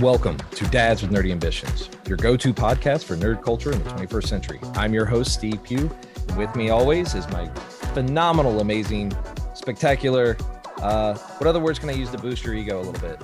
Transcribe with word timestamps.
Welcome 0.00 0.38
to 0.52 0.64
Dads 0.68 1.02
with 1.02 1.10
Nerdy 1.10 1.32
Ambitions, 1.32 1.90
your 2.06 2.16
go 2.16 2.36
to 2.36 2.54
podcast 2.54 3.02
for 3.02 3.16
nerd 3.16 3.42
culture 3.42 3.72
in 3.72 3.82
the 3.82 3.90
21st 3.90 4.28
century. 4.28 4.60
I'm 4.74 4.94
your 4.94 5.04
host, 5.04 5.34
Steve 5.34 5.60
Pugh. 5.64 5.90
And 6.28 6.38
with 6.38 6.54
me 6.54 6.70
always 6.70 7.16
is 7.16 7.28
my 7.30 7.48
phenomenal, 7.94 8.60
amazing, 8.60 9.12
spectacular. 9.54 10.36
Uh, 10.76 11.14
what 11.14 11.48
other 11.48 11.58
words 11.58 11.80
can 11.80 11.88
I 11.88 11.94
use 11.94 12.10
to 12.10 12.18
boost 12.18 12.44
your 12.44 12.54
ego 12.54 12.80
a 12.80 12.84
little 12.84 13.00
bit? 13.00 13.20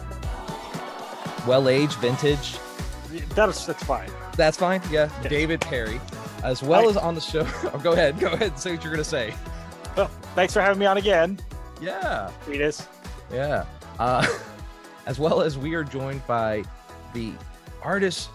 Well 1.47 1.69
aged, 1.69 1.95
vintage. 1.99 2.59
That's 3.37 3.67
that's 3.67 3.85
fine. 3.85 4.11
That's 4.37 4.57
fine. 4.57 4.83
Yeah. 4.91 5.11
David 5.29 5.61
Perry, 5.61 6.01
as 6.43 6.61
well 6.61 6.89
I, 6.89 6.91
as 6.91 6.97
on 6.97 7.15
the 7.15 7.21
show. 7.21 7.47
oh, 7.73 7.81
go 7.85 7.93
ahead. 7.93 8.19
Go 8.19 8.27
ahead 8.33 8.49
and 8.51 8.59
say 8.59 8.73
what 8.73 8.83
you're 8.83 8.93
going 8.93 9.05
to 9.05 9.09
say. 9.09 9.33
Well, 9.97 10.09
thanks 10.35 10.53
for 10.53 10.61
having 10.61 10.81
me 10.81 10.87
on 10.87 10.97
again. 10.97 11.39
Yeah. 11.81 12.33
Tweetus. 12.45 12.85
Yeah. 13.33 13.65
Uh, 14.01 14.27
as 15.07 15.19
well 15.19 15.43
as 15.43 15.59
we 15.59 15.75
are 15.75 15.85
joined 15.85 16.27
by 16.27 16.65
the 17.13 17.33
artists, 17.83 18.29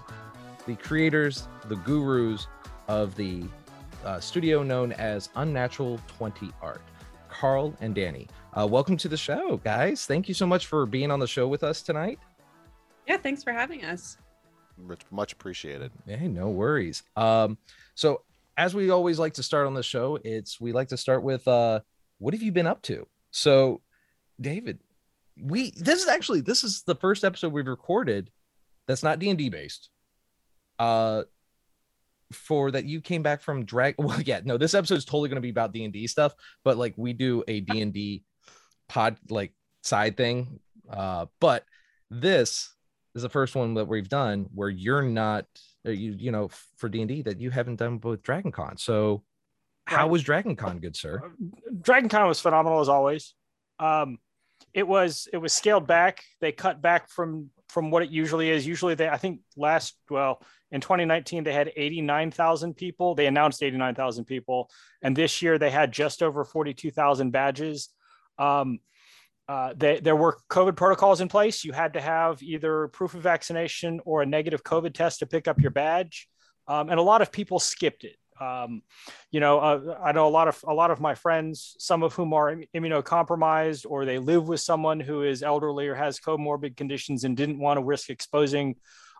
the 0.68 0.76
creators, 0.76 1.48
the 1.66 1.76
gurus 1.78 2.48
of 2.88 3.16
the 3.16 3.44
uh, 4.06 4.20
studio 4.20 4.64
known 4.64 4.92
as 4.94 5.30
Unnatural 5.36 6.00
20 6.08 6.52
Art, 6.62 6.82
Carl 7.30 7.76
and 7.82 7.96
Danny. 7.96 8.28
Uh, 8.58 8.68
welcome 8.68 8.98
to 8.98 9.08
the 9.08 9.18
show, 9.18 9.58
guys. 9.58 10.06
Thank 10.06 10.28
you 10.28 10.34
so 10.34 10.46
much 10.46 10.68
for 10.68 10.86
being 10.86 11.12
on 11.12 11.20
the 11.20 11.28
show 11.28 11.48
with 11.48 11.64
us 11.64 11.82
tonight. 11.82 12.20
Yeah, 13.08 13.18
thanks 13.18 13.44
for 13.44 13.52
having 13.52 13.84
us. 13.84 14.18
Much 15.12 15.34
appreciated. 15.34 15.92
Hey, 16.06 16.28
no 16.28 16.50
worries. 16.50 17.04
Um, 17.16 17.58
so 17.96 18.22
as 18.58 18.74
we 18.74 18.90
always 18.90 19.20
like 19.20 19.34
to 19.34 19.44
start 19.44 19.68
on 19.68 19.74
the 19.74 19.84
show, 19.84 20.20
it's 20.24 20.62
we 20.62 20.72
like 20.72 20.90
to 20.90 20.98
start 20.98 21.24
with 21.24 21.48
uh, 21.48 21.82
what 22.20 22.34
have 22.34 22.44
you 22.44 22.52
been 22.52 22.68
up 22.68 22.82
to? 22.84 23.08
So, 23.32 23.82
David, 24.40 24.80
we 25.42 25.72
this 25.72 26.02
is 26.02 26.08
actually 26.08 26.42
this 26.42 26.64
is 26.64 26.84
the 26.84 26.96
first 26.96 27.24
episode 27.24 27.54
we've 27.54 27.68
recorded 27.68 28.30
that's 28.88 29.04
not 29.04 29.20
D&D 29.20 29.50
based. 29.50 29.90
Uh 30.78 31.24
for 32.32 32.72
that 32.72 32.86
you 32.86 33.02
came 33.02 33.24
back 33.24 33.42
from 33.42 33.66
drag 33.66 33.96
well 34.00 34.22
yeah, 34.22 34.42
no, 34.44 34.58
this 34.58 34.74
episode 34.74 34.96
is 34.96 35.06
totally 35.06 35.30
going 35.30 35.36
to 35.36 35.42
be 35.42 35.50
about 35.50 35.74
D&D 35.74 36.08
stuff, 36.08 36.34
but 36.64 36.78
like 36.78 36.94
we 36.98 37.14
do 37.14 37.44
a 37.48 37.62
D&D 37.62 38.24
pod 38.88 39.18
like 39.30 39.54
side 39.84 40.18
thing. 40.18 40.60
Uh 40.90 41.28
but 41.40 41.64
this 42.10 42.74
is 43.16 43.22
the 43.22 43.30
first 43.30 43.56
one 43.56 43.76
that 43.76 43.88
we've 43.88 44.10
done 44.10 44.48
where 44.54 44.70
you're 44.70 45.04
not 45.04 45.46
uh, 45.86 45.92
you 45.92 46.16
you 46.18 46.32
know 46.32 46.50
for 46.78 46.90
D&D 46.90 47.24
that 47.24 47.40
you 47.40 47.52
haven't 47.52 47.78
done 47.78 48.00
with 48.02 48.24
Dragon 48.24 48.52
Con. 48.52 48.78
So 48.78 49.24
how 49.86 50.08
was 50.08 50.24
Dragon 50.24 50.56
Con, 50.56 50.80
good 50.80 50.96
sir? 50.96 51.32
Dragon 51.82 52.10
Con 52.10 52.28
was 52.28 52.40
phenomenal 52.40 52.80
as 52.80 52.90
always. 52.90 53.34
Um 53.80 54.18
it 54.74 54.88
was 54.88 55.28
it 55.34 55.38
was 55.38 55.54
scaled 55.54 55.88
back. 55.88 56.24
They 56.42 56.52
cut 56.52 56.82
back 56.82 57.10
from 57.10 57.50
from 57.68 57.92
what 57.92 58.04
it 58.04 58.10
usually 58.10 58.50
is. 58.50 58.66
Usually 58.66 58.96
they 58.96 59.10
I 59.10 59.18
think 59.18 59.42
last 59.56 59.96
well 60.10 60.42
in 60.72 60.82
2019 60.82 61.44
they 61.44 61.54
had 61.54 61.72
89,000 61.76 62.76
people. 62.76 63.16
They 63.16 63.28
announced 63.28 63.64
89,000 63.64 64.26
people, 64.26 64.70
and 65.02 65.16
this 65.16 65.42
year 65.42 65.58
they 65.58 65.72
had 65.72 65.92
just 65.92 66.22
over 66.22 66.44
42,000 66.44 67.32
badges. 67.32 67.90
Um, 68.38 68.80
uh, 69.48 69.74
they, 69.76 70.00
there 70.00 70.16
were 70.16 70.38
COVID 70.50 70.76
protocols 70.76 71.22
in 71.22 71.28
place. 71.28 71.66
You 71.66 71.72
had 71.74 71.94
to 71.94 72.02
have 72.02 72.44
either 72.44 72.88
proof 72.90 73.16
of 73.16 73.22
vaccination 73.22 74.00
or 74.06 74.22
a 74.22 74.26
negative 74.26 74.64
COVID 74.64 74.94
test 74.94 75.20
to 75.20 75.26
pick 75.26 75.48
up 75.48 75.60
your 75.60 75.72
badge, 75.72 76.30
um, 76.68 76.90
and 76.90 77.00
a 77.00 77.04
lot 77.04 77.24
of 77.24 77.32
people 77.32 77.58
skipped 77.58 78.04
it. 78.04 78.16
Um, 78.40 78.82
you 79.32 79.40
know, 79.40 79.60
uh, 79.60 79.98
I 80.04 80.12
know 80.12 80.28
a 80.28 80.30
lot 80.30 80.48
of 80.48 80.64
a 80.68 80.74
lot 80.74 80.92
of 80.92 81.00
my 81.00 81.16
friends, 81.16 81.76
some 81.80 82.04
of 82.04 82.14
whom 82.14 82.34
are 82.34 82.56
immunocompromised 82.76 83.86
or 83.88 84.06
they 84.06 84.18
live 84.18 84.48
with 84.48 84.62
someone 84.62 85.00
who 85.00 85.24
is 85.24 85.44
elderly 85.44 85.88
or 85.88 85.96
has 85.96 86.20
comorbid 86.20 86.78
conditions 86.78 87.24
and 87.24 87.36
didn't 87.36 87.60
want 87.60 87.78
to 87.78 87.84
risk 87.84 88.10
exposing 88.10 88.76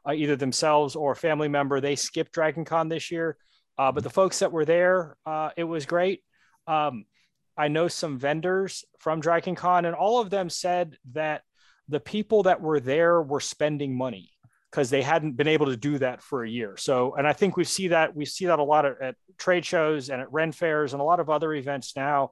uh, 0.08 0.14
either 0.14 0.36
themselves 0.36 0.96
or 0.96 1.12
a 1.12 1.16
family 1.16 1.48
member. 1.48 1.82
They 1.82 1.96
skipped 1.96 2.32
Dragon 2.32 2.66
Con 2.66 2.90
this 2.90 3.12
year, 3.12 3.38
uh, 3.78 3.92
but 3.92 4.04
the 4.04 4.10
folks 4.10 4.40
that 4.40 4.52
were 4.52 4.66
there, 4.66 5.18
uh, 5.26 5.50
it 5.58 5.66
was 5.66 5.86
great. 5.86 6.24
Um, 6.68 7.06
I 7.58 7.68
know 7.68 7.90
some 7.90 8.18
vendors 8.18 8.86
from 9.00 9.20
Dragon 9.20 9.56
Con, 9.56 9.84
and 9.84 9.96
all 9.96 10.22
of 10.22 10.30
them 10.30 10.50
said 10.50 10.98
that 11.12 11.42
the 11.90 12.00
people 12.00 12.44
that 12.44 12.62
were 12.62 12.80
there 12.80 13.22
were 13.22 13.42
spending 13.42 13.98
money 13.98 14.32
because 14.72 14.90
they 14.90 15.02
hadn't 15.02 15.34
been 15.34 15.48
able 15.48 15.68
to 15.68 15.78
do 15.78 15.98
that 15.98 16.22
for 16.22 16.44
a 16.44 16.50
year. 16.50 16.78
So, 16.78 17.16
and 17.16 17.28
I 17.28 17.34
think 17.34 17.58
we 17.58 17.64
see 17.64 17.90
that 17.90 18.16
we 18.16 18.26
see 18.26 18.46
that 18.46 18.60
a 18.60 18.64
lot 18.64 18.86
at, 18.86 19.02
at 19.02 19.16
trade 19.38 19.66
shows 19.66 20.10
and 20.10 20.22
at 20.22 20.32
Ren 20.32 20.52
fairs 20.52 20.94
and 20.94 21.02
a 21.02 21.06
lot 21.06 21.20
of 21.20 21.30
other 21.30 21.54
events 21.54 21.96
now. 21.96 22.32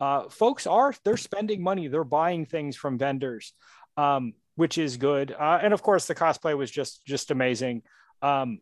Uh, 0.00 0.28
folks 0.28 0.66
are 0.66 0.94
they're 1.04 1.16
spending 1.16 1.62
money, 1.62 1.88
they're 1.88 2.04
buying 2.04 2.46
things 2.46 2.76
from 2.76 2.98
vendors, 2.98 3.52
um, 3.96 4.34
which 4.54 4.78
is 4.78 4.96
good. 4.96 5.32
Uh, 5.32 5.58
and 5.62 5.72
of 5.72 5.82
course, 5.82 6.06
the 6.06 6.14
cosplay 6.14 6.56
was 6.56 6.70
just 6.70 7.04
just 7.04 7.30
amazing. 7.30 7.82
Um, 8.22 8.60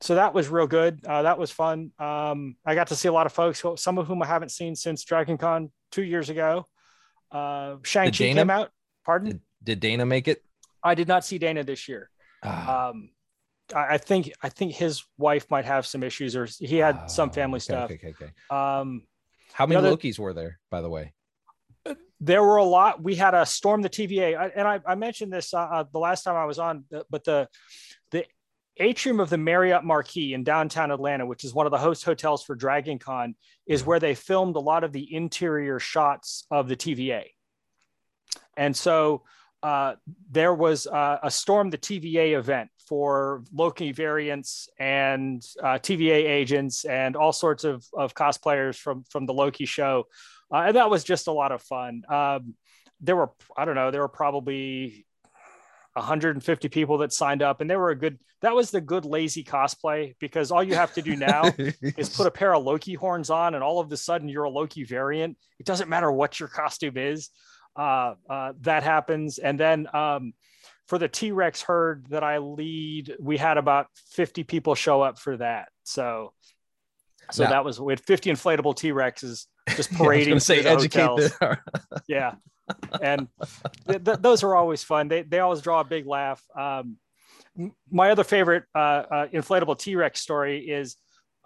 so 0.00 0.14
that 0.14 0.32
was 0.32 0.48
real 0.48 0.66
good. 0.66 1.04
Uh, 1.04 1.22
that 1.22 1.38
was 1.38 1.50
fun. 1.50 1.92
Um, 1.98 2.56
I 2.64 2.74
got 2.74 2.86
to 2.86 2.96
see 2.96 3.08
a 3.08 3.12
lot 3.12 3.26
of 3.26 3.32
folks, 3.32 3.62
some 3.76 3.98
of 3.98 4.06
whom 4.06 4.22
I 4.22 4.26
haven't 4.26 4.50
seen 4.50 4.74
since 4.74 5.04
Dragon 5.04 5.36
Con 5.36 5.70
two 5.92 6.02
years 6.02 6.30
ago. 6.30 6.66
Uh, 7.30 7.76
Shang 7.82 8.06
Chi 8.06 8.32
came 8.32 8.48
out. 8.48 8.70
Pardon? 9.04 9.28
Did, 9.28 9.40
did 9.62 9.80
Dana 9.80 10.06
make 10.06 10.26
it? 10.26 10.42
I 10.82 10.94
did 10.94 11.06
not 11.06 11.24
see 11.24 11.36
Dana 11.36 11.64
this 11.64 11.86
year. 11.86 12.08
Ah. 12.42 12.88
Um, 12.88 13.10
I, 13.74 13.94
I 13.94 13.98
think 13.98 14.32
I 14.42 14.48
think 14.48 14.72
his 14.72 15.04
wife 15.18 15.50
might 15.50 15.64
have 15.64 15.86
some 15.86 16.02
issues, 16.02 16.36
or 16.36 16.46
he 16.58 16.76
had 16.76 16.96
ah, 17.02 17.06
some 17.06 17.30
family 17.30 17.58
okay, 17.58 17.64
stuff. 17.64 17.90
Okay, 17.90 17.94
okay, 17.94 18.08
okay. 18.08 18.32
Um, 18.50 19.02
How 19.52 19.66
many 19.66 19.80
know, 19.80 19.96
Lokis 19.96 20.18
were 20.18 20.32
there, 20.32 20.58
by 20.70 20.80
the 20.80 20.90
way? 20.90 21.12
There 22.20 22.42
were 22.42 22.56
a 22.56 22.64
lot. 22.64 23.02
We 23.02 23.14
had 23.14 23.34
a 23.34 23.46
storm 23.46 23.80
the 23.80 23.88
TVA, 23.88 24.36
I, 24.36 24.48
and 24.48 24.68
I, 24.68 24.80
I, 24.86 24.94
mentioned 24.94 25.32
this 25.32 25.54
uh, 25.54 25.60
uh, 25.60 25.84
the 25.90 25.98
last 25.98 26.22
time 26.22 26.36
I 26.36 26.44
was 26.44 26.58
on, 26.58 26.84
but 27.08 27.24
the 27.24 27.48
the 28.10 28.26
atrium 28.76 29.20
of 29.20 29.30
the 29.30 29.38
Marriott 29.38 29.84
Marquis 29.84 30.34
in 30.34 30.44
downtown 30.44 30.90
Atlanta, 30.90 31.24
which 31.24 31.44
is 31.44 31.54
one 31.54 31.66
of 31.66 31.72
the 31.72 31.78
host 31.78 32.04
hotels 32.04 32.44
for 32.44 32.54
Dragon 32.54 32.98
Con, 32.98 33.34
is 33.66 33.84
where 33.84 34.00
they 34.00 34.14
filmed 34.14 34.56
a 34.56 34.60
lot 34.60 34.84
of 34.84 34.92
the 34.92 35.14
interior 35.14 35.78
shots 35.78 36.46
of 36.50 36.68
the 36.68 36.76
TVA. 36.76 37.24
And 38.56 38.76
so 38.76 39.22
uh, 39.62 39.94
there 40.30 40.54
was 40.54 40.86
uh, 40.86 41.18
a 41.22 41.30
Storm 41.30 41.70
the 41.70 41.78
TVA 41.78 42.38
event 42.38 42.70
for 42.88 43.44
Loki 43.52 43.92
variants 43.92 44.68
and 44.78 45.42
uh, 45.62 45.78
TVA 45.78 46.28
agents 46.28 46.84
and 46.84 47.14
all 47.16 47.32
sorts 47.32 47.64
of, 47.64 47.84
of 47.92 48.14
cosplayers 48.14 48.76
from, 48.76 49.04
from 49.10 49.26
the 49.26 49.34
Loki 49.34 49.66
show. 49.66 50.06
Uh, 50.52 50.64
and 50.66 50.76
that 50.76 50.90
was 50.90 51.04
just 51.04 51.28
a 51.28 51.32
lot 51.32 51.52
of 51.52 51.62
fun. 51.62 52.02
Um, 52.08 52.54
there 53.00 53.16
were, 53.16 53.30
I 53.56 53.64
don't 53.64 53.76
know, 53.76 53.90
there 53.90 54.00
were 54.00 54.08
probably 54.08 55.06
150 55.94 56.68
people 56.68 56.98
that 56.98 57.12
signed 57.12 57.42
up 57.42 57.60
and 57.60 57.68
they 57.68 57.76
were 57.76 57.90
a 57.90 57.96
good 57.96 58.18
that 58.42 58.54
was 58.54 58.70
the 58.70 58.80
good 58.80 59.04
lazy 59.04 59.42
cosplay 59.42 60.14
because 60.20 60.50
all 60.50 60.62
you 60.62 60.74
have 60.74 60.94
to 60.94 61.02
do 61.02 61.16
now 61.16 61.42
is 61.58 62.08
put 62.16 62.28
a 62.28 62.30
pair 62.30 62.54
of 62.54 62.62
loki 62.62 62.94
horns 62.94 63.28
on 63.28 63.54
and 63.54 63.64
all 63.64 63.80
of 63.80 63.90
a 63.90 63.96
sudden 63.96 64.28
you're 64.28 64.44
a 64.44 64.50
loki 64.50 64.84
variant 64.84 65.36
it 65.58 65.66
doesn't 65.66 65.88
matter 65.88 66.10
what 66.12 66.38
your 66.38 66.48
costume 66.48 66.96
is 66.96 67.30
uh, 67.80 68.14
uh, 68.28 68.52
that 68.60 68.82
happens. 68.82 69.38
And 69.38 69.58
then 69.58 69.88
um, 69.94 70.34
for 70.86 70.98
the 70.98 71.08
T 71.08 71.32
Rex 71.32 71.62
herd 71.62 72.06
that 72.10 72.22
I 72.22 72.38
lead, 72.38 73.16
we 73.18 73.38
had 73.38 73.56
about 73.56 73.86
50 74.10 74.44
people 74.44 74.74
show 74.74 75.00
up 75.00 75.18
for 75.18 75.38
that. 75.38 75.70
So, 75.84 76.34
so 77.32 77.44
that 77.44 77.64
was 77.64 77.80
with 77.80 78.00
50 78.00 78.30
inflatable 78.30 78.76
T 78.76 78.90
Rexes 78.90 79.46
just 79.76 79.92
parading. 79.94 80.34
yeah, 80.34 80.38
say 80.40 80.60
educate 80.60 81.32
yeah, 82.08 82.34
and 83.00 83.28
th- 83.88 84.04
th- 84.04 84.18
those 84.18 84.42
are 84.42 84.54
always 84.54 84.82
fun. 84.82 85.08
They 85.08 85.22
they 85.22 85.38
always 85.38 85.62
draw 85.62 85.80
a 85.80 85.84
big 85.84 86.06
laugh. 86.06 86.42
Um, 86.58 86.96
my 87.90 88.10
other 88.10 88.24
favorite 88.24 88.64
uh, 88.74 88.78
uh, 88.78 89.26
inflatable 89.28 89.78
T 89.78 89.94
Rex 89.94 90.20
story 90.20 90.68
is 90.68 90.96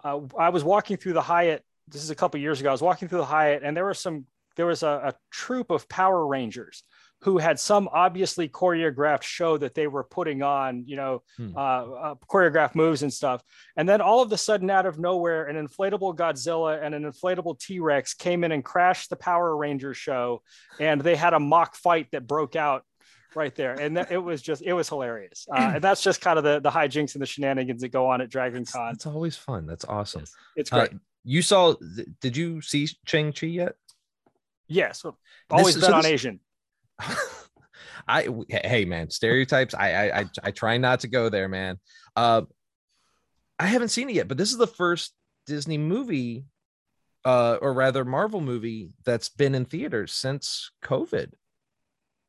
uh, 0.03 0.19
I 0.37 0.49
was 0.49 0.63
walking 0.63 0.97
through 0.97 1.13
the 1.13 1.21
Hyatt. 1.21 1.63
This 1.87 2.03
is 2.03 2.09
a 2.09 2.15
couple 2.15 2.39
years 2.39 2.59
ago. 2.59 2.69
I 2.69 2.71
was 2.71 2.81
walking 2.81 3.07
through 3.07 3.19
the 3.19 3.25
Hyatt, 3.25 3.61
and 3.63 3.77
there 3.77 3.85
were 3.85 3.93
some 3.93 4.25
there 4.55 4.65
was 4.65 4.83
a, 4.83 4.87
a 4.87 5.13
troop 5.31 5.71
of 5.71 5.87
Power 5.89 6.25
Rangers 6.25 6.83
who 7.21 7.37
had 7.39 7.59
some 7.59 7.89
obviously 7.91 8.47
choreographed 8.47 9.23
show 9.23 9.57
that 9.57 9.73
they 9.73 9.87
were 9.87 10.03
putting 10.03 10.43
on, 10.43 10.83
you 10.85 10.95
know, 10.95 11.23
hmm. 11.37 11.57
uh, 11.57 11.59
uh, 11.59 12.15
choreographed 12.29 12.75
moves 12.75 13.01
and 13.01 13.11
stuff. 13.11 13.41
And 13.75 13.89
then 13.89 13.99
all 13.99 14.21
of 14.21 14.31
a 14.31 14.37
sudden, 14.37 14.69
out 14.69 14.85
of 14.85 14.99
nowhere, 14.99 15.45
an 15.45 15.55
inflatable 15.55 16.15
Godzilla 16.15 16.83
and 16.83 16.93
an 16.93 17.03
inflatable 17.03 17.57
T 17.59 17.79
Rex 17.79 18.13
came 18.13 18.43
in 18.43 18.51
and 18.51 18.63
crashed 18.63 19.09
the 19.09 19.15
Power 19.15 19.55
Rangers 19.57 19.97
show. 19.97 20.43
And 20.79 21.01
they 21.01 21.15
had 21.15 21.33
a 21.33 21.39
mock 21.39 21.75
fight 21.75 22.11
that 22.11 22.27
broke 22.27 22.55
out 22.55 22.83
right 23.33 23.55
there. 23.55 23.73
And 23.73 23.97
it 23.97 24.21
was 24.21 24.41
just, 24.41 24.61
it 24.61 24.73
was 24.73 24.87
hilarious. 24.87 25.47
Uh, 25.51 25.71
and 25.75 25.83
that's 25.83 26.03
just 26.03 26.21
kind 26.21 26.37
of 26.37 26.43
the, 26.43 26.59
the 26.59 26.69
hijinks 26.69 27.15
and 27.15 27.21
the 27.21 27.25
shenanigans 27.25 27.81
that 27.81 27.89
go 27.89 28.07
on 28.07 28.21
at 28.21 28.29
Dragon 28.29 28.65
Con. 28.65 28.93
It's 28.93 29.07
always 29.07 29.35
fun. 29.35 29.65
That's 29.65 29.85
awesome. 29.85 30.21
It's, 30.21 30.35
it's 30.55 30.69
great. 30.69 30.93
Uh, 30.93 30.97
you 31.23 31.41
saw, 31.41 31.73
did 32.21 32.37
you 32.37 32.61
see 32.61 32.87
Shang-Chi 33.05 33.47
yet? 33.47 33.75
Yes, 34.67 35.05
always 35.49 35.75
this, 35.75 35.83
been 35.83 35.91
so 35.91 35.95
on 35.95 36.01
this, 36.03 36.11
Asian. 36.11 36.39
I 38.07 38.27
hey 38.49 38.85
man, 38.85 39.09
stereotypes. 39.09 39.73
I, 39.73 39.91
I 39.93 40.19
I 40.19 40.25
I 40.43 40.51
try 40.51 40.77
not 40.77 40.99
to 41.01 41.07
go 41.07 41.29
there, 41.29 41.47
man. 41.47 41.79
Uh, 42.15 42.43
I 43.59 43.65
haven't 43.67 43.89
seen 43.89 44.09
it 44.09 44.15
yet, 44.15 44.27
but 44.27 44.37
this 44.37 44.51
is 44.51 44.57
the 44.57 44.67
first 44.67 45.13
Disney 45.47 45.77
movie, 45.77 46.45
uh, 47.23 47.57
or 47.61 47.73
rather 47.73 48.05
Marvel 48.05 48.41
movie 48.41 48.89
that's 49.05 49.29
been 49.29 49.55
in 49.55 49.65
theaters 49.65 50.13
since 50.13 50.71
COVID 50.83 51.31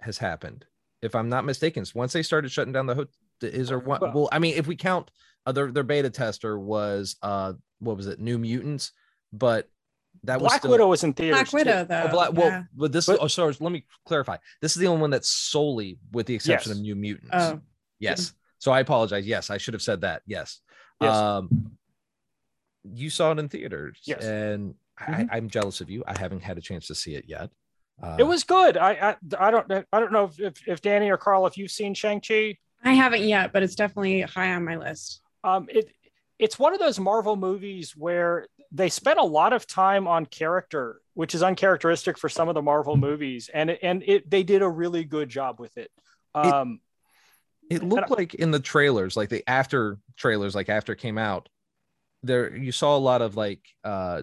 has 0.00 0.18
happened. 0.18 0.64
If 1.02 1.14
I'm 1.14 1.28
not 1.28 1.44
mistaken, 1.44 1.84
so 1.84 1.92
once 1.98 2.12
they 2.12 2.22
started 2.22 2.50
shutting 2.50 2.72
down 2.72 2.86
the 2.86 2.94
ho- 2.94 3.06
Is 3.42 3.68
there 3.68 3.78
one? 3.78 4.00
Well- 4.00 4.12
Well, 4.14 4.28
I 4.32 4.38
mean, 4.38 4.54
if 4.56 4.66
we 4.66 4.76
count 4.76 5.10
uh, 5.44 5.52
their 5.52 5.70
their 5.70 5.84
beta 5.84 6.10
tester 6.10 6.58
was 6.58 7.16
uh 7.22 7.52
what 7.80 7.96
was 7.96 8.06
it? 8.06 8.18
New 8.18 8.38
Mutants, 8.38 8.92
but 9.32 9.68
that 10.26 10.40
was 10.40 10.50
Black 10.50 10.60
still, 10.60 10.70
Widow 10.72 10.88
was 10.88 11.02
in 11.04 11.12
theaters. 11.12 11.36
Black 11.36 11.48
too. 11.48 11.56
Widow, 11.56 11.84
though. 11.84 12.02
Oh, 12.04 12.08
Black, 12.08 12.32
well, 12.32 12.46
yeah. 12.48 12.62
but 12.74 12.92
this 12.92 13.06
But- 13.06 13.18
oh 13.20 13.26
sorry, 13.28 13.54
let 13.60 13.72
me 13.72 13.84
clarify. 14.04 14.36
This 14.60 14.76
is 14.76 14.80
the 14.80 14.86
only 14.88 15.00
one 15.00 15.10
that's 15.10 15.28
solely 15.28 15.98
with 16.12 16.26
the 16.26 16.34
exception 16.34 16.70
Yes. 16.70 16.76
of 16.78 16.82
New 16.82 16.94
Mutants. 16.96 17.30
Oh, 17.32 17.60
Yes. 17.98 18.34
So 18.58 18.72
I 18.72 18.80
apologize. 18.80 19.26
Yes, 19.26 19.50
I 19.50 19.58
should 19.58 19.74
have 19.74 19.82
said 19.82 20.02
that. 20.02 20.22
Yes. 20.26 20.60
Yes. 21.00 21.14
Um, 21.14 21.76
you 22.84 23.10
saw 23.10 23.32
it 23.32 23.38
in 23.38 23.48
theaters. 23.48 23.98
Yes. 24.04 24.24
And 24.24 24.74
Mhm. 25.00 25.30
I, 25.30 25.36
I'm 25.36 25.48
jealous 25.50 25.80
of 25.80 25.90
you. 25.90 26.02
I 26.06 26.18
haven't 26.18 26.42
had 26.42 26.56
a 26.56 26.60
chance 26.60 26.86
to 26.86 26.94
see 26.94 27.14
it 27.14 27.24
yet. 27.26 27.50
Uh, 28.02 28.16
It 28.18 28.22
was 28.24 28.44
good. 28.44 28.76
I, 28.76 28.92
I 28.92 29.16
I 29.38 29.50
don't 29.50 29.70
I 29.92 30.00
don't 30.00 30.12
know 30.12 30.24
if, 30.24 30.38
if, 30.40 30.68
if 30.68 30.80
Danny 30.82 31.10
or 31.10 31.16
Carl, 31.16 31.46
if 31.46 31.56
you've 31.58 31.70
seen 31.70 31.94
Shang 31.94 32.20
Chi, 32.20 32.56
I 32.84 32.92
haven't 32.92 33.22
yet, 33.24 33.52
but 33.52 33.62
it's 33.62 33.74
definitely 33.74 34.20
high 34.22 34.52
on 34.54 34.64
my 34.64 34.76
list. 34.76 35.20
um, 35.44 35.66
it 35.70 35.90
it's 36.38 36.58
one 36.58 36.74
of 36.74 36.78
those 36.80 36.98
Marvel 37.00 37.36
movies 37.36 37.96
where 37.96 38.46
they 38.72 38.88
spent 38.88 39.18
a 39.18 39.24
lot 39.24 39.52
of 39.52 39.66
time 39.66 40.06
on 40.06 40.26
character, 40.26 41.00
which 41.14 41.34
is 41.34 41.42
uncharacteristic 41.42 42.18
for 42.18 42.28
some 42.28 42.48
of 42.48 42.54
the 42.54 42.62
Marvel 42.62 42.96
movies, 42.96 43.50
and 43.52 43.70
it, 43.70 43.78
and 43.82 44.02
it 44.06 44.28
they 44.30 44.42
did 44.42 44.62
a 44.62 44.68
really 44.68 45.04
good 45.04 45.28
job 45.28 45.60
with 45.60 45.76
it. 45.76 45.90
Um, 46.34 46.80
it 47.70 47.82
looked 47.82 48.10
like 48.10 48.34
in 48.34 48.50
the 48.50 48.60
trailers, 48.60 49.16
like 49.16 49.28
the 49.28 49.42
after 49.48 49.98
trailers, 50.16 50.54
like 50.54 50.68
after 50.68 50.92
it 50.92 50.98
came 50.98 51.18
out, 51.18 51.48
there 52.22 52.54
you 52.54 52.72
saw 52.72 52.96
a 52.96 52.98
lot 52.98 53.22
of 53.22 53.36
like 53.36 53.60
uh 53.84 54.22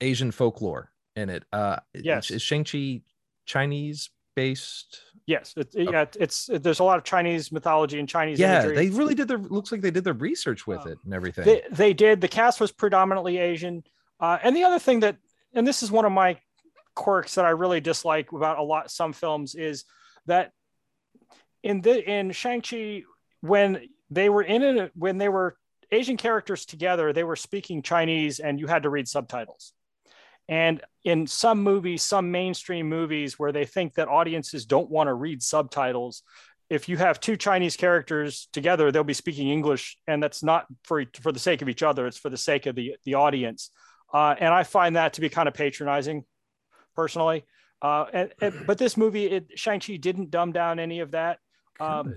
Asian 0.00 0.30
folklore 0.30 0.90
in 1.14 1.30
it. 1.30 1.44
Uh 1.52 1.76
Yes. 1.94 2.30
is 2.30 2.42
Shang-Chi 2.42 3.02
Chinese 3.44 4.10
based? 4.36 5.00
yes, 5.26 5.54
it, 5.56 5.74
it- 5.74 5.90
yeah, 5.90 6.04
it's 6.20 6.48
there's 6.52 6.78
a 6.78 6.84
lot 6.84 6.98
of 6.98 7.02
Chinese 7.04 7.50
mythology 7.50 7.98
and 7.98 8.08
Chinese 8.08 8.38
Yeah, 8.38 8.60
imagery. 8.62 8.76
they 8.76 8.90
really 8.96 9.14
did 9.16 9.26
their 9.26 9.38
looks 9.38 9.72
like 9.72 9.80
they 9.80 9.90
did 9.90 10.04
their 10.04 10.12
research 10.12 10.68
with 10.68 10.78
Um, 10.82 10.92
it 10.92 10.98
and 11.04 11.12
everything. 11.14 11.44
they, 11.44 11.62
they 11.72 11.92
did 11.92 12.20
the 12.20 12.28
cast 12.28 12.60
was 12.60 12.70
predominantly 12.70 13.38
asian 13.38 13.82
uh, 14.20 14.38
and 14.44 14.54
the 14.54 14.62
other 14.62 14.78
thing 14.78 15.00
that 15.00 15.16
and 15.54 15.66
this 15.66 15.82
is 15.82 15.90
one 15.90 16.04
of 16.04 16.12
my 16.12 16.38
quirks 16.94 17.34
that 17.34 17.44
i 17.44 17.50
really 17.50 17.80
dislike 17.80 18.30
about 18.32 18.58
a 18.58 18.62
lot 18.62 18.90
some 18.90 19.12
films 19.12 19.54
is 19.56 19.84
that 20.26 20.52
in 21.64 21.80
the 21.80 22.08
in 22.08 22.30
shang-chi 22.30 23.02
when 23.40 23.88
they 24.10 24.28
were 24.28 24.42
in 24.42 24.62
it 24.62 24.92
when 24.94 25.18
they 25.18 25.28
were 25.28 25.56
asian 25.90 26.16
characters 26.16 26.64
together 26.66 27.12
they 27.12 27.24
were 27.24 27.36
speaking 27.36 27.82
chinese 27.82 28.38
and 28.38 28.60
you 28.60 28.66
had 28.68 28.82
to 28.84 28.90
read 28.90 29.08
subtitles 29.08 29.72
and 30.48 30.80
in 31.04 31.26
some 31.26 31.62
movies 31.62 32.02
some 32.02 32.30
mainstream 32.30 32.88
movies 32.88 33.38
where 33.38 33.52
they 33.52 33.64
think 33.64 33.94
that 33.94 34.08
audiences 34.08 34.66
don't 34.66 34.90
want 34.90 35.08
to 35.08 35.14
read 35.14 35.42
subtitles 35.42 36.22
if 36.68 36.88
you 36.88 36.96
have 36.96 37.20
two 37.20 37.36
Chinese 37.36 37.76
characters 37.76 38.48
together, 38.52 38.90
they'll 38.90 39.04
be 39.04 39.14
speaking 39.14 39.48
English, 39.48 39.98
and 40.06 40.22
that's 40.22 40.42
not 40.42 40.66
for 40.84 41.04
for 41.20 41.32
the 41.32 41.38
sake 41.38 41.62
of 41.62 41.68
each 41.68 41.82
other; 41.82 42.06
it's 42.06 42.18
for 42.18 42.28
the 42.28 42.36
sake 42.36 42.66
of 42.66 42.74
the 42.74 42.96
the 43.04 43.14
audience. 43.14 43.70
Uh, 44.12 44.34
and 44.38 44.52
I 44.52 44.62
find 44.62 44.96
that 44.96 45.14
to 45.14 45.20
be 45.20 45.28
kind 45.28 45.48
of 45.48 45.54
patronizing, 45.54 46.24
personally. 46.94 47.44
Uh, 47.82 48.06
and, 48.12 48.32
and- 48.40 48.54
but 48.66 48.78
this 48.78 48.96
movie, 48.96 49.26
it, 49.26 49.58
Shang 49.58 49.80
Chi, 49.80 49.96
didn't 49.96 50.30
dumb 50.30 50.52
down 50.52 50.78
any 50.78 51.00
of 51.00 51.12
that. 51.12 51.38
Um, 51.78 52.16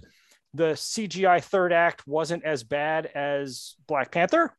the 0.53 0.73
CGI 0.73 1.43
third 1.43 1.71
act 1.73 2.07
wasn't 2.07 2.43
as 2.43 2.63
bad 2.63 3.05
as 3.05 3.75
Black 3.87 4.11
Panther. 4.11 4.55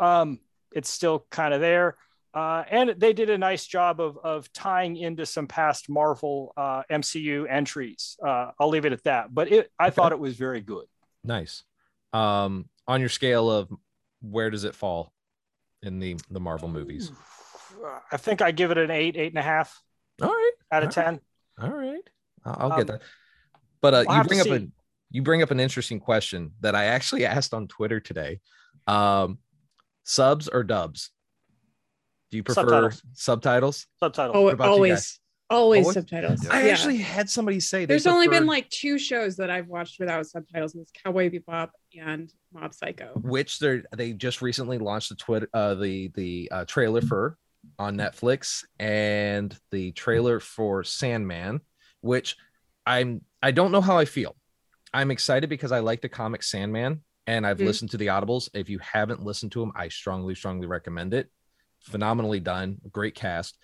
Um, 0.00 0.38
it's 0.72 0.88
still 0.88 1.26
kind 1.30 1.52
of 1.52 1.60
there. 1.60 1.96
Uh, 2.36 2.64
and 2.70 2.90
they 2.98 3.14
did 3.14 3.30
a 3.30 3.38
nice 3.38 3.66
job 3.66 3.98
of, 3.98 4.18
of 4.22 4.52
tying 4.52 4.94
into 4.96 5.24
some 5.24 5.46
past 5.46 5.88
Marvel 5.88 6.52
uh, 6.58 6.82
MCU 6.90 7.46
entries. 7.48 8.18
Uh, 8.22 8.50
I'll 8.60 8.68
leave 8.68 8.84
it 8.84 8.92
at 8.92 9.02
that. 9.04 9.34
But 9.34 9.50
it, 9.50 9.70
I 9.78 9.86
Okay. 9.86 9.94
thought 9.94 10.12
it 10.12 10.18
was 10.18 10.36
very 10.36 10.60
good. 10.60 10.84
Nice. 11.24 11.64
Um, 12.12 12.68
on 12.86 13.00
your 13.00 13.08
scale 13.08 13.50
of 13.50 13.72
where 14.20 14.50
does 14.50 14.64
it 14.64 14.74
fall 14.74 15.14
in 15.82 15.98
the 15.98 16.16
the 16.30 16.40
Marvel 16.40 16.68
movies? 16.68 17.10
I 18.12 18.18
think 18.18 18.42
I 18.42 18.50
give 18.50 18.70
it 18.70 18.76
an 18.76 18.90
eight, 18.90 19.16
eight 19.16 19.32
and 19.32 19.38
a 19.38 19.42
half 19.42 19.80
All 20.20 20.28
right, 20.28 20.52
out 20.70 20.82
of 20.82 20.96
All 20.96 21.04
right. 21.04 21.20
10. 21.58 21.70
all 21.72 21.76
right. 21.78 22.02
I'll, 22.44 22.56
I'll 22.60 22.70
Um, 22.72 22.78
get 22.78 22.86
that. 22.88 23.02
But 23.80 23.94
uh, 23.94 24.04
we'll 24.06 24.18
you 24.18 24.24
bring 24.24 24.40
up 24.40 24.46
a 24.48 24.66
you 25.10 25.22
bring 25.22 25.42
up 25.42 25.50
an 25.50 25.60
interesting 25.60 26.00
question 26.00 26.52
that 26.60 26.74
I 26.74 26.84
actually 26.84 27.24
asked 27.34 27.54
on 27.54 27.66
Twitter 27.66 27.98
today. 27.98 28.40
Um, 28.86 29.38
subs 30.04 30.48
or 30.48 30.62
dubs? 30.64 31.10
Do 32.30 32.36
you 32.36 32.42
prefer 32.42 32.60
Subtitles. 32.62 33.02
subtitles? 33.12 33.86
Subtitles. 34.00 34.36
Oh, 34.36 34.48
about 34.48 34.68
always, 34.68 35.20
always 35.48 35.84
Always? 35.84 35.94
subtitles. 35.94 36.44
Yeah. 36.44 36.50
I 36.52 36.66
Yeah. 36.66 36.72
actually 36.72 36.96
had 36.98 37.30
somebody 37.30 37.60
say 37.60 37.80
they 37.80 37.86
There's 37.86 38.06
only 38.06 38.26
been 38.28 38.46
like 38.46 38.68
two 38.70 38.98
shows 38.98 39.36
that 39.36 39.48
I've 39.50 39.68
watched 39.68 40.00
without 40.00 40.26
subtitles, 40.26 40.74
and 40.74 40.82
it's 40.82 40.90
Cowboy 40.92 41.30
Bebop 41.30 41.70
and 41.98 42.32
Mob 42.52 42.74
Psycho. 42.74 43.12
which 43.22 43.58
they 43.60 43.82
they 43.96 44.12
just 44.12 44.42
recently 44.42 44.78
launched 44.78 45.10
the 45.10 45.14
Twitter 45.14 45.48
uh 45.54 45.74
the 45.74 46.08
the 46.14 46.48
uh, 46.50 46.64
trailer 46.64 47.00
for 47.00 47.38
on 47.78 47.96
Netflix 47.96 48.64
and 48.80 49.56
the 49.70 49.92
trailer 49.92 50.40
for 50.40 50.82
Sandman, 50.82 51.60
which 52.00 52.36
I'm 52.84 53.22
I 53.42 53.52
don't 53.52 53.70
know 53.70 53.80
how 53.80 53.96
I 53.98 54.04
feel. 54.04 54.34
I'm 54.92 55.10
excited 55.12 55.48
because 55.48 55.70
I 55.72 55.78
like 55.78 56.00
the 56.00 56.08
comic 56.08 56.42
Sandman 56.42 57.02
and 57.28 57.46
I've 57.46 57.58
Mhm. 57.58 57.66
listened 57.66 57.90
to 57.92 57.96
the 57.96 58.06
audibles. 58.06 58.48
If 58.54 58.68
you 58.68 58.78
haven't 58.80 59.22
listened 59.22 59.52
to 59.52 59.60
them, 59.60 59.72
I 59.76 59.88
strongly 59.88 60.34
strongly 60.34 60.66
recommend 60.66 61.14
it. 61.14 61.30
Phenomenally 61.86 62.40
done, 62.40 62.78
great 62.92 63.14
cast. 63.14 63.58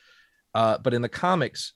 Uh, 0.54 0.78
but 0.78 0.94
in 0.94 1.02
the 1.02 1.08
comics, 1.08 1.74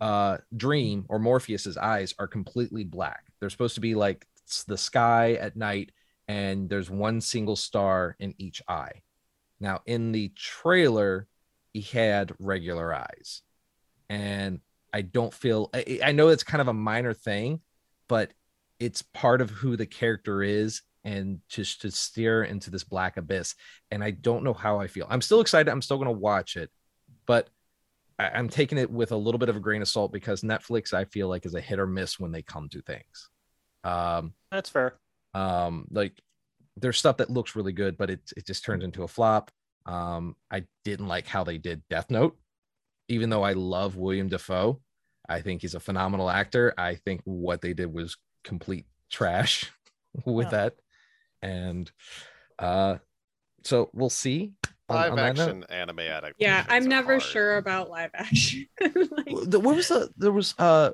uh, 0.00 0.38
Dream 0.56 1.06
or 1.08 1.18
Morpheus's 1.18 1.76
eyes 1.76 2.14
are 2.18 2.26
completely 2.26 2.84
black. 2.84 3.24
They're 3.38 3.50
supposed 3.50 3.76
to 3.76 3.80
be 3.80 3.94
like 3.94 4.26
the 4.66 4.76
sky 4.76 5.34
at 5.34 5.56
night 5.56 5.90
and 6.28 6.68
there's 6.68 6.90
one 6.90 7.20
single 7.20 7.56
star 7.56 8.16
in 8.18 8.34
each 8.38 8.62
eye. 8.68 9.02
Now, 9.60 9.80
in 9.86 10.12
the 10.12 10.32
trailer, 10.34 11.26
he 11.72 11.82
had 11.82 12.32
regular 12.38 12.94
eyes, 12.94 13.42
and 14.08 14.60
I 14.92 15.02
don't 15.02 15.32
feel. 15.32 15.70
I, 15.74 16.00
I 16.04 16.12
know 16.12 16.28
it's 16.28 16.44
kind 16.44 16.60
of 16.60 16.68
a 16.68 16.74
minor 16.74 17.14
thing, 17.14 17.60
but 18.08 18.32
it's 18.78 19.02
part 19.02 19.40
of 19.40 19.50
who 19.50 19.76
the 19.76 19.86
character 19.86 20.42
is, 20.42 20.82
and 21.04 21.40
just 21.48 21.82
to 21.82 21.90
steer 21.90 22.44
into 22.44 22.70
this 22.70 22.84
black 22.84 23.16
abyss. 23.16 23.54
And 23.90 24.02
I 24.02 24.10
don't 24.12 24.44
know 24.44 24.54
how 24.54 24.80
I 24.80 24.86
feel. 24.86 25.06
I'm 25.10 25.20
still 25.20 25.40
excited. 25.40 25.70
I'm 25.70 25.82
still 25.82 25.98
going 25.98 26.06
to 26.08 26.12
watch 26.18 26.56
it, 26.56 26.70
but 27.26 27.48
I, 28.18 28.28
I'm 28.30 28.48
taking 28.48 28.78
it 28.78 28.90
with 28.90 29.12
a 29.12 29.16
little 29.16 29.38
bit 29.38 29.48
of 29.48 29.56
a 29.56 29.60
grain 29.60 29.82
of 29.82 29.88
salt 29.88 30.12
because 30.12 30.40
Netflix, 30.42 30.92
I 30.94 31.04
feel 31.04 31.28
like, 31.28 31.44
is 31.46 31.54
a 31.54 31.60
hit 31.60 31.78
or 31.78 31.86
miss 31.86 32.18
when 32.18 32.32
they 32.32 32.42
come 32.42 32.68
to 32.70 32.80
things. 32.82 33.28
Um, 33.84 34.32
That's 34.50 34.70
fair. 34.70 34.94
um 35.34 35.86
like 35.90 36.18
there's 36.76 36.96
stuff 36.98 37.18
that 37.18 37.28
looks 37.30 37.54
really 37.54 37.72
good 37.72 37.96
but 37.98 38.08
it, 38.10 38.20
it 38.36 38.46
just 38.46 38.64
turns 38.64 38.82
into 38.82 39.02
a 39.02 39.08
flop 39.08 39.50
um 39.86 40.34
i 40.50 40.64
didn't 40.84 41.06
like 41.06 41.26
how 41.26 41.44
they 41.44 41.58
did 41.58 41.82
death 41.90 42.10
note 42.10 42.36
even 43.08 43.28
though 43.30 43.42
i 43.42 43.52
love 43.52 43.94
william 43.96 44.28
Dafoe 44.28 44.80
i 45.28 45.40
think 45.40 45.60
he's 45.60 45.74
a 45.74 45.80
phenomenal 45.80 46.30
actor 46.30 46.72
i 46.78 46.94
think 46.94 47.20
what 47.24 47.60
they 47.60 47.74
did 47.74 47.92
was 47.92 48.16
complete 48.42 48.86
trash 49.10 49.70
with 50.24 50.46
Yeah. 50.46 50.50
that 50.50 50.74
and 51.44 51.92
uh 52.58 52.96
so 53.62 53.90
we'll 53.92 54.10
see 54.10 54.52
on- 54.88 54.96
Live 54.96 55.10
on 55.12 55.16
that 55.16 55.38
action 55.38 55.64
anime 55.70 56.00
adaptations. 56.00 56.34
Yeah, 56.38 56.64
I'm 56.68 56.86
never 56.86 57.12
hard. 57.14 57.22
sure 57.22 57.56
about 57.56 57.88
live 57.88 58.10
action. 58.14 58.66
Like, 58.80 59.28
what 59.30 59.76
was 59.76 59.88
the 59.88 60.10
there 60.16 60.32
was 60.32 60.54
uh 60.58 60.90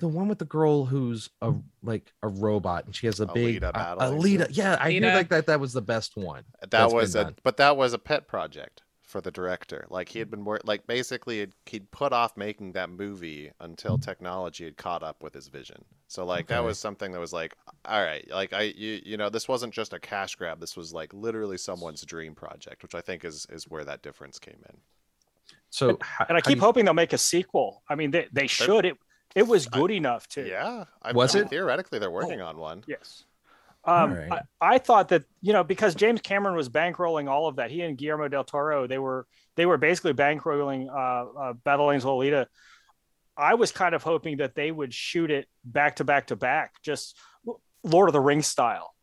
the 0.00 0.08
one 0.08 0.28
with 0.28 0.38
the 0.38 0.44
girl 0.44 0.84
who's 0.84 1.30
a 1.40 1.54
like 1.82 2.12
a 2.22 2.28
robot 2.28 2.86
and 2.86 2.94
she 2.94 3.06
has 3.06 3.20
a 3.20 3.26
big 3.26 3.62
Alita 3.62 3.70
uh, 3.74 3.96
Alita. 4.10 4.48
Yeah, 4.50 4.76
I 4.80 4.90
feel 4.90 5.02
Alita. 5.02 5.14
like 5.14 5.28
that 5.28 5.46
that 5.46 5.60
was 5.60 5.72
the 5.72 5.82
best 5.82 6.16
one. 6.16 6.44
That 6.70 6.92
was 6.92 7.14
a, 7.14 7.24
done. 7.24 7.36
but 7.44 7.56
that 7.58 7.76
was 7.76 7.92
a 7.92 7.98
pet 7.98 8.26
project 8.26 8.82
for 9.14 9.20
the 9.20 9.30
director. 9.30 9.86
Like 9.90 10.08
he 10.08 10.18
had 10.18 10.26
mm. 10.26 10.32
been 10.32 10.44
wor- 10.44 10.60
like 10.64 10.88
basically 10.88 11.38
he'd, 11.38 11.52
he'd 11.66 11.88
put 11.92 12.12
off 12.12 12.36
making 12.36 12.72
that 12.72 12.90
movie 12.90 13.52
until 13.60 13.96
mm. 13.96 14.02
technology 14.02 14.64
had 14.64 14.76
caught 14.76 15.04
up 15.04 15.22
with 15.22 15.32
his 15.32 15.46
vision. 15.46 15.84
So 16.08 16.24
like 16.24 16.48
that 16.48 16.64
was 16.64 16.80
something 16.80 17.12
that 17.12 17.20
was 17.20 17.32
like, 17.32 17.54
all 17.84 18.02
right, 18.02 18.28
like 18.28 18.52
I 18.52 18.62
you 18.62 19.00
you 19.06 19.16
know 19.16 19.30
this 19.30 19.46
wasn't 19.46 19.72
just 19.72 19.92
a 19.92 20.00
cash 20.00 20.34
grab. 20.34 20.58
This 20.58 20.76
was 20.76 20.92
like 20.92 21.14
literally 21.14 21.58
someone's 21.58 22.02
dream 22.02 22.34
project, 22.34 22.82
which 22.82 22.96
I 22.96 23.00
think 23.00 23.24
is 23.24 23.46
is 23.50 23.70
where 23.70 23.84
that 23.84 24.02
difference 24.02 24.40
came 24.40 24.58
in. 24.68 24.78
So 25.70 25.90
And- 25.90 26.02
how- 26.02 26.26
And 26.28 26.36
I 26.36 26.40
keep 26.40 26.56
you- 26.56 26.60
hoping 26.62 26.84
they'll 26.84 26.94
make 26.94 27.12
a 27.12 27.18
sequel. 27.18 27.84
I 27.88 27.94
mean, 27.94 28.10
they, 28.10 28.26
they 28.32 28.48
should. 28.48 28.84
It 28.84 28.96
it 29.36 29.46
was 29.46 29.68
I- 29.68 29.78
good 29.78 29.92
enough 29.92 30.26
to. 30.30 30.44
Yeah, 30.44 30.86
I, 31.02 31.12
Was 31.12 31.36
I 31.36 31.38
mean, 31.38 31.46
it? 31.46 31.50
theoretically 31.50 32.00
they're 32.00 32.08
oh, 32.08 32.12
working 32.12 32.40
on 32.40 32.58
one. 32.58 32.82
Yes. 32.88 33.26
Um, 33.86 34.12
Alright. 34.12 34.32
I, 34.32 34.40
I 34.74 34.78
thought 34.78 35.08
that 35.10 35.24
you 35.42 35.52
know 35.52 35.62
because 35.64 35.94
James 35.94 36.20
Cameron 36.22 36.56
was 36.56 36.68
bankrolling 36.68 37.28
all 37.28 37.46
of 37.48 37.56
that. 37.56 37.70
He 37.70 37.82
and 37.82 37.98
Guillermo 37.98 38.28
del 38.28 38.44
Toro 38.44 38.86
they 38.86 38.98
were 38.98 39.26
they 39.56 39.66
were 39.66 39.76
basically 39.76 40.14
bankrolling 40.14 40.88
uh, 40.88 41.38
uh, 41.38 41.52
Battle 41.52 41.92
Angel 41.92 42.18
Alita. 42.18 42.46
I 43.36 43.54
was 43.54 43.72
kind 43.72 43.94
of 43.94 44.02
hoping 44.02 44.38
that 44.38 44.54
they 44.54 44.70
would 44.70 44.94
shoot 44.94 45.30
it 45.30 45.48
back 45.64 45.96
to 45.96 46.04
back 46.04 46.28
to 46.28 46.36
back, 46.36 46.74
just 46.82 47.16
Lord 47.82 48.08
of 48.08 48.12
the 48.12 48.20
Rings 48.20 48.46
style. 48.46 48.94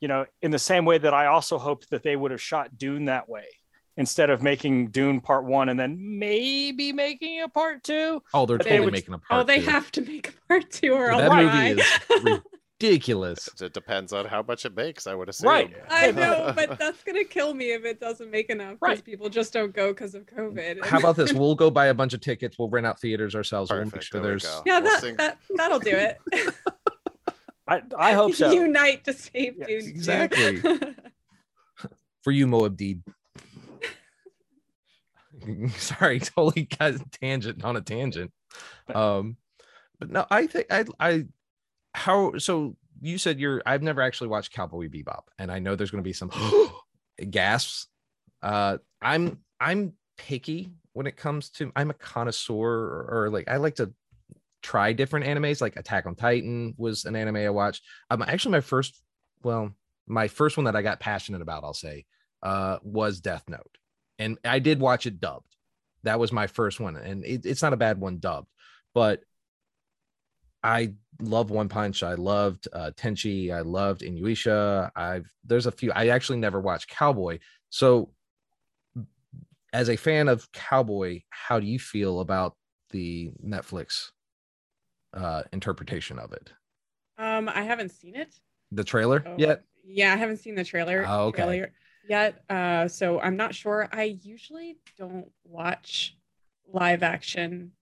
You 0.00 0.08
know, 0.08 0.26
in 0.42 0.50
the 0.50 0.58
same 0.58 0.84
way 0.84 0.98
that 0.98 1.14
I 1.14 1.26
also 1.26 1.56
hoped 1.58 1.90
that 1.90 2.02
they 2.02 2.16
would 2.16 2.30
have 2.30 2.40
shot 2.42 2.76
Dune 2.76 3.04
that 3.06 3.28
way 3.28 3.44
instead 3.96 4.28
of 4.28 4.42
making 4.42 4.88
Dune 4.88 5.20
Part 5.20 5.44
One 5.44 5.68
and 5.68 5.78
then 5.78 6.18
maybe 6.18 6.92
making 6.92 7.40
a 7.42 7.48
Part 7.48 7.84
Two. 7.84 8.20
Oh, 8.34 8.44
they're 8.46 8.58
But 8.58 8.64
they 8.64 8.70
totally 8.70 8.86
would- 8.86 8.92
making 8.94 9.14
a 9.14 9.18
part. 9.18 9.40
oh, 9.40 9.44
they 9.44 9.60
two. 9.60 9.70
have 9.70 9.92
to 9.92 10.00
make 10.00 10.28
a 10.30 10.32
part 10.48 10.70
two 10.70 10.92
or 10.92 11.12
I'll 11.12 11.18
that 11.18 11.30
cry. 11.30 11.68
movie 11.74 11.80
is 11.80 12.40
ridiculous. 12.84 13.48
It 13.60 13.72
depends 13.72 14.12
on 14.12 14.26
how 14.26 14.42
much 14.42 14.64
it 14.64 14.74
makes, 14.76 15.06
I 15.06 15.14
would 15.14 15.28
assume. 15.28 15.48
Right. 15.48 15.74
I 15.90 16.10
know, 16.10 16.52
but 16.56 16.78
that's 16.78 17.02
gonna 17.02 17.24
kill 17.24 17.54
me 17.54 17.72
if 17.72 17.84
it 17.84 18.00
doesn't 18.00 18.30
make 18.30 18.50
enough 18.50 18.74
because 18.80 18.98
Right. 18.98 19.04
people 19.04 19.28
just 19.28 19.52
don't 19.52 19.74
go 19.74 19.92
because 19.92 20.14
of 20.14 20.26
COVID. 20.26 20.84
How 20.84 20.98
about 20.98 21.16
this? 21.16 21.32
We'll 21.44 21.54
go 21.54 21.70
buy 21.70 21.86
a 21.86 21.94
bunch 21.94 22.14
of 22.14 22.20
tickets. 22.20 22.58
We'll 22.58 22.68
rent 22.70 22.86
out 22.86 23.00
theaters 23.00 23.34
ourselves. 23.34 23.70
We'll 23.70 23.80
make 23.80 23.90
Perfect, 23.92 24.04
sure 24.04 24.20
there 24.20 24.30
there's 24.32 24.44
go. 24.44 24.62
yeah, 24.66 24.80
We'll 24.80 25.00
that, 25.00 25.16
that, 25.18 25.38
that'll 25.56 25.78
do 25.80 25.90
it. 25.90 26.18
I, 27.66 27.82
I 27.98 28.12
hope 28.12 28.34
so. 28.34 28.50
Unite 28.52 29.04
to 29.04 29.12
save 29.12 29.54
Yes, 29.58 29.68
Dune. 29.68 29.88
exactly. 29.88 30.60
for 32.22 32.30
you, 32.30 32.46
Muad'Dib. 32.46 33.00
Sorry, 35.76 36.20
totally 36.20 36.64
got 36.78 36.94
a 36.94 37.00
tangent 37.20 37.64
on 37.64 37.76
a 37.76 37.80
tangent. 37.80 38.32
Um, 38.94 39.36
but 39.98 40.10
no, 40.10 40.26
I 40.30 40.46
think 40.46 40.66
I 40.70 40.84
I 41.00 41.24
how 41.94 42.36
so 42.38 42.76
you 43.00 43.18
said 43.18 43.38
you're 43.38 43.62
I've 43.64 43.82
never 43.82 44.02
actually 44.02 44.28
watched 44.28 44.52
Cowboy 44.52 44.88
Bebop, 44.88 45.24
and 45.38 45.50
I 45.50 45.58
know 45.58 45.76
there's 45.76 45.90
going 45.90 46.02
to 46.02 46.08
be 46.08 46.12
some 46.12 46.30
gasps. 47.30 47.86
Uh, 48.42 48.78
I'm 49.00 49.38
I'm 49.60 49.94
picky 50.18 50.70
when 50.92 51.06
it 51.06 51.16
comes 51.16 51.50
to 51.50 51.72
I'm 51.74 51.90
a 51.90 51.94
connoisseur 51.94 52.54
or, 52.54 53.08
or 53.10 53.30
like 53.30 53.48
I 53.48 53.56
like 53.56 53.76
to 53.76 53.92
try 54.62 54.92
different 54.92 55.26
animes. 55.26 55.60
Like 55.60 55.76
Attack 55.76 56.06
on 56.06 56.14
Titan 56.14 56.74
was 56.76 57.04
an 57.04 57.16
anime 57.16 57.36
I 57.36 57.50
watched. 57.50 57.82
Um, 58.10 58.22
actually 58.22 58.52
my 58.52 58.60
first 58.60 59.00
well 59.42 59.72
my 60.06 60.28
first 60.28 60.56
one 60.56 60.64
that 60.64 60.76
I 60.76 60.82
got 60.82 61.00
passionate 61.00 61.40
about, 61.40 61.64
I'll 61.64 61.72
say, 61.72 62.04
uh, 62.42 62.78
was 62.82 63.20
Death 63.20 63.44
Note, 63.48 63.78
and 64.18 64.38
I 64.44 64.58
did 64.58 64.80
watch 64.80 65.06
it 65.06 65.20
dubbed. 65.20 65.56
That 66.02 66.18
was 66.18 66.32
my 66.32 66.46
first 66.46 66.80
one, 66.80 66.96
and 66.96 67.24
it, 67.24 67.46
it's 67.46 67.62
not 67.62 67.72
a 67.72 67.78
bad 67.78 67.98
one 67.98 68.18
dubbed, 68.18 68.48
but 68.94 69.20
I 70.64 70.94
love 71.20 71.50
One 71.50 71.68
Punch. 71.68 72.02
I 72.02 72.14
loved 72.14 72.66
uh, 72.72 72.90
Tenchi. 72.96 73.54
I 73.54 73.60
loved 73.60 74.00
Inuyasha. 74.00 74.90
I've 74.96 75.30
there's 75.44 75.66
a 75.66 75.70
few. 75.72 75.92
I 75.92 76.08
actually 76.08 76.38
never 76.38 76.60
watched 76.60 76.88
Cowboy, 76.88 77.38
so 77.70 78.10
as 79.72 79.90
a 79.90 79.96
fan 79.96 80.28
of 80.28 80.50
Cowboy, 80.52 81.20
how 81.30 81.60
do 81.60 81.66
you 81.66 81.78
feel 81.78 82.20
about 82.20 82.56
the 82.90 83.30
Netflix 83.44 84.10
uh, 85.12 85.42
interpretation 85.52 86.18
of 86.18 86.32
it? 86.32 86.52
Um, 87.18 87.48
I 87.48 87.62
haven't 87.62 87.90
seen 87.90 88.14
it 88.16 88.34
The 88.72 88.84
trailer 88.84 89.24
Oh, 89.26 89.34
yet? 89.36 89.64
Yeah, 89.84 90.12
I 90.12 90.16
haven't 90.16 90.38
seen 90.38 90.54
the 90.54 90.64
trailer. 90.64 91.04
Oh, 91.06 91.26
okay. 91.26 91.42
trailer 91.42 91.72
yet. 92.08 92.42
Uh, 92.48 92.88
so 92.88 93.20
I'm 93.20 93.36
not 93.36 93.54
sure. 93.54 93.88
I 93.92 94.16
usually 94.22 94.78
don't 94.96 95.30
watch 95.44 96.16
live 96.72 97.02
action 97.02 97.72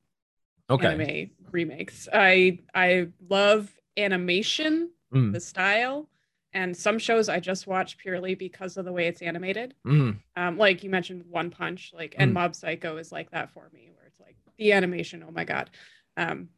Okay. 0.72 0.86
anime 0.86 1.30
remakes. 1.50 2.08
I 2.12 2.58
I 2.74 3.08
love 3.28 3.70
animation, 3.96 4.90
Mm, 5.12 5.32
the 5.32 5.40
style, 5.40 6.08
and 6.54 6.74
some 6.76 6.98
shows 6.98 7.28
I 7.28 7.38
just 7.38 7.66
watch 7.66 7.98
purely 7.98 8.34
because 8.34 8.76
of 8.78 8.84
the 8.86 8.92
way 8.92 9.06
it's 9.08 9.20
animated. 9.22 9.74
mm. 9.86 10.16
Um, 10.36 10.56
like 10.56 10.82
you 10.82 10.88
mentioned, 10.90 11.24
One 11.28 11.50
Punch, 11.50 11.92
like 11.94 12.14
and 12.18 12.30
Mm. 12.30 12.34
Mob 12.34 12.54
Psycho 12.54 12.96
is 12.96 13.12
like 13.12 13.30
that 13.32 13.50
for 13.50 13.68
me, 13.74 13.90
where 13.94 14.06
it's 14.06 14.18
like 14.20 14.36
the 14.56 14.72
animation. 14.72 15.22
Oh 15.26 15.30
my 15.30 15.44
god. 15.44 15.70
Um, 16.16 16.48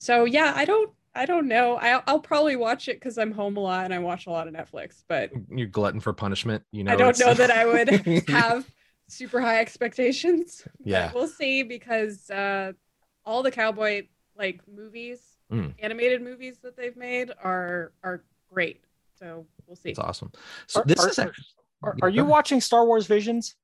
so 0.00 0.24
yeah, 0.24 0.52
I 0.56 0.64
don't 0.64 0.90
I 1.16 1.26
don't 1.26 1.46
know. 1.46 1.76
I'll, 1.76 2.02
I'll 2.08 2.18
probably 2.20 2.56
watch 2.56 2.88
it 2.88 2.96
because 2.96 3.18
I'm 3.18 3.30
home 3.30 3.56
a 3.56 3.60
lot 3.60 3.84
and 3.84 3.94
I 3.94 4.00
watch 4.00 4.26
a 4.26 4.30
lot 4.30 4.48
of 4.48 4.54
Netflix, 4.54 5.04
but 5.06 5.30
You're 5.48 5.68
glutton 5.68 6.00
for 6.00 6.12
punishment. 6.12 6.64
You 6.72 6.82
know, 6.82 6.92
I 6.92 6.96
don't 6.96 7.16
know 7.20 7.32
that 7.34 7.52
I 7.52 7.64
would 7.64 7.88
have 8.28 8.68
super 9.08 9.40
high 9.40 9.60
expectations. 9.60 10.66
Yeah. 10.82 11.12
we'll 11.14 11.28
see 11.28 11.62
because 11.62 12.28
uh, 12.30 12.72
all 13.26 13.42
the 13.42 13.50
cowboy 13.50 14.06
like 14.36 14.60
movies, 14.68 15.20
Mm. 15.52 15.74
animated 15.78 16.22
movies 16.22 16.58
that 16.62 16.76
they've 16.76 16.96
made 16.96 17.30
are 17.42 17.92
are 18.02 18.24
great. 18.52 18.82
So 19.18 19.46
we'll 19.66 19.76
see. 19.76 19.90
It's 19.90 19.98
awesome. 19.98 20.32
So 20.66 20.80
Are- 20.80 20.84
this 20.86 20.98
are- 21.00 21.08
is 21.10 21.18
actually, 21.18 21.44
Are, 21.82 21.96
are 22.02 22.08
you 22.08 22.24
watching 22.24 22.60
Star 22.62 22.84
Wars 22.86 23.06
Visions? 23.06 23.54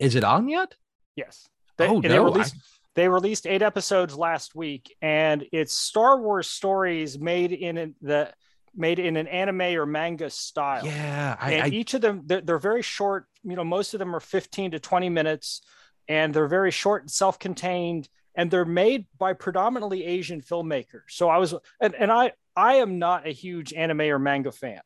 Is 0.00 0.14
it 0.14 0.24
on 0.24 0.48
yet? 0.48 0.74
Yes. 1.16 1.48
They, 1.76 1.88
oh 1.88 2.00
they 2.00 2.08
no! 2.08 2.24
released 2.24 2.54
they 2.94 3.08
released 3.08 3.46
eight 3.46 3.62
episodes 3.62 4.14
last 4.16 4.54
week, 4.54 4.94
and 5.02 5.44
it's 5.52 5.76
Star 5.76 6.18
Wars 6.20 6.48
stories 6.48 7.18
made 7.18 7.52
in 7.52 7.76
an- 7.76 7.94
the 8.00 8.32
made 8.74 8.98
in 8.98 9.16
an 9.16 9.26
anime 9.26 9.60
or 9.78 9.86
manga 9.86 10.30
style. 10.30 10.84
yeah, 10.86 11.36
I, 11.40 11.52
and 11.52 11.62
I 11.64 11.68
each 11.76 11.94
of 11.94 12.00
them 12.00 12.22
they're, 12.26 12.40
they're 12.42 12.58
very 12.58 12.82
short. 12.82 13.26
You 13.42 13.56
know, 13.56 13.64
most 13.64 13.92
of 13.94 13.98
them 13.98 14.14
are 14.14 14.20
15 14.20 14.70
to 14.72 14.78
20 14.78 15.08
minutes, 15.10 15.62
and 16.08 16.32
they're 16.32 16.48
very 16.48 16.70
short 16.70 17.02
and 17.02 17.10
self-contained, 17.10 18.08
and 18.34 18.50
they're 18.50 18.64
made 18.64 19.06
by 19.18 19.32
predominantly 19.32 20.04
Asian 20.04 20.40
filmmakers. 20.40 21.08
So 21.08 21.28
I 21.28 21.38
was, 21.38 21.54
and, 21.80 21.94
and 21.94 22.10
I 22.12 22.32
I 22.56 22.76
am 22.76 22.98
not 22.98 23.26
a 23.26 23.32
huge 23.32 23.72
anime 23.74 24.02
or 24.02 24.18
manga 24.18 24.50
fan. 24.50 24.80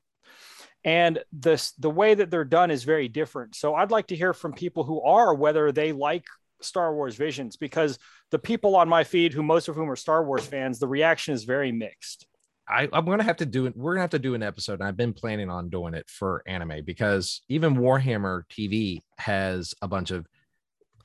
And 0.82 1.20
this 1.32 1.72
the 1.72 1.90
way 1.90 2.14
that 2.14 2.30
they're 2.30 2.44
done 2.44 2.70
is 2.70 2.84
very 2.84 3.08
different. 3.08 3.54
So 3.54 3.74
I'd 3.74 3.90
like 3.90 4.08
to 4.08 4.16
hear 4.16 4.32
from 4.32 4.52
people 4.52 4.82
who 4.82 5.00
are 5.02 5.34
whether 5.34 5.72
they 5.72 5.92
like 5.92 6.24
Star 6.62 6.94
Wars 6.94 7.16
Visions 7.16 7.56
because 7.56 7.98
the 8.30 8.38
people 8.38 8.76
on 8.76 8.88
my 8.88 9.04
feed, 9.04 9.32
who 9.32 9.42
most 9.42 9.68
of 9.68 9.76
whom 9.76 9.90
are 9.90 9.96
Star 9.96 10.24
Wars 10.24 10.44
fans, 10.44 10.78
the 10.78 10.88
reaction 10.88 11.34
is 11.34 11.44
very 11.44 11.70
mixed. 11.70 12.26
I, 12.66 12.88
I'm 12.92 13.04
gonna 13.04 13.24
have 13.24 13.38
to 13.38 13.46
do 13.46 13.66
it. 13.66 13.76
We're 13.76 13.94
gonna 13.94 14.02
have 14.02 14.10
to 14.10 14.18
do 14.18 14.34
an 14.34 14.42
episode, 14.42 14.74
and 14.74 14.84
I've 14.84 14.96
been 14.96 15.12
planning 15.12 15.50
on 15.50 15.68
doing 15.68 15.92
it 15.92 16.08
for 16.08 16.42
anime 16.46 16.84
because 16.84 17.42
even 17.48 17.76
Warhammer 17.76 18.44
TV 18.50 19.02
has 19.18 19.74
a 19.82 19.88
bunch 19.88 20.10
of. 20.10 20.26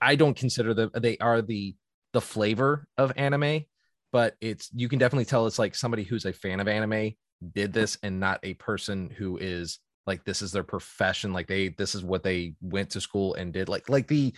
I 0.01 0.15
don't 0.15 0.35
consider 0.35 0.73
them. 0.73 0.91
They 0.93 1.17
are 1.17 1.41
the 1.41 1.75
the 2.13 2.21
flavor 2.21 2.87
of 2.97 3.13
anime, 3.17 3.65
but 4.11 4.35
it's 4.41 4.69
you 4.73 4.87
can 4.89 4.99
definitely 4.99 5.25
tell 5.25 5.47
it's 5.47 5.59
like 5.59 5.75
somebody 5.75 6.03
who's 6.03 6.25
a 6.25 6.33
fan 6.33 6.59
of 6.59 6.67
anime 6.67 7.13
did 7.53 7.73
this, 7.73 7.97
and 8.03 8.19
not 8.19 8.39
a 8.43 8.53
person 8.55 9.09
who 9.09 9.37
is 9.37 9.79
like 10.07 10.23
this 10.23 10.41
is 10.41 10.51
their 10.51 10.63
profession. 10.63 11.33
Like 11.33 11.47
they 11.47 11.69
this 11.69 11.95
is 11.95 12.03
what 12.03 12.23
they 12.23 12.55
went 12.61 12.91
to 12.91 13.01
school 13.01 13.33
and 13.35 13.53
did. 13.53 13.69
Like 13.69 13.89
like 13.89 14.07
the 14.07 14.33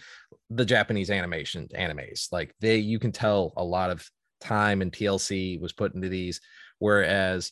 the 0.49 0.65
Japanese 0.65 1.09
animation 1.09 1.67
animes. 1.77 2.31
Like 2.31 2.55
they 2.59 2.77
you 2.77 2.99
can 2.99 3.11
tell 3.11 3.53
a 3.57 3.63
lot 3.63 3.89
of 3.91 4.09
time 4.39 4.81
and 4.81 4.91
TLC 4.91 5.59
was 5.59 5.73
put 5.73 5.95
into 5.95 6.09
these 6.09 6.39
whereas 6.79 7.51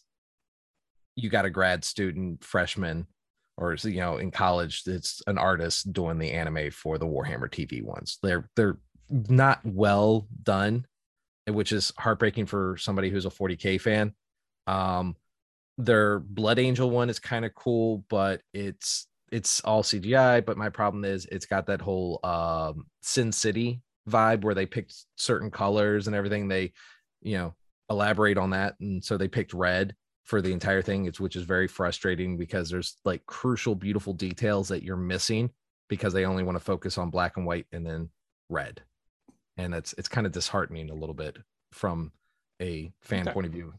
you 1.15 1.29
got 1.29 1.45
a 1.45 1.49
grad 1.49 1.83
student 1.83 2.43
freshman 2.43 3.07
or 3.57 3.75
you 3.83 3.99
know 3.99 4.17
in 4.17 4.31
college 4.31 4.83
it's 4.85 5.21
an 5.27 5.37
artist 5.37 5.91
doing 5.93 6.17
the 6.17 6.31
anime 6.31 6.71
for 6.71 6.97
the 6.97 7.05
warhammer 7.05 7.49
tv 7.49 7.83
ones. 7.83 8.19
They're 8.21 8.49
they're 8.55 8.77
not 9.09 9.59
well 9.63 10.27
done 10.43 10.85
which 11.47 11.71
is 11.71 11.93
heartbreaking 11.99 12.47
for 12.47 12.75
somebody 12.77 13.09
who's 13.09 13.25
a 13.25 13.29
40k 13.29 13.79
fan. 13.79 14.13
Um 14.67 15.15
their 15.77 16.19
blood 16.19 16.57
angel 16.57 16.89
one 16.89 17.09
is 17.09 17.19
kind 17.19 17.45
of 17.45 17.53
cool 17.53 18.05
but 18.09 18.41
it's 18.53 19.07
it's 19.31 19.59
all 19.61 19.83
cgi 19.83 20.45
but 20.45 20.57
my 20.57 20.69
problem 20.69 21.03
is 21.03 21.25
it's 21.25 21.45
got 21.45 21.65
that 21.65 21.81
whole 21.81 22.19
um 22.23 22.85
sin 23.01 23.31
city 23.31 23.81
vibe 24.09 24.43
where 24.43 24.55
they 24.55 24.65
picked 24.65 24.93
certain 25.17 25.51
colors 25.51 26.07
and 26.07 26.15
everything. 26.15 26.47
They 26.47 26.73
you 27.21 27.37
know 27.37 27.55
elaborate 27.89 28.37
on 28.37 28.51
that 28.51 28.75
and 28.79 29.03
so 29.03 29.17
they 29.17 29.27
picked 29.27 29.53
red 29.53 29.95
for 30.25 30.41
the 30.41 30.51
entire 30.51 30.81
thing 30.81 31.05
it's 31.05 31.19
which 31.19 31.35
is 31.35 31.43
very 31.43 31.67
frustrating 31.67 32.35
because 32.37 32.69
there's 32.69 32.97
like 33.05 33.25
crucial 33.25 33.75
beautiful 33.75 34.11
details 34.13 34.67
that 34.67 34.83
you're 34.83 34.97
missing 34.97 35.49
because 35.87 36.11
they 36.13 36.25
only 36.25 36.43
want 36.43 36.57
to 36.57 36.63
focus 36.63 36.97
on 36.97 37.09
black 37.11 37.37
and 37.37 37.45
white 37.45 37.65
and 37.71 37.85
then 37.85 38.09
red 38.49 38.81
and 39.57 39.73
it's 39.73 39.93
it's 39.97 40.07
kind 40.09 40.25
of 40.27 40.33
disheartening 40.33 40.89
a 40.89 40.93
little 40.93 41.15
bit 41.15 41.37
from 41.71 42.11
a 42.61 42.91
fan 43.01 43.21
Okay. 43.21 43.33
point 43.33 43.45
of 43.45 43.53
view 43.53 43.73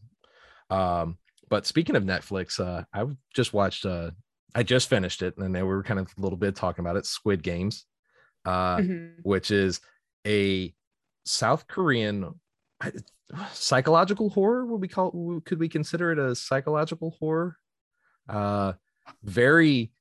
um 0.70 1.18
but 1.48 1.66
speaking 1.66 1.96
of 1.96 2.02
netflix 2.04 2.58
uh 2.60 2.84
i 2.92 3.04
just 3.34 3.52
watched 3.52 3.84
uh 3.84 4.10
i 4.54 4.62
just 4.62 4.88
finished 4.88 5.22
it 5.22 5.36
and 5.38 5.54
they 5.54 5.62
were 5.62 5.82
kind 5.82 6.00
of 6.00 6.08
a 6.16 6.20
little 6.20 6.38
bit 6.38 6.54
talking 6.56 6.84
about 6.84 6.96
it 6.96 7.06
squid 7.06 7.42
games 7.42 7.86
uh 8.44 8.78
Mhm. 8.78 9.16
which 9.22 9.50
is 9.50 9.80
a 10.26 10.72
South 11.24 11.66
Korean 11.66 12.38
I- 12.80 12.92
psychological 13.52 14.30
horror. 14.30 14.66
Would 14.66 14.80
we 14.80 14.88
call? 14.88 15.40
Could 15.44 15.58
we 15.58 15.68
consider 15.68 16.12
it 16.12 16.18
a 16.18 16.34
psychological 16.34 17.16
horror? 17.18 17.56
Uh, 18.28 18.74
very. 19.22 19.92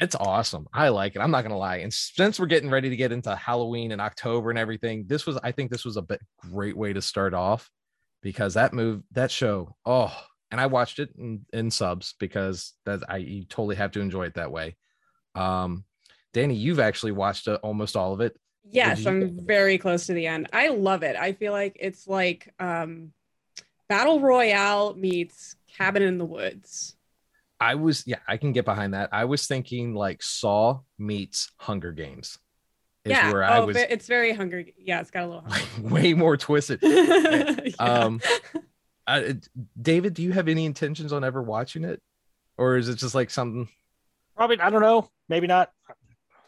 It's 0.00 0.14
awesome. 0.14 0.68
I 0.72 0.90
like 0.90 1.16
it. 1.16 1.20
I'm 1.20 1.32
not 1.32 1.42
gonna 1.42 1.58
lie. 1.58 1.78
And 1.78 1.92
since 1.92 2.38
we're 2.38 2.46
getting 2.46 2.70
ready 2.70 2.88
to 2.90 2.96
get 2.96 3.12
into 3.12 3.34
Halloween 3.34 3.90
and 3.92 4.00
October 4.00 4.50
and 4.50 4.58
everything, 4.58 5.04
this 5.06 5.26
was 5.26 5.36
I 5.42 5.52
think 5.52 5.70
this 5.70 5.84
was 5.84 5.96
a 5.96 6.02
bit 6.02 6.20
great 6.38 6.76
way 6.76 6.92
to 6.92 7.02
start 7.02 7.34
off 7.34 7.68
because 8.22 8.54
that 8.54 8.72
move 8.72 9.02
that 9.12 9.30
show. 9.30 9.76
Oh, 9.84 10.16
and 10.50 10.60
I 10.60 10.66
watched 10.66 10.98
it 11.00 11.10
in, 11.18 11.44
in 11.52 11.70
subs 11.70 12.14
because 12.18 12.72
that 12.86 13.00
I 13.08 13.18
you 13.18 13.44
totally 13.44 13.76
have 13.76 13.92
to 13.92 14.00
enjoy 14.00 14.24
it 14.24 14.34
that 14.34 14.52
way. 14.52 14.76
Um, 15.34 15.84
Danny, 16.32 16.54
you've 16.54 16.80
actually 16.80 17.12
watched 17.12 17.48
uh, 17.48 17.58
almost 17.62 17.96
all 17.96 18.12
of 18.12 18.20
it. 18.20 18.38
Yes, 18.64 19.04
you 19.04 19.10
I'm 19.10 19.46
very 19.46 19.78
close 19.78 20.06
to 20.06 20.14
the 20.14 20.26
end. 20.26 20.48
I 20.52 20.68
love 20.68 21.02
it. 21.02 21.16
I 21.16 21.32
feel 21.32 21.52
like 21.52 21.76
it's 21.80 22.06
like 22.06 22.52
um 22.58 23.12
Battle 23.88 24.20
Royale 24.20 24.94
meets 24.94 25.56
Cabin 25.76 26.02
in 26.02 26.18
the 26.18 26.24
Woods. 26.24 26.96
I 27.62 27.74
was, 27.74 28.04
yeah, 28.06 28.20
I 28.26 28.38
can 28.38 28.52
get 28.52 28.64
behind 28.64 28.94
that. 28.94 29.10
I 29.12 29.26
was 29.26 29.46
thinking 29.46 29.94
like 29.94 30.22
Saw 30.22 30.80
meets 30.98 31.52
Hunger 31.58 31.92
Games. 31.92 32.38
Is 33.04 33.12
yeah, 33.12 33.32
where 33.32 33.42
I 33.42 33.58
oh, 33.58 33.66
was 33.66 33.76
it's 33.76 34.06
very 34.06 34.32
Hunger. 34.32 34.64
Yeah, 34.78 35.00
it's 35.00 35.10
got 35.10 35.24
a 35.24 35.26
little. 35.26 35.44
way 35.90 36.14
more 36.14 36.36
twisted. 36.36 36.80
Yeah. 36.82 37.72
Um, 37.78 38.20
Uh, 39.06 39.32
David, 39.80 40.14
do 40.14 40.22
you 40.22 40.30
have 40.30 40.46
any 40.46 40.64
intentions 40.64 41.12
on 41.12 41.24
ever 41.24 41.42
watching 41.42 41.82
it, 41.82 42.00
or 42.56 42.76
is 42.76 42.88
it 42.88 42.94
just 42.94 43.12
like 43.12 43.28
something? 43.28 43.68
Probably, 44.36 44.60
I 44.60 44.70
don't 44.70 44.82
know. 44.82 45.10
Maybe 45.28 45.48
not. 45.48 45.72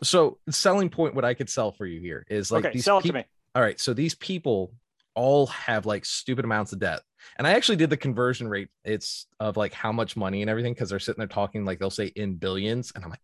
So, 0.02 0.38
selling 0.50 0.90
point, 0.90 1.14
what 1.14 1.24
I 1.24 1.34
could 1.34 1.48
sell 1.48 1.72
for 1.72 1.86
you 1.86 2.00
here 2.00 2.24
is 2.28 2.50
like 2.50 2.64
okay, 2.64 2.74
these 2.74 2.84
sell 2.84 2.98
it 2.98 3.04
to 3.04 3.12
me. 3.12 3.24
All 3.54 3.62
right, 3.62 3.78
so 3.78 3.94
these 3.94 4.14
people 4.14 4.72
all 5.14 5.46
have 5.48 5.86
like 5.86 6.04
stupid 6.04 6.44
amounts 6.44 6.72
of 6.72 6.80
debt, 6.80 7.00
and 7.36 7.46
I 7.46 7.52
actually 7.52 7.76
did 7.76 7.90
the 7.90 7.96
conversion 7.96 8.48
rate. 8.48 8.68
It's 8.84 9.26
of 9.38 9.56
like 9.56 9.72
how 9.72 9.92
much 9.92 10.16
money 10.16 10.42
and 10.42 10.50
everything 10.50 10.74
because 10.74 10.90
they're 10.90 10.98
sitting 10.98 11.20
there 11.20 11.28
talking 11.28 11.64
like 11.64 11.78
they'll 11.78 11.90
say 11.90 12.06
in 12.06 12.34
billions, 12.34 12.92
and 12.94 13.04
I'm 13.04 13.10
like, 13.10 13.20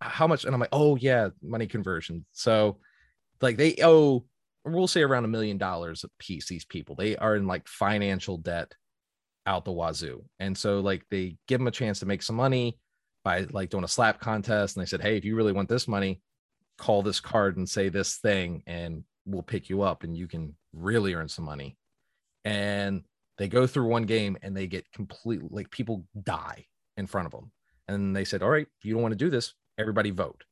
how 0.00 0.26
much? 0.26 0.44
And 0.44 0.54
I'm 0.54 0.60
like, 0.60 0.70
oh 0.72 0.96
yeah, 0.96 1.30
money 1.42 1.66
conversion. 1.66 2.26
So, 2.32 2.78
like 3.40 3.56
they 3.56 3.76
owe, 3.82 4.24
we'll 4.64 4.88
say 4.88 5.02
around 5.02 5.24
a 5.24 5.28
million 5.28 5.56
dollars 5.56 6.04
a 6.04 6.08
piece. 6.18 6.48
These 6.48 6.66
people 6.66 6.96
they 6.96 7.16
are 7.16 7.36
in 7.36 7.46
like 7.46 7.66
financial 7.66 8.36
debt 8.36 8.72
out 9.46 9.64
the 9.64 9.72
wazoo, 9.72 10.24
and 10.38 10.56
so 10.56 10.80
like 10.80 11.04
they 11.10 11.38
give 11.46 11.60
them 11.60 11.68
a 11.68 11.72
chance 11.72 12.00
to 12.00 12.06
make 12.06 12.22
some 12.22 12.36
money 12.36 12.78
by 13.28 13.46
like 13.50 13.68
doing 13.68 13.84
a 13.84 13.88
slap 13.88 14.20
contest, 14.20 14.74
and 14.74 14.82
they 14.82 14.88
said, 14.88 15.02
hey, 15.02 15.18
if 15.18 15.22
you 15.22 15.36
really 15.36 15.52
want 15.52 15.68
this 15.68 15.86
money, 15.86 16.22
call 16.78 17.02
this 17.02 17.20
card 17.20 17.58
and 17.58 17.68
say 17.68 17.90
this 17.90 18.16
thing, 18.16 18.62
and 18.66 19.04
we'll 19.26 19.42
pick 19.42 19.68
you 19.68 19.82
up, 19.82 20.02
and 20.02 20.16
you 20.16 20.26
can 20.26 20.56
really 20.72 21.12
earn 21.12 21.28
some 21.28 21.44
money. 21.44 21.76
And 22.46 23.04
they 23.36 23.46
go 23.46 23.66
through 23.66 23.88
one 23.88 24.04
game 24.04 24.38
and 24.40 24.56
they 24.56 24.66
get 24.66 24.90
completely 24.92 25.46
like 25.50 25.70
people 25.70 26.06
die 26.22 26.64
in 26.96 27.06
front 27.06 27.26
of 27.26 27.32
them. 27.32 27.52
And 27.86 28.16
they 28.16 28.24
said, 28.24 28.42
All 28.42 28.48
right, 28.48 28.66
you 28.82 28.94
don't 28.94 29.02
want 29.02 29.12
to 29.12 29.24
do 29.24 29.28
this, 29.28 29.52
everybody 29.76 30.10
vote. 30.10 30.44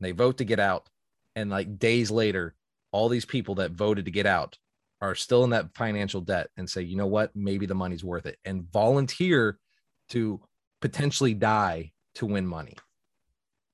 And 0.00 0.06
they 0.08 0.10
vote 0.10 0.38
to 0.38 0.44
get 0.44 0.58
out. 0.58 0.88
And 1.36 1.48
like 1.48 1.78
days 1.78 2.10
later, 2.10 2.56
all 2.90 3.08
these 3.08 3.24
people 3.24 3.54
that 3.56 3.70
voted 3.70 4.04
to 4.06 4.10
get 4.10 4.26
out 4.26 4.58
are 5.00 5.14
still 5.14 5.44
in 5.44 5.50
that 5.50 5.76
financial 5.76 6.22
debt 6.22 6.48
and 6.56 6.68
say, 6.68 6.82
you 6.82 6.96
know 6.96 7.06
what, 7.06 7.30
maybe 7.36 7.66
the 7.66 7.74
money's 7.76 8.02
worth 8.02 8.26
it, 8.26 8.36
and 8.44 8.68
volunteer 8.72 9.60
to 10.08 10.40
potentially 10.80 11.34
die 11.34 11.92
to 12.16 12.26
win 12.26 12.46
money. 12.46 12.74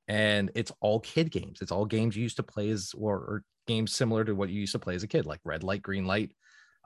And 0.08 0.50
it's 0.54 0.72
all 0.80 1.00
kid 1.00 1.30
games. 1.30 1.60
It's 1.62 1.72
all 1.72 1.86
games 1.86 2.16
you 2.16 2.22
used 2.22 2.36
to 2.36 2.42
play 2.42 2.68
as, 2.70 2.92
or, 2.96 3.16
or 3.16 3.44
games 3.66 3.92
similar 3.92 4.24
to 4.24 4.34
what 4.34 4.50
you 4.50 4.60
used 4.60 4.72
to 4.72 4.78
play 4.78 4.94
as 4.94 5.02
a 5.02 5.08
kid, 5.08 5.24
like 5.24 5.40
red 5.44 5.62
light, 5.62 5.82
green 5.82 6.04
light. 6.06 6.32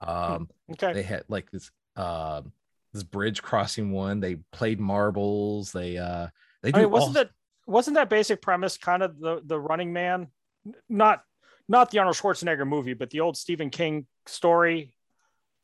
Um, 0.01 0.49
Okay. 0.71 0.93
they 0.93 1.03
had 1.03 1.25
like 1.29 1.51
this 1.51 1.71
um 1.97 2.53
this 2.93 3.03
bridge 3.03 3.43
crossing 3.43 3.91
one 3.91 4.21
they 4.21 4.37
played 4.53 4.79
marbles 4.79 5.73
they 5.73 5.99
uh 5.99 6.29
they 6.63 6.73
I 6.73 6.79
mean, 6.83 6.91
wasn't 6.91 7.17
all- 7.17 7.25
that 7.25 7.31
wasn't 7.67 7.97
that 7.97 8.09
basic 8.09 8.41
premise 8.41 8.79
kind 8.79 9.03
of 9.03 9.19
the 9.19 9.41
the 9.45 9.59
Running 9.59 9.93
Man, 9.93 10.29
not 10.89 11.25
not 11.69 11.91
the 11.91 11.99
Arnold 11.99 12.17
Schwarzenegger 12.17 12.67
movie, 12.67 12.95
but 12.95 13.11
the 13.11 13.21
old 13.21 13.37
Stephen 13.37 13.71
King 13.71 14.07
story 14.27 14.93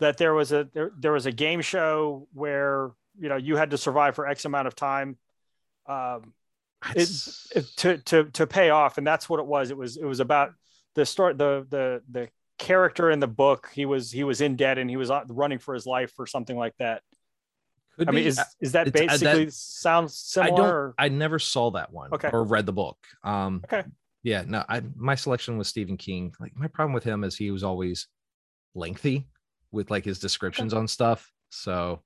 that 0.00 0.16
there 0.18 0.34
was 0.34 0.50
a 0.50 0.68
there, 0.74 0.90
there 0.98 1.12
was 1.12 1.26
a 1.26 1.32
game 1.32 1.60
show 1.60 2.26
where 2.32 2.90
you 3.18 3.28
know 3.28 3.36
you 3.36 3.56
had 3.56 3.70
to 3.70 3.78
survive 3.78 4.14
for 4.14 4.26
X 4.26 4.44
amount 4.44 4.66
of 4.68 4.74
time 4.74 5.16
um, 5.86 6.32
It's- 6.90 7.48
it- 7.54 7.66
to 7.78 7.98
to 7.98 8.24
to 8.32 8.46
pay 8.46 8.70
off, 8.70 8.98
and 8.98 9.06
that's 9.06 9.28
what 9.28 9.40
it 9.40 9.46
was. 9.46 9.70
It 9.70 9.76
was 9.76 9.96
it 9.96 10.04
was 10.04 10.20
about 10.20 10.52
the 10.94 11.04
story 11.06 11.34
the 11.34 11.66
the 11.68 12.02
the 12.10 12.28
character 12.58 13.10
in 13.10 13.20
the 13.20 13.26
book. 13.26 13.70
He 13.74 13.84
was 13.86 14.10
he 14.10 14.24
was 14.24 14.40
in 14.40 14.56
debt 14.56 14.78
and 14.78 14.88
he 14.88 14.96
was 14.96 15.10
running 15.28 15.58
for 15.58 15.74
his 15.74 15.86
life 15.86 16.12
or 16.18 16.26
something 16.26 16.56
like 16.56 16.74
that. 16.78 17.02
could 17.98 18.08
I 18.08 18.12
mean, 18.12 18.26
is 18.26 18.40
is 18.60 18.72
that 18.72 18.88
uh, 18.88 18.90
that- 18.90 18.92
basically 19.08 19.50
sounds 19.50 20.36
I 20.40 20.48
don't 20.48 20.60
or- 20.60 20.94
I 20.98 21.08
never 21.08 21.38
saw 21.38 21.70
that 21.72 21.92
one 21.92 22.10
Okay. 22.12 22.30
or 22.32 22.44
read 22.44 22.66
the 22.66 22.72
book 22.72 22.98
um 23.22 23.62
Okay. 23.64 23.84
yeah 24.22 24.42
no 24.46 24.64
I 24.68 24.82
my 24.96 25.14
selection 25.14 25.58
was 25.58 25.68
Stephen 25.68 25.96
King 25.96 26.34
like 26.40 26.56
my 26.56 26.66
problem 26.68 26.92
with 26.92 27.04
him 27.04 27.22
is 27.24 27.36
he 27.36 27.50
was 27.50 27.62
always 27.62 28.08
lengthy 28.74 29.28
with 29.70 29.90
like 29.90 30.04
his 30.04 30.18
descriptions 30.18 30.74
on 30.74 30.88
stuff 30.88 31.30
so 31.50 32.02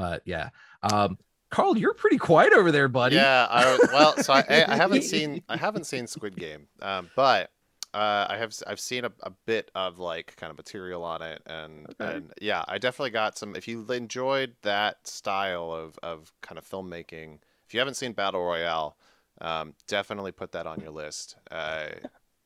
but 0.00 0.22
yeah 0.24 0.50
um 0.82 1.18
Carl 1.50 1.76
you're 1.76 1.94
pretty 1.94 2.18
quiet 2.18 2.52
over 2.52 2.70
there 2.72 2.88
buddy 2.88 3.16
Yeah, 3.16 3.46
I, 3.50 3.78
well, 3.88 4.18
so 4.18 4.32
I, 4.34 4.64
I 4.68 4.76
haven't 4.76 5.02
seen 5.02 5.42
I 5.48 5.56
haven't 5.56 5.84
seen 5.84 6.06
Squid 6.06 6.38
Game, 6.38 6.68
um, 6.80 7.10
but 7.16 7.50
uh, 7.92 8.26
I 8.28 8.36
have 8.38 8.54
I've 8.66 8.78
seen 8.80 9.04
a, 9.04 9.12
a 9.22 9.30
bit 9.46 9.70
of 9.74 9.98
like 9.98 10.36
kind 10.36 10.50
of 10.50 10.56
material 10.56 11.02
on 11.02 11.22
it, 11.22 11.42
and 11.46 11.88
Okay. 11.90 12.18
and 12.18 12.32
yeah, 12.40 12.64
I 12.68 12.78
definitely 12.78 13.10
got 13.10 13.36
some. 13.36 13.56
If 13.56 13.66
you 13.66 13.84
enjoyed 13.90 14.54
that 14.62 15.06
style 15.08 15.72
of 15.72 15.98
of 16.02 16.32
kind 16.40 16.58
of 16.58 16.68
filmmaking, 16.68 17.38
if 17.66 17.74
you 17.74 17.80
haven't 17.80 17.94
seen 17.94 18.12
Battle 18.12 18.44
Royale, 18.44 18.96
um, 19.40 19.74
definitely 19.88 20.32
put 20.32 20.52
that 20.52 20.66
on 20.66 20.80
your 20.80 20.90
list. 20.90 21.36
Uh, 21.50 21.86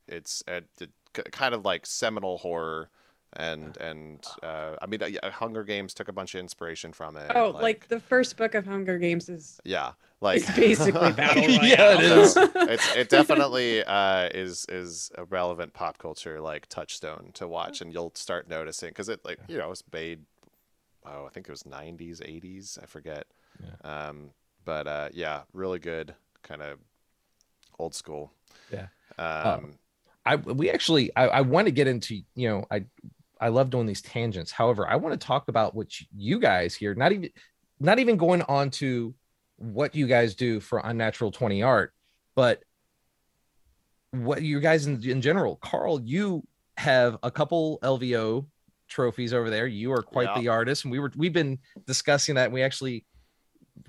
it's 0.09 0.43
a, 0.49 0.63
it, 0.81 0.91
kind 1.33 1.55
of 1.55 1.65
like 1.65 1.85
seminal 1.87 2.39
horror. 2.39 2.91
And 3.37 3.77
and 3.79 4.25
uh, 4.43 4.77
I 4.81 4.87
mean, 4.87 5.03
uh, 5.03 5.31
Hunger 5.31 5.65
Games 5.65 5.95
took 5.95 6.09
a 6.09 6.13
bunch 6.13 6.35
of 6.35 6.41
inspiration 6.41 6.93
from 6.93 7.17
it. 7.17 7.33
Oh, 7.35 7.51
like, 7.51 7.89
the 7.89 8.01
first 8.01 8.37
book 8.37 8.55
of 8.55 8.65
Hunger 8.65 8.99
Games 8.99 9.29
is 9.29 9.61
yeah, 9.65 9.93
like 10.21 10.37
is 10.39 10.51
basically 10.51 11.13
Battle 11.17 11.43
Royale. 11.43 11.65
Yeah, 11.65 11.99
it 11.99 12.05
is. 12.05 12.37
it's 12.37 12.97
it 12.97 13.09
definitely 13.09 13.83
uh, 13.85 14.29
is 14.33 14.67
is 14.69 15.11
a 15.17 15.25
relevant 15.25 15.73
pop 15.73 15.99
culture 15.99 16.41
like 16.41 16.69
touchstone 16.69 17.31
to 17.35 17.49
watch, 17.49 17.81
and 17.81 17.93
you'll 17.93 18.13
start 18.15 18.49
noticing 18.49 18.91
because 18.91 19.09
it 19.09 19.25
like 19.25 19.39
you 19.49 19.59
know 19.59 19.67
it 19.67 19.71
was 19.71 19.85
made 19.93 20.21
oh 21.05 21.27
I 21.27 21.29
think 21.31 21.49
it 21.49 21.53
was 21.53 21.65
90s 21.65 22.21
80s 22.21 22.83
I 22.83 22.87
forget, 22.87 23.27
um, 23.83 24.31
but 24.65 24.87
uh, 24.87 25.09
yeah 25.13 25.43
really 25.53 25.79
good 25.79 26.15
kind 26.43 26.63
of 26.63 26.79
old 27.79 27.95
school. 27.95 28.33
Yeah. 28.73 28.87
Um, 29.19 29.79
I 30.27 30.37
we 30.37 30.71
actually 30.71 31.15
I, 31.17 31.27
I 31.27 31.41
want 31.43 31.67
to 31.67 31.73
get 31.73 31.87
into 31.87 32.23
you 32.35 32.49
know 32.49 32.67
I 32.71 32.85
I 33.45 33.49
love 33.49 33.69
doing 33.69 33.85
these 33.85 34.01
tangents. 34.01 34.51
However, 34.51 34.89
I 34.89 34.97
want 34.97 35.21
to 35.21 35.27
talk 35.27 35.49
about 35.49 35.75
what 35.75 35.89
you 36.17 36.41
guys 36.41 36.75
here, 36.75 36.95
not 36.95 37.13
even 37.13 37.29
not 37.79 37.99
even 37.99 38.17
going 38.17 38.41
on 38.41 38.71
to 38.71 39.15
what 39.57 39.95
you 39.95 40.07
guys 40.07 40.35
do 40.35 40.61
for 40.61 40.79
Unnatural 40.79 41.31
20 41.31 41.63
Art, 41.63 41.93
but 42.35 42.63
what 44.13 44.41
you 44.41 44.61
guys 44.61 44.87
in, 44.87 45.03
in 45.07 45.21
general. 45.21 45.57
Carl, 45.57 46.01
you 46.01 46.43
have 46.79 47.19
a 47.23 47.31
couple 47.31 47.79
LVO 47.83 48.47
trophies 48.89 49.35
over 49.35 49.51
there. 49.51 49.67
You 49.67 49.93
are 49.93 50.03
quite 50.03 50.29
Yeah. 50.35 50.41
the 50.41 50.49
artist, 50.49 50.85
and 50.85 50.91
we 50.91 50.99
were 50.99 51.13
we've 51.15 51.35
been 51.35 51.59
discussing 51.87 52.37
that. 52.37 52.47
And 52.47 52.55
we 52.55 52.63
actually 52.63 53.05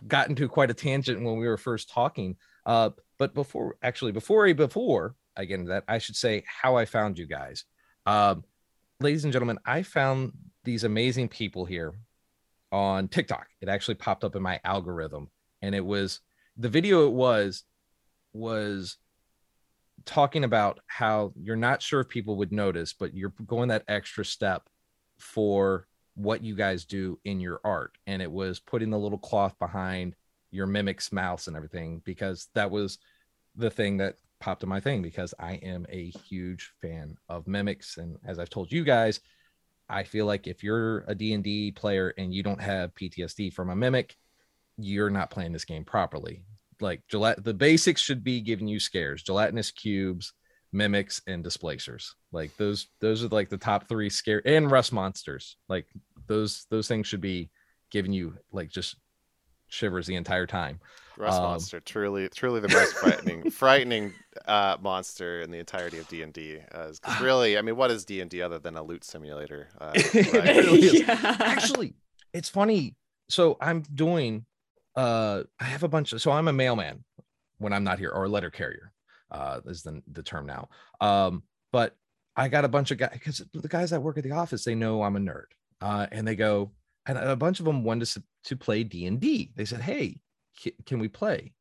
got 0.05 0.27
into 0.27 0.49
quite 0.49 0.69
a 0.69 0.73
tangent 0.73 1.23
when 1.23 1.37
we 1.37 1.47
were 1.47 1.57
first 1.57 1.89
talking. 1.89 2.35
Uh, 2.65 2.89
but 3.17 3.33
before 3.33 3.77
actually 3.81 4.11
before 4.11 4.53
before 4.53 5.15
I 5.37 5.45
get 5.45 5.61
into 5.61 5.69
that, 5.69 5.85
I 5.87 5.99
should 5.99 6.17
say 6.17 6.43
how 6.45 6.75
I 6.75 6.83
found 6.83 7.17
you 7.17 7.25
guys. 7.25 7.63
Um, 8.05 8.43
ladies 8.99 9.23
and 9.23 9.33
gentlemen, 9.33 9.59
I 9.65 9.83
found 9.83 10.33
these 10.63 10.83
amazing 10.83 11.29
people 11.29 11.65
here 11.65 11.93
on 12.71 13.07
TikTok. 13.07 13.47
It 13.61 13.69
actually 13.69 13.95
popped 13.95 14.23
up 14.23 14.35
in 14.35 14.41
my 14.41 14.59
algorithm, 14.63 15.29
and 15.61 15.75
it 15.75 15.85
was 15.85 16.21
the 16.57 16.69
video 16.69 17.05
it 17.07 17.13
was 17.13 17.63
was 18.33 18.97
talking 20.05 20.43
about 20.43 20.79
how 20.87 21.33
you're 21.41 21.55
not 21.55 21.81
sure 21.81 22.01
if 22.01 22.09
people 22.09 22.35
would 22.37 22.51
notice, 22.51 22.93
but 22.93 23.13
you're 23.13 23.33
going 23.45 23.69
that 23.69 23.83
extra 23.87 24.25
step 24.25 24.69
for 25.17 25.87
what 26.15 26.43
you 26.43 26.55
guys 26.55 26.85
do 26.85 27.19
in 27.25 27.39
your 27.39 27.59
art. 27.63 27.97
And 28.07 28.21
it 28.21 28.31
was 28.31 28.59
putting 28.59 28.89
the 28.89 28.99
little 28.99 29.17
cloth 29.17 29.57
behind 29.59 30.15
your 30.51 30.67
mimic's 30.67 31.11
mouths 31.11 31.47
and 31.47 31.55
everything, 31.55 32.01
because 32.05 32.49
that 32.53 32.71
was 32.71 32.99
the 33.55 33.69
thing 33.69 33.97
that 33.97 34.15
popped 34.39 34.63
in 34.63 34.69
my 34.69 34.79
thing 34.79 35.01
because 35.01 35.33
I 35.39 35.53
am 35.55 35.85
a 35.89 36.11
huge 36.27 36.71
fan 36.81 37.17
of 37.29 37.47
mimics. 37.47 37.97
And 37.97 38.17
as 38.25 38.39
I've 38.39 38.49
told 38.49 38.71
you 38.71 38.83
guys, 38.83 39.19
I 39.89 40.03
feel 40.03 40.25
like 40.25 40.47
if 40.47 40.63
you're 40.63 40.99
a 41.07 41.15
D&D 41.15 41.71
player 41.71 42.13
and 42.17 42.33
you 42.33 42.43
don't 42.43 42.61
have 42.61 42.95
PTSD 42.95 43.53
from 43.53 43.69
a 43.69 43.75
mimic, 43.75 44.15
you're 44.77 45.09
not 45.09 45.29
playing 45.29 45.53
this 45.53 45.65
game 45.65 45.85
properly. 45.85 46.43
Like 46.81 47.03
gelat 47.11 47.43
the 47.43 47.53
basics 47.53 48.01
should 48.01 48.23
be 48.23 48.41
giving 48.41 48.67
you 48.67 48.79
scares, 48.79 49.23
gelatinous 49.23 49.71
cubes, 49.71 50.33
mimics, 50.73 51.21
and 51.27 51.43
displacers. 51.43 52.15
Like 52.31 52.55
those, 52.57 52.87
those 52.99 53.23
are 53.23 53.29
like 53.29 53.49
the 53.49 53.57
top 53.57 53.87
three 53.87 54.09
scare 54.09 54.41
and 54.45 54.69
rust 54.69 54.91
monsters. 54.91 55.57
Like 55.69 55.87
those, 56.27 56.65
those 56.69 56.87
things 56.87 57.07
should 57.07 57.21
be 57.21 57.49
giving 57.91 58.11
you 58.11 58.35
like 58.51 58.69
just 58.69 58.97
shivers 59.75 60.07
the 60.07 60.15
entire 60.15 60.47
time. 60.47 60.79
Rust 61.17 61.37
Um, 61.37 61.43
monster, 61.43 61.79
truly, 61.79 62.27
truly 62.35 62.59
the 62.59 62.67
most 62.69 62.93
frightening, 62.95 63.49
frightening 63.51 64.13
uh, 64.47 64.77
monster 64.81 65.41
in 65.41 65.51
the 65.51 65.59
entirety 65.59 65.97
of 65.99 66.07
D 66.07 66.21
and 66.23 66.33
D. 66.33 66.59
Really, 67.21 67.57
I 67.57 67.61
mean, 67.61 67.75
what 67.77 67.91
is 67.91 68.03
D 68.05 68.19
and 68.21 68.29
D 68.29 68.41
other 68.41 68.59
than 68.59 68.75
a 68.75 68.83
loot 68.83 69.03
simulator? 69.03 69.67
Uh, 69.79 69.91
It 69.95 70.33
really 70.33 70.79
is. 70.79 70.93
yeah. 71.07 71.37
actually 71.39 71.93
it's 72.33 72.49
funny 72.49 72.95
so 73.29 73.55
i'm 73.61 73.81
doing 73.93 74.45
uh 74.97 75.41
i 75.59 75.63
have 75.63 75.83
a 75.83 75.87
bunch 75.87 76.11
of 76.11 76.21
so 76.21 76.31
i'm 76.31 76.49
a 76.49 76.53
mailman 76.53 77.03
when 77.59 77.71
i'm 77.71 77.83
not 77.85 77.97
here 77.97 78.09
or 78.11 78.25
a 78.25 78.29
letter 78.29 78.51
carrier 78.51 78.91
uh 79.31 79.61
is 79.65 79.83
the, 79.83 80.01
the 80.11 80.21
term 80.21 80.45
now 80.45 80.67
um 80.99 81.43
but 81.71 81.95
i 82.35 82.49
got 82.49 82.65
a 82.65 82.67
bunch 82.67 82.91
of 82.91 82.97
guys 82.97 83.11
because 83.13 83.41
the 83.53 83.67
guys 83.69 83.89
that 83.91 84.01
work 84.01 84.17
at 84.17 84.23
the 84.25 84.31
office 84.31 84.65
they 84.65 84.75
know 84.75 85.01
i'm 85.01 85.15
a 85.15 85.19
nerd 85.19 85.45
uh 85.81 86.05
and 86.11 86.27
they 86.27 86.35
go 86.35 86.71
and 87.07 87.17
a 87.17 87.35
bunch 87.35 87.59
of 87.59 87.65
them 87.65 87.83
wanted 87.83 88.05
to, 88.05 88.23
to 88.43 88.55
play 88.55 88.83
d&d 88.83 89.51
they 89.55 89.65
said 89.65 89.81
hey 89.81 90.19
can 90.85 90.99
we 90.99 91.07
play 91.07 91.53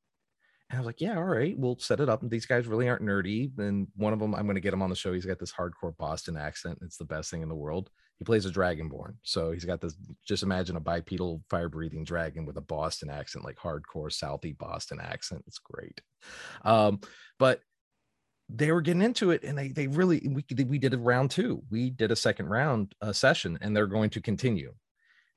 and 0.70 0.78
I 0.78 0.80
was 0.80 0.86
like, 0.86 1.00
yeah, 1.00 1.16
all 1.16 1.24
right, 1.24 1.56
we'll 1.58 1.78
set 1.78 2.00
it 2.00 2.08
up. 2.08 2.22
And 2.22 2.30
these 2.30 2.46
guys 2.46 2.66
really 2.66 2.88
aren't 2.88 3.02
nerdy. 3.02 3.56
And 3.58 3.86
one 3.96 4.12
of 4.12 4.18
them, 4.18 4.34
I'm 4.34 4.44
going 4.44 4.54
to 4.56 4.60
get 4.60 4.72
him 4.72 4.82
on 4.82 4.90
the 4.90 4.96
show. 4.96 5.12
He's 5.12 5.26
got 5.26 5.38
this 5.38 5.52
hardcore 5.52 5.96
Boston 5.98 6.36
accent. 6.36 6.78
It's 6.82 6.96
the 6.96 7.04
best 7.04 7.30
thing 7.30 7.42
in 7.42 7.48
the 7.48 7.54
world. 7.54 7.90
he 8.18 8.24
plays 8.24 8.46
a 8.46 8.50
dragonborn. 8.50 9.14
So 9.22 9.52
he's 9.52 9.66
got 9.66 9.80
this. 9.80 9.94
Just 10.26 10.42
imagine 10.42 10.76
a 10.76 10.80
bipedal 10.80 11.42
fire 11.50 11.68
breathing 11.68 12.02
dragon 12.02 12.46
with 12.46 12.56
a 12.56 12.62
Boston 12.62 13.10
accent, 13.10 13.44
like 13.44 13.56
hardcore 13.56 14.10
Southie 14.10 14.56
Boston 14.56 14.98
accent. 15.00 15.44
It's 15.46 15.58
great. 15.58 16.00
Um, 16.64 17.00
but 17.38 17.60
they 18.48 18.72
were 18.72 18.82
getting 18.82 19.02
into 19.02 19.30
it 19.30 19.42
and 19.42 19.56
they 19.56 19.68
they 19.68 19.86
really 19.86 20.26
we 20.28 20.44
we 20.64 20.78
did 20.78 20.92
a 20.92 20.98
round 20.98 21.30
two. 21.30 21.62
We 21.70 21.90
did 21.90 22.10
a 22.10 22.16
second 22.16 22.46
round 22.46 22.94
uh, 23.00 23.12
session 23.12 23.58
and 23.60 23.76
they're 23.76 23.86
going 23.86 24.10
to 24.10 24.20
continue, 24.20 24.74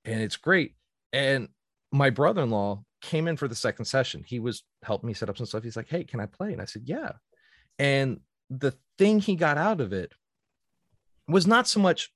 and 0.07 0.21
it's 0.21 0.37
great. 0.37 0.73
And 1.13 1.49
my 1.91 2.09
brother-in-law 2.09 2.83
came 3.01 3.27
in 3.27 3.37
for 3.37 3.47
the 3.47 3.55
second 3.55 3.85
session. 3.85 4.23
He 4.25 4.39
was 4.39 4.63
helping 4.83 5.07
me 5.07 5.13
set 5.13 5.29
up 5.29 5.37
some 5.37 5.45
stuff. 5.45 5.63
He's 5.63 5.75
like, 5.75 5.89
"Hey, 5.89 6.03
can 6.03 6.19
I 6.19 6.25
play?" 6.25 6.53
And 6.53 6.61
I 6.61 6.65
said, 6.65 6.83
"Yeah." 6.85 7.11
And 7.77 8.21
the 8.49 8.73
thing 8.97 9.19
he 9.19 9.35
got 9.35 9.57
out 9.57 9.81
of 9.81 9.93
it 9.93 10.13
was 11.27 11.45
not 11.45 11.67
so 11.67 11.79
much 11.79 12.11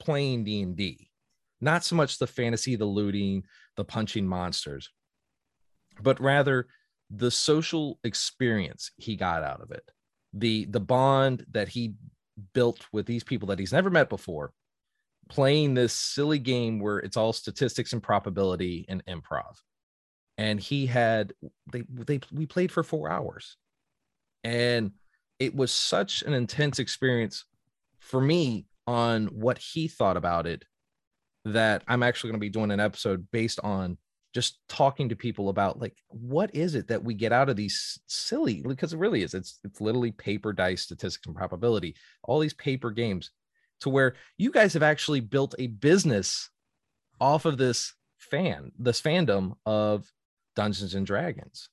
playing 0.00 0.44
D&D, 0.44 1.10
not 1.60 1.84
so 1.84 1.94
much 1.94 2.18
the 2.18 2.26
fantasy, 2.26 2.74
the 2.74 2.86
looting, 2.86 3.44
the 3.76 3.84
punching 3.84 4.26
monsters, 4.26 4.90
but 6.00 6.20
rather 6.20 6.66
the 7.10 7.30
social 7.30 8.00
experience 8.02 8.90
he 8.96 9.14
got 9.14 9.42
out 9.42 9.60
of 9.60 9.70
it. 9.70 9.88
The 10.32 10.64
the 10.66 10.80
bond 10.80 11.46
that 11.52 11.68
he 11.68 11.94
built 12.52 12.86
with 12.92 13.06
these 13.06 13.24
people 13.24 13.48
that 13.48 13.58
he's 13.58 13.72
never 13.72 13.90
met 13.90 14.08
before 14.08 14.52
playing 15.28 15.74
this 15.74 15.92
silly 15.92 16.38
game 16.38 16.78
where 16.78 16.98
it's 16.98 17.16
all 17.16 17.32
statistics 17.32 17.92
and 17.92 18.02
probability 18.02 18.84
and 18.88 19.04
improv. 19.06 19.56
And 20.38 20.60
he 20.60 20.86
had 20.86 21.32
they 21.72 21.84
they 21.88 22.20
we 22.32 22.46
played 22.46 22.70
for 22.70 22.82
4 22.82 23.10
hours. 23.10 23.56
And 24.44 24.92
it 25.38 25.54
was 25.54 25.72
such 25.72 26.22
an 26.22 26.34
intense 26.34 26.78
experience 26.78 27.44
for 28.00 28.20
me 28.20 28.66
on 28.86 29.26
what 29.26 29.58
he 29.58 29.88
thought 29.88 30.16
about 30.16 30.46
it 30.46 30.64
that 31.44 31.82
I'm 31.88 32.02
actually 32.02 32.30
going 32.30 32.40
to 32.40 32.44
be 32.44 32.50
doing 32.50 32.70
an 32.70 32.80
episode 32.80 33.26
based 33.32 33.60
on 33.62 33.98
just 34.34 34.58
talking 34.68 35.08
to 35.08 35.16
people 35.16 35.48
about 35.48 35.80
like 35.80 35.96
what 36.08 36.54
is 36.54 36.74
it 36.74 36.88
that 36.88 37.02
we 37.02 37.14
get 37.14 37.32
out 37.32 37.48
of 37.48 37.56
these 37.56 37.98
silly 38.06 38.62
because 38.68 38.92
it 38.92 38.98
really 38.98 39.22
is 39.22 39.32
it's 39.32 39.58
it's 39.64 39.80
literally 39.80 40.12
paper 40.12 40.52
dice 40.52 40.82
statistics 40.82 41.26
and 41.26 41.34
probability 41.34 41.96
all 42.24 42.38
these 42.38 42.52
paper 42.52 42.90
games 42.90 43.30
to 43.80 43.90
where 43.90 44.14
you 44.38 44.50
guys 44.50 44.72
have 44.74 44.82
actually 44.82 45.20
built 45.20 45.54
a 45.58 45.66
business 45.66 46.50
off 47.20 47.44
of 47.44 47.58
this 47.58 47.94
fan 48.18 48.72
this 48.78 49.00
fandom 49.00 49.54
of 49.64 50.10
Dungeons 50.54 50.94
and 50.94 51.06
Dragons. 51.06 51.68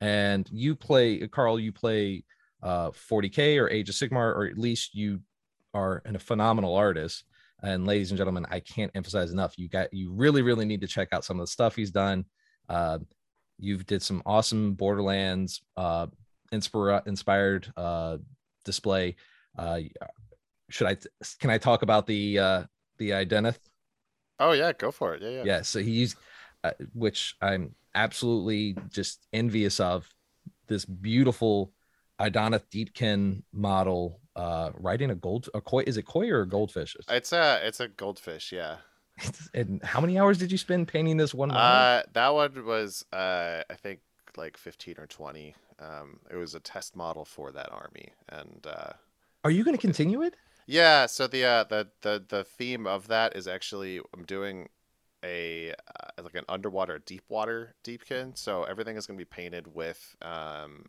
And 0.00 0.48
you 0.52 0.74
play 0.74 1.26
Carl 1.28 1.58
you 1.58 1.72
play 1.72 2.24
uh 2.62 2.90
40k 2.90 3.60
or 3.60 3.70
Age 3.70 3.88
of 3.88 3.94
Sigmar 3.94 4.34
or 4.34 4.46
at 4.46 4.58
least 4.58 4.94
you 4.94 5.20
are 5.74 6.02
a 6.04 6.18
phenomenal 6.18 6.74
artist. 6.74 7.24
And 7.62 7.86
ladies 7.86 8.10
and 8.10 8.18
gentlemen 8.18 8.46
i 8.50 8.60
can't 8.60 8.92
emphasize 8.94 9.32
enough 9.32 9.54
you 9.56 9.68
got 9.68 9.92
you 9.92 10.12
really 10.12 10.42
really 10.42 10.66
need 10.66 10.82
to 10.82 10.86
check 10.86 11.08
out 11.12 11.24
some 11.24 11.40
of 11.40 11.46
the 11.46 11.50
stuff 11.50 11.76
he's 11.76 11.90
done. 11.90 12.24
Uh, 12.68 12.98
you've 13.58 13.86
did 13.86 14.02
some 14.02 14.22
awesome 14.26 14.74
borderlands 14.74 15.62
uh, 15.76 16.06
inspira- 16.52 17.06
inspired 17.06 17.72
uh, 17.76 18.18
display. 18.64 19.16
Uh, 19.56 19.80
should 20.68 20.86
i 20.86 20.96
can 21.40 21.50
i 21.50 21.58
talk 21.58 21.82
about 21.82 22.06
the 22.06 22.38
uh, 22.38 22.62
the 22.98 23.10
Idoneth 23.10 23.58
oh 24.40 24.52
yeah 24.52 24.72
go 24.72 24.90
for 24.90 25.14
it. 25.14 25.22
Yeah 25.22 25.28
yeah. 25.30 25.42
Yeah 25.44 25.62
so 25.62 25.80
he's 25.80 26.16
uh, 26.64 26.72
which 26.94 27.36
i'm 27.40 27.74
absolutely 27.94 28.76
just 28.90 29.26
envious 29.32 29.80
of 29.80 30.08
this 30.68 30.84
beautiful 30.84 31.72
Idoneth 32.20 32.64
Deepkin 32.70 33.42
model 33.52 34.20
uh 34.34 34.70
riding 34.74 35.10
a 35.10 35.14
gold 35.14 35.48
a 35.54 35.60
koi 35.60 35.82
is 35.86 35.96
it 35.96 36.06
koi 36.06 36.28
or 36.30 36.44
goldfish? 36.44 36.96
It's 37.08 37.32
a 37.32 37.60
it's 37.66 37.80
a 37.80 37.88
goldfish 37.88 38.52
yeah. 38.52 38.76
And 39.54 39.82
how 39.82 40.00
many 40.00 40.18
hours 40.18 40.36
did 40.38 40.52
you 40.52 40.58
spend 40.58 40.88
painting 40.88 41.16
this 41.16 41.32
one 41.34 41.48
model? 41.48 41.62
uh 41.62 42.02
that 42.12 42.34
one 42.34 42.64
was 42.66 43.04
uh 43.12 43.62
i 43.70 43.74
think 43.74 44.00
like 44.36 44.56
15 44.58 44.96
or 44.98 45.06
20 45.06 45.54
um 45.78 46.20
it 46.30 46.36
was 46.36 46.54
a 46.54 46.60
test 46.60 46.94
model 46.96 47.24
for 47.24 47.50
that 47.52 47.70
army 47.72 48.10
and 48.28 48.66
uh 48.66 48.92
are 49.44 49.50
you 49.50 49.64
going 49.64 49.76
to 49.76 49.80
continue 49.80 50.20
it 50.22 50.34
yeah 50.66 51.06
so 51.06 51.26
the 51.26 51.44
uh 51.44 51.64
the 51.64 51.88
the 52.02 52.24
the 52.28 52.44
theme 52.44 52.86
of 52.86 53.08
that 53.08 53.36
is 53.36 53.46
actually 53.46 54.00
i'm 54.14 54.24
doing 54.24 54.68
a 55.24 55.72
uh, 55.72 56.22
like 56.22 56.34
an 56.34 56.44
underwater 56.48 56.98
deep 56.98 57.22
water 57.28 57.74
deepkin 57.84 58.36
so 58.36 58.64
everything 58.64 58.96
is 58.96 59.06
going 59.06 59.18
to 59.18 59.24
be 59.24 59.28
painted 59.28 59.74
with 59.74 60.14
um 60.22 60.84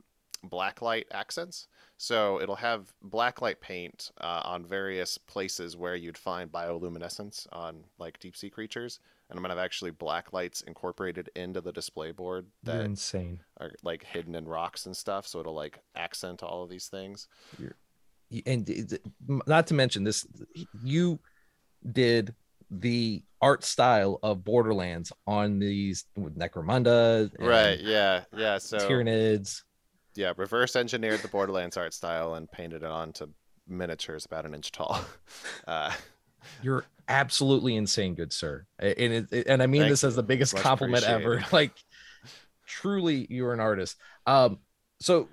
blacklight 0.45 1.05
accents. 1.11 1.67
So 1.97 2.39
it'll 2.41 2.55
have 2.55 2.93
blacklight 3.07 3.59
paint 3.59 4.11
uh, 4.21 4.41
on 4.43 4.65
various 4.65 5.17
places 5.17 5.75
where 5.75 5.95
you'd 5.95 6.17
find 6.17 6.51
bioluminescence 6.51 7.47
on 7.51 7.83
like 7.97 8.19
deep 8.19 8.35
sea 8.35 8.49
creatures. 8.49 8.99
And 9.29 9.37
I'm 9.37 9.43
gonna 9.43 9.55
have 9.55 9.63
actually 9.63 9.91
black 9.91 10.31
lights 10.31 10.61
incorporated 10.61 11.29
into 11.35 11.59
the 11.59 11.73
display 11.73 12.11
board 12.11 12.47
that 12.63 12.75
You're 12.75 12.85
insane 12.85 13.39
are 13.59 13.71
like 13.83 14.03
hidden 14.03 14.35
in 14.35 14.47
rocks 14.47 14.85
and 14.85 14.95
stuff. 14.95 15.27
So 15.27 15.39
it'll 15.39 15.53
like 15.53 15.79
accent 15.95 16.43
all 16.43 16.63
of 16.63 16.69
these 16.69 16.87
things. 16.87 17.27
You're, 17.59 17.75
and 18.45 18.99
not 19.45 19.67
to 19.67 19.73
mention 19.73 20.03
this, 20.03 20.25
you 20.83 21.19
did 21.91 22.35
the 22.69 23.23
art 23.41 23.63
style 23.63 24.19
of 24.23 24.43
Borderlands 24.43 25.13
on 25.25 25.59
these 25.59 26.05
Necromunda, 26.17 27.31
right? 27.39 27.79
Yeah, 27.79 28.23
yeah. 28.35 28.57
So 28.57 28.77
Tyranids 28.77 29.61
yeah, 30.17 30.33
reverse 30.35 30.75
engineered 30.75 31.21
the 31.21 31.27
Borderlands 31.27 31.77
art 31.77 31.93
style 31.93 32.33
and 32.33 32.51
painted 32.51 32.81
it 32.81 32.89
onto 32.89 33.27
miniatures 33.67 34.25
about 34.25 34.45
an 34.45 34.53
inch 34.53 34.71
tall. 34.71 34.99
Uh, 35.67 35.91
You're 36.61 36.85
absolutely 37.09 37.75
insane, 37.75 38.15
good 38.15 38.31
sir, 38.31 38.65
and 38.79 38.93
it, 38.97 39.27
it, 39.33 39.47
and 39.47 39.61
I 39.61 39.67
mean 39.67 39.89
this 39.89 40.05
as 40.05 40.15
the 40.15 40.23
biggest 40.23 40.55
compliment 40.55 41.03
ever. 41.03 41.43
Like, 41.51 41.73
truly, 42.65 43.27
you're 43.29 43.51
an 43.51 43.59
artist. 43.59 43.97
Um, 44.25 44.59
so 45.01 45.27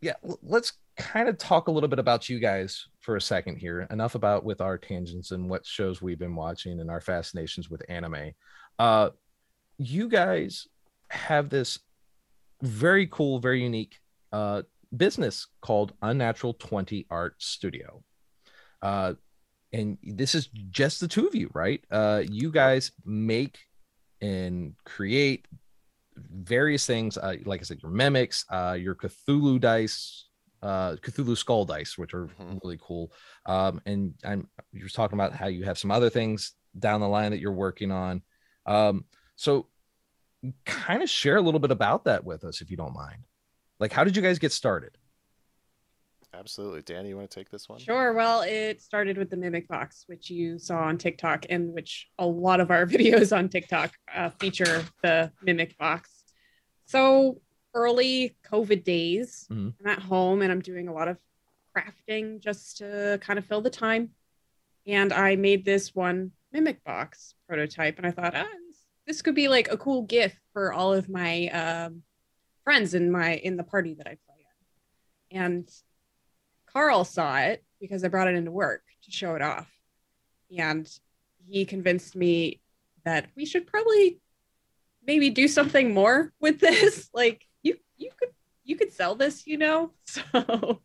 yeah, 0.00 0.14
let's 0.42 0.72
kind 0.96 1.28
of 1.28 1.38
talk 1.38 1.68
a 1.68 1.70
little 1.70 1.88
bit 1.88 1.98
about 1.98 2.28
you 2.28 2.38
guys 2.38 2.86
for 3.00 3.16
a 3.16 3.20
second 3.20 3.56
here. 3.56 3.86
Enough 3.90 4.14
about 4.14 4.44
with 4.44 4.60
our 4.60 4.78
tangents 4.78 5.30
and 5.30 5.48
what 5.48 5.66
shows 5.66 6.00
we've 6.00 6.18
been 6.18 6.34
watching 6.34 6.80
and 6.80 6.90
our 6.90 7.00
fascinations 7.00 7.70
with 7.70 7.82
anime. 7.88 8.32
Uh, 8.78 9.10
you 9.78 10.08
guys 10.08 10.66
have 11.10 11.48
this 11.50 11.78
very 12.62 13.06
cool, 13.06 13.38
very 13.38 13.62
unique 13.62 13.98
uh, 14.32 14.62
business 14.96 15.48
called 15.60 15.92
Unnatural 16.02 16.54
20 16.54 17.06
Art 17.10 17.34
Studio. 17.38 18.02
Uh, 18.82 19.14
and 19.72 19.98
this 20.02 20.34
is 20.34 20.48
just 20.70 21.00
the 21.00 21.08
two 21.08 21.26
of 21.26 21.34
you, 21.34 21.50
right? 21.52 21.84
Uh, 21.90 22.22
you 22.28 22.50
guys 22.50 22.92
make 23.04 23.58
and 24.20 24.74
create 24.84 25.46
various 26.16 26.86
things. 26.86 27.18
Uh, 27.18 27.36
like 27.44 27.60
I 27.60 27.64
said, 27.64 27.82
your 27.82 27.92
mimics, 27.92 28.44
uh, 28.50 28.76
your 28.78 28.94
Cthulhu 28.94 29.60
dice, 29.60 30.25
uh, 30.62 30.96
Cthulhu 30.96 31.36
skull 31.36 31.64
dice, 31.64 31.98
which 31.98 32.14
are 32.14 32.26
mm-hmm. 32.26 32.58
really 32.62 32.78
cool. 32.80 33.12
Um, 33.46 33.80
and 33.86 34.14
I'm 34.24 34.48
you're 34.72 34.88
talking 34.88 35.18
about 35.18 35.32
how 35.32 35.46
you 35.46 35.64
have 35.64 35.78
some 35.78 35.90
other 35.90 36.10
things 36.10 36.52
down 36.78 37.00
the 37.00 37.08
line 37.08 37.30
that 37.30 37.40
you're 37.40 37.52
working 37.52 37.90
on. 37.90 38.22
Um, 38.66 39.04
so 39.36 39.68
kind 40.64 41.02
of 41.02 41.10
share 41.10 41.36
a 41.36 41.40
little 41.40 41.60
bit 41.60 41.70
about 41.70 42.04
that 42.04 42.24
with 42.24 42.44
us, 42.44 42.60
if 42.60 42.70
you 42.70 42.76
don't 42.76 42.94
mind. 42.94 43.24
Like, 43.78 43.92
how 43.92 44.04
did 44.04 44.16
you 44.16 44.22
guys 44.22 44.38
get 44.38 44.52
started? 44.52 44.96
Absolutely. 46.38 46.82
Danny, 46.82 47.10
you 47.10 47.16
want 47.16 47.30
to 47.30 47.34
take 47.34 47.50
this 47.50 47.68
one? 47.68 47.78
Sure. 47.78 48.12
Well, 48.12 48.42
it 48.42 48.82
started 48.82 49.16
with 49.16 49.30
the 49.30 49.36
Mimic 49.36 49.68
Box, 49.68 50.04
which 50.06 50.28
you 50.30 50.58
saw 50.58 50.78
on 50.78 50.98
TikTok, 50.98 51.46
and 51.48 51.72
which 51.72 52.08
a 52.18 52.26
lot 52.26 52.60
of 52.60 52.70
our 52.70 52.86
videos 52.86 53.36
on 53.36 53.48
TikTok 53.48 53.92
uh, 54.14 54.30
feature 54.38 54.84
the 55.02 55.32
Mimic 55.42 55.78
Box. 55.78 56.10
So 56.84 57.40
early 57.76 58.34
COVID 58.50 58.82
days, 58.82 59.46
mm-hmm. 59.52 59.68
I'm 59.80 59.92
at 59.92 60.02
home 60.02 60.40
and 60.40 60.50
I'm 60.50 60.62
doing 60.62 60.88
a 60.88 60.92
lot 60.92 61.08
of 61.08 61.18
crafting 61.76 62.40
just 62.40 62.78
to 62.78 63.18
kind 63.20 63.38
of 63.38 63.44
fill 63.44 63.60
the 63.60 63.70
time. 63.70 64.10
And 64.86 65.12
I 65.12 65.36
made 65.36 65.64
this 65.64 65.94
one 65.94 66.32
Mimic 66.52 66.82
Box 66.84 67.34
prototype, 67.46 67.98
and 67.98 68.06
I 68.06 68.12
thought, 68.12 68.34
ah, 68.34 68.46
this 69.06 69.20
could 69.20 69.34
be 69.34 69.48
like 69.48 69.70
a 69.70 69.76
cool 69.76 70.02
gift 70.02 70.38
for 70.52 70.72
all 70.72 70.94
of 70.94 71.08
my 71.08 71.48
um, 71.48 72.02
friends 72.64 72.94
in 72.94 73.10
my 73.10 73.34
in 73.34 73.56
the 73.56 73.62
party 73.62 73.94
that 73.94 74.06
I 74.06 74.16
play 74.26 74.46
in. 75.30 75.38
And 75.38 75.70
Carl 76.72 77.04
saw 77.04 77.38
it 77.38 77.62
because 77.80 78.04
I 78.04 78.08
brought 78.08 78.28
it 78.28 78.36
into 78.36 78.50
work 78.50 78.82
to 79.04 79.10
show 79.10 79.34
it 79.34 79.42
off. 79.42 79.70
And 80.56 80.88
he 81.46 81.64
convinced 81.64 82.16
me 82.16 82.60
that 83.04 83.26
we 83.36 83.44
should 83.44 83.66
probably 83.66 84.18
maybe 85.06 85.30
do 85.30 85.46
something 85.46 85.92
more 85.92 86.32
with 86.40 86.58
this. 86.58 87.10
like 87.14 87.46
you 87.98 88.06
you 88.06 88.10
could 88.18 88.30
you 88.64 88.76
could 88.76 88.92
sell 88.92 89.14
this, 89.14 89.46
you 89.46 89.58
know? 89.58 89.92
So 90.06 90.80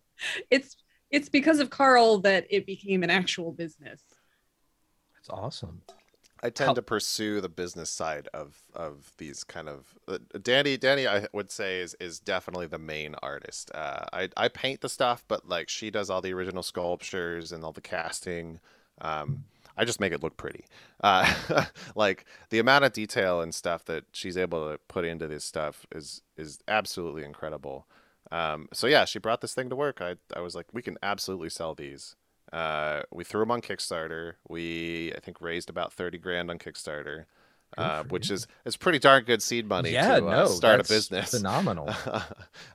it's 0.52 0.78
it's 1.10 1.30
because 1.30 1.60
of 1.60 1.72
Carl 1.72 2.20
that 2.20 2.46
it 2.50 2.68
became 2.68 3.02
an 3.02 3.10
actual 3.10 3.52
business. 3.52 4.02
That's 5.16 5.30
awesome. 5.32 5.82
I 6.44 6.50
tend 6.50 6.70
How... 6.70 6.74
to 6.74 6.82
pursue 6.82 7.42
the 7.42 7.50
business 7.50 7.90
side 7.90 8.28
of 8.34 8.62
of 8.74 9.12
these 9.18 9.44
kind 9.44 9.70
of 9.70 9.98
uh, 10.08 10.20
Danny. 10.42 10.78
Danny, 10.78 11.08
I 11.08 11.28
would 11.34 11.52
say 11.52 11.80
is 11.80 11.96
is 12.00 12.20
definitely 12.20 12.68
the 12.68 12.80
main 12.80 13.16
artist. 13.22 13.72
Uh, 13.74 14.06
I 14.14 14.30
I 14.38 14.48
paint 14.48 14.82
the 14.82 14.90
stuff, 14.90 15.24
but 15.28 15.48
like 15.48 15.70
she 15.70 15.90
does 15.90 16.10
all 16.10 16.22
the 16.22 16.34
original 16.34 16.64
sculptures 16.64 17.52
and 17.52 17.64
all 17.64 17.72
the 17.72 17.82
casting. 17.82 18.60
Um, 19.02 19.46
I 19.78 19.86
just 19.86 20.00
make 20.00 20.14
it 20.14 20.24
look 20.24 20.38
pretty. 20.38 20.66
Uh, 21.02 21.32
like 21.96 22.26
the 22.50 22.60
amount 22.60 22.86
of 22.86 22.94
detail 22.94 23.42
and 23.42 23.54
stuff 23.54 23.86
that 23.86 24.06
she's 24.12 24.38
able 24.38 24.70
to 24.70 24.80
put 24.88 25.06
into 25.06 25.28
this 25.28 25.44
stuff 25.44 25.86
is 25.94 26.22
is 26.38 26.60
absolutely 26.68 27.24
incredible. 27.24 27.88
Um, 28.32 28.70
so 28.74 28.88
yeah, 28.88 29.06
she 29.06 29.20
brought 29.20 29.42
this 29.42 29.54
thing 29.54 29.70
to 29.70 29.76
work. 29.76 30.02
I 30.02 30.16
I 30.36 30.42
was 30.42 30.56
like, 30.56 30.68
we 30.74 30.82
can 30.82 30.98
absolutely 31.04 31.50
sell 31.50 31.76
these. 31.76 32.16
Uh, 32.52 33.02
we 33.12 33.24
threw 33.24 33.42
them 33.42 33.52
on 33.52 33.62
Kickstarter. 33.62 34.34
We 34.48 35.14
I 35.16 35.20
think 35.20 35.42
raised 35.42 35.70
about 35.70 35.94
thirty 35.94 36.18
grand 36.18 36.50
on 36.50 36.58
Kickstarter, 36.60 37.26
uh, 37.78 38.04
which 38.04 38.30
you. 38.30 38.36
is 38.36 38.48
is 38.66 38.78
pretty 38.78 39.00
darn 39.00 39.24
good 39.24 39.42
seed 39.42 39.68
money 39.68 39.92
yeah, 39.92 40.20
to 40.20 40.28
uh, 40.28 40.32
no, 40.32 40.48
start 40.48 40.80
a 40.82 40.84
business. 40.84 41.32
Phenomenal. 41.38 41.90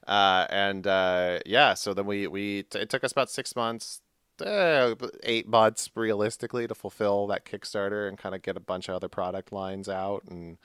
uh, 0.06 0.46
and 0.48 0.86
uh, 0.86 1.40
yeah, 1.44 1.74
so 1.74 1.94
then 1.94 2.06
we 2.06 2.26
we 2.26 2.62
t- 2.64 2.78
it 2.78 2.90
took 2.90 3.04
us 3.04 3.12
about 3.12 3.30
six 3.30 3.54
months, 3.54 4.00
uh, 4.44 4.94
eight 5.22 5.48
months 5.48 5.90
realistically 5.94 6.66
to 6.66 6.74
fulfill 6.74 7.26
that 7.28 7.44
Kickstarter 7.44 8.08
and 8.08 8.18
kind 8.18 8.34
of 8.34 8.42
get 8.42 8.56
a 8.56 8.60
bunch 8.60 8.88
of 8.88 8.94
other 8.94 9.08
product 9.08 9.52
lines 9.52 9.88
out 9.88 10.24
and 10.28 10.58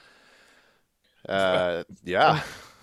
uh, 1.27 1.83
yeah. 2.03 2.41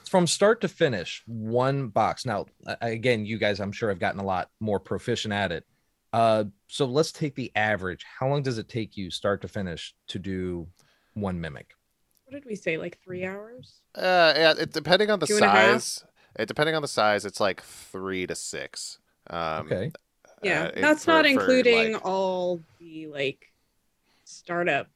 From 0.09 0.27
start 0.27 0.63
to 0.63 0.69
finish, 0.69 1.23
one 1.27 1.89
box. 1.89 2.25
Now, 2.25 2.47
again, 2.81 3.27
you 3.27 3.39
guys, 3.39 3.61
I'm 3.61 3.73
sure 3.73 3.91
have 3.91 3.99
gotten 3.99 4.21
a 4.21 4.25
lot 4.25 4.49
more 4.59 4.81
proficient 4.81 5.35
at 5.35 5.53
it. 5.53 5.67
Uh, 6.13 6.45
so 6.67 6.87
let's 6.87 7.13
take 7.13 7.35
the 7.35 7.53
average. 7.55 8.07
How 8.19 8.29
long 8.29 8.43
does 8.43 8.57
it 8.57 8.69
take 8.69 8.97
you, 8.97 9.11
start 9.11 9.43
to 9.43 9.49
finish, 9.49 9.95
to 10.07 10.19
do 10.19 10.67
one 11.13 11.39
mimic? 11.39 11.75
What 12.25 12.33
did 12.33 12.47
we 12.47 12.55
say? 12.55 12.79
Like 12.79 12.99
three 13.05 13.27
hours? 13.27 13.81
Uh, 13.95 14.33
yeah, 14.37 14.55
it, 14.59 14.73
depending 14.73 15.11
on 15.11 15.19
the 15.19 15.27
Two 15.27 15.37
and 15.37 15.45
a 15.45 15.51
half? 15.51 15.83
size, 15.83 16.05
it 16.39 16.47
depending 16.47 16.75
on 16.75 16.83
the 16.83 16.89
size, 16.89 17.27
it's 17.27 17.41
like 17.41 17.63
three 17.63 18.27
to 18.27 18.35
six. 18.35 18.99
Um, 19.29 19.67
Okay. 19.67 19.93
Yeah, 20.43 20.65
uh, 20.65 20.81
that's 20.81 21.05
for- 21.05 21.11
not 21.13 21.25
for, 21.25 21.31
including 21.31 21.93
like- 21.95 22.05
all 22.05 22.61
the 22.79 23.07
like 23.09 23.53
startup 24.25 24.89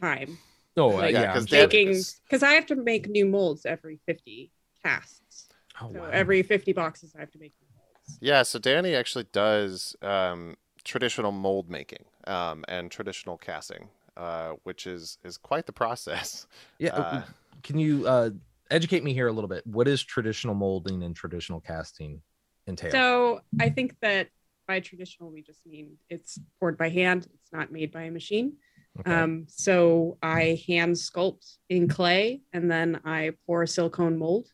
time. 0.00 0.38
Oh, 0.78 0.88
Like, 0.88 1.12
yeah. 1.14 1.22
yeah, 1.22 1.28
I'm 1.30 1.34
'cause 1.34 1.48
sure. 1.48 1.58
Dan- 1.66 1.68
Making 1.68 2.02
because 2.24 2.42
I 2.42 2.52
have 2.52 2.66
to 2.66 2.76
make 2.76 3.08
new 3.08 3.24
molds 3.26 3.64
every 3.64 3.98
50 4.06 4.50
casts. 4.82 5.48
Oh, 5.80 5.92
So 5.92 6.00
wow. 6.00 6.08
every 6.10 6.42
50 6.42 6.72
boxes 6.72 7.14
I 7.16 7.20
have 7.20 7.30
to 7.32 7.38
make 7.38 7.52
new 7.60 7.68
molds. 7.76 8.18
Yeah, 8.20 8.42
so 8.42 8.58
Danny 8.58 8.94
actually 8.94 9.24
does 9.32 9.96
um, 10.02 10.56
traditional 10.84 11.32
mold 11.32 11.70
making 11.70 12.04
um, 12.26 12.64
and 12.68 12.90
traditional 12.90 13.38
casting, 13.38 13.88
uh, 14.16 14.52
which 14.64 14.86
is 14.86 15.18
is 15.24 15.38
quite 15.38 15.66
the 15.66 15.72
process. 15.72 16.46
yeah. 16.78 16.94
Uh, 16.94 17.22
Can 17.62 17.78
you 17.78 18.06
uh, 18.06 18.30
educate 18.70 19.02
me 19.02 19.14
here 19.14 19.28
a 19.28 19.32
little 19.32 19.48
bit? 19.48 19.66
What 19.66 19.88
is 19.88 20.02
traditional 20.02 20.54
molding 20.54 21.02
and 21.02 21.16
traditional 21.16 21.60
casting 21.60 22.20
entail? 22.66 22.90
So 22.90 23.40
I 23.60 23.70
think 23.70 23.96
that 24.00 24.28
by 24.66 24.80
traditional 24.80 25.30
we 25.30 25.42
just 25.42 25.64
mean 25.66 25.96
it's 26.10 26.38
poured 26.58 26.76
by 26.76 26.88
hand. 26.88 27.26
It's 27.34 27.52
not 27.52 27.70
made 27.72 27.92
by 27.92 28.02
a 28.02 28.10
machine. 28.10 28.54
Okay. 29.00 29.12
Um, 29.12 29.46
so 29.48 30.16
I 30.22 30.62
hand 30.66 30.94
sculpt 30.96 31.56
in 31.68 31.86
clay 31.88 32.40
and 32.52 32.70
then 32.70 33.00
I 33.04 33.32
pour 33.46 33.62
a 33.62 33.68
silicone 33.68 34.18
mold 34.18 34.48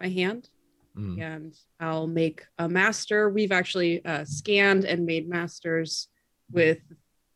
by 0.00 0.08
hand 0.08 0.48
Mm. 0.98 1.20
and 1.20 1.54
I'll 1.78 2.06
make 2.06 2.42
a 2.56 2.70
master. 2.70 3.28
We've 3.28 3.52
actually 3.52 4.02
uh, 4.02 4.24
scanned 4.24 4.86
and 4.86 5.04
made 5.04 5.28
masters 5.28 6.08
with 6.50 6.78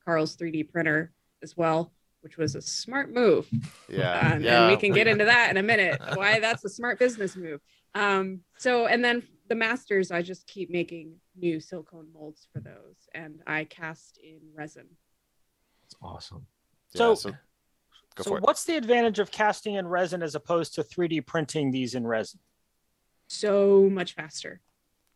Carl's 0.03 0.35
3D 0.35 0.71
printer 0.73 1.13
as 1.43 1.59
well, 1.59 1.93
which 2.23 2.39
was 2.39 2.55
a 2.55 2.63
smart 2.63 3.13
move. 3.13 3.47
yeah, 3.87 4.33
Um, 4.33 4.43
yeah. 4.43 4.63
and 4.63 4.71
we 4.73 4.79
can 4.81 4.93
get 4.95 5.07
into 5.07 5.27
that 5.27 5.51
in 5.51 5.59
a 5.59 5.63
minute. 5.63 6.01
Why 6.15 6.41
that's 6.41 6.65
a 6.65 6.71
smart 6.71 6.99
business 6.99 7.37
move. 7.37 7.61
Um, 7.95 8.41
so 8.57 8.87
and 8.87 9.05
then 9.05 9.25
the 9.51 9.57
masters, 9.57 10.13
I 10.13 10.23
just 10.23 10.47
keep 10.47 10.71
making 10.71 11.13
new 11.37 11.59
silicone 11.59 12.07
molds 12.15 12.47
for 12.53 12.61
those, 12.61 13.09
and 13.15 13.43
I 13.49 13.65
cast 13.65 14.17
in 14.23 14.39
resin. 14.55 14.87
That's 15.83 15.97
awesome. 16.01 16.47
Yeah, 16.93 17.15
So- 17.15 17.31
go 18.15 18.23
so 18.23 18.31
for 18.31 18.39
it. 18.39 18.45
what's 18.45 18.65
the 18.65 18.77
advantage 18.77 19.19
of 19.19 19.33
casting 19.33 19.75
in 19.75 19.89
resin 19.89 20.23
as 20.23 20.37
opposed 20.37 20.75
to 20.77 20.85
3D 20.85 21.21
printing 21.21 21.73
these 21.73 21.97
in 21.97 22.07
resin? 22.07 22.39
So 23.27 23.91
much 23.91 24.15
faster. 24.15 24.61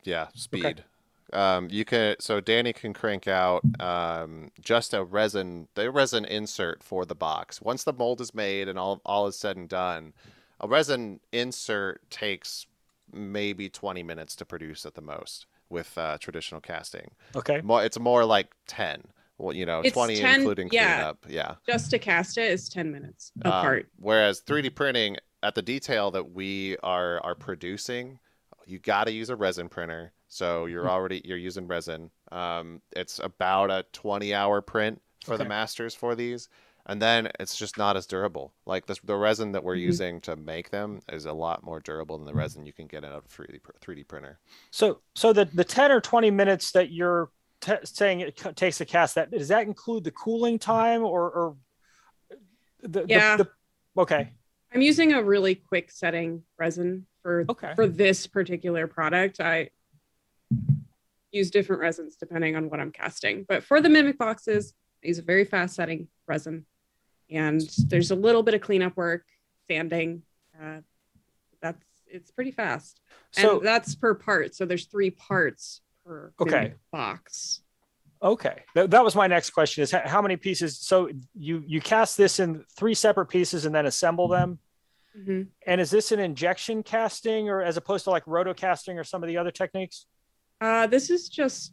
Yeah, 0.03 0.29
speed. 0.35 0.85
Um, 1.33 1.68
you 1.70 1.85
can 1.85 2.16
so 2.18 2.40
Danny 2.40 2.73
can 2.73 2.92
crank 2.92 3.27
out 3.29 3.62
um, 3.81 4.51
just 4.61 4.94
a 4.94 5.03
resin 5.03 5.68
the 5.75 5.90
resin 5.90 6.25
insert 6.25 6.83
for 6.83 7.05
the 7.07 7.14
box. 7.14 7.62
Once 7.62 7.83
the 7.85 7.92
mold 7.92 8.20
is 8.20 8.35
made 8.35 8.68
and 8.68 8.79
all 8.79 9.01
all 9.07 9.27
is 9.27 9.37
said 9.37 9.57
and 9.57 9.68
done, 9.68 10.12
a 10.61 10.68
resin 10.68 11.20
insert 11.33 12.09
takes 12.11 12.66
maybe 13.14 13.68
20 13.68 14.03
minutes 14.03 14.37
to 14.37 14.44
produce 14.44 14.85
at 14.85 14.94
the 14.94 15.00
most 15.03 15.46
with 15.70 15.96
uh, 15.96 16.18
traditional 16.18 16.61
casting. 16.61 17.11
Okay. 17.35 17.61
More 17.62 17.85
it's 17.85 17.98
more 17.98 18.24
like 18.24 18.48
10. 18.66 19.03
Well, 19.38 19.55
you 19.55 19.66
know, 19.66 19.81
It's 19.81 19.94
20 19.94 20.16
10 20.20 20.35
including 20.40 20.68
yeah. 20.72 20.94
cleanup. 20.96 21.27
Yeah. 21.29 21.55
Just 21.66 21.90
to 21.90 21.98
cast 21.98 22.38
it 22.38 22.50
is 22.50 22.68
10 22.68 22.92
minutes 22.92 23.33
Um, 23.44 23.50
apart. 23.53 23.88
whereas 23.98 24.40
3D 24.42 24.74
printing, 24.74 25.16
at 25.42 25.55
the 25.55 25.62
detail 25.62 26.11
that 26.12 26.31
we 26.33 26.77
are 26.83 27.20
are 27.24 27.35
producing, 27.35 28.18
you 28.66 28.79
got 28.79 29.05
to 29.05 29.12
use 29.12 29.31
a 29.31 29.37
resin 29.37 29.68
printer. 29.68 30.12
So 30.29 30.66
you're 30.66 30.88
already 30.88 31.20
you're 31.24 31.37
using 31.38 31.66
resin. 31.66 32.11
Um, 32.33 32.81
it's 32.96 33.18
about 33.22 33.70
a 33.70 33.85
20 33.92 34.35
hour 34.35 34.61
print 34.62 35.00
for 35.24 35.37
the 35.38 35.44
masters 35.44 35.94
for 35.94 36.14
these, 36.14 36.48
and 36.87 37.01
then 37.01 37.29
it's 37.40 37.57
just 37.57 37.79
not 37.79 37.97
as 37.97 38.07
durable. 38.07 38.53
Like 38.66 38.87
this, 38.87 38.99
the 39.01 39.16
resin 39.16 39.53
that 39.53 39.64
we're 39.64 39.77
Mhm. 39.77 39.81
using 39.81 40.20
to 40.23 40.37
make 40.37 40.70
them 40.70 41.01
is 41.11 41.25
a 41.25 41.33
lot 41.33 41.62
more 41.62 41.81
durable 41.81 42.18
than 42.18 42.27
the 42.27 42.35
resin 42.35 42.66
you 42.66 42.73
can 42.73 42.87
get 42.87 43.05
out 43.05 43.12
of 43.12 43.25
a 43.25 43.29
3D 43.29 43.61
3D 43.81 44.05
printer. 44.07 44.38
So 44.70 45.01
so 45.14 45.33
the 45.33 45.47
the 45.47 45.64
10 45.64 45.90
or 45.92 46.01
20 46.01 46.31
minutes 46.31 46.73
that 46.73 46.90
you're 46.90 47.31
t- 47.61 47.73
saying 47.85 48.20
it 48.20 48.38
c- 48.38 48.53
takes 48.53 48.79
to 48.79 48.85
cast 48.85 49.14
that 49.14 49.31
does 49.31 49.49
that 49.49 49.66
include 49.66 50.05
the 50.05 50.11
cooling 50.11 50.59
time 50.59 51.03
or 51.03 51.31
or 51.31 51.57
the, 52.83 52.88
the- 52.88 53.07
Yeah. 53.09 53.37
the, 53.38 53.49
okay. 53.97 54.31
I'm 54.75 54.83
using 54.83 55.14
a 55.14 55.23
really 55.23 55.55
quick 55.55 55.90
setting 55.90 56.44
resin 56.59 57.07
for 57.23 57.47
Okay. 57.49 57.73
for 57.75 57.87
this 57.87 58.27
particular 58.27 58.87
product. 58.87 59.40
I 59.40 59.70
use 61.33 61.51
different 61.51 61.81
resins 61.81 62.16
depending 62.16 62.57
on 62.57 62.68
what 62.68 62.79
I'm 62.81 62.92
casting. 62.92 63.44
But 63.44 63.64
for 63.64 63.81
the 63.81 63.88
mimic 63.88 64.18
boxes, 64.18 64.75
I 65.03 65.09
use 65.09 65.18
a 65.18 65.23
very 65.23 65.44
fast 65.44 65.75
setting 65.75 66.09
resin. 66.29 66.66
And 67.35 67.61
there's 67.88 68.12
a 68.12 68.14
little 68.14 68.42
bit 68.42 68.55
of 68.55 68.61
cleanup 68.61 68.97
work, 68.97 69.25
sanding. 69.68 70.23
Uh, 70.61 70.79
that's 71.61 71.85
it's 72.07 72.31
pretty 72.31 72.53
fast. 72.53 73.01
So 73.33 73.59
and 73.59 73.66
that's 73.66 73.94
per 73.97 74.14
part. 74.14 74.55
So 74.55 74.64
there's 74.64 74.87
three 74.87 75.11
parts 75.11 75.81
per 76.07 76.33
Okay. 76.40 76.75
box. 76.92 77.61
Okay, 78.23 78.62
that, 78.75 78.90
that 78.92 79.05
was 79.05 79.16
my 79.16 79.27
next 79.27 79.51
question: 79.51 79.83
is 79.83 79.90
how, 79.90 80.03
how 80.07 80.23
many 80.23 80.37
pieces? 80.37 80.79
So 80.79 81.11
you 81.35 81.62
you 81.66 81.81
cast 81.81 82.16
this 82.16 82.38
in 82.38 82.64
three 82.77 82.94
separate 82.94 83.27
pieces 83.27 83.64
and 83.66 83.75
then 83.75 83.85
assemble 83.87 84.29
them. 84.29 84.59
Mhm. 85.18 85.49
And 85.66 85.81
is 85.81 85.90
this 85.90 86.12
an 86.12 86.20
injection 86.20 86.83
casting, 86.85 87.49
or 87.49 87.62
as 87.62 87.77
opposed 87.77 88.05
to 88.05 88.11
like 88.11 88.25
rotocasting 88.27 88.97
or 88.99 89.05
some 89.05 89.23
of 89.23 89.29
the 89.29 89.37
other 89.37 89.51
techniques? 89.51 90.07
Uh, 90.61 90.87
this 90.87 91.11
is 91.11 91.29
just 91.29 91.73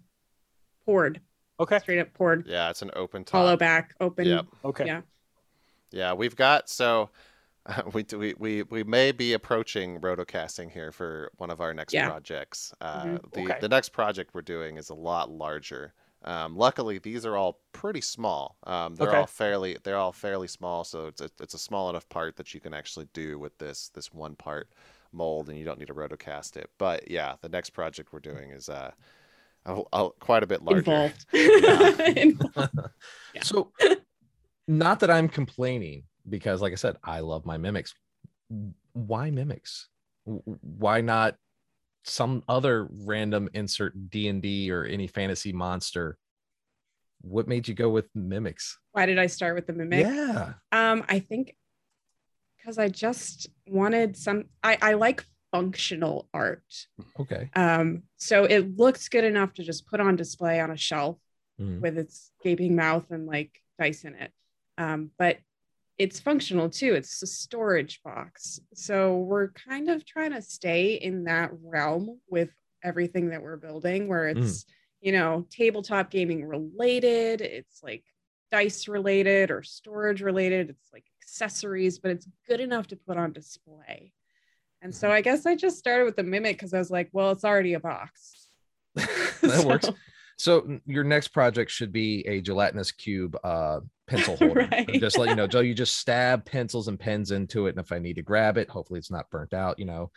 poured, 0.86 1.21
Okay, 1.60 1.80
straight 1.80 2.00
up 2.00 2.13
poured, 2.13 2.47
Yeah, 2.47 2.69
it's 2.71 2.82
an 2.82 2.91
open 2.95 3.24
top. 3.24 3.39
hollow 3.43 3.56
back, 3.58 3.93
open. 4.02 4.28
Yep. 4.28 4.45
okay, 4.65 4.86
Yeah. 4.86 5.02
Yeah, 5.91 6.13
we've 6.13 6.36
got 6.36 6.69
so 6.69 7.10
we 7.93 8.06
we 8.17 8.34
we 8.38 8.63
we 8.63 8.84
may 8.84 9.12
be 9.12 9.34
approaching 9.34 9.99
rotocasting 9.99 10.71
here 10.71 10.91
for 10.91 11.32
one 11.38 11.49
of 11.51 11.62
our 11.62 11.73
next 11.73 11.93
Yeah. 11.93 12.08
projects. 12.10 12.73
Uh, 12.82 13.04
Mhm. 13.06 13.34
The 13.34 13.41
Okay. 13.43 13.58
the 13.62 13.69
next 13.69 13.89
project 13.89 14.34
we're 14.34 14.41
doing 14.41 14.77
is 14.77 14.89
a 14.89 14.95
lot 14.95 15.30
larger. 15.30 15.93
Um, 16.23 16.56
luckily, 16.56 16.99
these 16.99 17.25
are 17.25 17.36
all 17.36 17.60
pretty 17.71 18.01
small. 18.01 18.56
Um, 18.63 18.95
they're 18.95 19.08
Okay. 19.10 19.17
all 19.17 19.25
fairly 19.27 19.77
they're 19.84 19.97
all 19.97 20.12
fairly 20.12 20.47
small, 20.47 20.84
so 20.84 21.08
it's 21.08 21.21
a, 21.21 21.30
it's 21.39 21.54
a 21.56 21.60
small 21.60 21.89
enough 21.89 22.08
part 22.10 22.36
that 22.38 22.54
you 22.54 22.60
can 22.60 22.73
actually 22.73 23.08
do 23.13 23.39
with 23.39 23.58
this 23.58 23.89
this 23.89 24.13
one 24.13 24.36
part 24.36 24.69
mold, 25.12 25.49
and 25.49 25.58
you 25.58 25.65
don't 25.65 25.77
need 25.80 25.88
to 25.88 25.93
rotocast 25.95 26.58
it. 26.58 26.69
But 26.77 27.10
yeah, 27.12 27.36
the 27.41 27.49
next 27.49 27.71
project 27.71 28.13
we're 28.13 28.19
doing 28.19 28.51
is 28.51 28.69
uh, 28.69 28.91
a, 29.65 29.82
a- 29.93 30.10
quite 30.19 30.43
a 30.43 30.47
bit 30.47 30.62
larger. 30.63 30.80
Involved. 30.91 31.25
Yeah. 31.34 32.01
Involved. 32.15 32.80
Yeah. 33.36 33.43
So, 33.43 33.71
not 34.77 34.99
that 35.01 35.12
I'm 35.12 35.27
complaining, 35.27 36.03
because 36.29 36.62
like 36.62 36.71
I 36.71 36.75
said, 36.75 36.97
I 37.03 37.19
love 37.19 37.45
my 37.45 37.57
mimics. 37.57 37.93
Why 38.93 39.29
mimics? 39.31 39.89
Why 40.23 41.01
not 41.01 41.36
some 42.03 42.43
other 42.47 42.88
random 42.91 43.49
insert 43.53 44.10
D 44.10 44.27
and 44.27 44.41
D 44.41 44.71
or 44.71 44.84
any 44.86 45.07
fantasy 45.07 45.51
monster? 45.51 46.17
What 47.21 47.47
made 47.47 47.67
you 47.67 47.73
go 47.73 47.89
with 47.89 48.07
mimics? 48.15 48.77
Why 48.93 49.05
did 49.05 49.19
I 49.19 49.27
start 49.27 49.55
with 49.55 49.67
the 49.67 49.73
mimic? 49.73 50.05
Yeah. 50.05 50.53
Um, 50.71 51.03
I 51.07 51.19
think 51.19 51.55
because 52.57 52.77
I 52.77 52.88
just 52.89 53.47
wanted 53.67 54.15
some. 54.15 54.45
I 54.63 54.77
I 54.81 54.93
like 54.93 55.25
functional 55.51 56.29
art. 56.34 56.63
Okay. 57.19 57.49
Um, 57.55 58.03
so 58.17 58.45
it 58.45 58.77
looks 58.77 59.10
good 59.10 59.23
enough 59.25 59.53
to 59.55 59.63
just 59.63 59.86
put 59.86 59.99
on 59.99 60.15
display 60.15 60.60
on 60.62 60.71
a 60.71 60.77
shelf 60.77 61.17
Mhm. 61.60 61.81
with 61.81 61.97
its 61.97 62.31
gaping 62.43 62.75
mouth 62.75 63.12
and 63.12 63.25
like 63.25 63.51
dice 63.77 64.03
in 64.05 64.15
it. 64.15 64.31
Um, 64.77 65.12
but 65.17 65.38
it's 65.97 66.19
functional 66.19 66.69
too. 66.69 66.93
It's 66.95 67.21
a 67.21 67.27
storage 67.27 68.01
box. 68.03 68.60
So 68.73 69.17
we're 69.17 69.49
kind 69.49 69.89
of 69.89 70.05
trying 70.05 70.31
to 70.31 70.41
stay 70.41 70.93
in 70.93 71.25
that 71.25 71.51
realm 71.63 72.19
with 72.27 72.49
everything 72.84 73.29
that 73.29 73.43
we're 73.43 73.57
building, 73.57 74.07
where 74.07 74.27
it's, 74.27 74.65
you 75.01 75.12
know, 75.12 75.45
tabletop 75.51 76.10
gaming 76.10 76.43
related. 76.45 77.41
It's 77.41 77.84
like 77.84 78.03
dice 78.51 78.88
related 78.88 79.51
or 79.51 79.62
storage 79.62 80.21
related. 80.21 80.69
It's 80.71 80.89
like 80.91 81.05
accessories, 81.21 81.99
but 81.99 82.12
it's 82.12 82.27
good 82.47 82.60
enough 82.60 82.88
to 82.88 82.95
put 82.95 83.17
on 83.17 83.31
display. 83.31 84.12
And 84.81 84.93
so 84.95 85.12
I 85.12 85.21
guess 85.21 85.45
I 85.45 85.55
just 85.55 85.77
started 85.77 86.05
with 86.05 86.15
the 86.15 86.23
Mimic 86.23 86.57
because 86.57 86.73
I 86.73 86.79
was 86.79 86.89
like, 86.89 87.10
well, 87.13 87.31
it's 87.31 87.43
already 87.43 87.73
a 87.73 87.79
box. 87.79 88.47
that 88.95 89.63
works. 89.65 89.89
So 90.41 90.80
your 90.88 91.04
next 91.04 91.27
project 91.27 91.69
should 91.69 91.91
be 91.91 92.25
a 92.27 92.41
gelatinous 92.41 92.91
cube 92.91 93.38
uh, 93.43 93.82
pencil 94.08 94.36
holder. 94.38 94.67
Right. 94.71 94.88
Just 94.99 95.17
let 95.19 95.30
you 95.30 95.36
know, 95.36 95.45
Joe. 95.54 95.60
You 95.60 95.75
just 95.75 95.97
stab 95.99 96.45
pencils 96.45 96.88
and 96.88 96.99
pens 96.99 97.30
into 97.30 97.67
it, 97.67 97.75
and 97.75 97.80
if 97.80 97.91
I 97.91 97.99
need 97.99 98.15
to 98.15 98.23
grab 98.23 98.58
it, 98.58 98.67
hopefully 98.67 98.97
it's 98.97 99.12
not 99.12 99.30
burnt 99.30 99.54
out. 99.54 99.77
You 99.77 99.86
know. 99.86 100.12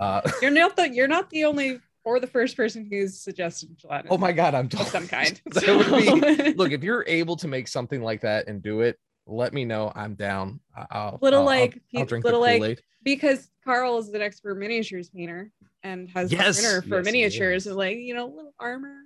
Uh, 0.00 0.22
You're 0.42 0.50
not 0.50 0.74
the 0.76 0.88
you're 0.88 1.06
not 1.06 1.28
the 1.28 1.44
only 1.44 1.80
or 2.04 2.18
the 2.18 2.26
first 2.26 2.56
person 2.56 2.88
who's 2.90 3.20
suggested 3.20 3.76
gelatinous. 3.78 4.10
oh 4.12 4.16
my 4.18 4.32
God, 4.32 4.54
I'm 4.54 4.66
of 4.72 4.88
some 4.88 5.06
kind. 5.06 5.38
be 5.60 6.54
look 6.54 6.72
if 6.72 6.82
you're 6.82 7.04
able 7.06 7.36
to 7.36 7.46
make 7.46 7.68
something 7.68 8.00
like 8.02 8.22
that 8.22 8.48
and 8.48 8.62
do 8.62 8.80
it 8.80 8.98
let 9.24 9.52
me 9.54 9.64
know 9.64 9.92
i'm 9.94 10.14
down 10.16 10.58
I'll, 10.90 11.20
Little 11.22 11.40
I'll- 11.40 11.44
like- 11.46 11.80
I'll, 11.94 12.00
I'll 12.00 12.06
drink 12.06 12.24
little 12.24 12.40
like- 12.40 12.82
because 13.04 13.48
Carl 13.64 13.98
is 13.98 14.08
an 14.08 14.20
expert 14.20 14.56
miniatures 14.56 15.10
painter 15.10 15.52
and 15.84 16.08
has 16.10 16.32
Yes, 16.32 16.58
a 16.58 16.62
printer 16.62 16.82
for 16.88 16.96
yes, 16.96 17.04
miniatures 17.04 17.62
is. 17.62 17.66
and 17.68 17.76
like 17.76 17.98
you 17.98 18.14
know 18.14 18.26
little 18.26 18.52
armor 18.58 18.96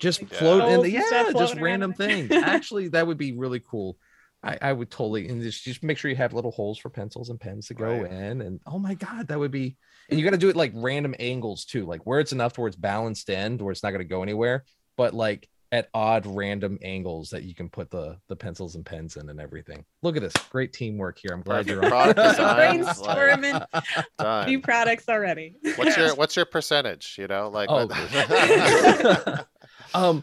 just 0.00 0.22
like 0.22 0.32
float 0.32 0.62
in 0.70 0.78
oh, 0.78 0.82
the 0.82 0.90
yeah 0.90 1.00
just 1.00 1.30
floating 1.32 1.56
around. 1.58 1.62
random 1.64 1.92
things 1.92 2.30
actually 2.32 2.88
that 2.88 3.06
would 3.06 3.18
be 3.18 3.32
really 3.32 3.60
cool. 3.60 3.96
I, 4.42 4.56
I 4.62 4.72
would 4.72 4.90
totally 4.90 5.28
and 5.28 5.42
just, 5.42 5.62
just 5.64 5.82
make 5.82 5.98
sure 5.98 6.10
you 6.10 6.16
have 6.16 6.32
little 6.32 6.50
holes 6.50 6.78
for 6.78 6.88
pencils 6.88 7.28
and 7.28 7.38
pens 7.38 7.66
to 7.66 7.74
go 7.74 8.00
Right. 8.02 8.10
in 8.10 8.40
and 8.40 8.58
oh 8.66 8.78
my 8.78 8.94
god 8.94 9.28
that 9.28 9.38
would 9.38 9.50
be 9.50 9.76
and 10.08 10.18
you 10.18 10.24
got 10.24 10.30
to 10.32 10.38
do 10.38 10.48
it 10.48 10.56
like 10.56 10.72
random 10.74 11.14
angles 11.18 11.66
too 11.66 11.84
like 11.84 12.06
where 12.06 12.20
it's 12.20 12.32
enough 12.32 12.54
to 12.54 12.62
where 12.62 12.68
it's 12.68 12.76
balanced 12.76 13.28
in 13.28 13.58
to 13.58 13.64
where 13.64 13.72
it's 13.72 13.82
not 13.82 13.90
going 13.90 13.98
to 14.00 14.04
go 14.08 14.22
anywhere 14.22 14.64
but 14.96 15.12
like 15.12 15.46
at 15.72 15.88
odd 15.94 16.26
random 16.26 16.78
angles 16.82 17.30
that 17.30 17.44
you 17.44 17.54
can 17.54 17.68
put 17.68 17.90
the 17.90 18.16
the 18.28 18.34
pencils 18.34 18.74
and 18.74 18.84
pens 18.84 19.16
in 19.16 19.28
and 19.28 19.40
everything. 19.40 19.84
Look 20.02 20.16
at 20.16 20.22
this 20.22 20.32
great 20.50 20.72
teamwork 20.72 21.16
here. 21.20 21.30
I'm 21.32 21.42
glad 21.42 21.68
you're 21.68 21.84
on. 21.84 21.90
Product 21.90 22.18
design, 22.30 22.82
like, 22.82 22.96
brainstorming. 22.96 24.46
New 24.48 24.60
products 24.60 25.08
already. 25.08 25.54
What's 25.76 25.96
your 25.96 26.14
what's 26.16 26.34
your 26.34 26.44
percentage? 26.44 27.14
You 27.18 27.28
know, 27.28 27.50
like 27.50 27.68
Oh, 27.70 27.86
what- 27.86 29.46
um 29.94 30.22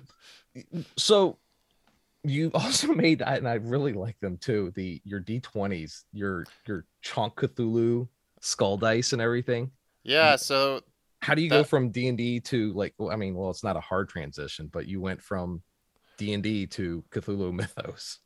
so 0.95 1.38
you 2.23 2.51
also 2.53 2.93
made 2.93 3.21
and 3.21 3.47
i 3.47 3.56
really 3.56 3.93
like 3.93 4.19
them 4.19 4.38
too 4.38 4.71
the 4.75 5.01
your 5.03 5.19
d20s 5.21 6.03
your 6.13 6.45
your 6.67 6.86
chonk 7.03 7.36
cthulhu 7.36 8.08
skull 8.41 8.77
dice 8.77 9.13
and 9.13 9.21
everything 9.21 9.71
yeah. 10.03 10.38
So 10.38 10.80
how 11.21 11.36
do 11.36 11.41
you 11.41 11.49
go 11.49 11.65
from 11.65 11.89
d&d 11.89 12.39
to 12.39 12.71
like 12.73 12.93
well, 12.97 13.12
i 13.12 13.17
mean 13.17 13.36
well 13.36 13.49
it's 13.49 13.63
not 13.63 13.75
a 13.75 13.82
hard 13.82 14.08
transition 14.08 14.69
but 14.71 14.88
you 14.88 15.01
went 15.01 15.21
from 15.21 15.62
d&d 16.17 16.67
to 16.67 17.03
cthulhu 17.12 17.51
mythos 17.60 18.19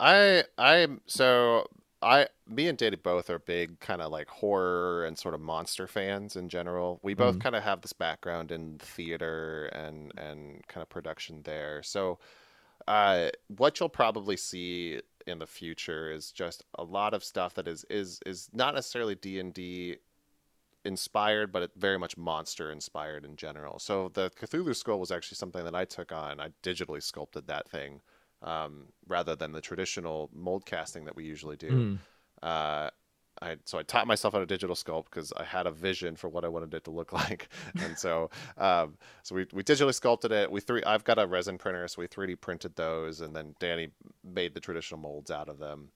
I 0.00 0.44
I'm 0.58 1.00
so 1.06 1.66
I 2.04 2.28
me 2.46 2.68
and 2.68 2.76
Danny 2.78 2.96
both 2.96 3.30
are 3.30 3.38
big 3.38 3.80
kind 3.80 4.02
of 4.02 4.12
like 4.12 4.28
horror 4.28 5.04
and 5.06 5.18
sort 5.18 5.34
of 5.34 5.40
monster 5.40 5.86
fans 5.86 6.36
in 6.36 6.48
general. 6.48 7.00
We 7.02 7.14
both 7.14 7.38
Mhm. 7.38 7.40
kind 7.40 7.56
of 7.56 7.62
have 7.62 7.80
this 7.82 7.92
background 7.92 8.52
in 8.52 8.78
theater 8.78 9.66
and 9.66 10.12
and 10.18 10.66
kind 10.68 10.82
of 10.82 10.88
production 10.90 11.42
there. 11.44 11.82
So 11.82 12.18
uh 12.88 13.30
what 13.48 13.80
you'll 13.80 13.88
probably 13.90 14.36
see 14.36 15.00
in 15.26 15.38
the 15.40 15.46
future 15.46 16.10
is 16.12 16.32
just 16.32 16.64
a 16.76 16.84
lot 16.84 17.14
of 17.14 17.24
stuff 17.24 17.54
that 17.54 17.68
is 17.68 17.84
is 17.90 18.20
is 18.26 18.50
not 18.52 18.74
necessarily 18.74 19.14
D&D 19.16 19.98
inspired 20.84 21.52
but 21.52 21.72
very 21.76 21.98
much 21.98 22.16
monster 22.18 22.70
inspired 22.70 23.24
in 23.24 23.36
general. 23.36 23.78
So 23.78 24.10
the 24.10 24.30
Cthulhu 24.30 24.76
skull 24.76 25.00
was 25.00 25.10
actually 25.12 25.36
something 25.36 25.64
that 25.64 25.74
I 25.74 25.84
took 25.86 26.12
on. 26.12 26.40
I 26.40 26.50
digitally 26.62 27.02
sculpted 27.02 27.46
that 27.48 27.68
thing 27.68 28.02
um, 28.44 28.86
rather 29.08 29.34
than 29.34 29.52
the 29.52 29.60
traditional 29.60 30.30
mold 30.32 30.64
casting 30.66 31.06
that 31.06 31.16
we 31.16 31.24
usually 31.24 31.56
do. 31.56 31.70
Mm. 31.70 31.98
Uh, 32.42 32.90
I 33.42 33.56
so 33.64 33.78
I 33.78 33.82
taught 33.82 34.06
myself 34.06 34.34
how 34.34 34.40
to 34.40 34.46
digital 34.46 34.76
sculpt 34.76 35.06
because 35.06 35.32
I 35.36 35.42
had 35.42 35.66
a 35.66 35.70
vision 35.72 36.14
for 36.14 36.28
what 36.28 36.44
I 36.44 36.48
wanted 36.48 36.72
it 36.72 36.84
to 36.84 36.90
look 36.92 37.12
like, 37.24 37.48
and 37.80 37.98
so 37.98 38.30
um, 38.58 38.96
so 39.22 39.34
we, 39.34 39.46
we 39.52 39.64
digitally 39.64 39.94
sculpted 39.94 40.30
it. 40.30 40.50
We 40.50 40.60
three 40.60 40.84
I've 40.84 41.04
got 41.04 41.18
a 41.18 41.26
resin 41.26 41.58
printer, 41.58 41.88
so 41.88 42.02
we 42.02 42.06
3D 42.06 42.40
printed 42.40 42.76
those, 42.76 43.20
and 43.20 43.34
then 43.34 43.56
Danny 43.58 43.88
made 44.22 44.54
the 44.54 44.60
traditional 44.60 45.00
molds 45.00 45.30
out 45.30 45.48
of 45.48 45.58
them. 45.58 45.88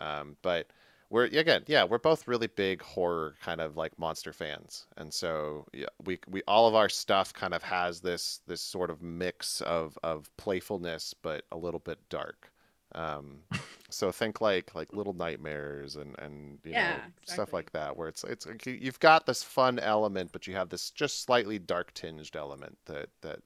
Um, 0.00 0.36
but 0.42 0.70
we're 1.10 1.24
again, 1.24 1.64
yeah, 1.66 1.84
we're 1.84 1.98
both 1.98 2.28
really 2.28 2.48
big 2.48 2.82
horror 2.82 3.36
kind 3.40 3.60
of 3.60 3.76
like 3.76 3.98
monster 3.98 4.32
fans, 4.32 4.86
and 4.96 5.12
so 5.12 5.66
yeah, 5.72 5.86
we 6.04 6.18
we 6.28 6.42
all 6.46 6.68
of 6.68 6.74
our 6.74 6.88
stuff 6.88 7.32
kind 7.32 7.54
of 7.54 7.62
has 7.62 8.00
this 8.00 8.40
this 8.46 8.60
sort 8.60 8.90
of 8.90 9.02
mix 9.02 9.60
of 9.62 9.98
of 10.02 10.30
playfulness, 10.36 11.14
but 11.14 11.44
a 11.52 11.56
little 11.56 11.80
bit 11.80 11.98
dark. 12.10 12.50
Um, 12.94 13.40
so 13.90 14.12
think 14.12 14.40
like 14.40 14.74
like 14.74 14.92
little 14.92 15.14
nightmares 15.14 15.96
and 15.96 16.14
and 16.18 16.58
you 16.64 16.74
Yeah, 16.74 16.76
know 16.76 17.02
stuff 17.24 17.52
like 17.52 17.72
that, 17.72 17.96
where 17.96 18.08
it's 18.08 18.24
it's 18.24 18.46
you- 18.66 18.72
you've 18.72 19.00
got 19.00 19.26
this 19.26 19.42
fun 19.42 19.78
element, 19.78 20.32
but 20.32 20.46
you 20.46 20.54
have 20.54 20.68
this 20.68 20.90
just 20.90 21.22
slightly 21.22 21.58
dark 21.58 21.92
tinged 21.94 22.34
element 22.36 22.78
that 22.86 23.08
that 23.22 23.40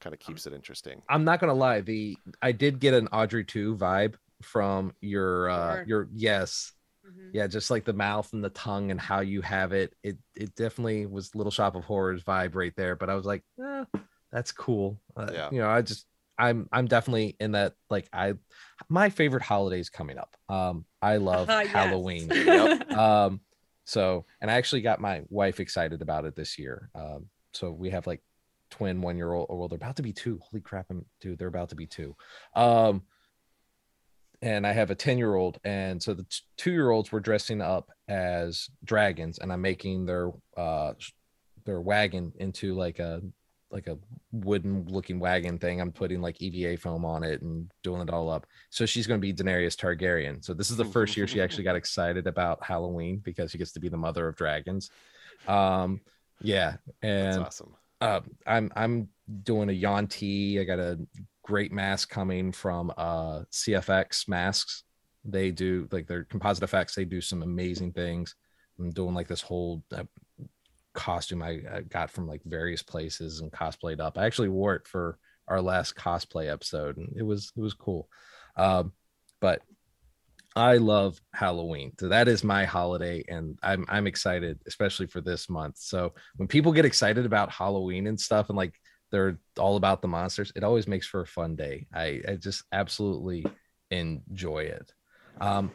kind 0.00 0.12
of 0.14 0.20
keeps 0.20 0.46
it 0.46 0.52
interesting. 0.52 1.02
i'm 1.08 1.24
not 1.24 1.40
gonna 1.40 1.54
lie 1.54 1.80
the 1.80 2.18
i 2.42 2.52
did 2.52 2.80
get 2.80 2.94
an 2.94 3.08
audrey 3.08 3.44
2 3.44 3.76
vibe 3.76 4.14
from 4.42 4.92
your 5.00 5.48
uh 5.50 5.76
Sure. 5.76 5.84
your 5.84 6.08
yes 6.12 6.72
Mhm. 7.06 7.30
yeah 7.32 7.46
just 7.46 7.70
like 7.70 7.84
the 7.84 7.92
mouth 7.92 8.32
and 8.32 8.42
the 8.42 8.50
tongue 8.50 8.90
and 8.90 9.00
how 9.00 9.20
you 9.20 9.40
have 9.42 9.72
it 9.72 9.94
it 10.02 10.18
it 10.34 10.54
definitely 10.54 11.06
was 11.06 11.34
little 11.34 11.50
shop 11.50 11.74
of 11.76 11.84
horrors 11.84 12.22
vibe 12.24 12.54
right 12.54 12.74
there 12.76 12.96
but 12.96 13.08
i 13.10 13.14
was 13.14 13.26
like 13.26 13.42
eh, 13.64 13.84
that's 14.32 14.52
cool 14.52 15.00
uh, 15.16 15.30
Yeah. 15.32 15.48
you 15.52 15.60
know 15.60 15.68
i 15.68 15.82
just 15.82 16.06
i'm 16.38 16.68
i'm 16.72 16.86
definitely 16.86 17.36
in 17.40 17.52
that 17.52 17.74
like 17.90 18.08
i 18.12 18.34
my 18.88 19.08
favorite 19.08 19.42
holidays 19.42 19.88
coming 19.88 20.18
up 20.18 20.36
um 20.48 20.84
i 21.00 21.16
love 21.16 21.48
yes. 21.50 21.68
halloween 21.68 22.28
Yep. 22.30 22.92
um 22.96 23.40
so 23.84 24.26
and 24.40 24.50
i 24.50 24.54
actually 24.54 24.82
got 24.82 25.00
my 25.00 25.22
wife 25.28 25.60
excited 25.60 26.02
about 26.02 26.24
it 26.24 26.34
this 26.36 26.58
year 26.58 26.90
um 26.94 27.28
so 27.52 27.70
we 27.70 27.90
have 27.90 28.06
like 28.06 28.22
twin 28.70 29.00
one 29.00 29.16
year 29.16 29.32
old 29.32 29.46
or 29.48 29.56
well 29.58 29.68
they're 29.68 29.76
about 29.76 29.96
to 29.96 30.02
be 30.02 30.12
two 30.12 30.40
holy 30.42 30.60
crap 30.60 30.86
I'm, 30.90 31.06
dude 31.20 31.38
they're 31.38 31.46
about 31.48 31.68
to 31.70 31.76
be 31.76 31.86
two 31.86 32.16
um 32.54 33.02
and 34.42 34.66
i 34.66 34.72
have 34.72 34.90
a 34.90 34.94
10 34.94 35.18
year 35.18 35.34
old 35.34 35.58
and 35.64 36.02
so 36.02 36.14
the 36.14 36.26
two 36.56 36.72
year 36.72 36.90
olds 36.90 37.12
were 37.12 37.20
dressing 37.20 37.60
up 37.60 37.90
as 38.08 38.68
dragons 38.84 39.38
and 39.38 39.52
i'm 39.52 39.60
making 39.60 40.06
their 40.06 40.30
uh 40.56 40.92
their 41.64 41.80
wagon 41.80 42.32
into 42.36 42.74
like 42.74 42.98
a 42.98 43.20
like 43.70 43.88
a 43.88 43.98
wooden 44.30 44.86
looking 44.86 45.18
wagon 45.18 45.58
thing 45.58 45.80
i'm 45.80 45.90
putting 45.90 46.20
like 46.20 46.40
eva 46.40 46.80
foam 46.80 47.04
on 47.04 47.24
it 47.24 47.42
and 47.42 47.70
doing 47.82 48.00
it 48.00 48.10
all 48.10 48.30
up 48.30 48.46
so 48.70 48.86
she's 48.86 49.06
going 49.06 49.20
to 49.20 49.22
be 49.22 49.34
daenerys 49.34 49.74
targaryen 49.76 50.44
so 50.44 50.54
this 50.54 50.70
is 50.70 50.76
the 50.76 50.84
first 50.84 51.16
year 51.16 51.26
she 51.26 51.40
actually 51.40 51.64
got 51.70 51.74
excited 51.76 52.26
about 52.26 52.62
halloween 52.62 53.18
because 53.24 53.50
she 53.50 53.58
gets 53.58 53.72
to 53.72 53.80
be 53.80 53.88
the 53.88 53.96
mother 53.96 54.28
of 54.28 54.36
dragons 54.36 54.90
um 55.48 56.00
yeah 56.40 56.76
That's 57.02 57.36
and 57.36 57.44
awesome. 57.44 57.74
uh, 58.00 58.20
I'm 58.46 58.70
I'm 58.76 59.08
doing 59.42 59.70
a 59.70 59.72
Yanti. 59.72 60.60
I 60.60 60.64
got 60.64 60.78
a 60.78 60.98
great 61.46 61.72
mask 61.72 62.10
coming 62.10 62.52
from 62.52 62.92
uh 62.96 63.42
CFX 63.52 64.28
masks. 64.28 64.82
They 65.24 65.50
do 65.50 65.88
like 65.92 66.06
their 66.06 66.24
composite 66.24 66.64
effects. 66.64 66.94
They 66.94 67.04
do 67.04 67.20
some 67.20 67.42
amazing 67.42 67.92
things. 67.92 68.34
I'm 68.78 68.90
doing 68.90 69.14
like 69.14 69.28
this 69.28 69.40
whole 69.40 69.82
uh, 69.94 70.04
costume 70.92 71.42
I, 71.42 71.60
I 71.72 71.80
got 71.82 72.10
from 72.10 72.26
like 72.26 72.42
various 72.44 72.82
places 72.82 73.40
and 73.40 73.52
cosplayed 73.52 74.00
up. 74.00 74.18
I 74.18 74.26
actually 74.26 74.48
wore 74.48 74.74
it 74.74 74.86
for 74.86 75.18
our 75.48 75.60
last 75.60 75.94
cosplay 75.94 76.50
episode, 76.50 76.96
and 76.96 77.14
it 77.16 77.22
was 77.22 77.52
it 77.56 77.60
was 77.60 77.74
cool. 77.74 78.08
Um, 78.56 78.92
but 79.40 79.62
I 80.56 80.78
love 80.78 81.20
Halloween. 81.34 81.92
So 82.00 82.08
that 82.08 82.28
is 82.28 82.42
my 82.42 82.64
holiday, 82.64 83.22
and 83.28 83.58
I'm 83.62 83.84
I'm 83.88 84.06
excited, 84.06 84.58
especially 84.66 85.06
for 85.06 85.20
this 85.20 85.48
month. 85.48 85.76
So 85.78 86.14
when 86.36 86.48
people 86.48 86.72
get 86.72 86.86
excited 86.86 87.26
about 87.26 87.52
Halloween 87.52 88.06
and 88.06 88.18
stuff, 88.18 88.48
and 88.48 88.56
like 88.56 88.74
they're 89.16 89.38
all 89.58 89.76
about 89.76 90.02
the 90.02 90.08
monsters, 90.08 90.52
it 90.54 90.62
always 90.62 90.86
makes 90.86 91.06
for 91.06 91.22
a 91.22 91.26
fun 91.26 91.56
day. 91.56 91.86
I, 91.94 92.20
I 92.28 92.36
just 92.36 92.64
absolutely 92.72 93.46
enjoy 93.90 94.64
it. 94.64 94.92
Um, 95.40 95.70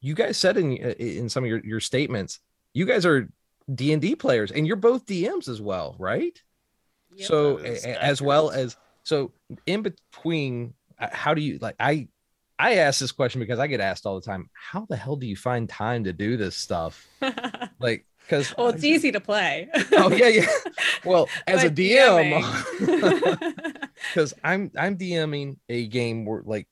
you 0.00 0.14
guys 0.14 0.36
said 0.36 0.56
in 0.56 0.72
in 0.76 1.28
some 1.28 1.44
of 1.44 1.48
your, 1.48 1.64
your 1.64 1.80
statements, 1.80 2.40
you 2.74 2.84
guys 2.84 3.06
are 3.06 3.28
D 3.72 3.92
and 3.92 4.02
D 4.02 4.14
players, 4.16 4.50
and 4.50 4.66
you're 4.66 4.76
both 4.76 5.06
DMs 5.06 5.48
as 5.48 5.60
well, 5.60 5.94
right? 5.98 6.36
Yep. 7.16 7.28
So 7.28 7.56
That 7.58 7.66
is 7.66 7.84
a- 7.84 8.02
as 8.02 8.20
well 8.20 8.50
as 8.50 8.76
so 9.04 9.32
in 9.66 9.82
between, 9.82 10.74
uh, 10.98 11.08
how 11.12 11.32
do 11.34 11.40
you 11.42 11.58
like 11.60 11.76
I? 11.78 12.08
I 12.58 12.76
ask 12.76 13.00
this 13.00 13.10
question 13.12 13.40
because 13.40 13.58
I 13.58 13.66
get 13.66 13.80
asked 13.80 14.06
all 14.06 14.14
the 14.14 14.24
time. 14.24 14.48
How 14.52 14.86
the 14.88 14.96
hell 14.96 15.16
do 15.16 15.26
you 15.26 15.34
find 15.36 15.68
time 15.68 16.04
to 16.04 16.12
do 16.12 16.36
this 16.36 16.56
stuff? 16.56 17.06
Like, 17.80 18.06
because 18.24 18.54
well, 18.56 18.68
it's 18.68 18.84
easy 18.84 19.12
to 19.12 19.20
play. 19.20 19.68
Oh 19.92 20.10
yeah, 20.10 20.28
yeah. 20.28 20.46
Well, 21.04 21.28
as 21.46 21.64
a 21.64 21.70
DM, 21.70 22.40
because 24.12 24.34
I'm 24.44 24.70
I'm 24.76 24.96
DMing 24.96 25.56
a 25.68 25.86
game 25.86 26.24
where 26.24 26.42
like 26.44 26.66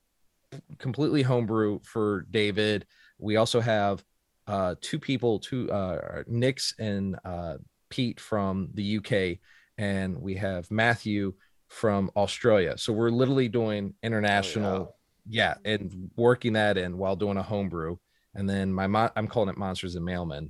completely 0.77 1.21
homebrew 1.21 1.79
for 1.83 2.25
David. 2.29 2.85
We 3.19 3.37
also 3.37 3.59
have 3.61 4.03
uh 4.47 4.75
two 4.81 4.99
people, 4.99 5.39
two 5.39 5.71
uh 5.71 6.23
Nix 6.27 6.73
and 6.79 7.17
uh 7.23 7.55
Pete 7.89 8.19
from 8.19 8.69
the 8.73 8.97
UK, 8.97 9.39
and 9.77 10.19
we 10.19 10.35
have 10.35 10.69
Matthew 10.71 11.33
from 11.69 12.11
Australia. 12.15 12.77
So 12.77 12.93
we're 12.93 13.09
literally 13.09 13.47
doing 13.47 13.93
international 14.03 14.95
yeah, 15.27 15.55
and 15.63 16.11
working 16.17 16.53
that 16.53 16.77
in 16.77 16.97
while 16.97 17.15
doing 17.15 17.37
a 17.37 17.43
homebrew, 17.43 17.97
and 18.35 18.49
then 18.49 18.73
my 18.73 18.87
mo- 18.87 19.11
I'm 19.15 19.27
calling 19.27 19.49
it 19.49 19.57
Monsters 19.57 19.95
and 19.95 20.05
Mailmen 20.05 20.49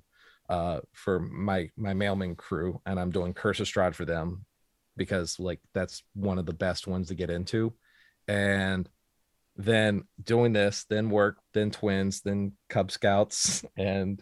uh, 0.49 0.79
for 0.91 1.19
my 1.19 1.69
my 1.77 1.93
mailman 1.93 2.35
crew, 2.35 2.81
and 2.85 2.99
I'm 2.99 3.11
doing 3.11 3.33
Curse 3.33 3.59
of 3.59 3.67
Strahd 3.67 3.95
for 3.95 4.05
them 4.05 4.45
because 4.95 5.39
like 5.39 5.59
that's 5.73 6.03
one 6.13 6.37
of 6.37 6.45
the 6.45 6.53
best 6.53 6.87
ones 6.87 7.07
to 7.07 7.15
get 7.15 7.29
into, 7.29 7.73
and 8.27 8.87
then 9.55 10.03
doing 10.21 10.53
this, 10.53 10.85
then 10.89 11.09
work, 11.09 11.37
then 11.53 11.71
twins, 11.71 12.21
then 12.21 12.53
Cub 12.69 12.91
Scouts, 12.91 13.63
and 13.77 14.21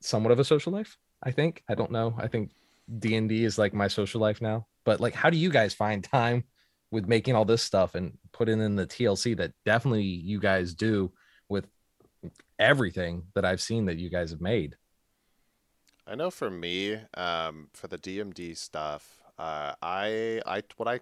somewhat 0.00 0.32
of 0.32 0.40
a 0.40 0.44
social 0.44 0.72
life. 0.72 0.96
I 1.22 1.30
think 1.30 1.62
I 1.68 1.74
don't 1.74 1.92
know. 1.92 2.14
I 2.18 2.28
think 2.28 2.50
D 2.98 3.16
and 3.16 3.28
D 3.28 3.44
is 3.44 3.58
like 3.58 3.74
my 3.74 3.88
social 3.88 4.20
life 4.20 4.40
now. 4.40 4.66
But 4.84 5.00
like, 5.00 5.14
how 5.14 5.30
do 5.30 5.36
you 5.36 5.50
guys 5.50 5.74
find 5.74 6.02
time 6.02 6.44
with 6.90 7.06
making 7.06 7.34
all 7.34 7.44
this 7.44 7.62
stuff 7.62 7.94
and 7.94 8.18
putting 8.32 8.60
in 8.60 8.76
the 8.76 8.86
TLC 8.86 9.36
that 9.36 9.52
definitely 9.64 10.02
you 10.02 10.40
guys 10.40 10.74
do 10.74 11.12
with 11.48 11.66
everything 12.58 13.24
that 13.34 13.44
I've 13.44 13.62
seen 13.62 13.86
that 13.86 13.98
you 13.98 14.10
guys 14.10 14.30
have 14.30 14.40
made? 14.40 14.76
I 16.12 16.14
know 16.14 16.30
for 16.30 16.50
me, 16.50 16.98
um, 17.14 17.68
for 17.72 17.88
the 17.88 17.96
D 17.96 18.20
and 18.20 18.34
D 18.34 18.52
stuff, 18.52 19.22
uh, 19.38 19.72
I 19.82 20.42
I 20.44 20.62
what 20.76 20.86
I 20.86 21.00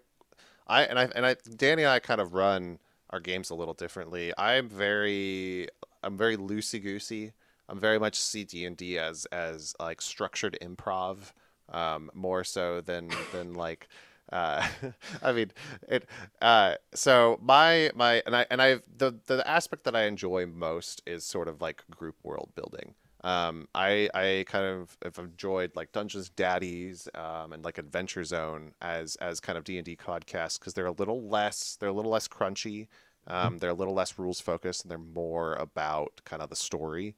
I 0.68 0.84
and 0.84 1.00
I 1.00 1.08
and 1.16 1.26
I 1.26 1.34
Danny 1.56 1.82
and 1.82 1.90
I 1.90 1.98
kind 1.98 2.20
of 2.20 2.32
run 2.32 2.78
our 3.11 3.18
games 3.18 3.50
a 3.50 3.56
little 3.56 3.74
differently. 3.74 4.32
I'm 4.38 4.68
very 4.68 5.66
I'm 6.04 6.16
very 6.16 6.36
loosey 6.36 6.80
goosey. 6.80 7.32
I'm 7.68 7.80
very 7.80 7.98
much 7.98 8.14
see 8.14 8.44
D 8.44 8.64
and 8.64 8.76
D 8.76 9.00
as 9.00 9.26
as 9.32 9.74
like 9.80 10.00
structured 10.00 10.56
improv, 10.62 11.32
um, 11.70 12.12
more 12.14 12.44
so 12.44 12.80
than 12.80 13.11
than 13.32 13.54
like. 13.54 13.88
Uh, 14.30 14.64
I 15.24 15.32
mean, 15.32 15.50
it. 15.88 16.08
Uh, 16.40 16.76
so 16.94 17.36
my 17.42 17.90
my 17.96 18.22
and 18.26 18.36
I 18.36 18.46
and 18.48 18.62
I 18.62 18.78
the 18.96 19.18
the 19.26 19.44
aspect 19.44 19.82
that 19.84 19.96
I 19.96 20.04
enjoy 20.04 20.46
most 20.46 21.02
is 21.04 21.24
sort 21.24 21.48
of 21.48 21.61
like 21.61 21.82
group 21.90 22.14
world 22.22 22.50
building. 22.54 22.94
Um, 23.22 23.68
I 23.74 24.08
I 24.14 24.44
kind 24.48 24.64
of 24.64 24.96
have 25.04 25.18
enjoyed 25.18 25.72
like 25.76 25.92
Dungeons 25.92 26.30
Daddies 26.30 27.08
um, 27.14 27.52
and 27.52 27.64
like 27.64 27.78
Adventure 27.78 28.24
Zone 28.24 28.72
as 28.80 29.16
as 29.16 29.40
kind 29.40 29.58
of 29.58 29.64
D 29.64 29.76
and 29.76 29.84
D 29.84 29.96
podcasts 29.96 30.58
because 30.58 30.72
they're 30.74 30.86
a 30.86 30.92
little 30.92 31.22
less 31.28 31.76
they're 31.78 31.90
a 31.90 31.92
little 31.92 32.10
less 32.12 32.28
crunchy. 32.28 32.88
Um, 33.26 33.58
they're 33.58 33.70
a 33.70 33.74
little 33.74 33.94
less 33.94 34.18
rules 34.18 34.40
focused 34.40 34.82
and 34.82 34.90
they're 34.90 34.98
more 34.98 35.54
about 35.54 36.20
kind 36.24 36.40
of 36.42 36.48
the 36.48 36.56
story. 36.56 37.14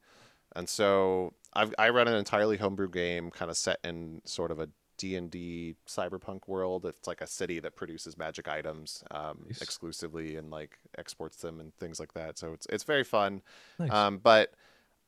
And 0.55 0.69
so 0.69 1.33
I've, 1.53 1.73
I 1.79 1.89
run 1.89 2.07
an 2.07 2.15
entirely 2.15 2.57
homebrew 2.57 2.89
game, 2.89 3.31
kind 3.31 3.49
of 3.49 3.57
set 3.57 3.79
in 3.83 4.21
sort 4.25 4.51
of 4.51 4.59
a 4.59 4.69
D 4.97 5.15
and 5.15 5.31
D 5.31 5.75
cyberpunk 5.87 6.47
world. 6.47 6.85
It's 6.85 7.07
like 7.07 7.21
a 7.21 7.27
city 7.27 7.59
that 7.61 7.75
produces 7.75 8.17
magic 8.17 8.47
items 8.47 9.03
um, 9.11 9.45
Nice. 9.47 9.61
exclusively 9.61 10.35
and 10.35 10.51
like 10.51 10.77
exports 10.97 11.37
them 11.37 11.59
and 11.59 11.73
things 11.77 11.99
like 11.99 12.13
that. 12.13 12.37
So 12.37 12.53
it's 12.53 12.67
it's 12.69 12.83
very 12.83 13.03
fun. 13.03 13.41
Nice. 13.79 13.91
Um, 13.91 14.19
but 14.19 14.53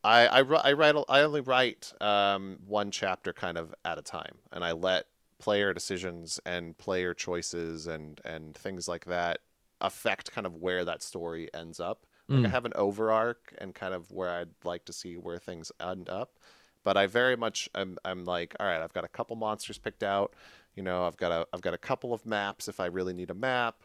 I 0.06 0.28
I, 0.28 0.40
I 0.40 0.74
write 0.74 0.96
I 1.10 1.22
only 1.22 1.42
write 1.42 1.94
um, 2.02 2.60
one 2.66 2.92
chapter 2.92 3.34
kind 3.34 3.58
of 3.58 3.74
at 3.84 3.98
a 3.98 4.02
time, 4.02 4.38
and 4.52 4.64
I 4.64 4.72
let 4.72 5.08
player 5.40 5.74
decisions 5.74 6.40
and 6.46 6.78
player 6.78 7.14
choices 7.14 7.88
and 7.88 8.22
and 8.26 8.56
things 8.56 8.88
like 8.88 9.06
that 9.06 9.40
affect 9.82 10.32
kind 10.32 10.48
of 10.48 10.56
where 10.56 10.86
that 10.86 11.04
story 11.04 11.50
ends 11.54 11.80
up. 11.80 12.06
Like 12.34 12.46
I 12.46 12.50
Mm. 12.50 12.50
have 12.50 12.66
an 12.66 12.74
over 12.76 13.12
arc 13.12 13.54
and 13.60 13.74
kind 13.76 13.94
of 13.94 14.12
where 14.12 14.30
I'd 14.32 14.50
like 14.64 14.86
to 14.86 14.94
see 14.94 15.16
where 15.18 15.38
things 15.40 15.72
end 15.82 16.10
up, 16.10 16.40
but 16.84 16.98
I 16.98 17.08
very 17.08 17.36
much 17.36 17.70
I'm 17.76 17.98
I'm 18.06 18.26
like, 18.26 18.56
all 18.60 18.68
right, 18.68 18.82
I've 18.82 18.94
got 18.94 19.04
a 19.06 19.10
couple 19.10 19.36
monsters 19.36 19.78
picked 19.78 20.04
out. 20.04 20.34
You 20.76 20.84
know, 20.84 21.06
I've 21.08 21.18
got 21.18 21.32
a 21.32 21.48
I've 21.54 21.62
got 21.62 21.74
a 21.74 21.78
couple 21.80 22.14
of 22.14 22.26
maps 22.26 22.68
if 22.68 22.80
I 22.80 22.88
really 22.88 23.14
need 23.14 23.30
a 23.32 23.36
map. 23.36 23.84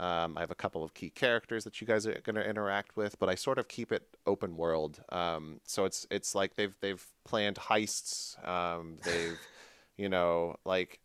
Um, 0.00 0.36
I 0.36 0.40
have 0.40 0.50
a 0.50 0.54
couple 0.56 0.82
of 0.82 0.94
key 0.94 1.10
characters 1.10 1.64
that 1.64 1.80
you 1.80 1.86
guys 1.86 2.06
are 2.06 2.18
going 2.24 2.36
to 2.36 2.48
interact 2.48 2.96
with, 2.96 3.18
but 3.18 3.28
I 3.28 3.34
sort 3.34 3.58
of 3.58 3.68
keep 3.68 3.92
it 3.92 4.06
open 4.26 4.56
world. 4.56 5.00
Um, 5.10 5.60
so 5.64 5.84
it's 5.84 6.06
it's 6.10 6.34
like 6.34 6.56
they've 6.56 6.74
they've 6.80 7.04
planned 7.24 7.56
heists. 7.56 8.36
Um, 8.48 8.98
they've 9.04 9.38
you 9.98 10.08
know 10.08 10.56
like 10.64 10.98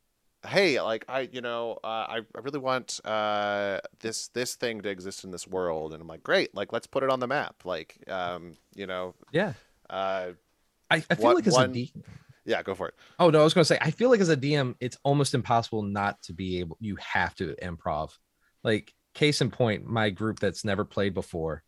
hey 0.47 0.79
like 0.81 1.03
I 1.09 1.21
you 1.31 1.41
know 1.41 1.79
uh, 1.83 1.88
I 1.88 2.17
I 2.35 2.39
really 2.41 2.59
want 2.59 2.99
uh, 3.03 3.79
this 3.99 4.29
this 4.29 4.55
thing 4.55 4.81
to 4.81 4.89
exist 4.89 5.23
in 5.25 5.31
this 5.31 5.45
world, 5.47 5.91
and 5.93 6.01
I'm 6.01 6.07
like 6.07 6.23
great 6.23 6.55
like 6.55 6.71
let's 6.71 6.88
put 6.88 7.03
it 7.03 7.09
on 7.09 7.19
the 7.19 7.27
map. 7.27 7.55
Like 7.65 7.97
um, 8.07 8.55
you 8.73 8.88
know 8.88 9.15
Yeah, 9.31 9.53
uh, 9.89 10.29
I, 10.89 10.95
I 10.95 10.99
feel 11.01 11.25
What- 11.25 11.35
like 11.35 11.47
as 11.47 11.53
one- 11.53 11.71
a 11.71 11.73
D. 11.73 11.91
yeah 12.45 12.63
go 12.63 12.73
for 12.73 12.88
it. 12.88 12.95
Oh 13.19 13.29
no, 13.29 13.41
I 13.41 13.43
was 13.43 13.53
gonna 13.53 13.65
say 13.65 13.77
I 13.81 13.91
feel 13.91 14.09
like 14.09 14.21
as 14.21 14.29
a 14.29 14.38
DM, 14.38 14.75
it's 14.79 14.97
almost 15.03 15.33
impossible 15.33 15.81
not 15.83 16.21
to 16.23 16.33
be 16.33 16.59
able. 16.61 16.77
You 16.79 16.95
have 16.95 17.35
to 17.35 17.53
improv. 17.61 18.11
Like 18.63 18.93
case 19.13 19.41
in 19.41 19.51
point, 19.51 19.85
my 19.85 20.09
group 20.09 20.39
that's 20.39 20.65
never 20.65 20.85
played 20.85 21.13
before, 21.13 21.63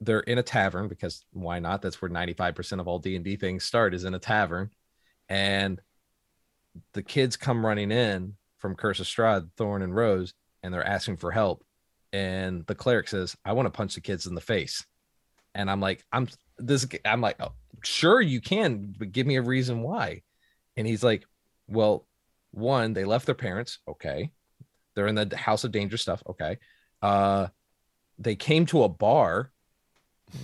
they're 0.00 0.20
in 0.20 0.38
a 0.38 0.42
tavern 0.42 0.88
because 0.88 1.24
why 1.32 1.58
not? 1.58 1.82
That's 1.82 2.00
where 2.02 2.08
ninety 2.08 2.34
five 2.34 2.54
percent 2.54 2.80
of 2.80 2.88
all 2.88 2.98
D 2.98 3.16
and 3.16 3.24
D 3.24 3.36
things 3.36 3.64
start 3.64 3.94
is 3.94 4.04
in 4.04 4.14
a 4.14 4.18
tavern, 4.18 4.70
and 5.28 5.80
the 6.92 7.02
kids 7.02 7.36
come 7.36 7.64
running 7.64 7.90
in 7.90 8.34
from 8.58 8.74
Curse 8.76 9.00
of 9.00 9.06
Strahd, 9.06 9.50
Thorn 9.56 9.82
and 9.82 9.94
Rose, 9.94 10.34
and 10.62 10.72
they're 10.72 10.86
asking 10.86 11.16
for 11.16 11.30
help, 11.30 11.64
and 12.12 12.66
the 12.66 12.74
cleric 12.74 13.08
says, 13.08 13.36
"I 13.44 13.52
want 13.52 13.66
to 13.66 13.70
punch 13.70 13.94
the 13.94 14.00
kids 14.00 14.26
in 14.26 14.34
the 14.34 14.40
face," 14.40 14.84
and 15.54 15.70
I'm 15.70 15.80
like, 15.80 16.04
"I'm 16.12 16.28
this." 16.58 16.86
I'm 17.04 17.20
like, 17.22 17.36
oh, 17.40 17.52
"Sure, 17.82 18.20
you 18.20 18.40
can, 18.40 18.94
but 18.98 19.12
give 19.12 19.26
me 19.26 19.36
a 19.36 19.42
reason 19.42 19.82
why." 19.82 20.22
And 20.76 20.86
he's 20.86 21.02
like, 21.02 21.24
well, 21.66 22.06
one, 22.50 22.92
they 22.92 23.04
left 23.04 23.26
their 23.26 23.34
parents. 23.34 23.78
Okay. 23.88 24.30
They're 24.96 25.06
in 25.06 25.14
the 25.14 25.36
house 25.36 25.62
of 25.62 25.70
Danger 25.70 25.96
stuff. 25.96 26.22
Okay. 26.28 26.58
Uh, 27.00 27.48
they 28.18 28.34
came 28.34 28.66
to 28.66 28.82
a 28.82 28.88
bar. 28.88 29.52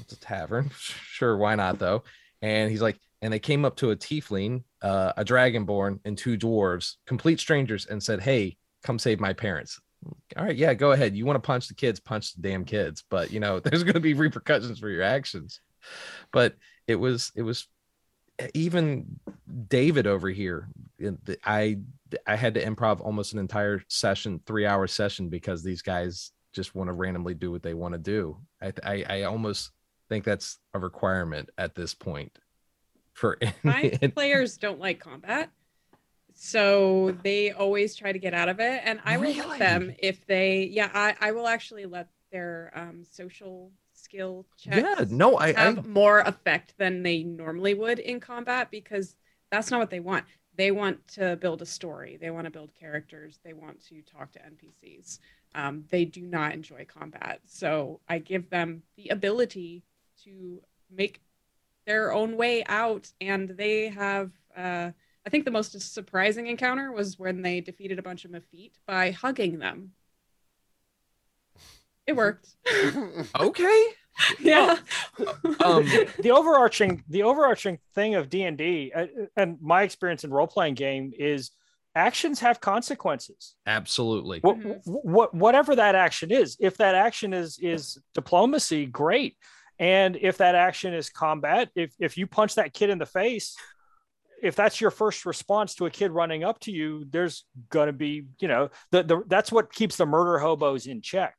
It's 0.00 0.12
a 0.12 0.20
tavern. 0.20 0.70
Sure. 1.12 1.36
Why 1.36 1.54
not 1.54 1.78
though? 1.78 2.02
And 2.40 2.70
he's 2.70 2.82
like, 2.82 2.98
and 3.20 3.32
they 3.32 3.38
came 3.38 3.64
up 3.64 3.76
to 3.76 3.92
a 3.92 3.96
tiefling, 3.96 4.64
uh, 4.82 5.12
a 5.16 5.24
dragonborn 5.24 6.00
and 6.04 6.18
two 6.18 6.36
dwarves, 6.36 6.96
complete 7.06 7.38
strangers 7.38 7.86
and 7.86 8.02
said, 8.02 8.20
Hey, 8.20 8.56
come 8.82 8.98
save 8.98 9.20
my 9.20 9.32
parents. 9.32 9.80
All 10.36 10.44
right. 10.44 10.56
Yeah, 10.56 10.74
go 10.74 10.90
ahead. 10.90 11.14
You 11.14 11.24
want 11.24 11.36
to 11.36 11.46
punch 11.46 11.68
the 11.68 11.74
kids, 11.74 12.00
punch 12.00 12.34
the 12.34 12.42
damn 12.42 12.64
kids. 12.64 13.04
But 13.08 13.30
you 13.30 13.38
know, 13.40 13.60
there's 13.60 13.84
going 13.84 13.94
to 13.94 14.00
be 14.00 14.14
repercussions 14.14 14.80
for 14.80 14.88
your 14.88 15.02
actions. 15.02 15.60
But 16.32 16.56
it 16.88 16.96
was, 16.96 17.30
it 17.36 17.42
was 17.42 17.68
even 18.54 19.18
David 19.68 20.06
over 20.06 20.28
here, 20.28 20.68
I 21.44 21.78
I 22.26 22.36
had 22.36 22.54
to 22.54 22.64
improv 22.64 23.00
almost 23.00 23.32
an 23.32 23.38
entire 23.38 23.82
session, 23.88 24.40
three 24.46 24.66
hour 24.66 24.86
session, 24.86 25.28
because 25.28 25.62
these 25.62 25.82
guys 25.82 26.32
just 26.52 26.74
want 26.74 26.88
to 26.88 26.92
randomly 26.92 27.34
do 27.34 27.50
what 27.50 27.62
they 27.62 27.74
want 27.74 27.94
to 27.94 27.98
do. 27.98 28.36
I, 28.60 28.72
I 28.84 29.04
I 29.08 29.22
almost 29.22 29.70
think 30.08 30.24
that's 30.24 30.58
a 30.74 30.78
requirement 30.78 31.50
at 31.56 31.74
this 31.74 31.94
point 31.94 32.38
for 33.14 33.38
My 33.62 33.90
players 34.14 34.56
don't 34.58 34.78
like 34.78 35.00
combat. 35.00 35.50
So 36.34 37.16
they 37.22 37.50
always 37.52 37.94
try 37.94 38.12
to 38.12 38.18
get 38.18 38.34
out 38.34 38.48
of 38.48 38.58
it. 38.60 38.82
And 38.84 39.00
I 39.04 39.16
will 39.16 39.24
Really? 39.24 39.40
let 39.48 39.58
them 39.58 39.94
if 39.98 40.26
they 40.26 40.64
yeah, 40.64 40.90
I, 40.92 41.14
I 41.20 41.32
will 41.32 41.46
actually 41.46 41.86
let 41.86 42.08
their 42.30 42.72
um 42.74 43.04
social 43.10 43.70
skill 44.12 44.46
checks 44.58 44.76
yeah 44.76 45.04
no 45.08 45.36
I, 45.36 45.48
I 45.48 45.52
have 45.52 45.86
more 45.86 46.20
effect 46.20 46.74
than 46.78 47.02
they 47.02 47.22
normally 47.22 47.74
would 47.74 47.98
in 47.98 48.20
combat 48.20 48.70
because 48.70 49.14
that's 49.52 49.70
not 49.70 49.78
what 49.78 49.90
they 49.90 50.00
want. 50.00 50.24
They 50.56 50.70
want 50.72 51.06
to 51.08 51.36
build 51.36 51.62
a 51.62 51.66
story. 51.66 52.16
They 52.20 52.30
want 52.30 52.46
to 52.46 52.50
build 52.50 52.74
characters. 52.74 53.38
They 53.44 53.52
want 53.52 53.86
to 53.88 54.02
talk 54.02 54.32
to 54.32 54.40
NPCs. 54.40 55.18
Um, 55.54 55.84
they 55.90 56.06
do 56.06 56.22
not 56.22 56.54
enjoy 56.54 56.86
combat. 56.86 57.40
So 57.44 58.00
I 58.08 58.18
give 58.18 58.48
them 58.50 58.82
the 58.96 59.10
ability 59.10 59.84
to 60.24 60.62
make 60.90 61.20
their 61.86 62.12
own 62.12 62.36
way 62.36 62.64
out. 62.64 63.12
And 63.20 63.50
they 63.50 63.90
have, 63.90 64.32
uh, 64.56 64.90
I 65.24 65.30
think 65.30 65.44
the 65.44 65.50
most 65.50 65.78
surprising 65.92 66.46
encounter 66.46 66.90
was 66.92 67.18
when 67.18 67.42
they 67.42 67.60
defeated 67.60 67.98
a 67.98 68.02
bunch 68.02 68.24
of 68.24 68.30
Mephits 68.30 68.78
by 68.86 69.10
hugging 69.10 69.58
them. 69.58 69.92
It 72.06 72.16
worked. 72.16 72.56
okay 73.38 73.86
yeah. 74.40 74.76
um 75.64 75.84
the 76.20 76.30
overarching 76.30 77.02
the 77.08 77.22
overarching 77.22 77.78
thing 77.94 78.14
of 78.14 78.28
d&d 78.28 78.92
uh, 78.94 79.06
and 79.36 79.58
my 79.62 79.82
experience 79.82 80.24
in 80.24 80.30
role-playing 80.30 80.74
game 80.74 81.12
is 81.18 81.50
actions 81.94 82.40
have 82.40 82.60
consequences 82.60 83.54
absolutely 83.66 84.38
what, 84.40 84.58
Mhm. 84.58 84.80
what 84.84 85.34
whatever 85.34 85.76
that 85.76 85.94
action 85.94 86.30
is 86.30 86.56
if 86.60 86.76
that 86.78 86.94
action 86.94 87.32
is 87.32 87.58
is 87.60 87.98
diplomacy 88.14 88.86
great 88.86 89.36
and 89.78 90.16
if 90.16 90.38
that 90.38 90.54
action 90.54 90.92
is 90.94 91.08
combat 91.10 91.70
if 91.74 91.92
if 91.98 92.16
you 92.18 92.26
punch 92.26 92.54
that 92.56 92.72
kid 92.72 92.90
in 92.90 92.98
the 92.98 93.06
face 93.06 93.56
if 94.42 94.56
that's 94.56 94.80
your 94.80 94.90
first 94.90 95.24
response 95.24 95.74
to 95.76 95.86
a 95.86 95.90
kid 95.90 96.10
running 96.10 96.42
up 96.44 96.58
to 96.60 96.72
you 96.72 97.04
there's 97.10 97.44
going 97.70 97.86
to 97.86 97.92
be 97.92 98.24
you 98.40 98.48
know 98.48 98.70
the, 98.90 99.02
the 99.02 99.22
that's 99.26 99.52
what 99.52 99.72
keeps 99.72 99.96
the 99.96 100.06
murder 100.06 100.38
hobos 100.38 100.86
in 100.86 101.00
check 101.00 101.34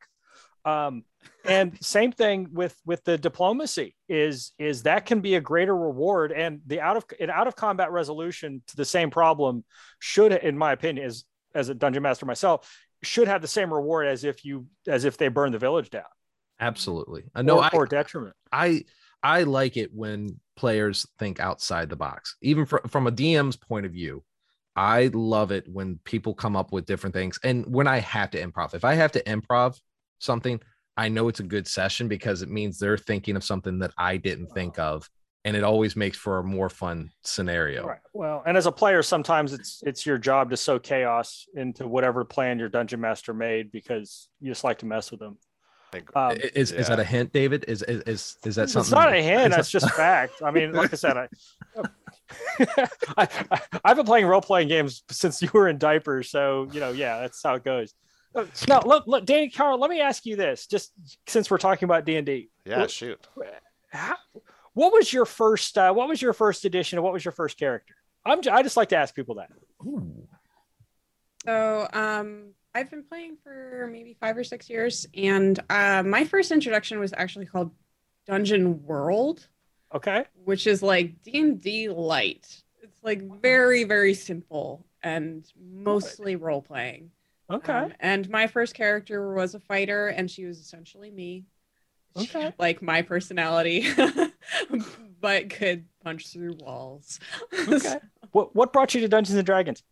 um 0.65 1.03
and 1.45 1.77
same 1.83 2.11
thing 2.11 2.47
with 2.51 2.75
with 2.85 3.03
the 3.03 3.17
diplomacy 3.17 3.95
is 4.07 4.53
is 4.57 4.83
that 4.83 5.05
can 5.05 5.19
be 5.19 5.35
a 5.35 5.41
greater 5.41 5.75
reward 5.75 6.31
and 6.31 6.61
the 6.67 6.79
out 6.79 6.97
of 6.97 7.05
an 7.19 7.29
out 7.29 7.47
of 7.47 7.55
combat 7.55 7.91
resolution 7.91 8.61
to 8.67 8.75
the 8.75 8.85
same 8.85 9.09
problem 9.09 9.63
should 9.99 10.31
in 10.31 10.57
my 10.57 10.71
opinion 10.71 11.05
as 11.05 11.25
as 11.53 11.69
a 11.69 11.73
dungeon 11.73 12.03
master 12.03 12.25
myself 12.25 12.73
should 13.03 13.27
have 13.27 13.41
the 13.41 13.47
same 13.47 13.73
reward 13.73 14.07
as 14.07 14.23
if 14.23 14.45
you 14.45 14.65
as 14.87 15.03
if 15.03 15.17
they 15.17 15.27
burn 15.27 15.51
the 15.51 15.59
village 15.59 15.89
down 15.89 16.03
Absolutely. 16.59 17.23
Uh, 17.35 17.41
no, 17.41 17.57
or, 17.57 17.63
I, 17.63 17.69
or 17.73 17.85
detriment. 17.85 18.35
I 18.51 18.85
I 19.21 19.43
like 19.43 19.77
it 19.77 19.93
when 19.93 20.39
players 20.55 21.07
think 21.19 21.39
outside 21.39 21.89
the 21.89 21.95
box, 21.95 22.37
even 22.41 22.65
from 22.65 22.81
from 22.87 23.07
a 23.07 23.11
DM's 23.11 23.57
point 23.57 23.85
of 23.85 23.91
view. 23.91 24.23
I 24.75 25.11
love 25.13 25.51
it 25.51 25.67
when 25.71 25.99
people 26.03 26.33
come 26.33 26.55
up 26.55 26.71
with 26.71 26.85
different 26.85 27.13
things, 27.13 27.39
and 27.43 27.65
when 27.67 27.87
I 27.87 27.99
have 27.99 28.31
to 28.31 28.41
improv. 28.41 28.73
If 28.73 28.85
I 28.85 28.95
have 28.95 29.11
to 29.13 29.23
improv 29.23 29.79
something, 30.23 30.59
I 30.97 31.09
know 31.09 31.27
it's 31.27 31.39
a 31.39 31.43
good 31.43 31.67
session 31.67 32.07
because 32.07 32.41
it 32.41 32.49
means 32.49 32.77
they're 32.79 32.97
thinking 32.97 33.35
of 33.35 33.43
something 33.43 33.79
that 33.79 33.91
I 33.97 34.17
didn't 34.17 34.47
think 34.47 34.77
of, 34.79 35.09
and 35.43 35.55
it 35.57 35.63
always 35.63 35.95
makes 35.95 36.17
for 36.17 36.39
a 36.39 36.43
more 36.43 36.69
fun 36.69 37.11
scenario. 37.23 37.85
Right. 37.85 37.99
Well, 38.13 38.43
and 38.45 38.55
as 38.57 38.65
a 38.65 38.71
player, 38.71 39.01
sometimes 39.01 39.53
it's 39.53 39.81
it's 39.85 40.05
your 40.05 40.17
job 40.17 40.49
to 40.51 40.57
sow 40.57 40.79
chaos 40.79 41.45
into 41.55 41.87
whatever 41.87 42.23
plan 42.23 42.59
your 42.59 42.69
dungeon 42.69 43.01
master 43.01 43.33
made 43.33 43.71
because 43.71 44.29
you 44.39 44.51
just 44.51 44.63
like 44.63 44.79
to 44.79 44.85
mess 44.85 45.11
with 45.11 45.19
them. 45.19 45.37
Um, 45.93 46.01
I- 46.15 46.51
Is 46.55 46.71
is 46.71 46.87
that 46.87 46.99
a 46.99 47.03
hint, 47.03 47.33
David? 47.33 47.65
Is 47.67 47.83
is 47.83 48.01
is, 48.03 48.37
is 48.45 48.55
that 48.55 48.69
something? 48.69 48.79
it's 48.81 48.89
something? 48.89 49.09
not 49.11 49.13
a 49.13 49.21
hint. 49.21 49.51
is 49.51 49.55
That's 49.55 49.69
just 49.69 49.89
fact. 49.95 50.41
I 50.43 50.49
mean, 50.51 50.71
like 50.73 50.91
I 50.91 50.95
said, 50.95 51.17
I, 51.17 51.27
I, 53.17 53.27
I 53.51 53.61
I've 53.85 53.97
been 53.97 54.05
playing 54.05 54.25
role 54.25 54.41
playing 54.41 54.69
games 54.69 55.03
since 55.11 55.41
you 55.41 55.49
were 55.53 55.67
in 55.67 55.77
diapers, 55.77 56.29
so 56.31 56.67
you 56.71 56.79
know, 56.79 56.91
yeah, 56.91 57.19
that's 57.19 57.41
how 57.43 57.55
it 57.55 57.63
goes. 57.63 57.93
Now, 58.67 58.81
look, 58.85 59.05
look, 59.07 59.25
Danny 59.25 59.49
Carl, 59.49 59.79
let 59.79 59.89
me 59.89 60.01
ask 60.01 60.25
you 60.25 60.35
this, 60.35 60.67
just 60.67 60.91
since 61.27 61.51
we're 61.51 61.57
talking 61.57 61.85
about 61.85 62.05
D 62.05 62.15
and 62.15 62.25
D. 62.25 62.49
yeah, 62.65 62.87
shoot. 62.87 63.27
how, 63.89 64.15
what 64.73 64.91
was 64.91 65.11
your 65.13 65.25
first 65.25 65.77
uh, 65.77 65.93
what 65.93 66.07
was 66.07 66.21
your 66.21 66.33
first 66.33 66.65
edition 66.65 66.97
and 66.97 67.03
what 67.03 67.13
was 67.13 67.23
your 67.23 67.31
first 67.31 67.57
character 67.57 67.95
i'm 68.25 68.41
j- 68.41 68.49
i 68.49 68.63
just 68.63 68.75
like 68.77 68.89
to 68.89 68.95
ask 68.95 69.15
people 69.15 69.35
that 69.35 69.49
Ooh. 69.85 70.27
So 71.45 71.87
um, 71.91 72.53
I've 72.73 72.89
been 72.89 73.03
playing 73.03 73.35
for 73.43 73.89
maybe 73.91 74.15
five 74.17 74.37
or 74.37 74.45
six 74.45 74.69
years, 74.69 75.05
and 75.13 75.59
uh, 75.69 76.01
my 76.01 76.23
first 76.23 76.51
introduction 76.51 76.99
was 77.01 77.13
actually 77.17 77.45
called 77.47 77.71
Dungeon 78.25 78.81
World, 78.85 79.45
okay 79.93 80.25
which 80.45 80.67
is 80.67 80.81
like 80.81 81.21
D 81.21 81.39
and 81.39 81.61
D 81.61 81.89
light. 81.89 82.63
It's 82.81 83.03
like 83.03 83.21
very 83.41 83.83
very 83.83 84.13
simple 84.13 84.85
and 85.01 85.45
mostly 85.61 86.37
role 86.37 86.61
playing. 86.61 87.11
Okay 87.53 87.87
Um, 87.87 87.93
and 87.99 88.29
my 88.29 88.47
first 88.47 88.73
character 88.75 89.33
was 89.33 89.55
a 89.55 89.59
fighter, 89.59 90.07
and 90.09 90.29
she 90.29 90.45
was 90.45 90.59
essentially 90.59 91.11
me. 91.11 91.45
She 92.15 92.33
Okay. 92.33 92.39
had, 92.39 92.53
like 92.59 92.81
my 92.81 93.01
personality, 93.03 93.87
but 95.21 95.49
could 95.49 95.85
punch 96.03 96.29
through 96.29 96.55
walls. 96.55 97.19
okay 97.67 97.99
what 98.31 98.55
what 98.55 98.73
brought 98.73 98.93
you 98.93 99.01
to 99.01 99.07
dungeons 99.07 99.37
and 99.37 99.45
dragons 99.45 99.83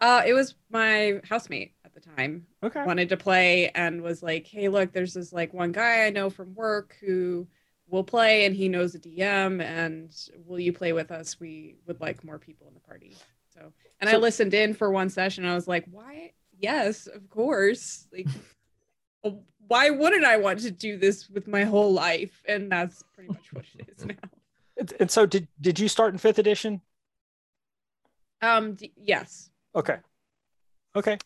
Uh, 0.00 0.22
it 0.26 0.34
was 0.34 0.54
my 0.70 1.20
housemate 1.28 1.74
at 1.84 1.94
the 1.94 2.00
time 2.00 2.46
okay 2.62 2.86
wanted 2.86 3.08
to 3.08 3.16
play 3.16 3.70
and 3.70 4.02
was 4.02 4.22
like, 4.22 4.46
"Hey, 4.46 4.68
look, 4.68 4.92
there's 4.92 5.14
this 5.14 5.32
like 5.32 5.54
one 5.54 5.72
guy 5.72 6.06
I 6.06 6.10
know 6.10 6.30
from 6.30 6.54
work 6.54 6.96
who 7.00 7.46
will 7.88 8.04
play, 8.04 8.44
and 8.44 8.54
he 8.54 8.68
knows 8.68 8.94
a 8.94 8.98
DM, 8.98 9.60
and 9.60 10.14
will 10.46 10.58
you 10.60 10.72
play 10.72 10.92
with 10.92 11.10
us? 11.10 11.40
We 11.40 11.76
would 11.86 12.00
like 12.00 12.24
more 12.24 12.38
people 12.38 12.68
in 12.68 12.74
the 12.74 12.80
party." 12.80 13.22
So, 13.56 13.72
and 14.00 14.10
I 14.10 14.16
listened 14.16 14.54
in 14.54 14.74
for 14.74 14.90
one 14.90 15.08
session. 15.10 15.44
I 15.44 15.54
was 15.54 15.68
like, 15.68 15.84
"Why? 15.90 16.32
Yes, 16.58 17.06
of 17.06 17.28
course. 17.30 18.06
Like, 18.12 18.28
why 19.68 19.90
wouldn't 19.90 20.24
I 20.24 20.36
want 20.36 20.60
to 20.60 20.70
do 20.70 20.98
this 20.98 21.28
with 21.28 21.46
my 21.46 21.64
whole 21.64 21.92
life?" 21.92 22.42
And 22.46 22.70
that's 22.70 23.02
pretty 23.14 23.30
much 23.30 23.52
what 23.52 23.64
it 23.78 23.88
is 23.96 24.04
now. 24.08 24.14
and, 24.76 24.92
and 25.00 25.10
so 25.10 25.24
did 25.26 25.48
did 25.60 25.78
you 25.78 25.88
start 25.88 26.12
in 26.12 26.18
fifth 26.18 26.38
edition 26.38 26.80
Um, 28.42 28.74
d- 28.74 28.92
yes. 28.96 29.50
okay 29.74 29.98
okay 30.96 31.18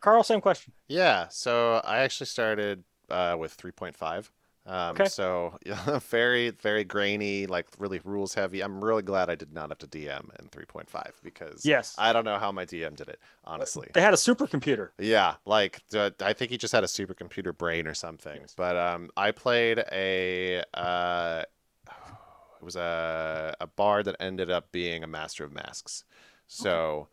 carl 0.00 0.22
same 0.24 0.40
question 0.40 0.72
Yeah, 0.88 1.28
so 1.28 1.80
I 1.84 1.98
actually 1.98 2.26
started 2.26 2.84
uh, 3.08 3.36
with 3.38 3.56
3.5. 3.56 4.30
Um, 4.66 4.92
Okay. 4.92 5.06
So 5.06 5.58
yeah, 5.66 5.98
very, 5.98 6.50
very 6.50 6.84
grainy, 6.84 7.46
like 7.46 7.66
really 7.78 8.00
rules 8.04 8.32
heavy. 8.34 8.62
I'm 8.62 8.82
really 8.82 9.02
glad 9.02 9.28
I 9.28 9.34
did 9.34 9.52
not 9.52 9.68
have 9.68 9.78
to 9.78 9.86
DM 9.86 10.30
in 10.40 10.48
3.5 10.48 11.12
because 11.22 11.66
yes 11.66 11.94
I 11.98 12.12
don't 12.12 12.24
know 12.24 12.38
how 12.38 12.50
my 12.50 12.64
DM 12.64 12.96
did 12.96 13.08
it, 13.08 13.18
honestly. 13.44 13.88
they 13.92 14.00
had 14.00 14.14
a 14.14 14.16
supercomputer 14.16 14.90
Yeah, 14.98 15.34
like 15.44 15.82
uh, 15.94 16.10
I 16.20 16.32
think 16.32 16.50
he 16.50 16.56
just 16.56 16.72
had 16.72 16.82
a 16.84 16.86
supercomputer 16.86 17.56
brain 17.56 17.86
or 17.86 17.94
something. 17.94 18.40
Yes. 18.40 18.54
But 18.56 18.76
um, 18.76 19.10
I 19.16 19.32
played 19.32 19.84
a 19.92 20.62
uh, 20.72 21.42
it 22.60 22.64
was 22.64 22.76
a 22.76 23.54
a 23.60 23.66
bard 23.66 24.06
that 24.06 24.16
ended 24.20 24.50
up 24.50 24.72
being 24.72 25.04
a 25.04 25.06
master 25.06 25.44
of 25.44 25.52
masks. 25.52 26.04
So, 26.46 27.08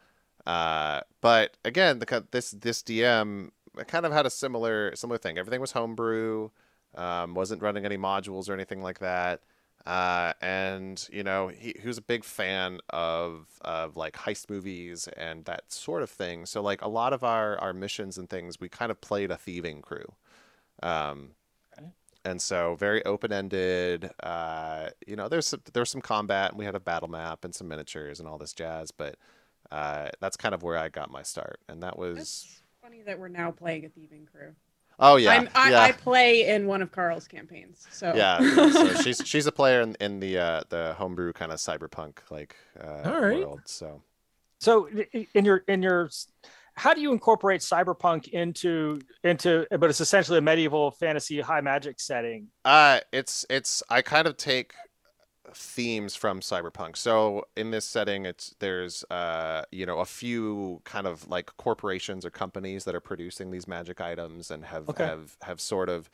uh, 0.45 1.01
but 1.21 1.57
again, 1.65 1.99
the 1.99 2.25
this 2.31 2.51
this 2.51 2.81
DM 2.81 3.49
kind 3.87 4.05
of 4.05 4.11
had 4.13 4.25
a 4.25 4.29
similar 4.29 4.95
similar 4.95 5.17
thing. 5.17 5.37
Everything 5.37 5.61
was 5.61 5.71
homebrew, 5.71 6.49
um, 6.95 7.33
wasn't 7.35 7.61
running 7.61 7.85
any 7.85 7.97
modules 7.97 8.49
or 8.49 8.53
anything 8.53 8.81
like 8.81 8.99
that. 8.99 9.41
Uh, 9.85 10.33
and 10.41 11.07
you 11.11 11.23
know 11.23 11.47
he, 11.47 11.73
he 11.81 11.87
was 11.87 11.97
a 11.97 12.01
big 12.03 12.23
fan 12.23 12.79
of 12.91 13.47
of 13.61 13.97
like 13.97 14.13
heist 14.15 14.47
movies 14.49 15.07
and 15.17 15.45
that 15.45 15.71
sort 15.71 16.03
of 16.03 16.09
thing. 16.09 16.45
So 16.45 16.61
like 16.61 16.81
a 16.83 16.87
lot 16.89 17.13
of 17.13 17.23
our 17.23 17.57
our 17.59 17.73
missions 17.73 18.17
and 18.17 18.29
things, 18.29 18.59
we 18.59 18.69
kind 18.69 18.91
of 18.91 19.01
played 19.01 19.31
a 19.31 19.37
thieving 19.37 19.81
crew. 19.81 20.05
Um, 20.83 21.31
Okay. 21.77 21.91
and 22.23 22.41
so 22.41 22.75
very 22.75 23.03
open 23.05 23.31
ended. 23.33 24.11
Uh, 24.21 24.89
you 25.07 25.15
know, 25.15 25.27
there's 25.27 25.47
some, 25.47 25.61
there 25.73 25.81
was 25.81 25.89
some 25.89 26.01
combat, 26.01 26.51
and 26.51 26.59
we 26.59 26.65
had 26.65 26.75
a 26.75 26.79
battle 26.79 27.07
map 27.09 27.43
and 27.45 27.55
some 27.55 27.67
miniatures 27.67 28.19
and 28.19 28.27
all 28.29 28.37
this 28.37 28.53
jazz. 28.53 28.91
But 28.91 29.15
uh, 29.71 30.09
that's 30.21 30.37
kind 30.37 30.53
of 30.55 30.63
where 30.63 30.77
I 30.77 30.89
got 30.89 31.11
my 31.11 31.23
start, 31.23 31.59
and 31.69 31.81
that 31.83 31.97
was 31.97 32.47
That's 32.47 32.63
funny 32.81 33.01
that 33.03 33.19
we're 33.19 33.27
now 33.27 33.51
playing 33.51 33.85
a 33.85 33.89
thieving 33.89 34.25
crew. 34.25 34.55
Oh 34.99 35.15
yeah, 35.15 35.31
I'm, 35.31 35.49
I, 35.55 35.71
yeah. 35.71 35.81
I 35.81 35.91
play 35.91 36.47
in 36.47 36.67
one 36.67 36.81
of 36.81 36.91
Carl's 36.91 37.27
campaigns. 37.27 37.87
So 37.91 38.13
yeah, 38.15 38.41
yeah, 38.41 38.71
so 38.71 38.93
she's 39.01 39.21
she's 39.25 39.47
a 39.47 39.51
player 39.51 39.81
in, 39.81 39.95
in 39.99 40.19
the 40.19 40.37
uh, 40.37 40.63
the 40.69 40.93
homebrew 40.97 41.33
kind 41.33 41.51
of 41.51 41.59
cyberpunk 41.59 42.17
like 42.29 42.55
uh, 42.79 43.01
All 43.05 43.21
right. 43.21 43.39
world. 43.39 43.61
So 43.65 44.01
so 44.59 44.87
in 45.33 45.45
your 45.45 45.57
in 45.67 45.81
your 45.81 46.09
how 46.75 46.93
do 46.93 47.01
you 47.01 47.11
incorporate 47.11 47.61
cyberpunk 47.61 48.29
into 48.29 49.01
into 49.23 49.67
but 49.71 49.89
it's 49.89 50.01
essentially 50.01 50.37
a 50.37 50.41
medieval 50.41 50.91
fantasy 50.91 51.41
high 51.41 51.61
magic 51.61 51.99
setting 51.99 52.47
uh, 52.63 52.99
it's 53.11 53.45
it's 53.49 53.83
I 53.89 54.01
kind 54.01 54.27
of 54.27 54.37
take 54.37 54.73
themes 55.53 56.15
from 56.15 56.39
cyberpunk. 56.39 56.95
So 56.97 57.45
in 57.57 57.71
this 57.71 57.85
setting, 57.85 58.25
it's 58.25 58.55
there's 58.59 59.03
uh 59.09 59.63
you 59.71 59.85
know 59.85 59.99
a 59.99 60.05
few 60.05 60.81
kind 60.85 61.07
of 61.07 61.27
like 61.29 61.55
corporations 61.57 62.25
or 62.25 62.29
companies 62.29 62.85
that 62.85 62.95
are 62.95 63.01
producing 63.01 63.51
these 63.51 63.67
magic 63.67 63.99
items 64.01 64.51
and 64.51 64.65
have 64.65 64.89
Okay. 64.89 65.11
have 65.11 65.37
have 65.41 65.59
sort 65.59 65.89
of 65.89 66.09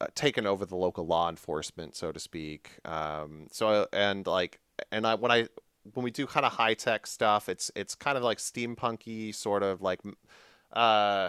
uh, 0.00 0.06
taken 0.14 0.46
over 0.46 0.66
the 0.66 0.76
local 0.76 1.06
law 1.06 1.28
enforcement, 1.28 1.96
so 1.96 2.12
to 2.12 2.20
speak. 2.20 2.72
Um, 2.84 3.48
so 3.52 3.86
and 3.92 4.26
like 4.26 4.60
and 4.92 5.06
I 5.06 5.14
when 5.14 5.30
I 5.32 5.48
when 5.94 6.04
we 6.04 6.10
do 6.10 6.26
kind 6.26 6.46
of 6.46 6.52
high 6.52 6.74
tech 6.74 7.06
stuff, 7.06 7.48
it's 7.48 7.70
it's 7.76 7.94
kind 7.94 8.18
of 8.18 8.24
like 8.24 8.38
steampunky, 8.38 9.34
sort 9.34 9.62
of 9.62 9.82
like. 9.82 10.00
Uh, 10.72 11.28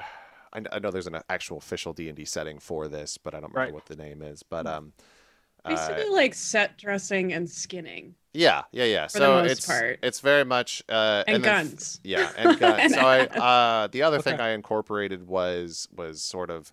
I, 0.53 0.61
I 0.71 0.79
know 0.79 0.91
there's 0.91 1.07
an 1.07 1.19
actual 1.29 1.57
official 1.57 1.93
D 1.93 2.07
and 2.07 2.17
D 2.17 2.25
setting 2.25 2.59
for 2.59 2.87
this, 2.87 3.17
but 3.17 3.33
I 3.35 3.39
don't 3.39 3.51
remember 3.51 3.69
Right. 3.69 3.73
what 3.73 3.85
the 3.85 3.95
name 3.95 4.21
is. 4.21 4.43
But 4.43 4.65
um, 4.67 4.93
uh, 4.99 5.03
basically 5.65 6.09
like 6.09 6.33
set 6.33 6.77
dressing 6.77 7.33
and 7.33 7.49
skinning 7.49 8.15
yeah, 8.37 8.63
yeah, 8.71 8.83
yeah. 8.83 9.07
For 9.07 9.19
the 9.19 9.25
so 9.25 9.41
most 9.41 9.51
it's 9.51 9.65
part. 9.65 9.99
it's 10.03 10.19
very 10.19 10.45
much 10.45 10.83
uh, 10.87 11.23
and, 11.27 11.43
then 11.43 11.49
f- 11.49 11.69
guns. 11.69 11.99
yeah, 12.03 12.31
and 12.37 12.59
guns. 12.59 12.79
And 12.79 12.93
so 12.93 12.99
I 12.99 13.21
uh, 13.25 13.87
the 13.87 14.03
other 14.03 14.21
thing 14.21 14.39
I 14.39 14.49
incorporated 14.49 15.27
was 15.27 15.87
was 15.91 16.21
sort 16.21 16.51
of 16.51 16.71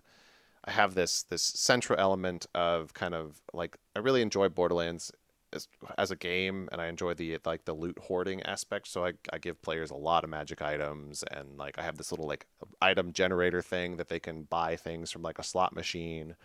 I 0.63 0.71
have 0.71 0.93
this 0.93 1.23
this 1.23 1.41
central 1.41 1.99
element 1.99 2.45
of 2.53 2.93
kind 2.93 3.15
of 3.15 3.41
like 3.51 3.77
I 3.95 3.99
really 3.99 4.21
enjoy 4.21 4.49
Borderlands 4.49 5.11
as, 5.53 5.67
as 5.97 6.11
a 6.11 6.15
game, 6.15 6.69
and 6.71 6.79
I 6.79 6.87
enjoy 6.87 7.15
the 7.15 7.39
like 7.45 7.65
the 7.65 7.73
loot 7.73 7.97
hoarding 7.99 8.43
aspect. 8.43 8.87
So 8.87 9.03
I 9.03 9.13
I 9.33 9.39
give 9.39 9.59
players 9.63 9.89
a 9.89 9.95
lot 9.95 10.23
of 10.23 10.29
magic 10.29 10.61
items, 10.61 11.23
and 11.31 11.57
like 11.57 11.79
I 11.79 11.81
have 11.81 11.97
this 11.97 12.11
little 12.11 12.27
like 12.27 12.45
item 12.79 13.11
generator 13.11 13.63
thing 13.63 13.97
that 13.97 14.09
they 14.09 14.19
can 14.19 14.43
buy 14.43 14.75
things 14.75 15.11
from 15.11 15.23
like 15.23 15.39
a 15.39 15.43
slot 15.43 15.73
machine. 15.73 16.35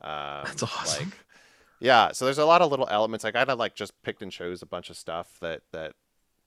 Um, 0.00 0.44
That's 0.44 0.62
awesome. 0.62 1.06
Like, 1.06 1.18
yeah, 1.80 2.12
so 2.12 2.24
there's 2.26 2.38
a 2.38 2.44
lot 2.46 2.62
of 2.62 2.70
little 2.70 2.88
elements. 2.90 3.24
I 3.24 3.30
kind 3.32 3.50
of 3.50 3.58
like 3.58 3.74
just 3.74 4.00
picked 4.02 4.22
and 4.22 4.32
chose 4.32 4.62
a 4.62 4.66
bunch 4.66 4.90
of 4.90 4.96
stuff 4.96 5.38
that 5.40 5.62
that 5.72 5.94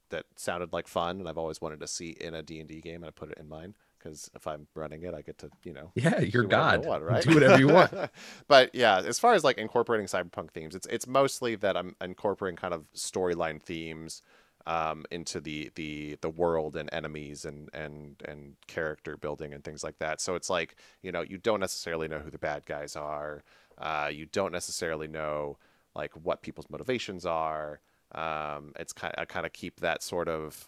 that 0.10 0.26
sounded 0.36 0.74
like 0.74 0.88
fun, 0.88 1.20
and 1.20 1.28
I've 1.30 1.38
always 1.38 1.62
wanted 1.62 1.80
to 1.82 1.88
see 1.88 2.12
in 2.12 2.34
a 2.36 2.44
D 2.44 2.60
and 2.60 2.70
D 2.70 2.82
game, 2.82 2.98
and 2.98 3.06
I 3.06 3.12
put 3.12 3.32
it 3.32 3.38
in 3.40 3.50
mine 3.50 3.76
because 3.98 4.30
if 4.36 4.48
I'm 4.48 4.68
running 4.76 5.04
it, 5.04 5.14
I 5.14 5.22
get 5.22 5.38
to 5.40 5.52
you 5.64 5.74
know 5.74 5.94
Yeah, 5.96 6.20
you're 6.20 6.44
do 6.44 6.48
God. 6.48 6.82
want, 6.82 7.04
right? 7.04 7.24
Do 7.24 7.34
whatever 7.34 7.58
you 7.58 7.70
want. 7.70 7.94
but 8.48 8.74
yeah, 8.74 9.00
as 9.00 9.20
far 9.20 9.34
as 9.34 9.44
like 9.44 9.58
incorporating 9.58 10.08
cyberpunk 10.08 10.52
themes, 10.52 10.76
it's 10.76 10.88
it's 10.88 11.08
mostly 11.08 11.56
that 11.58 11.78
I'm 11.78 11.96
incorporating 12.02 12.58
kind 12.58 12.74
of 12.74 12.86
storyline 12.94 13.62
themes 13.62 14.22
um, 14.66 15.06
into 15.12 15.40
the 15.40 15.72
the 15.76 16.18
the 16.22 16.30
world 16.30 16.76
and 16.76 16.90
enemies 16.94 17.46
and 17.46 17.70
and 17.74 18.16
and 18.26 18.56
character 18.68 19.18
building 19.18 19.54
and 19.54 19.64
things 19.64 19.84
like 19.84 19.98
that. 20.00 20.22
So 20.22 20.36
it's 20.36 20.50
like 20.50 20.76
you 21.02 21.12
know 21.12 21.22
you 21.22 21.38
don't 21.38 21.60
necessarily 21.60 22.08
know 22.08 22.20
who 22.20 22.32
the 22.32 22.38
bad 22.38 22.66
guys 22.66 22.96
are. 22.96 23.44
Uh, 23.78 24.10
you 24.12 24.26
don't 24.26 24.52
necessarily 24.52 25.08
know 25.08 25.58
like 25.96 26.12
what 26.14 26.42
people's 26.42 26.70
motivations 26.70 27.26
are. 27.26 27.80
Um, 28.14 28.74
it's 28.80 28.94
kind 28.94 29.14
I 29.18 29.26
kind 29.26 29.46
of 29.46 29.54
keep 29.54 29.80
that 29.80 30.04
sort 30.04 30.28
of 30.28 30.68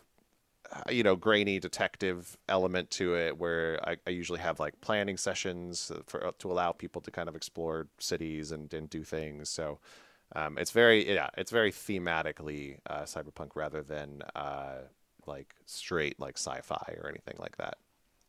uh, 0.72 0.90
you 0.90 1.04
know 1.04 1.16
grainy 1.16 1.60
detective 1.60 2.38
element 2.50 2.90
to 2.92 3.16
it 3.16 3.38
where 3.38 3.80
I, 3.88 3.98
I 4.08 4.10
usually 4.10 4.40
have 4.40 4.60
like 4.60 4.80
planning 4.82 5.18
sessions 5.18 5.92
for 6.08 6.32
to 6.40 6.52
allow 6.52 6.72
people 6.72 7.02
to 7.04 7.12
kind 7.12 7.30
of 7.30 7.36
explore 7.36 7.88
cities 8.00 8.52
and, 8.52 8.74
and 8.74 8.90
do 8.90 9.04
things 9.04 9.50
so 9.50 9.80
um, 10.36 10.58
it's 10.58 10.72
very 10.72 11.08
yeah 11.14 11.30
it's 11.38 11.52
very 11.52 11.72
thematically 11.72 12.80
uh, 12.90 13.04
cyberpunk 13.04 13.52
rather 13.56 13.84
than 13.84 14.24
uh, 14.36 14.78
like 15.28 15.54
straight 15.68 16.20
like 16.20 16.38
sci-fi 16.38 16.96
or 17.02 17.10
anything 17.10 17.36
like 17.40 17.58
that 17.58 17.78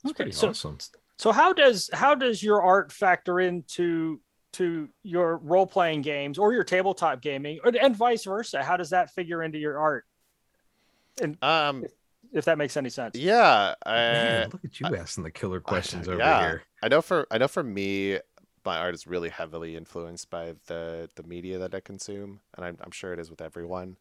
That's 0.03 0.11
Okay, 0.13 0.25
pretty 0.25 0.33
so- 0.33 0.51
awesome. 0.51 0.79
So 1.19 1.33
how 1.33 1.55
does 1.55 1.89
how 1.95 2.15
does 2.15 2.43
your 2.43 2.61
art 2.63 2.93
factor 2.93 3.41
into 3.41 4.21
to 4.57 4.89
your 5.03 5.39
role 5.39 5.67
playing 5.67 6.03
games 6.03 6.39
or 6.39 6.53
your 6.53 6.65
tabletop 6.65 7.21
gaming, 7.23 7.59
or, 7.65 7.73
and 7.81 7.95
vice 7.97 8.25
versa? 8.25 8.63
How 8.63 8.77
does 8.77 8.91
that 8.91 9.11
figure 9.15 9.43
into 9.43 9.59
your 9.59 9.79
art? 9.79 10.05
um 11.43 11.85
If 12.33 12.45
that 12.45 12.59
makes 12.59 12.77
any 12.77 12.91
sense. 12.91 13.17
yeah 13.17 13.75
uh, 13.85 13.91
Man, 13.93 14.51
look 14.51 14.65
at 14.65 14.81
you 14.81 14.95
asking 14.97 15.25
the 15.25 15.31
killer 15.31 15.61
questions 15.61 16.09
over 16.09 16.19
yeah. 16.19 16.41
here. 16.41 16.63
I 16.83 16.89
know 16.89 17.01
for 17.03 17.27
I 17.31 17.39
know 17.39 17.49
for 17.49 17.63
me, 17.63 18.19
my 18.65 18.79
art 18.79 18.95
is 18.95 19.07
really 19.07 19.29
heavily 19.29 19.77
influenced 19.77 20.29
by 20.31 20.55
the 20.67 21.09
the 21.15 21.23
media 21.23 21.59
that 21.59 21.75
I 21.75 21.81
consume, 21.81 22.41
and 22.57 22.65
I'm 22.67 22.77
I'm 22.83 22.91
sure 22.91 23.13
it 23.13 23.19
is 23.19 23.31
with 23.31 23.41
everyone. 23.41 23.97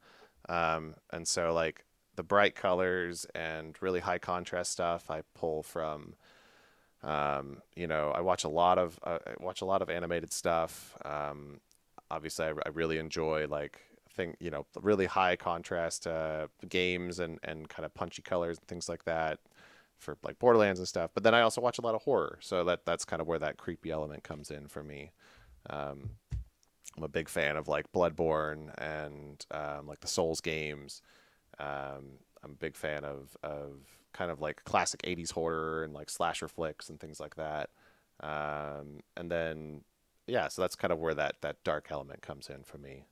Um, 0.49 0.95
and 1.11 1.27
so 1.27 1.53
like 1.53 1.85
the 2.15 2.23
bright 2.23 2.55
colors 2.55 3.25
and 3.33 3.75
really 3.81 3.99
high 3.99 4.19
contrast 4.19 4.71
stuff, 4.71 5.09
I 5.09 5.21
pull 5.33 5.63
from. 5.63 6.15
Um, 7.05 7.61
you 7.75 7.87
know, 7.87 8.11
I 8.13 8.21
watch 8.21 8.43
a 8.43 8.49
lot 8.49 8.77
of 8.79 8.99
uh, 9.03 9.19
I 9.25 9.33
watch 9.39 9.61
a 9.61 9.65
lot 9.65 9.81
of 9.81 9.89
animated 9.89 10.33
stuff. 10.33 10.97
Um, 11.05 11.61
obviously, 12.09 12.45
I, 12.45 12.49
I 12.65 12.69
really 12.73 12.97
enjoy 12.97 13.47
like 13.47 13.79
thing 14.09 14.35
you 14.39 14.49
know 14.49 14.65
really 14.81 15.05
high 15.05 15.35
contrast 15.35 16.07
uh, 16.07 16.47
games 16.67 17.19
and 17.19 17.39
and 17.43 17.69
kind 17.69 17.85
of 17.85 17.93
punchy 17.93 18.21
colors 18.21 18.57
and 18.57 18.67
things 18.67 18.89
like 18.89 19.05
that 19.05 19.39
for 19.99 20.17
like 20.23 20.39
Borderlands 20.39 20.79
and 20.79 20.87
stuff. 20.87 21.11
But 21.13 21.23
then 21.23 21.35
I 21.35 21.41
also 21.41 21.61
watch 21.61 21.77
a 21.77 21.81
lot 21.81 21.95
of 21.95 22.01
horror, 22.01 22.39
so 22.41 22.63
that 22.65 22.85
that's 22.85 23.05
kind 23.05 23.21
of 23.21 23.27
where 23.27 23.39
that 23.39 23.57
creepy 23.57 23.91
element 23.91 24.23
comes 24.23 24.49
in 24.49 24.67
for 24.67 24.83
me. 24.83 25.11
Um, 25.69 26.11
I'm 26.97 27.03
a 27.03 27.07
big 27.07 27.29
fan 27.29 27.55
of 27.55 27.67
like 27.67 27.91
Bloodborne 27.91 28.73
and 28.79 29.45
um, 29.51 29.87
like 29.87 29.99
the 29.99 30.07
Souls 30.07 30.41
games. 30.41 31.01
Um, 31.59 32.19
I'm 32.43 32.51
a 32.51 32.59
big 32.59 32.75
fan 32.75 33.03
of 33.03 33.37
of 33.43 33.79
kind 34.15 34.31
of 34.31 34.39
like 34.41 34.63
classic 34.63 35.01
80s 35.03 35.31
horror 35.31 35.83
and 35.83 35.93
like 35.93 36.09
slasher 36.09 36.47
flicks 36.47 36.89
and 36.89 36.99
things 36.99 37.19
like 37.19 37.35
that. 37.35 37.69
Um, 38.21 39.01
and 39.17 39.29
then 39.29 39.81
yeah, 40.25 40.47
so 40.47 40.61
that's 40.61 40.75
kind 40.75 40.91
of 40.93 40.99
where 40.99 41.13
that 41.13 41.35
that 41.41 41.63
dark 41.63 41.87
element 41.91 42.21
comes 42.21 42.49
in 42.49 42.63
for 42.63 42.77
me. 42.77 43.05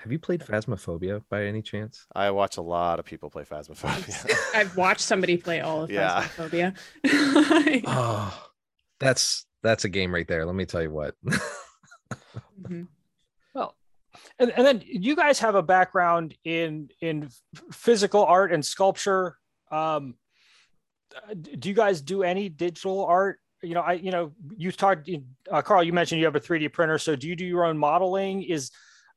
Have 0.00 0.12
you 0.12 0.18
played 0.18 0.40
Phasmophobia 0.40 1.22
by 1.30 1.44
any 1.44 1.62
chance? 1.62 2.06
I 2.14 2.30
watch 2.30 2.56
a 2.56 2.62
lot 2.62 2.98
of 2.98 3.04
people 3.06 3.30
play 3.30 3.44
Phasmophobia. 3.44 4.30
I've 4.54 4.76
watched 4.76 5.00
somebody 5.00 5.36
play 5.36 5.60
all 5.60 5.84
of 5.84 5.90
Yeah. 5.90 6.22
Phasmophobia. 6.36 6.76
Oh, 7.86 8.48
that's 8.98 9.46
that's 9.62 9.84
a 9.84 9.88
game 9.88 10.12
right 10.14 10.26
there. 10.28 10.44
Let 10.46 10.54
me 10.54 10.64
tell 10.66 10.82
you 10.82 10.90
what. 10.90 11.14
Mhm. 12.62 12.88
Well, 13.54 13.76
and, 14.38 14.50
and 14.50 14.66
then 14.66 14.82
you 14.84 15.14
guys 15.14 15.38
have 15.40 15.54
a 15.54 15.62
background 15.62 16.34
in 16.44 16.88
in 17.00 17.28
physical 17.70 18.24
art 18.24 18.52
and 18.52 18.64
sculpture. 18.64 19.36
Um, 19.70 20.14
do 21.58 21.68
you 21.68 21.74
guys 21.74 22.00
do 22.00 22.22
any 22.22 22.48
digital 22.48 23.04
art? 23.04 23.38
You 23.62 23.74
know, 23.74 23.80
I 23.80 23.94
you 23.94 24.10
know 24.10 24.32
you 24.56 24.70
talked, 24.70 25.08
uh, 25.50 25.62
Carl. 25.62 25.82
You 25.82 25.92
mentioned 25.92 26.20
you 26.20 26.26
have 26.26 26.36
a 26.36 26.40
3D 26.40 26.72
printer. 26.72 26.98
So 26.98 27.16
do 27.16 27.26
you 27.26 27.36
do 27.36 27.44
your 27.44 27.64
own 27.64 27.78
modeling? 27.78 28.42
Is 28.42 28.70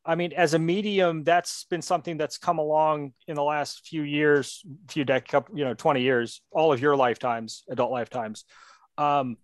I 0.05 0.15
mean, 0.15 0.31
as 0.33 0.53
a 0.53 0.59
medium, 0.59 1.23
that's 1.23 1.65
been 1.65 1.81
something 1.81 2.17
that's 2.17 2.37
come 2.37 2.57
along 2.57 3.13
in 3.27 3.35
the 3.35 3.43
last 3.43 3.85
few 3.85 4.03
years, 4.03 4.63
few 4.87 5.03
decades, 5.03 5.45
you 5.53 5.65
know, 5.65 5.73
20 5.73 6.01
years, 6.01 6.41
all 6.51 6.71
of 6.71 6.79
your 6.79 6.95
lifetimes, 6.95 7.63
adult 7.69 7.91
lifetimes. 7.91 8.45
Um, 8.97 9.37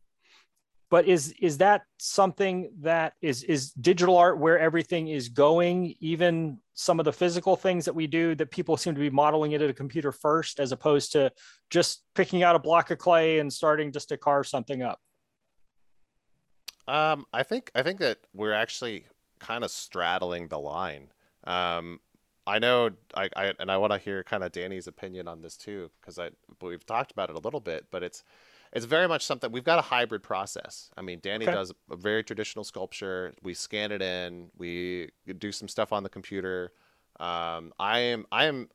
but 0.95 1.05
is 1.09 1.33
is 1.41 1.57
that 1.57 1.81
something 1.97 2.71
that 2.79 3.15
is 3.21 3.43
is 3.43 3.71
digital 3.73 4.15
art 4.15 4.39
where 4.39 4.57
everything 4.57 5.09
is 5.09 5.27
going 5.27 5.93
even 5.99 6.57
some 6.73 6.99
of 6.99 7.03
the 7.03 7.11
physical 7.11 7.57
things 7.57 7.83
that 7.83 7.93
we 7.93 8.07
do 8.07 8.33
that 8.33 8.49
people 8.49 8.77
seem 8.77 8.95
to 8.95 9.01
be 9.01 9.09
modeling 9.09 9.51
it 9.51 9.61
at 9.61 9.69
a 9.69 9.73
computer 9.73 10.13
first 10.13 10.57
as 10.57 10.71
opposed 10.71 11.11
to 11.11 11.29
just 11.69 12.03
picking 12.13 12.43
out 12.43 12.55
a 12.55 12.59
block 12.59 12.91
of 12.91 12.97
clay 12.97 13.39
and 13.39 13.51
starting 13.51 13.91
just 13.91 14.07
to 14.07 14.15
carve 14.15 14.47
something 14.47 14.83
up 14.83 15.01
Um, 16.87 17.25
I 17.33 17.43
think 17.43 17.71
I 17.75 17.83
think 17.83 17.99
that 17.99 18.19
we're 18.33 18.53
actually 18.53 19.05
kind 19.39 19.65
of 19.65 19.71
straddling 19.71 20.47
the 20.47 20.59
line. 20.59 21.09
Um, 21.43 21.99
I 22.47 22.57
know 22.59 22.91
I, 23.13 23.27
I 23.35 23.53
and 23.59 23.69
I 23.69 23.75
want 23.75 23.91
to 23.91 23.99
hear 23.99 24.23
kind 24.23 24.45
of 24.45 24.53
Danny's 24.53 24.87
opinion 24.87 25.27
on 25.27 25.41
this 25.41 25.57
too 25.57 25.91
because 25.99 26.17
I 26.19 26.29
we've 26.61 26.85
talked 26.85 27.11
about 27.11 27.29
it 27.29 27.35
a 27.35 27.39
little 27.39 27.59
bit, 27.59 27.87
but 27.91 28.01
it's 28.01 28.23
it's 28.76 28.86
very 28.86 29.07
much 29.07 29.26
something 29.26 29.51
we've 29.51 29.63
got 29.63 29.80
a 29.80 29.84
hybrid 29.84 30.21
process. 30.21 30.91
I 30.97 31.01
mean, 31.01 31.19
Danny 31.21 31.45
Okay. 31.45 31.53
does 31.53 31.71
a 31.89 31.95
very 31.95 32.23
traditional 32.23 32.65
sculpture. 32.65 33.34
We 33.41 33.53
scan 33.53 33.91
it 33.91 34.01
in. 34.01 34.51
We 34.57 35.09
do 35.39 35.51
some 35.51 35.67
stuff 35.69 35.93
on 35.93 36.03
the 36.03 36.09
computer. 36.09 36.73
Um, 37.19 37.73
I 37.80 37.99
am 37.99 38.26
I 38.32 38.45
am 38.45 38.69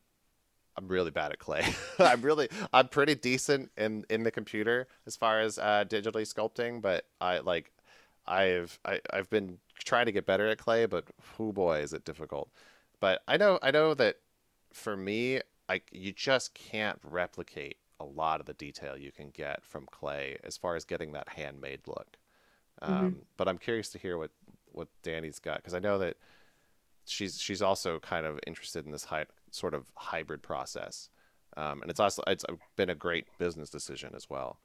I'm 0.77 0.89
really 0.89 1.11
bad 1.11 1.33
at 1.33 1.39
clay. 1.39 1.67
I'm 1.99 2.23
really 2.23 2.49
I'm 2.73 2.89
pretty 2.89 3.15
decent 3.15 3.71
in 3.77 4.05
in 4.09 4.23
the 4.23 4.31
computer 4.31 4.89
as 5.07 5.17
far 5.17 5.41
as 5.41 5.59
uh, 5.59 5.85
digitally 5.87 6.23
sculpting, 6.23 6.81
but 6.81 7.05
I 7.21 7.41
like 7.41 7.71
I've 8.27 8.79
I, 8.87 9.01
I've 9.13 9.29
been 9.29 9.59
trying 9.85 10.07
to 10.07 10.13
get 10.13 10.25
better 10.25 10.49
at 10.49 10.57
clay, 10.59 10.87
but 10.87 11.05
oh 11.39 11.53
boy, 11.53 11.81
is 11.81 11.93
it 11.93 12.05
difficult. 12.07 12.51
But 13.01 13.23
I 13.29 13.37
know 13.37 13.59
I 13.63 13.71
know 13.71 13.93
that 13.95 14.17
for 14.73 14.97
me, 14.97 15.41
like 15.69 15.89
you 15.93 16.13
just 16.13 16.55
can't 16.55 16.99
replicate 17.05 17.77
a 18.01 18.05
lot 18.05 18.41
of 18.41 18.47
the 18.47 18.55
detail 18.55 18.97
you 18.97 19.13
can 19.13 19.31
get 19.31 19.65
from 19.65 19.87
clay 19.87 20.39
as 20.43 20.57
far 20.57 20.75
as 20.75 20.85
getting 20.85 21.13
that 21.13 21.29
handmade 21.29 21.87
look. 21.87 22.17
Um, 22.83 23.23
But 23.37 23.47
I'm 23.47 23.59
curious 23.59 23.91
to 23.91 23.99
hear 23.99 24.19
what 24.19 24.31
what 24.73 24.89
Danny's 25.03 25.39
got 25.39 25.57
because 25.57 25.75
I 25.75 25.81
know 25.81 25.99
that 25.99 26.17
she's 27.05 27.39
she's 27.41 27.61
also 27.61 27.99
kind 28.01 28.25
of 28.25 28.41
interested 28.47 28.87
in 28.87 28.93
this 28.93 29.05
hy- 29.05 29.27
sort 29.51 29.75
of 29.75 29.91
hybrid 29.97 30.43
process, 30.43 31.11
um, 31.57 31.83
and 31.83 31.91
it's 31.91 32.01
also 32.01 32.23
it's 32.27 32.45
been 32.77 32.91
a 32.91 32.95
great 32.95 33.27
business 33.39 33.69
decision 33.69 34.13
as 34.15 34.31
well. 34.31 34.59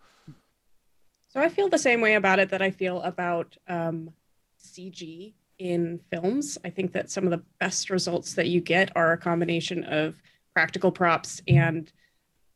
So 1.28 1.42
I 1.42 1.50
feel 1.50 1.68
the 1.68 1.78
same 1.78 2.00
way 2.00 2.16
about 2.16 2.40
it 2.40 2.50
that 2.50 2.62
I 2.62 2.72
feel 2.72 3.02
about 3.02 3.58
um, 3.68 4.12
CG 4.64 5.34
in 5.60 6.00
films. 6.10 6.58
I 6.64 6.70
think 6.70 6.94
that 6.94 7.10
some 7.10 7.26
of 7.26 7.32
the 7.32 7.44
best 7.60 7.90
results 7.90 8.36
that 8.36 8.48
you 8.48 8.62
get 8.62 8.96
are 8.96 9.12
a 9.12 9.18
combination 9.18 9.84
of 9.84 10.16
practical 10.54 10.92
props 10.92 11.42
and 11.48 11.92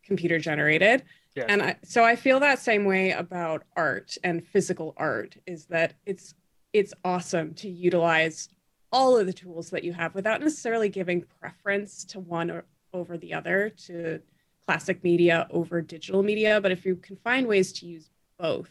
computer 0.10 0.40
generated. 0.40 1.04
Yes. 1.36 1.46
And 1.48 1.62
I, 1.62 1.78
so 1.84 2.04
I 2.04 2.18
feel 2.18 2.42
that 2.42 2.60
same 2.60 2.84
way 2.84 3.12
about 3.12 3.64
art 3.78 4.18
and 4.26 4.46
physical 4.46 4.94
art 4.98 5.38
is 5.48 5.66
that 5.68 5.94
it's 6.06 6.34
it's 6.74 6.94
awesome 7.04 7.54
to 7.56 7.70
utilize 7.70 8.50
all 8.92 9.18
of 9.18 9.26
the 9.26 9.34
tools 9.34 9.70
that 9.70 9.84
you 9.84 9.94
have 9.94 10.14
without 10.14 10.42
necessarily 10.42 10.90
giving 10.90 11.24
preference 11.40 12.04
to 12.04 12.20
one 12.20 12.52
or 12.52 12.66
over 12.94 13.18
the 13.18 13.34
other 13.34 13.70
to 13.70 14.20
classic 14.66 15.04
media 15.04 15.48
over 15.52 15.82
digital 15.82 16.22
media 16.24 16.60
but 16.62 16.72
if 16.72 16.86
you 16.86 16.96
can 16.96 17.16
find 17.18 17.48
ways 17.48 17.72
to 17.72 17.86
use 17.86 18.10
both 18.38 18.70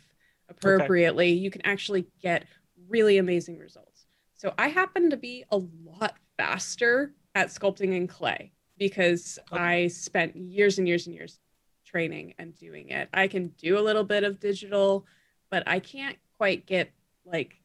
appropriately 0.49 1.31
you 1.31 1.51
can 1.51 1.65
actually 1.65 2.07
get 2.21 2.45
really 2.89 3.19
amazing 3.19 3.59
results 3.59 4.07
so 4.35 4.53
i 4.59 4.69
happen 4.69 5.11
to 5.11 5.17
be 5.17 5.45
a 5.51 5.61
lot 5.85 6.15
faster 6.37 7.15
at 7.35 7.49
sculpting 7.49 7.95
in 7.97 8.07
clay 8.07 8.53
because 8.79 9.39
i 9.53 9.87
spent 9.89 10.35
years 10.37 10.79
and 10.79 10.87
years 10.87 11.07
and 11.07 11.15
years 11.15 11.39
training 11.85 12.35
and 12.39 12.55
doing 12.55 12.91
it. 12.91 13.09
I 13.15 13.29
can 13.29 13.49
do 13.57 13.79
a 13.79 13.81
little 13.81 14.05
bit 14.05 14.25
of 14.25 14.41
digital 14.41 15.07
but 15.51 15.63
i 15.67 15.79
can't 15.79 16.17
quite 16.37 16.67
get 16.67 16.91
like 17.25 17.61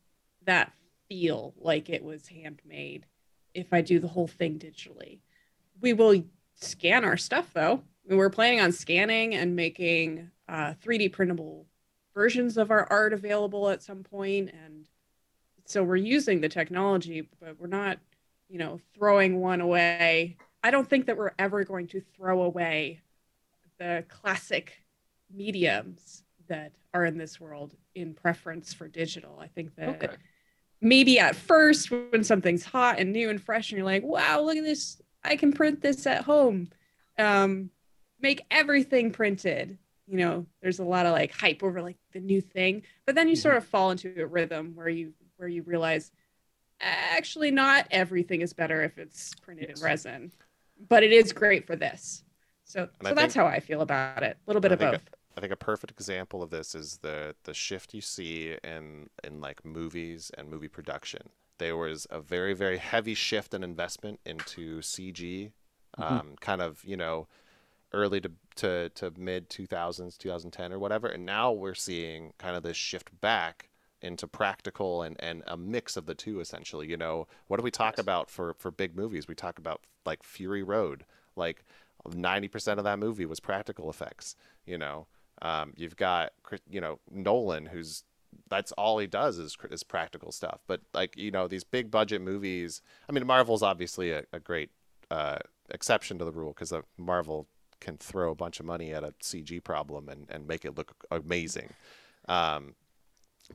that 0.45 0.71
feel 1.07 1.53
like 1.59 1.89
it 1.89 2.03
was 2.03 2.27
handmade 2.27 3.05
if 3.53 3.71
i 3.71 3.81
do 3.81 3.99
the 3.99 4.07
whole 4.07 4.27
thing 4.27 4.57
digitally. 4.59 5.19
We 5.81 5.93
will 5.93 6.23
scan 6.55 7.03
our 7.03 7.17
stuff 7.17 7.51
though. 7.53 7.83
We 8.07 8.15
were 8.15 8.29
planning 8.29 8.61
on 8.61 8.71
scanning 8.71 9.35
and 9.35 9.55
making 9.55 10.29
uh, 10.47 10.73
3d 10.83 11.11
printable 11.11 11.67
versions 12.13 12.57
of 12.57 12.71
our 12.71 12.87
art 12.89 13.13
available 13.13 13.69
at 13.69 13.81
some 13.81 14.03
point 14.03 14.51
and 14.63 14.87
so 15.65 15.83
we're 15.83 15.95
using 15.95 16.41
the 16.41 16.49
technology 16.49 17.27
but 17.39 17.59
we're 17.59 17.67
not 17.67 17.97
you 18.49 18.59
know 18.59 18.79
throwing 18.93 19.39
one 19.39 19.61
away 19.61 20.37
i 20.63 20.71
don't 20.71 20.89
think 20.89 21.05
that 21.05 21.17
we're 21.17 21.33
ever 21.37 21.63
going 21.63 21.87
to 21.87 22.01
throw 22.15 22.43
away 22.43 22.99
the 23.79 24.03
classic 24.07 24.83
mediums 25.33 26.23
that 26.47 26.71
are 26.93 27.05
in 27.05 27.17
this 27.17 27.39
world 27.39 27.73
in 27.95 28.13
preference 28.13 28.73
for 28.73 28.87
digital. 28.87 29.39
I 29.39 29.47
think 29.47 29.75
that 29.75 29.89
okay. 29.89 30.15
maybe 30.81 31.19
at 31.19 31.35
first 31.35 31.91
when 31.91 32.23
something's 32.23 32.63
hot 32.63 32.99
and 32.99 33.11
new 33.11 33.29
and 33.29 33.41
fresh 33.41 33.71
and 33.71 33.77
you're 33.77 33.85
like 33.85 34.03
wow 34.03 34.41
look 34.41 34.57
at 34.57 34.63
this. 34.63 35.01
I 35.23 35.35
can 35.37 35.53
print 35.53 35.81
this 35.81 36.05
at 36.05 36.25
home. 36.25 36.69
Um, 37.17 37.69
make 38.19 38.43
everything 38.51 39.11
printed. 39.11 39.77
You 40.07 40.17
know 40.17 40.45
there's 40.61 40.79
a 40.79 40.83
lot 40.83 41.05
of 41.05 41.13
like 41.13 41.31
hype 41.31 41.63
over 41.63 41.81
like 41.81 41.97
the 42.11 42.19
new 42.19 42.41
thing 42.41 42.83
but 43.05 43.15
then 43.15 43.29
you 43.29 43.35
sort 43.35 43.55
of 43.55 43.65
fall 43.65 43.91
into 43.91 44.13
a 44.21 44.27
rhythm 44.27 44.73
where 44.75 44.89
you 44.89 45.13
where 45.37 45.47
you 45.47 45.63
realize 45.63 46.11
actually 46.81 47.51
not 47.51 47.87
everything 47.89 48.41
is 48.41 48.51
better 48.51 48.83
if 48.83 48.97
it's 48.97 49.33
printed 49.35 49.69
Yes. 49.69 49.79
in 49.79 49.85
resin 49.85 50.31
but 50.89 51.03
it 51.03 51.11
is 51.11 51.31
great 51.33 51.65
for 51.65 51.75
this 51.75 52.23
So, 52.63 52.87
so 53.01 53.13
that's 53.13 53.33
think- 53.33 53.33
how 53.33 53.45
I 53.45 53.59
feel 53.59 53.81
about 53.81 54.23
it. 54.23 54.37
A 54.45 54.49
little 54.49 54.61
bit 54.61 54.71
I 54.71 54.75
of 54.75 54.79
both. 54.79 55.09
I 55.35 55.41
think 55.41 55.51
a 55.51 55.55
perfect 55.57 55.91
example 55.91 56.43
of 56.43 56.49
this 56.51 56.75
is 56.75 56.97
the 56.97 57.35
the 57.43 57.53
shift 57.53 57.93
you 57.93 58.01
see 58.01 58.55
in 58.63 59.09
in 59.23 59.41
like 59.41 59.65
movies 59.65 60.31
and 60.37 60.49
movie 60.49 60.67
production. 60.67 61.29
There 61.57 61.75
was 61.77 62.05
a 62.09 62.19
very 62.19 62.53
very 62.53 62.77
heavy 62.77 63.13
shift 63.15 63.53
in 63.53 63.63
investment 63.63 64.19
into 64.25 64.81
CG, 64.81 65.51
um, 65.97 66.35
kind 66.39 66.61
of 66.61 66.83
you 66.83 66.97
know 66.97 67.27
early 67.93 68.21
to 68.21 68.31
to, 68.55 68.89
to 68.89 69.11
mid 69.17 69.49
2000s 69.49 70.17
2010 70.17 70.71
or 70.73 70.79
whatever 70.79 71.07
and 71.07 71.25
now 71.25 71.51
we're 71.51 71.73
seeing 71.75 72.33
kind 72.37 72.55
of 72.55 72.63
this 72.63 72.77
shift 72.77 73.09
back 73.21 73.69
into 74.03 74.27
practical 74.27 75.01
and, 75.03 75.15
and 75.21 75.43
a 75.47 75.57
mix 75.57 75.97
of 75.97 76.05
the 76.05 76.15
two 76.15 76.39
essentially 76.41 76.87
you 76.87 76.97
know? 76.97 77.27
What 77.47 77.57
do 77.57 77.63
we 77.63 77.71
talk 77.71 77.97
Yes. 77.97 77.99
about 77.99 78.29
for 78.29 78.53
for 78.55 78.71
big 78.71 78.95
movies? 78.95 79.27
We 79.27 79.35
talk 79.35 79.57
about 79.59 79.81
like 80.05 80.23
fury 80.23 80.63
road. 80.63 81.05
Like 81.35 81.63
90% 82.07 82.77
of 82.77 82.83
that 82.83 82.99
movie 82.99 83.25
was 83.25 83.39
practical 83.39 83.89
effects 83.89 84.35
you 84.65 84.77
know? 84.77 85.07
Um, 85.41 85.73
you've 85.75 85.95
got 85.97 86.33
you 86.69 86.81
know 86.81 86.99
nolan 87.11 87.67
who's 87.67 88.03
that's 88.49 88.71
all 88.73 88.97
he 88.99 89.07
does 89.07 89.37
is 89.37 89.57
is 89.71 89.83
practical 89.83 90.31
stuff. 90.31 90.61
But 90.67 90.81
like 90.93 91.17
you 91.17 91.31
know 91.31 91.47
these 91.47 91.63
big 91.63 91.91
budget 91.91 92.21
movies 92.21 92.81
i 93.09 93.11
mean 93.11 93.25
marvel's 93.25 93.63
obviously 93.63 94.11
a, 94.11 94.23
a 94.33 94.39
great 94.39 94.69
uh, 95.11 95.39
exception 95.69 96.17
to 96.19 96.25
the 96.25 96.31
rule 96.31 96.53
because 96.53 96.73
marvel 96.97 97.47
can 97.79 97.97
throw 97.97 98.31
a 98.31 98.35
bunch 98.35 98.59
of 98.59 98.65
money 98.65 98.93
at 98.93 99.03
a 99.03 99.13
cg 99.21 99.63
problem 99.63 100.09
and, 100.09 100.25
and 100.29 100.47
make 100.47 100.65
it 100.65 100.75
look 100.77 100.93
amazing. 101.11 101.73
Um, 102.27 102.75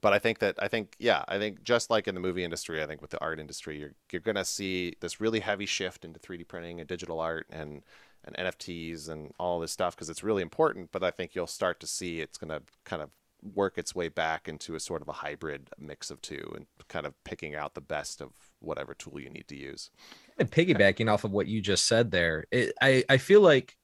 but 0.01 0.13
I 0.13 0.19
think 0.19 0.39
that 0.41 0.57
I 0.59 0.69
think 0.69 0.95
yeah 0.99 1.25
I 1.29 1.39
think 1.39 1.63
just 1.63 1.91
like 1.91 2.09
in 2.09 2.15
the 2.15 2.21
movie 2.21 2.45
industry 2.45 2.83
I 2.83 2.87
think 2.87 3.01
with 3.01 3.11
the 3.11 3.21
art 3.21 3.41
industry 3.41 3.79
you're 3.79 3.95
you're 4.13 4.21
gonna 4.21 4.45
see 4.45 4.95
this 5.01 5.21
really 5.21 5.41
heavy 5.41 5.67
shift 5.67 6.05
into 6.05 6.21
3D 6.21 6.47
printing 6.47 6.81
and 6.81 6.89
digital 6.89 7.21
art 7.21 7.47
and 7.51 7.83
and 8.25 8.37
NFTs 8.37 9.09
and 9.09 9.33
all 9.39 9.61
this 9.61 9.73
stuff 9.73 9.95
because 9.95 10.11
it's 10.11 10.23
really 10.23 10.43
important 10.43 10.91
but 10.93 11.03
I 11.03 11.11
think 11.11 11.35
you'll 11.35 11.47
start 11.47 11.81
to 11.81 11.87
see 11.87 12.21
it's 12.21 12.39
gonna 12.39 12.61
kind 12.85 13.03
of 13.03 13.11
work 13.55 13.79
its 13.79 13.95
way 13.95 14.09
back 14.09 14.49
into 14.49 14.75
a 14.75 14.81
sort 14.81 15.01
of 15.01 15.09
a 15.09 15.13
hybrid 15.13 15.71
mix 15.79 16.11
of 16.11 16.21
two 16.21 16.53
and 16.57 16.67
kind 16.89 17.07
of 17.07 17.15
picking 17.25 17.55
out 17.55 17.75
the 17.75 17.81
best 17.81 18.21
of 18.21 18.31
whatever 18.59 18.95
tool 18.95 19.21
you 19.21 19.31
need 19.31 19.47
to 19.47 19.57
use 19.57 19.91
and 20.39 20.51
piggybacking 20.51 21.13
off 21.13 21.25
of 21.25 21.33
what 21.33 21.49
you 21.49 21.61
just 21.61 21.87
said 21.87 22.11
there, 22.11 22.45
it, 22.51 22.73
I 22.81 23.05
I 23.09 23.19
feel 23.19 23.41
like 23.41 23.77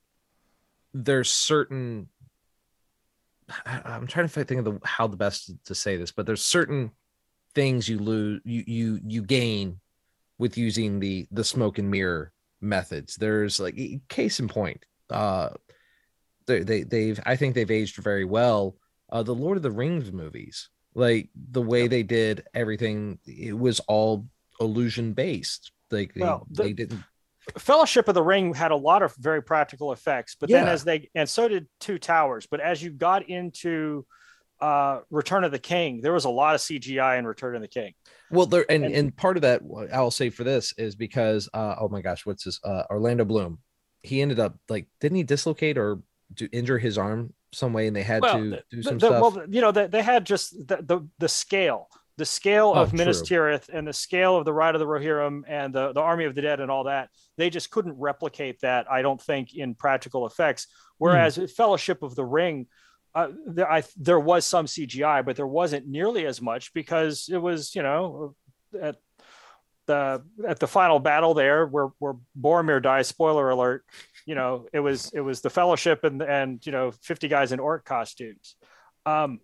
there's 0.92 1.30
certain. 1.30 2.08
I, 3.66 3.80
I'm 3.84 4.06
trying 4.06 4.28
to 4.28 4.44
think 4.44 4.58
of 4.58 4.64
the 4.64 4.78
how 4.84 5.06
the 5.06 5.16
best 5.16 5.52
to 5.66 5.74
say 5.74 5.96
this, 5.96 6.12
but 6.12 6.26
there's 6.26 6.44
certain 6.44 6.90
things 7.54 7.88
you 7.88 7.98
lose 7.98 8.40
you 8.44 8.64
you 8.66 9.00
you 9.06 9.22
gain 9.22 9.80
with 10.38 10.56
using 10.58 10.98
the 11.00 11.26
the 11.30 11.44
smoke 11.44 11.78
and 11.78 11.90
mirror 11.90 12.32
methods. 12.60 13.16
There's 13.16 13.60
like 13.60 13.78
case 14.08 14.40
in 14.40 14.48
point, 14.48 14.84
uh, 15.10 15.50
they 16.46 16.60
they 16.62 16.82
they've 16.82 17.20
I 17.26 17.36
think 17.36 17.54
they've 17.54 17.70
aged 17.70 17.96
very 17.96 18.24
well. 18.24 18.76
Uh, 19.10 19.22
the 19.22 19.34
Lord 19.34 19.56
of 19.56 19.62
the 19.62 19.70
Rings 19.70 20.10
movies, 20.10 20.70
like 20.94 21.28
the 21.50 21.62
way 21.62 21.86
they 21.86 22.02
did 22.02 22.44
everything, 22.54 23.18
it 23.26 23.56
was 23.56 23.80
all 23.80 24.26
illusion 24.60 25.12
based. 25.12 25.70
Like 25.90 26.14
they, 26.14 26.22
Well, 26.22 26.46
the- 26.50 26.62
they 26.64 26.72
didn't 26.72 27.04
Fellowship 27.58 28.08
of 28.08 28.14
the 28.14 28.22
Ring 28.22 28.54
had 28.54 28.70
a 28.70 28.76
lot 28.76 29.02
of 29.02 29.14
very 29.16 29.42
practical 29.42 29.92
effects, 29.92 30.36
but 30.38 30.48
then 30.48 30.66
as 30.66 30.84
they 30.84 31.10
and 31.14 31.28
so 31.28 31.48
did 31.48 31.66
Two 31.80 31.98
Towers. 31.98 32.46
But 32.46 32.60
as 32.60 32.82
you 32.82 32.90
got 32.90 33.28
into 33.28 34.06
uh, 34.60 35.00
Return 35.10 35.44
of 35.44 35.52
the 35.52 35.58
King, 35.58 36.00
there 36.00 36.12
was 36.12 36.24
a 36.24 36.30
lot 36.30 36.54
of 36.54 36.60
CGI 36.60 37.18
in 37.18 37.26
Return 37.26 37.54
of 37.54 37.60
the 37.60 37.68
King. 37.68 37.92
Well, 38.30 38.46
there 38.46 38.64
and, 38.70 38.84
And- 38.84 38.94
and 38.94 39.16
part 39.16 39.36
of 39.36 39.42
that 39.42 39.60
I'll 39.92 40.10
say 40.10 40.30
for 40.30 40.44
this 40.44 40.72
is 40.78 40.94
because 40.96 41.48
uh 41.52 41.76
oh 41.80 41.88
my 41.88 42.00
gosh, 42.00 42.24
what's 42.24 42.44
his 42.44 42.60
uh 42.64 42.84
Orlando 42.90 43.24
Bloom? 43.24 43.58
He 44.02 44.20
ended 44.22 44.40
up 44.40 44.56
like 44.68 44.86
didn't 45.00 45.16
he 45.16 45.22
dislocate 45.22 45.76
or 45.78 46.00
do 46.32 46.48
injure 46.52 46.78
his 46.78 46.96
arm 46.98 47.32
some 47.52 47.72
way 47.72 47.86
and 47.86 47.94
they 47.94 48.02
had 48.02 48.22
Well, 48.22 48.38
to 48.38 48.62
do 48.70 48.76
the- 48.78 48.82
some 48.82 48.98
the- 48.98 49.06
stuff. 49.06 49.34
well, 49.36 49.46
you 49.48 49.60
know, 49.60 49.70
they, 49.70 49.86
they 49.86 50.02
had 50.02 50.24
just 50.24 50.52
the, 50.66 50.78
the 50.82 51.06
the 51.18 51.28
scale, 51.28 51.88
the 52.16 52.24
scale 52.24 52.72
Oh, 52.74 52.82
of 52.82 52.90
true. 52.90 52.98
Minas 52.98 53.22
Tirith 53.22 53.68
and 53.72 53.86
the 53.86 53.92
scale 53.92 54.36
of 54.36 54.44
the 54.44 54.52
Ride 54.52 54.74
of 54.74 54.78
the 54.78 54.86
Rohirrim 54.86 55.42
and 55.48 55.74
the, 55.74 55.92
the 55.92 56.00
Army 56.00 56.24
of 56.26 56.34
the 56.34 56.42
Dead 56.42 56.60
and 56.60 56.70
all 56.70 56.84
that. 56.84 57.08
They 57.36 57.50
just 57.50 57.70
couldn't 57.70 57.98
replicate 57.98 58.60
that, 58.60 58.90
I 58.90 59.02
don't 59.02 59.20
think, 59.20 59.54
in 59.54 59.74
practical 59.74 60.26
effects. 60.26 60.68
Whereas 60.98 61.38
Fellowship 61.56 62.02
of 62.02 62.14
the 62.14 62.24
Ring, 62.24 62.66
uh, 63.14 63.28
there, 63.46 63.70
I, 63.70 63.82
there 63.96 64.20
was 64.20 64.44
some 64.44 64.66
CGI, 64.66 65.24
but 65.24 65.36
there 65.36 65.46
wasn't 65.46 65.88
nearly 65.88 66.24
as 66.26 66.40
much 66.40 66.72
because 66.72 67.28
it 67.32 67.38
was, 67.38 67.74
you 67.74 67.82
know, 67.82 68.34
at 68.80 68.96
the 69.86 70.22
at 70.48 70.58
the 70.60 70.66
final 70.66 70.98
battle 70.98 71.34
there 71.34 71.66
where 71.66 71.88
where 71.98 72.14
Boromir 72.40 72.82
dies. 72.82 73.06
Spoiler 73.08 73.50
alert. 73.50 73.84
You 74.24 74.34
know, 74.34 74.66
it 74.72 74.80
was 74.80 75.10
it 75.12 75.20
was 75.20 75.42
the 75.42 75.50
Fellowship 75.50 76.04
and 76.04 76.22
and 76.22 76.64
you 76.64 76.72
know 76.72 76.90
fifty 77.02 77.28
guys 77.28 77.52
in 77.52 77.60
orc 77.60 77.84
costumes. 77.84 78.56
Um, 79.04 79.40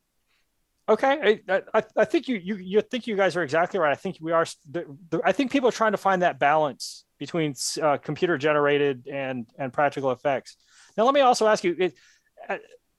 okay, 0.90 1.40
I, 1.48 1.62
I 1.74 1.82
I 1.96 2.04
think 2.04 2.28
you 2.28 2.36
you 2.36 2.56
you 2.56 2.80
think 2.82 3.06
you 3.06 3.16
guys 3.16 3.36
are 3.36 3.42
exactly 3.42 3.80
right. 3.80 3.92
I 3.92 3.96
think 3.96 4.18
we 4.20 4.32
are. 4.32 4.46
The, 4.70 4.84
the, 5.10 5.20
I 5.24 5.32
think 5.32 5.50
people 5.50 5.68
are 5.68 5.72
trying 5.72 5.92
to 5.92 5.98
find 5.98 6.22
that 6.22 6.38
balance 6.38 7.04
between 7.18 7.54
uh, 7.82 7.96
computer 7.98 8.36
generated 8.36 9.08
and 9.10 9.46
and 9.58 9.72
practical 9.72 10.10
effects. 10.10 10.56
Now, 10.96 11.04
let 11.04 11.14
me 11.14 11.20
also 11.20 11.46
ask 11.46 11.64
you. 11.64 11.76
It, 11.78 11.94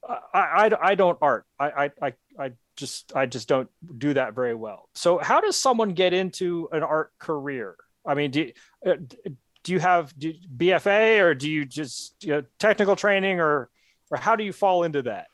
I, 0.08 0.40
I, 0.40 0.72
I 0.82 0.96
don't 0.96 1.18
art. 1.22 1.46
I, 1.60 1.92
I, 2.02 2.14
I, 2.40 2.52
just, 2.76 3.16
I 3.16 3.26
just 3.28 3.48
don't 3.48 3.70
do 3.98 4.14
that 4.16 4.34
very 4.34 4.56
well. 4.56 4.90
So 4.96 5.20
how 5.20 5.42
does 5.42 5.56
someone 5.56 5.94
get 5.94 6.14
into 6.14 6.68
an 6.72 6.84
art 6.84 7.12
career? 7.20 7.76
I 8.06 8.16
mean, 8.16 8.32
do, 8.32 8.52
uh, 8.86 8.96
do 9.64 9.72
you 9.72 9.80
have 9.80 10.14
BFA 10.16 11.22
or 11.22 11.36
do 11.36 11.50
you 11.50 11.66
just 11.66 12.16
you 12.24 12.32
know, 12.32 12.44
technical 12.58 12.96
training 12.96 13.40
or, 13.40 13.70
or 14.10 14.18
how 14.18 14.36
do 14.36 14.44
you 14.44 14.54
fall 14.54 14.84
into 14.84 15.04
that? 15.04 15.28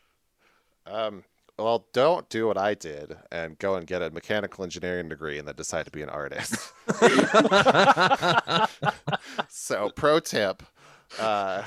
Um, 0.85 1.23
well, 1.57 1.87
don't 1.93 2.29
do 2.29 2.47
what 2.47 2.57
I 2.57 2.73
did 2.73 3.17
and 3.31 3.57
go 3.59 3.75
and 3.75 3.85
get 3.87 4.01
a 4.01 4.09
mechanical 4.09 4.63
engineering 4.63 5.09
degree 5.09 5.37
and 5.39 5.47
then 5.47 5.55
decide 5.55 5.85
to 5.85 5.91
be 5.91 6.01
an 6.01 6.09
artist. 6.09 6.73
so, 9.49 9.89
pro 9.95 10.19
tip, 10.19 10.63
uh, 11.19 11.63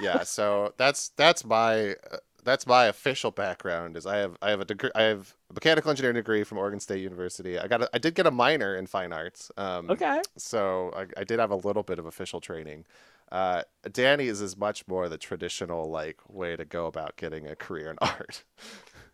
yeah. 0.00 0.22
So 0.22 0.74
that's 0.76 1.10
that's 1.10 1.44
my 1.44 1.92
uh, 2.10 2.18
that's 2.44 2.66
my 2.66 2.86
official 2.86 3.30
background. 3.30 3.96
Is 3.96 4.06
I 4.06 4.16
have 4.18 4.36
I 4.42 4.50
have 4.50 4.60
a 4.60 4.64
degree 4.64 4.90
I 4.94 5.02
have 5.02 5.34
a 5.50 5.54
mechanical 5.54 5.90
engineering 5.90 6.16
degree 6.16 6.44
from 6.44 6.58
Oregon 6.58 6.80
State 6.80 7.00
University. 7.00 7.58
I 7.58 7.66
got 7.68 7.82
a, 7.82 7.90
I 7.94 7.98
did 7.98 8.14
get 8.14 8.26
a 8.26 8.30
minor 8.30 8.76
in 8.76 8.86
fine 8.86 9.12
arts. 9.12 9.50
Um, 9.56 9.90
Okay. 9.90 10.20
so 10.36 10.92
I, 10.96 11.20
I 11.20 11.24
did 11.24 11.38
have 11.38 11.50
a 11.50 11.56
little 11.56 11.82
bit 11.82 11.98
of 11.98 12.06
official 12.06 12.40
training. 12.40 12.84
Uh, 13.32 13.62
Danny's 13.90 14.40
is 14.40 14.56
much 14.56 14.86
more 14.86 15.08
the 15.08 15.18
traditional 15.18 15.90
like 15.90 16.18
way 16.28 16.54
to 16.56 16.64
go 16.64 16.86
about 16.86 17.16
getting 17.16 17.46
a 17.48 17.56
career 17.56 17.90
in 17.90 17.96
art. 18.00 18.44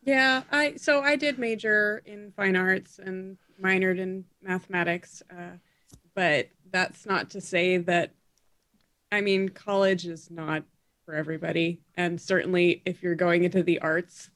Yeah, 0.02 0.42
I 0.50 0.76
so 0.76 1.00
I 1.00 1.16
did 1.16 1.38
major 1.38 2.02
in 2.04 2.32
fine 2.32 2.56
arts 2.56 2.98
and 2.98 3.38
minored 3.62 3.98
in 3.98 4.24
mathematics, 4.42 5.22
uh, 5.30 5.56
but 6.14 6.48
that's 6.70 7.06
not 7.06 7.30
to 7.30 7.40
say 7.40 7.76
that. 7.78 8.12
I 9.12 9.20
mean, 9.20 9.50
college 9.50 10.06
is 10.06 10.30
not 10.30 10.64
for 11.04 11.14
everybody, 11.14 11.80
and 11.96 12.20
certainly 12.20 12.82
if 12.84 13.02
you're 13.02 13.14
going 13.14 13.44
into 13.44 13.62
the 13.62 13.78
arts, 13.80 14.30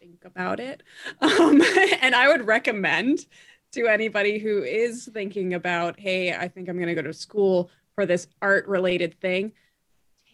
think 0.00 0.24
about 0.24 0.60
it. 0.60 0.82
Um, 1.20 1.60
and 2.00 2.14
I 2.14 2.28
would 2.28 2.46
recommend 2.46 3.26
to 3.72 3.86
anybody 3.86 4.38
who 4.38 4.62
is 4.62 5.08
thinking 5.12 5.54
about, 5.54 6.00
hey, 6.00 6.32
I 6.32 6.48
think 6.48 6.68
I'm 6.68 6.76
going 6.76 6.88
to 6.88 6.94
go 6.94 7.02
to 7.02 7.12
school 7.12 7.70
for 7.94 8.06
this 8.06 8.26
art-related 8.40 9.20
thing. 9.20 9.52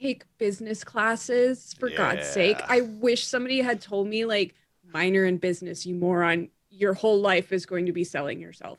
Take 0.00 0.24
business 0.38 0.84
classes 0.84 1.74
for 1.78 1.88
God's 1.90 2.26
sake. 2.28 2.58
I 2.68 2.82
wish 2.82 3.26
somebody 3.26 3.60
had 3.60 3.80
told 3.80 4.06
me 4.06 4.24
like 4.24 4.54
minor 4.92 5.24
in 5.24 5.38
business, 5.38 5.86
you 5.86 5.94
moron. 5.94 6.48
Your 6.70 6.94
whole 6.94 7.20
life 7.20 7.52
is 7.52 7.66
going 7.66 7.86
to 7.86 7.92
be 7.92 8.04
selling 8.04 8.40
yourself. 8.40 8.78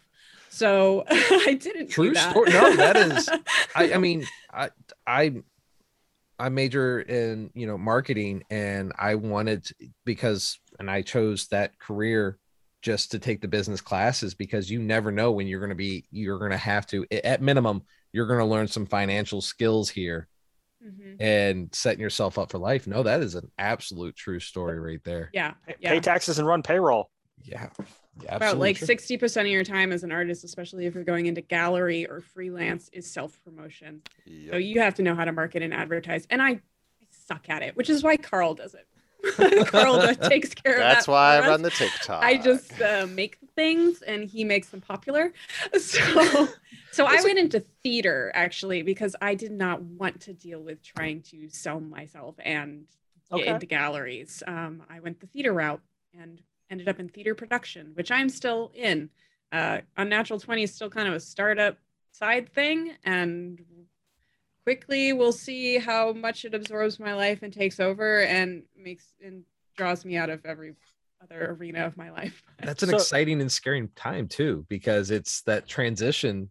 So 0.49 1.03
I 1.09 1.57
didn't. 1.59 1.89
True 1.89 2.13
that. 2.13 2.31
story. 2.31 2.51
No, 2.51 2.75
that 2.75 2.97
is- 2.97 3.29
I, 3.75 3.93
I 3.93 3.97
mean, 3.97 4.25
I, 4.51 4.69
I, 5.05 5.33
I 6.39 6.49
major 6.49 7.01
in 7.01 7.51
you 7.53 7.67
know 7.67 7.77
marketing, 7.77 8.43
and 8.49 8.91
I 8.97 9.15
wanted 9.15 9.65
to, 9.65 9.75
because, 10.05 10.59
and 10.79 10.89
I 10.89 11.01
chose 11.01 11.47
that 11.47 11.77
career 11.79 12.37
just 12.81 13.11
to 13.11 13.19
take 13.19 13.41
the 13.41 13.47
business 13.47 13.79
classes 13.81 14.33
because 14.33 14.69
you 14.69 14.79
never 14.79 15.11
know 15.11 15.31
when 15.31 15.47
you're 15.47 15.59
going 15.61 15.69
to 15.69 15.75
be, 15.75 16.05
you're 16.11 16.39
going 16.39 16.51
to 16.51 16.57
have 16.57 16.85
to, 16.87 17.05
at 17.23 17.41
minimum, 17.41 17.81
you're 18.11 18.27
going 18.27 18.39
to 18.39 18.45
learn 18.45 18.67
some 18.67 18.85
financial 18.85 19.39
skills 19.39 19.89
here 19.89 20.27
Mhm. 20.85 21.15
and 21.19 21.73
setting 21.73 22.01
yourself 22.01 22.37
up 22.37 22.51
for 22.51 22.57
life. 22.57 22.87
No, 22.87 23.03
that 23.03 23.21
is 23.21 23.35
an 23.35 23.49
absolute 23.57 24.15
true 24.15 24.39
story 24.39 24.79
right 24.79 25.03
there. 25.03 25.29
Yeah, 25.33 25.53
Pay 25.81 25.99
taxes 25.99 26.39
and 26.39 26.47
run 26.47 26.61
payroll. 26.63 27.09
Yeah, 27.41 27.69
yeah 28.21 28.35
About 28.35 28.41
absolutely 28.43 28.69
like 28.69 28.77
true. 28.77 28.87
sixty 28.87 29.17
percent 29.17 29.47
of 29.47 29.51
your 29.51 29.63
time 29.63 29.91
as 29.91 30.03
an 30.03 30.11
artist, 30.11 30.43
especially 30.43 30.85
if 30.85 30.93
you're 30.95 31.03
going 31.03 31.25
into 31.25 31.41
gallery 31.41 32.05
or 32.05 32.21
freelance, 32.21 32.89
is 32.93 33.11
self 33.11 33.39
promotion. 33.43 34.01
So 34.51 34.57
you 34.57 34.81
have 34.81 34.95
to 34.95 35.03
know 35.03 35.15
how 35.15 35.25
to 35.25 35.31
market 35.31 35.61
and 35.63 35.73
advertise. 35.73 36.27
And 36.29 36.41
I, 36.41 36.49
I 36.49 36.59
suck 37.11 37.49
at 37.49 37.61
it, 37.63 37.75
which 37.75 37.89
is 37.89 38.03
why 38.03 38.17
Carl 38.17 38.53
does 38.53 38.73
it. 38.75 38.87
Carl 39.67 39.97
does, 39.99 40.17
takes 40.17 40.53
care 40.53 40.73
of 40.73 40.79
that. 40.79 40.93
That's 40.95 41.07
why 41.07 41.37
I 41.37 41.39
for 41.39 41.45
us. 41.45 41.49
run 41.49 41.61
the 41.61 41.69
TikTok. 41.71 42.23
I 42.23 42.37
just 42.37 42.81
uh, 42.81 43.07
make 43.07 43.37
things 43.55 44.01
and 44.01 44.23
he 44.23 44.43
makes 44.43 44.69
them 44.69 44.81
popular. 44.81 45.33
So, 45.77 46.49
So 46.91 47.05
I 47.05 47.21
went 47.23 47.39
into 47.39 47.59
theater 47.83 48.31
actually 48.35 48.83
because 48.83 49.15
I 49.21 49.33
did 49.35 49.51
not 49.51 49.81
want 49.81 50.21
to 50.21 50.33
deal 50.33 50.61
with 50.61 50.83
trying 50.83 51.21
to 51.31 51.49
sell 51.49 51.79
myself 51.79 52.35
and 52.39 52.85
get 53.31 53.39
Okay. 53.41 53.49
into 53.51 53.65
galleries. 53.65 54.43
Um, 54.45 54.83
I 54.89 54.99
went 54.99 55.19
the 55.19 55.27
theater 55.27 55.53
route 55.53 55.81
and 56.13 56.39
ended 56.69 56.87
up 56.87 56.99
in 56.99 57.09
theater 57.09 57.33
production, 57.33 57.91
which 57.95 58.11
I'm 58.11 58.29
still 58.29 58.71
in. 58.75 59.09
Uh, 59.51 59.79
Unnatural 59.97 60.39
20 60.39 60.63
is 60.63 60.73
still 60.75 60.89
kind 60.89 61.07
of 61.07 61.13
a 61.15 61.19
startup 61.19 61.77
side 62.11 62.53
thing, 62.53 62.91
and 63.03 63.59
quickly 64.63 65.13
we'll 65.13 65.31
see 65.31 65.77
how 65.77 66.13
much 66.13 66.45
it 66.45 66.53
absorbs 66.53 66.99
my 66.99 67.13
life 67.13 67.43
and 67.43 67.53
takes 67.53 67.79
over 67.79 68.21
and 68.23 68.63
makes 68.77 69.05
and 69.23 69.43
draws 69.77 70.05
me 70.05 70.15
out 70.17 70.29
of 70.29 70.45
every 70.45 70.73
other 71.21 71.51
arena 71.51 71.85
of 71.85 71.97
my 71.97 72.11
life. 72.11 72.43
That's 72.63 72.83
an 72.83 72.89
So- 72.89 72.95
exciting 72.97 73.41
and 73.41 73.51
scary 73.51 73.87
time 73.95 74.27
too, 74.27 74.65
because 74.69 75.11
it's 75.11 75.41
that 75.43 75.67
transition 75.67 76.49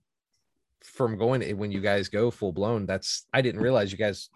from 0.83 1.17
going 1.17 1.43
when 1.57 1.71
you 1.71 1.81
guys 1.81 2.09
go 2.09 2.31
full 2.31 2.53
blown. 2.53 2.87
That's 2.87 3.27
I 3.33 3.41
didn't 3.41 3.61
realize 3.61 3.93
you 3.93 3.99
guys, 3.99 4.29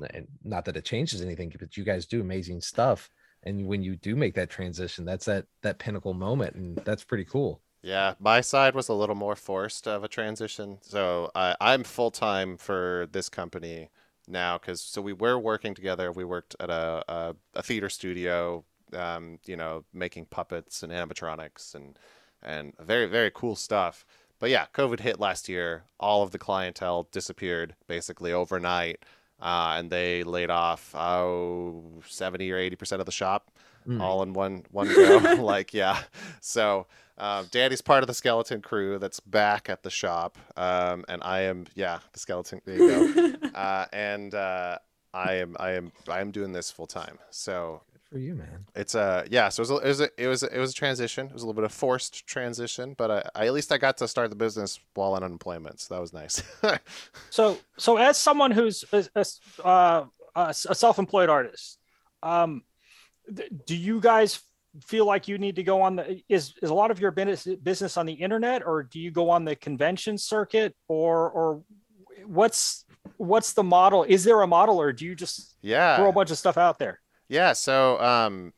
not 0.44 0.64
that 0.66 0.76
it 0.76 0.84
changes 0.84 1.20
anything, 1.20 1.52
but 1.58 1.76
you 1.76 1.84
guys 1.84 2.06
do 2.06 2.20
amazing 2.20 2.60
stuff. 2.60 3.10
And 3.42 3.66
when 3.66 3.82
you 3.82 3.96
do 3.96 4.16
make 4.16 4.34
that 4.34 4.50
transition, 4.50 5.04
that's 5.04 5.24
that 5.26 5.46
that 5.62 5.78
pinnacle 5.78 6.14
moment, 6.14 6.54
and 6.54 6.76
that's 6.84 7.04
pretty 7.04 7.24
cool. 7.24 7.60
Yeah, 7.86 8.14
my 8.18 8.40
side 8.40 8.74
was 8.74 8.88
a 8.88 8.94
little 8.94 9.14
more 9.14 9.36
forced 9.36 9.86
of 9.86 10.02
a 10.02 10.08
transition. 10.08 10.78
So 10.80 11.30
I, 11.36 11.54
I'm 11.60 11.84
full 11.84 12.10
time 12.10 12.56
for 12.56 13.06
this 13.12 13.28
company 13.28 13.90
now 14.26 14.58
because 14.58 14.80
so 14.80 15.00
we 15.00 15.12
were 15.12 15.38
working 15.38 15.72
together. 15.72 16.10
We 16.10 16.24
worked 16.24 16.56
at 16.58 16.68
a 16.68 17.04
a, 17.08 17.36
a 17.54 17.62
theater 17.62 17.88
studio, 17.88 18.64
um, 18.92 19.38
you 19.46 19.56
know, 19.56 19.84
making 19.94 20.26
puppets 20.26 20.82
and 20.82 20.92
animatronics 20.92 21.76
and 21.76 21.96
and 22.42 22.72
very 22.80 23.06
very 23.06 23.30
cool 23.32 23.54
stuff. 23.54 24.04
But 24.40 24.50
yeah, 24.50 24.66
COVID 24.74 24.98
hit 24.98 25.20
last 25.20 25.48
year. 25.48 25.84
All 26.00 26.24
of 26.24 26.32
the 26.32 26.38
clientele 26.38 27.08
disappeared 27.12 27.76
basically 27.86 28.32
overnight, 28.32 29.04
uh, 29.40 29.76
and 29.78 29.90
they 29.90 30.24
laid 30.24 30.50
off 30.50 30.92
oh 30.96 32.02
70 32.08 32.50
or 32.50 32.58
80 32.58 32.74
percent 32.76 33.00
of 33.00 33.06
the 33.06 33.12
shop 33.12 33.52
Mm. 33.86 34.02
all 34.02 34.20
in 34.24 34.32
one 34.32 34.64
one 34.72 34.88
go. 34.88 35.18
like 35.40 35.72
yeah, 35.72 36.02
so 36.40 36.88
um, 37.18 37.46
Danny's 37.50 37.80
part 37.80 38.02
of 38.02 38.06
the 38.06 38.14
skeleton 38.14 38.60
crew 38.60 38.98
that's 38.98 39.20
back 39.20 39.68
at 39.70 39.82
the 39.82 39.90
shop, 39.90 40.38
um, 40.56 41.04
and 41.08 41.22
I 41.22 41.42
am 41.42 41.66
yeah 41.74 42.00
the 42.12 42.18
skeleton. 42.18 42.60
There 42.64 42.76
you 42.76 43.32
go. 43.32 43.48
uh, 43.54 43.86
and 43.92 44.34
uh, 44.34 44.78
I 45.14 45.34
am 45.34 45.56
I 45.58 45.72
am 45.72 45.92
I 46.08 46.20
am 46.20 46.30
doing 46.30 46.52
this 46.52 46.70
full 46.70 46.86
time. 46.86 47.18
So 47.30 47.82
Good 47.92 48.02
for 48.10 48.18
you, 48.18 48.34
man. 48.34 48.66
it's 48.74 48.94
a 48.94 49.24
yeah. 49.30 49.48
So 49.48 49.62
it 49.62 49.68
was 49.68 49.70
a, 49.70 49.76
it 49.76 49.88
was 49.88 50.00
a, 50.00 50.08
it 50.18 50.26
was 50.26 50.42
a, 50.42 50.56
it 50.56 50.58
was 50.58 50.70
a 50.72 50.74
transition. 50.74 51.26
It 51.26 51.32
was 51.32 51.42
a 51.42 51.46
little 51.46 51.60
bit 51.60 51.64
of 51.64 51.72
forced 51.72 52.26
transition, 52.26 52.94
but 52.98 53.10
I, 53.10 53.28
I 53.34 53.46
at 53.46 53.54
least 53.54 53.72
I 53.72 53.78
got 53.78 53.96
to 53.98 54.08
start 54.08 54.28
the 54.28 54.36
business 54.36 54.78
while 54.94 55.14
on 55.14 55.22
unemployment, 55.22 55.80
so 55.80 55.94
that 55.94 56.00
was 56.00 56.12
nice. 56.12 56.42
So, 57.30 57.58
so 57.76 57.96
as 57.96 58.16
someone 58.16 58.50
who's 58.50 58.84
a, 58.92 59.06
a, 59.14 59.66
uh, 59.66 60.04
a 60.34 60.54
self-employed 60.54 61.28
artist, 61.28 61.78
um, 62.22 62.62
th- 63.34 63.50
do 63.66 63.76
you 63.76 64.00
guys 64.00 64.40
feel 64.84 65.06
like 65.06 65.28
you 65.28 65.38
need 65.38 65.56
to 65.56 65.62
go 65.62 65.82
on 65.82 65.96
the 65.96 66.20
is 66.28 66.54
is 66.62 66.70
a 66.70 66.74
lot 66.74 66.90
of 66.90 67.00
your 67.00 67.10
business 67.10 67.56
business 67.62 67.96
on 67.96 68.06
the 68.06 68.12
internet, 68.12 68.66
or 68.66 68.82
do 68.82 69.00
you 69.00 69.10
go 69.10 69.30
on 69.30 69.44
the 69.44 69.56
convention 69.56 70.18
circuit, 70.18 70.74
or 70.88 71.30
or 71.30 71.62
what's 72.24 72.84
what's 73.16 73.52
the 73.52 73.62
model? 73.62 74.04
Is 74.04 74.24
there 74.24 74.40
a 74.42 74.46
model, 74.46 74.80
or 74.80 74.92
do 74.92 75.04
you 75.04 75.14
just 75.14 75.56
yeah. 75.62 75.96
throw 75.96 76.08
a 76.08 76.12
bunch 76.12 76.30
of 76.30 76.38
stuff 76.38 76.56
out 76.56 76.78
there? 76.78 77.00
Yeah, 77.28 77.52
so 77.52 78.00
um, 78.00 78.52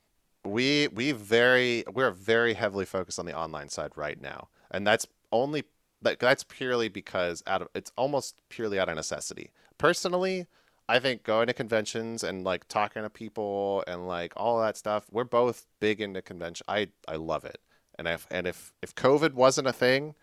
we 0.44 0.88
we 0.88 1.12
very 1.12 1.84
we're 1.92 2.10
very 2.10 2.54
heavily 2.54 2.84
focused 2.84 3.18
on 3.18 3.26
the 3.26 3.36
online 3.36 3.68
side 3.68 3.92
right 3.96 4.20
now, 4.20 4.48
and 4.70 4.86
that's 4.86 5.06
only 5.32 5.64
that 6.02 6.18
that's 6.18 6.44
purely 6.44 6.88
because 6.88 7.42
out 7.46 7.62
of 7.62 7.68
it's 7.74 7.92
almost 7.96 8.40
purely 8.48 8.78
out 8.78 8.88
of 8.88 8.96
necessity. 8.96 9.50
Personally, 9.78 10.46
I 10.88 10.98
think 10.98 11.22
going 11.22 11.48
to 11.48 11.52
conventions 11.52 12.24
and 12.24 12.44
like 12.44 12.66
talking 12.68 13.02
to 13.02 13.10
people 13.10 13.84
and 13.86 14.06
like 14.08 14.32
all 14.36 14.60
that 14.60 14.76
stuff, 14.76 15.04
we're 15.10 15.24
both 15.24 15.66
big 15.80 16.00
into 16.00 16.22
convention. 16.22 16.64
I 16.68 16.88
I 17.06 17.16
love 17.16 17.44
it, 17.44 17.58
and 17.98 18.08
if 18.08 18.26
and 18.30 18.46
if 18.46 18.72
if 18.82 18.94
COVID 18.94 19.34
wasn't 19.34 19.68
a 19.68 19.72
thing, 19.72 20.14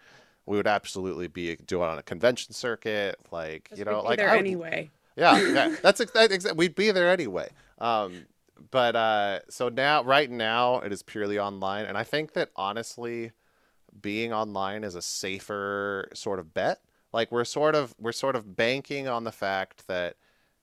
we 0.45 0.57
would 0.57 0.67
absolutely 0.67 1.27
be 1.27 1.55
doing 1.55 1.87
on 1.87 1.97
a 1.97 2.03
convention 2.03 2.53
circuit, 2.53 3.19
like 3.31 3.69
you 3.75 3.85
know, 3.85 4.01
be 4.01 4.07
like 4.07 4.17
there 4.17 4.29
I 4.29 4.37
anyway. 4.37 4.89
yeah, 5.15 5.39
yeah. 5.53 5.75
That's 5.81 5.99
exactly. 5.99 6.37
exa- 6.37 6.55
we'd 6.55 6.75
be 6.75 6.91
there 6.91 7.11
anyway. 7.11 7.49
Um, 7.79 8.25
but 8.71 8.95
uh, 8.95 9.39
so 9.49 9.69
now, 9.69 10.03
right 10.03 10.29
now, 10.29 10.79
it 10.79 10.91
is 10.91 11.03
purely 11.03 11.37
online, 11.37 11.85
and 11.85 11.97
I 11.97 12.03
think 12.03 12.33
that 12.33 12.49
honestly, 12.55 13.31
being 14.01 14.33
online 14.33 14.83
is 14.83 14.95
a 14.95 15.01
safer 15.01 16.09
sort 16.13 16.39
of 16.39 16.53
bet. 16.53 16.79
Like 17.13 17.31
we're 17.31 17.45
sort 17.45 17.75
of 17.75 17.93
we're 17.99 18.11
sort 18.11 18.35
of 18.35 18.55
banking 18.55 19.07
on 19.07 19.23
the 19.23 19.31
fact 19.31 19.87
that 19.87 20.15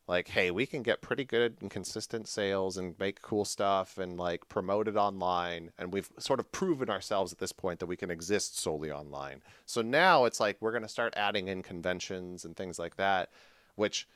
like 0.09 0.29
hey 0.29 0.51
we 0.51 0.67
can 0.67 0.83
get 0.83 1.01
pretty 1.01 1.25
good 1.25 1.57
and 1.61 1.71
consistent 1.71 2.27
sales 2.27 2.77
and 2.77 2.99
make 2.99 3.23
cool 3.23 3.45
stuff 3.45 3.99
and 3.99 4.19
like 4.19 4.49
promote 4.49 4.89
it 4.89 4.97
online 4.97 5.71
and 5.79 5.93
we've 5.93 6.11
sort 6.19 6.41
of 6.41 6.51
proven 6.53 6.91
ourselves 6.91 7.33
at 7.33 7.39
this 7.39 7.53
point 7.53 7.79
that 7.79 7.87
we 7.87 7.97
can 7.97 8.11
exist 8.11 8.59
solely 8.59 8.91
online 8.91 9.43
so 9.65 9.81
now 9.81 10.25
it's 10.25 10.41
like 10.41 10.57
we're 10.61 10.73
going 10.73 10.83
to 10.83 10.89
start 10.89 11.15
adding 11.17 11.49
in 11.49 11.63
conventions 11.63 12.45
and 12.45 12.57
things 12.57 12.79
like 12.79 12.97
that 12.97 13.31
which 13.77 14.07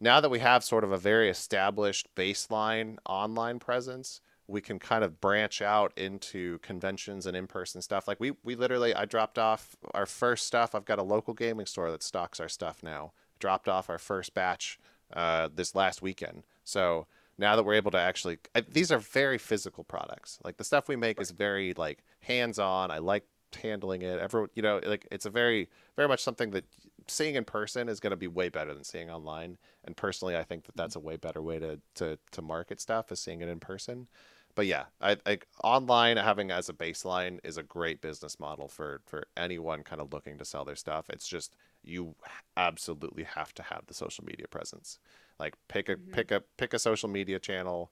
now 0.00 0.20
that 0.20 0.30
we 0.30 0.38
have 0.38 0.64
sort 0.64 0.82
of 0.82 0.92
a 0.92 0.98
very 0.98 1.28
established 1.28 2.08
baseline 2.16 2.96
online 3.04 3.58
presence, 3.58 4.20
we 4.46 4.60
can 4.60 4.78
kind 4.78 5.04
of 5.04 5.20
branch 5.20 5.60
out 5.60 5.92
into 5.96 6.58
conventions 6.58 7.26
and 7.26 7.36
in-person 7.36 7.82
stuff. 7.82 8.08
Like 8.08 8.18
we 8.18 8.32
we 8.42 8.54
literally 8.56 8.94
I 8.94 9.04
dropped 9.04 9.38
off 9.38 9.76
our 9.92 10.06
first 10.06 10.46
stuff. 10.46 10.74
I've 10.74 10.86
got 10.86 10.98
a 10.98 11.04
local 11.04 11.34
gaming 11.34 11.66
store 11.66 11.90
that 11.90 12.02
stocks 12.02 12.40
our 12.40 12.48
stuff 12.48 12.82
now. 12.82 13.12
Dropped 13.38 13.68
off 13.68 13.90
our 13.90 13.98
first 13.98 14.34
batch 14.34 14.78
uh, 15.12 15.48
this 15.54 15.74
last 15.74 16.02
weekend. 16.02 16.42
So 16.64 17.06
now 17.38 17.56
that 17.56 17.64
we're 17.64 17.74
able 17.74 17.90
to 17.92 17.98
actually 17.98 18.38
I, 18.54 18.60
these 18.60 18.92
are 18.92 18.98
very 18.98 19.38
physical 19.38 19.84
products. 19.84 20.38
Like 20.44 20.56
the 20.56 20.64
stuff 20.64 20.88
we 20.88 20.96
make 20.96 21.20
is 21.20 21.30
very 21.30 21.74
like 21.74 22.04
hands-on. 22.20 22.90
I 22.90 22.98
like 22.98 23.24
handling 23.60 24.02
it. 24.02 24.18
Everyone, 24.18 24.50
you 24.54 24.62
know, 24.62 24.80
like 24.84 25.06
it's 25.10 25.26
a 25.26 25.30
very 25.30 25.68
very 25.96 26.08
much 26.08 26.22
something 26.22 26.50
that 26.50 26.64
seeing 27.08 27.34
in 27.34 27.44
person 27.44 27.88
is 27.88 28.00
going 28.00 28.12
to 28.12 28.16
be 28.16 28.28
way 28.28 28.48
better 28.48 28.74
than 28.74 28.84
seeing 28.84 29.10
online. 29.10 29.58
And 29.84 29.96
personally, 29.96 30.36
I 30.36 30.44
think 30.44 30.64
that 30.64 30.76
that's 30.76 30.96
a 30.96 31.00
way 31.00 31.16
better 31.16 31.42
way 31.42 31.58
to 31.58 31.80
to 31.96 32.18
to 32.32 32.42
market 32.42 32.80
stuff 32.80 33.10
is 33.10 33.20
seeing 33.20 33.40
it 33.40 33.48
in 33.48 33.60
person. 33.60 34.08
But 34.54 34.66
yeah, 34.66 34.86
I 35.00 35.16
like 35.26 35.46
online 35.62 36.16
having 36.16 36.50
as 36.50 36.68
a 36.68 36.72
baseline 36.72 37.38
is 37.44 37.56
a 37.56 37.62
great 37.62 38.00
business 38.00 38.38
model 38.40 38.68
for 38.68 39.00
for 39.06 39.26
anyone 39.36 39.82
kind 39.82 40.00
of 40.00 40.12
looking 40.12 40.38
to 40.38 40.44
sell 40.44 40.64
their 40.64 40.76
stuff. 40.76 41.08
It's 41.08 41.28
just 41.28 41.54
you 41.82 42.14
absolutely 42.56 43.24
have 43.24 43.54
to 43.54 43.62
have 43.64 43.86
the 43.86 43.94
social 43.94 44.24
media 44.24 44.46
presence. 44.48 44.98
Like 45.38 45.54
pick 45.68 45.88
a 45.88 45.96
Mhm. 45.96 46.12
pick 46.12 46.30
a 46.30 46.40
pick 46.56 46.74
a 46.74 46.78
social 46.78 47.08
media 47.08 47.38
channel, 47.38 47.90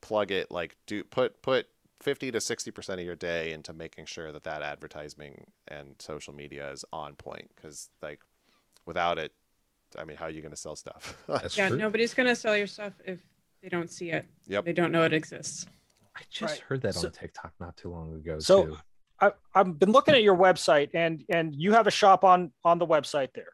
plug 0.00 0.30
it 0.30 0.50
like 0.50 0.76
do 0.86 1.04
put 1.04 1.42
put 1.42 1.68
50 2.00 2.30
to 2.30 2.38
60% 2.40 3.00
of 3.00 3.04
your 3.04 3.16
day 3.16 3.52
into 3.52 3.72
making 3.72 4.06
sure 4.06 4.30
that 4.30 4.44
that 4.44 4.62
advertising 4.62 5.50
and 5.66 5.96
social 5.98 6.32
media 6.32 6.70
is 6.70 6.84
on 6.92 7.16
point 7.16 7.50
cuz 7.56 7.90
like 8.00 8.20
without 8.86 9.18
it 9.18 9.32
I 9.96 10.04
mean 10.04 10.16
how 10.16 10.26
are 10.26 10.30
you 10.30 10.40
going 10.40 10.52
to 10.52 10.56
sell 10.56 10.76
stuff? 10.76 11.22
Yeah, 11.56 11.68
true. 11.68 11.76
nobody's 11.76 12.14
gonna 12.14 12.36
sell 12.36 12.56
your 12.56 12.66
stuff 12.68 12.92
if 13.04 13.20
they 13.62 13.68
don't 13.68 13.90
see 13.90 14.10
it. 14.12 14.26
Yep. 14.46 14.64
They 14.66 14.72
don't 14.72 14.92
know 14.92 15.02
it 15.04 15.12
exists. 15.12 15.66
I 16.14 16.22
just 16.30 16.52
Right. 16.54 16.60
heard 16.62 16.82
that 16.82 16.94
So- 16.94 17.08
on 17.08 17.12
TikTok 17.12 17.52
not 17.58 17.76
too 17.76 17.90
long 17.90 18.14
ago 18.14 18.38
So- 18.38 18.66
too. 18.66 18.78
I, 19.20 19.32
I've 19.54 19.78
been 19.78 19.92
looking 19.92 20.14
at 20.14 20.22
your 20.22 20.36
website, 20.36 20.90
and 20.94 21.24
and 21.28 21.54
you 21.54 21.72
have 21.72 21.86
a 21.86 21.90
shop 21.90 22.24
on 22.24 22.52
on 22.64 22.78
the 22.78 22.86
website 22.86 23.32
there, 23.34 23.52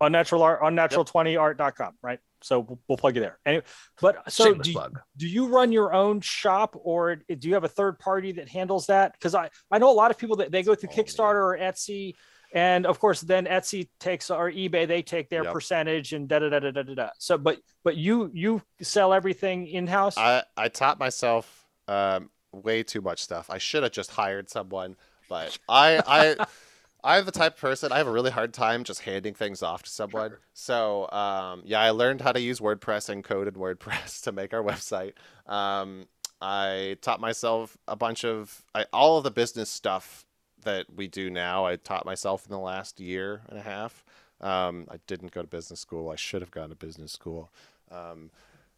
unnatural 0.00 0.42
art, 0.42 0.60
unnatural20art.com, 0.62 1.94
right? 2.02 2.18
So 2.42 2.60
we'll, 2.60 2.78
we'll 2.88 2.98
plug 2.98 3.14
you 3.14 3.22
there. 3.22 3.38
Anyway, 3.46 3.64
but 4.00 4.30
so 4.30 4.44
Shameless 4.44 4.64
do, 4.66 4.70
you- 4.72 4.76
plug. 4.78 5.00
do 5.16 5.26
you 5.28 5.48
run 5.48 5.72
your 5.72 5.94
own 5.94 6.20
shop, 6.20 6.76
or 6.82 7.16
do 7.16 7.48
you 7.48 7.54
have 7.54 7.64
a 7.64 7.68
third 7.68 7.98
party 7.98 8.32
that 8.32 8.48
handles 8.48 8.86
that? 8.88 9.12
Because 9.12 9.34
I 9.34 9.50
I 9.70 9.78
know 9.78 9.90
a 9.90 9.94
lot 9.94 10.10
of 10.10 10.18
people 10.18 10.36
that 10.36 10.50
they 10.50 10.62
go 10.62 10.74
through 10.74 10.90
Oh, 10.92 10.96
man. 10.96 11.04
Kickstarter 11.06 11.42
or 11.42 11.58
Etsy, 11.58 12.14
and 12.52 12.84
of 12.86 12.98
course 12.98 13.20
then 13.22 13.46
Etsy 13.46 13.88
takes 13.98 14.30
or 14.30 14.50
eBay 14.50 14.86
they 14.86 15.00
take 15.02 15.28
their 15.30 15.44
Yep. 15.44 15.52
percentage 15.52 16.12
and 16.12 16.28
da 16.28 16.38
da 16.38 16.48
da 16.50 16.60
da 16.60 16.70
da 16.70 16.82
da. 16.82 16.94
da. 16.94 17.08
So 17.18 17.38
but 17.38 17.58
but 17.82 17.96
you 17.96 18.30
you 18.34 18.60
sell 18.82 19.12
everything 19.14 19.66
in 19.66 19.86
house. 19.86 20.16
I 20.18 20.42
I 20.56 20.68
taught 20.68 20.98
myself 20.98 21.66
um, 21.88 22.30
way 22.62 22.82
too 22.82 23.00
much 23.00 23.22
stuff. 23.22 23.50
I 23.50 23.58
should 23.58 23.82
have 23.82 23.92
just 23.92 24.12
hired 24.12 24.48
someone, 24.50 24.96
but 25.28 25.58
I 25.68 26.00
I 26.06 26.46
I'm 27.04 27.26
the 27.26 27.32
type 27.32 27.54
of 27.54 27.60
person 27.60 27.92
I 27.92 27.98
have 27.98 28.06
a 28.06 28.12
really 28.12 28.30
hard 28.30 28.54
time 28.54 28.82
just 28.82 29.02
handing 29.02 29.34
things 29.34 29.62
off 29.62 29.82
to 29.82 29.90
someone. 29.90 30.36
So 30.54 31.10
um, 31.10 31.62
yeah, 31.64 31.80
I 31.80 31.90
learned 31.90 32.22
how 32.22 32.32
to 32.32 32.40
use 32.40 32.60
WordPress 32.60 33.10
and 33.10 33.22
code 33.22 33.46
in 33.46 33.54
WordPress 33.54 34.22
to 34.24 34.32
make 34.32 34.54
our 34.54 34.62
website. 34.62 35.12
Um, 35.46 36.06
I 36.40 36.96
taught 37.02 37.20
myself 37.20 37.76
a 37.86 37.96
bunch 37.96 38.24
of 38.24 38.64
I, 38.74 38.86
all 38.92 39.18
of 39.18 39.24
the 39.24 39.30
business 39.30 39.70
stuff 39.70 40.24
that 40.62 40.86
we 40.94 41.06
do 41.06 41.30
now. 41.30 41.66
I 41.66 41.76
taught 41.76 42.06
myself 42.06 42.46
in 42.46 42.52
the 42.52 42.58
last 42.58 43.00
year 43.00 43.42
and 43.48 43.58
a 43.58 43.62
half. 43.62 44.02
Um, 44.40 44.86
I 44.90 44.96
didn't 45.06 45.32
go 45.32 45.42
to 45.42 45.48
business 45.48 45.80
school. 45.80 46.10
I 46.10 46.16
should 46.16 46.42
have 46.42 46.50
gone 46.50 46.70
to 46.70 46.74
business 46.74 47.12
school. 47.12 47.50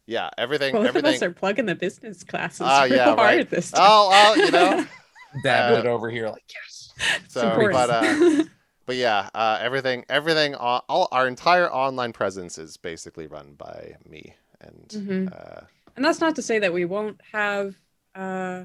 Yeah, 0.07 0.29
everything. 0.37 0.73
Both 0.73 0.87
everything. 0.87 1.09
of 1.09 1.15
us 1.15 1.21
are 1.21 1.31
plugging 1.31 1.65
the 1.65 1.75
business 1.75 2.23
classes 2.23 2.61
Ah, 2.61 2.83
real 2.83 2.95
yeah, 2.95 3.05
hard 3.05 3.17
right. 3.19 3.49
this 3.49 3.71
time. 3.71 3.81
Oh, 3.85 4.09
well, 4.09 4.37
you 4.37 4.51
know. 4.51 4.85
Dabbing 5.43 5.77
uh, 5.77 5.79
it 5.81 5.85
over 5.85 6.09
here 6.09 6.29
like 6.29 6.43
yes. 6.51 6.93
It's 7.23 7.33
So, 7.33 7.47
important. 7.49 7.73
but 7.73 7.89
uh, 7.89 8.43
but 8.85 8.95
yeah, 8.95 9.29
uh, 9.35 9.59
everything, 9.61 10.05
everything, 10.09 10.55
all, 10.55 10.83
all 10.87 11.07
our 11.11 11.27
entire 11.27 11.69
online 11.69 12.13
presence 12.13 12.57
is 12.57 12.77
basically 12.77 13.27
run 13.27 13.53
by 13.57 13.97
me, 14.09 14.33
and 14.61 14.87
Mhm. 14.89 15.31
uh, 15.33 15.61
And 15.97 16.03
that's 16.05 16.21
not 16.21 16.35
to 16.37 16.41
say 16.41 16.57
that 16.59 16.73
we 16.73 16.85
won't 16.85 17.19
have. 17.33 17.75
Uh, 18.15 18.63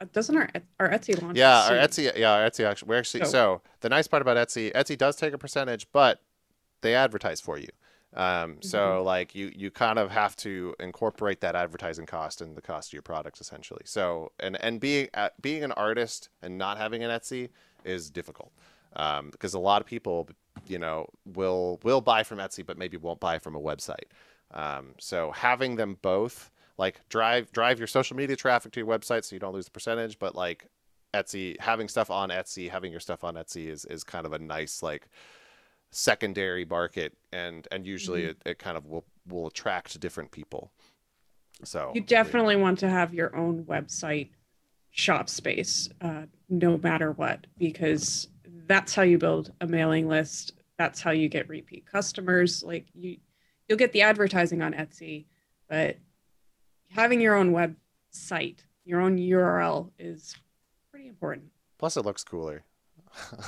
uh, 0.00 0.06
doesn't 0.12 0.36
our 0.36 0.48
our 0.80 0.88
Etsy 0.88 1.20
launch? 1.20 1.36
yeah, 1.36 1.66
our? 1.68 1.72
Etsy, 1.76 2.10
yeah, 2.16 2.32
our 2.32 2.48
Etsy 2.50 2.64
actually, 2.64 2.88
we're 2.88 2.98
actually 2.98 3.24
So- 3.26 3.30
so 3.30 3.62
the 3.80 3.90
nice 3.90 4.08
part 4.08 4.22
about 4.22 4.36
Etsy, 4.38 4.72
Etsy 4.72 4.96
does 4.96 5.14
take 5.16 5.34
a 5.34 5.38
percentage, 5.38 5.86
but 5.92 6.22
they 6.80 6.94
advertise 6.94 7.40
for 7.40 7.58
you. 7.58 7.68
Um, 8.14 8.56
so 8.62 9.02
like 9.02 9.34
you 9.34 9.52
you 9.54 9.70
kind 9.70 9.98
of 9.98 10.10
have 10.10 10.34
to 10.36 10.74
incorporate 10.80 11.40
that 11.42 11.54
advertising 11.54 12.06
cost 12.06 12.40
in 12.40 12.54
the 12.54 12.62
cost 12.62 12.88
of 12.88 12.92
your 12.94 13.02
products 13.02 13.40
essentially. 13.40 13.82
So 13.84 14.32
and 14.40 14.62
and 14.62 14.80
being 14.80 15.08
uh, 15.14 15.28
being 15.40 15.62
an 15.62 15.72
artist 15.72 16.30
and 16.42 16.56
not 16.56 16.78
having 16.78 17.04
an 17.04 17.10
Etsy 17.10 17.50
is 17.84 18.10
difficult 18.10 18.52
um, 18.96 19.30
because 19.30 19.54
a 19.54 19.58
lot 19.58 19.82
of 19.82 19.86
people 19.86 20.28
you 20.66 20.78
know 20.78 21.06
will 21.26 21.80
will 21.82 22.00
buy 22.00 22.22
from 22.22 22.38
Etsy 22.38 22.64
but 22.64 22.78
maybe 22.78 22.96
won't 22.96 23.20
buy 23.20 23.38
from 23.38 23.54
a 23.54 23.60
website. 23.60 24.08
Um, 24.52 24.94
so 24.98 25.30
having 25.32 25.76
them 25.76 25.98
both 26.00 26.50
like 26.78 27.06
drive 27.10 27.52
drive 27.52 27.78
your 27.78 27.88
social 27.88 28.16
media 28.16 28.36
traffic 28.36 28.72
to 28.72 28.80
your 28.80 28.88
website 28.88 29.24
so 29.24 29.36
you 29.36 29.40
don't 29.40 29.52
lose 29.52 29.66
the 29.66 29.70
percentage, 29.70 30.18
but 30.18 30.34
like 30.34 30.66
Etsy 31.12 31.60
having 31.60 31.88
stuff 31.88 32.10
on 32.10 32.30
Etsy, 32.30 32.70
having 32.70 32.90
your 32.90 33.00
stuff 33.00 33.22
on 33.22 33.34
Etsy 33.34 33.68
is 33.68 33.84
is 33.84 34.02
kind 34.02 34.24
of 34.24 34.32
a 34.32 34.38
nice 34.38 34.82
like 34.82 35.08
secondary 35.90 36.64
market 36.64 37.16
and 37.32 37.66
and 37.70 37.86
usually 37.86 38.22
Mhm. 38.22 38.28
it, 38.30 38.42
it 38.46 38.58
kind 38.58 38.76
of 38.76 38.86
will 38.86 39.04
will 39.26 39.46
attract 39.46 39.98
different 40.00 40.30
people. 40.30 40.72
So 41.64 41.92
You 41.94 42.00
definitely 42.00 42.56
want 42.56 42.78
to 42.80 42.88
have 42.88 43.12
your 43.12 43.34
own 43.36 43.64
website 43.64 44.30
shop 44.90 45.28
space, 45.28 45.88
uh, 46.00 46.26
no 46.48 46.78
matter 46.78 47.12
what, 47.12 47.46
because 47.58 48.28
that's 48.66 48.94
how 48.94 49.02
you 49.02 49.18
build 49.18 49.52
a 49.60 49.66
mailing 49.66 50.08
list. 50.08 50.52
That's 50.78 51.00
how 51.00 51.10
you 51.10 51.28
get 51.28 51.48
repeat 51.48 51.84
customers. 51.86 52.62
Like 52.62 52.86
you, 52.94 53.18
you'll 53.68 53.78
get 53.78 53.92
the 53.92 54.02
advertising 54.02 54.62
on 54.62 54.72
Etsy, 54.72 55.26
but 55.68 55.98
having 56.90 57.20
your 57.20 57.34
own 57.34 57.52
website, 57.52 58.58
your 58.84 59.00
own 59.00 59.18
URL 59.18 59.90
is 59.98 60.34
pretty 60.90 61.08
important. 61.08 61.50
plus 61.76 61.96
it 61.96 62.04
looks 62.04 62.24
cooler. 62.24 62.64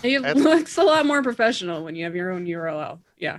It 0.02 0.20
looks 0.36 0.76
a 0.78 0.82
lot 0.82 1.06
more 1.06 1.22
professional 1.22 1.84
when 1.84 1.94
you 1.94 2.04
have 2.04 2.14
your 2.16 2.30
own 2.30 2.44
URL. 2.46 3.00
Yeah. 3.18 3.38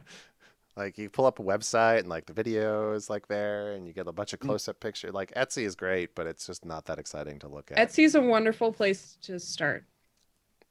Like 0.78 0.98
you 0.98 1.10
pull 1.10 1.26
up 1.26 1.40
a 1.40 1.44
website 1.44 2.00
and 2.00 2.10
like 2.10 2.26
the 2.26 2.34
video 2.34 2.94
is 2.94 3.10
like 3.10 3.28
there 3.28 3.74
and 3.74 3.86
you 3.88 3.94
get 3.94 4.08
a 4.08 4.12
bunch 4.12 4.34
of 4.34 4.40
Mm. 4.40 4.48
close 4.48 4.68
up 4.68 4.80
picture. 4.80 5.12
Like 5.12 5.34
Etsy 5.36 5.64
is 5.66 5.76
great, 5.76 6.16
but 6.16 6.28
it's 6.28 6.48
just 6.48 6.66
not 6.66 6.86
that 6.86 7.00
exciting 7.00 7.40
to 7.40 7.48
look 7.48 7.72
at. 7.72 7.78
Etsy 7.78 8.04
is 8.06 8.16
a 8.16 8.22
wonderful 8.22 8.72
place 8.72 9.18
to 9.24 9.40
start. 9.40 9.86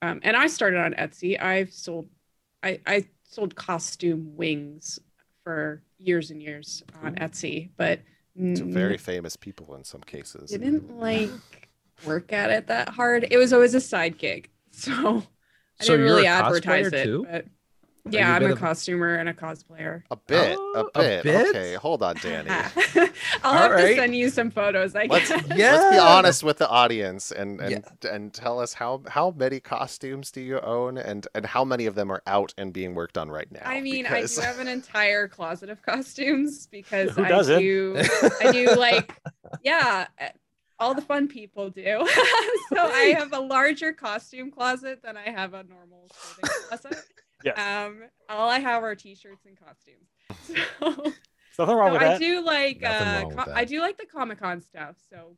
Um, 0.03 0.21
and 0.23 0.37
I 0.37 0.47
started 0.47 0.81
on 0.81 0.95
Etsy. 0.95 1.41
I've 1.41 1.73
sold, 1.73 2.09
I, 2.63 2.81
I 2.87 3.05
sold 3.25 3.55
costume 3.55 4.35
wings 4.37 4.99
for 5.45 5.83
years 5.99 6.31
and 6.31 6.43
years 6.43 6.83
on 7.03 7.15
Cool. 7.17 7.27
Etsy, 7.29 7.71
but 7.77 8.01
to 8.55 8.65
very 8.65 8.97
famous 8.97 9.37
people 9.37 9.75
in 9.75 9.85
some 9.85 10.01
cases. 10.01 10.51
didn't 10.51 10.97
like 10.99 11.69
work 12.05 12.33
at 12.33 12.51
it 12.51 12.67
that 12.69 12.89
hard. 12.89 13.27
It 13.31 13.37
was 13.37 13.53
always 13.53 13.75
a 13.75 13.81
side 13.81 14.17
gig, 14.19 14.49
so 14.71 15.23
I 15.79 15.85
So 15.85 15.93
didn't 15.93 16.07
you're 16.07 16.15
really 16.15 16.27
a 16.27 16.31
advertise 16.31 16.87
cosplayer 16.87 16.95
it. 16.95 17.05
too? 17.05 17.27
But 17.31 17.45
Are 17.45 17.49
yeah, 18.09 18.27
you 18.29 18.33
a 18.33 18.37
I'm 18.37 18.43
bit 18.43 18.51
a 18.53 18.57
costumer 18.57 19.15
and 19.17 19.29
a 19.29 19.35
cosplayer. 19.35 20.03
A 20.11 20.17
bit, 20.17 20.57
Oh, 20.59 20.91
a 20.95 20.99
a 20.99 21.03
bit. 21.03 21.23
bit? 21.25 21.49
Okay, 21.51 21.75
hold 21.75 22.03
on, 22.03 22.17
Danny. 22.23 22.49
I'll 23.43 23.53
have 23.55 23.71
Alright. 23.73 23.89
to 23.89 23.97
send 23.97 24.17
you 24.17 24.31
some 24.31 24.51
photos. 24.51 24.95
I 24.97 25.07
Let's 25.07 25.29
guess. 25.29 25.45
Yeah. 25.57 25.73
let's 25.75 25.95
be 25.97 25.99
honest 25.99 26.43
with 26.45 26.59
the 26.59 26.69
audience 26.69 27.31
and 27.33 27.61
and, 27.61 27.85
Yeah. 28.03 28.11
and 28.11 28.33
tell 28.33 28.59
us 28.61 28.73
how 28.75 29.03
how 29.09 29.33
many 29.37 29.61
costumes 29.61 30.31
do 30.31 30.41
you 30.41 30.61
own 30.61 30.97
and 30.99 31.27
and 31.35 31.45
how 31.47 31.65
many 31.65 31.87
of 31.87 31.95
them 31.95 32.11
are 32.11 32.23
out 32.27 32.55
and 32.57 32.73
being 32.73 32.95
worked 32.95 33.19
on 33.19 33.31
right 33.31 33.51
now. 33.51 33.63
I 33.65 33.81
mean, 33.81 34.05
because- 34.05 34.39
I 34.39 34.43
do 34.43 34.47
have 34.47 34.59
an 34.61 34.69
entire 34.69 35.29
closet 35.29 35.69
of 35.71 35.83
costumes 35.83 36.67
because 36.71 37.11
Who 37.17 37.25
I 37.25 37.29
doesn't? 37.29 37.61
do. 37.61 37.97
I 38.41 38.53
do 38.53 38.75
like, 38.77 39.15
yeah, 39.63 40.07
uh, 40.21 40.29
all 40.79 40.95
the 40.95 41.03
fun 41.03 41.29
people 41.29 41.69
do. 41.69 42.07
so 42.73 42.79
I 42.79 43.15
have 43.19 43.33
a 43.35 43.41
larger 43.41 43.93
costume 43.93 44.51
closet 44.51 45.03
than 45.03 45.17
I 45.17 45.29
have 45.31 45.53
a 45.53 45.63
normal 45.63 46.09
clothing 46.09 46.57
closet. 46.69 47.05
Yes. 47.45 47.59
Um, 47.59 48.03
all 48.29 48.49
I 48.49 48.59
have 48.59 48.83
are 48.83 48.95
t-shirts 48.95 49.47
and 49.47 49.59
costumes. 49.59 50.09
So, 51.53 51.65
nothing 51.65 51.77
wrong 51.77 51.89
so 51.89 51.93
with 51.93 52.03
I 52.03 52.09
that. 52.11 52.21
do 52.21 52.45
like, 52.45 52.83
uh, 52.85 53.21
wrong 53.23 53.27
with 53.29 53.37
co- 53.39 53.51
that. 53.51 53.57
I 53.57 53.65
do 53.65 53.81
like 53.81 53.99
the 53.99 54.07
Comic 54.07 54.39
Con 54.41 54.61
stuff. 54.61 54.97
So 55.11 55.37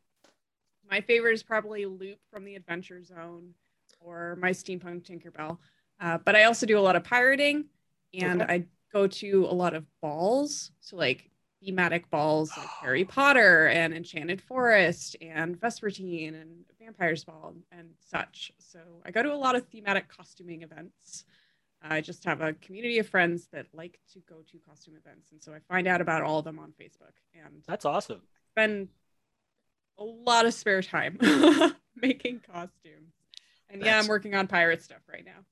my 0.89 1.01
favorite 1.01 1.33
is 1.33 1.43
probably 1.43 1.87
Lup 1.87 2.19
from 2.31 2.45
the 2.45 2.55
Adventure 2.55 3.03
Zone 3.03 3.55
or 4.01 4.37
my 4.41 4.51
Steampunk 4.51 5.03
Tinkerbell. 5.05 5.59
Uh, 6.01 6.19
but 6.25 6.37
I 6.37 6.45
also 6.45 6.67
do 6.67 6.79
a 6.79 6.81
lot 6.81 6.97
of 6.97 7.05
pirating 7.05 7.65
and 8.15 8.43
Okay. 8.43 8.53
I 8.55 8.65
go 8.93 9.07
to 9.07 9.47
a 9.49 9.55
lot 9.55 9.75
of 9.75 9.85
balls. 10.01 10.71
So 10.81 10.97
like 10.97 11.31
thematic 11.65 12.11
balls 12.11 12.57
like 12.57 12.69
Harry 12.81 13.05
Potter 13.05 13.69
and 13.69 13.95
Enchanted 13.95 14.43
Forest 14.43 15.17
and 15.21 15.59
Vespertine 15.59 16.41
and 16.41 16.65
Vampire's 16.81 17.25
Ball 17.25 17.55
and 17.71 17.89
such. 18.01 18.53
So 18.59 18.81
I 19.07 19.11
go 19.11 19.23
to 19.23 19.33
a 19.33 19.37
lot 19.37 19.57
of 19.57 19.67
thematic 19.69 20.09
costuming 20.09 20.63
events. 20.63 21.25
I 21.85 22.01
just 22.01 22.25
have 22.25 22.41
a 22.41 22.53
community 22.55 22.99
of 22.99 23.09
friends 23.09 23.49
that 23.53 23.67
like 23.75 23.99
to 24.13 24.21
go 24.29 24.37
to 24.51 24.59
costume 24.69 24.95
events. 24.97 25.33
And 25.33 25.43
so 25.43 25.53
I 25.53 25.59
find 25.69 25.87
out 25.89 26.01
about 26.01 26.23
all 26.23 26.39
of 26.39 26.45
them 26.45 26.59
on 26.59 26.73
Facebook 26.81 27.13
and 27.35 27.63
That's 27.67 27.85
awesome. 27.85 28.23
spend 28.53 28.89
a 29.99 30.05
lot 30.05 30.47
of 30.47 30.55
spare 30.55 30.83
time 30.83 31.19
making 31.97 32.41
costumes. 32.51 33.13
And 33.69 33.83
yeah, 33.83 33.99
I'm 33.99 34.07
working 34.07 34.35
on 34.35 34.47
pirate 34.47 34.83
stuff 34.83 35.01
right 35.11 35.25
now. 35.25 35.45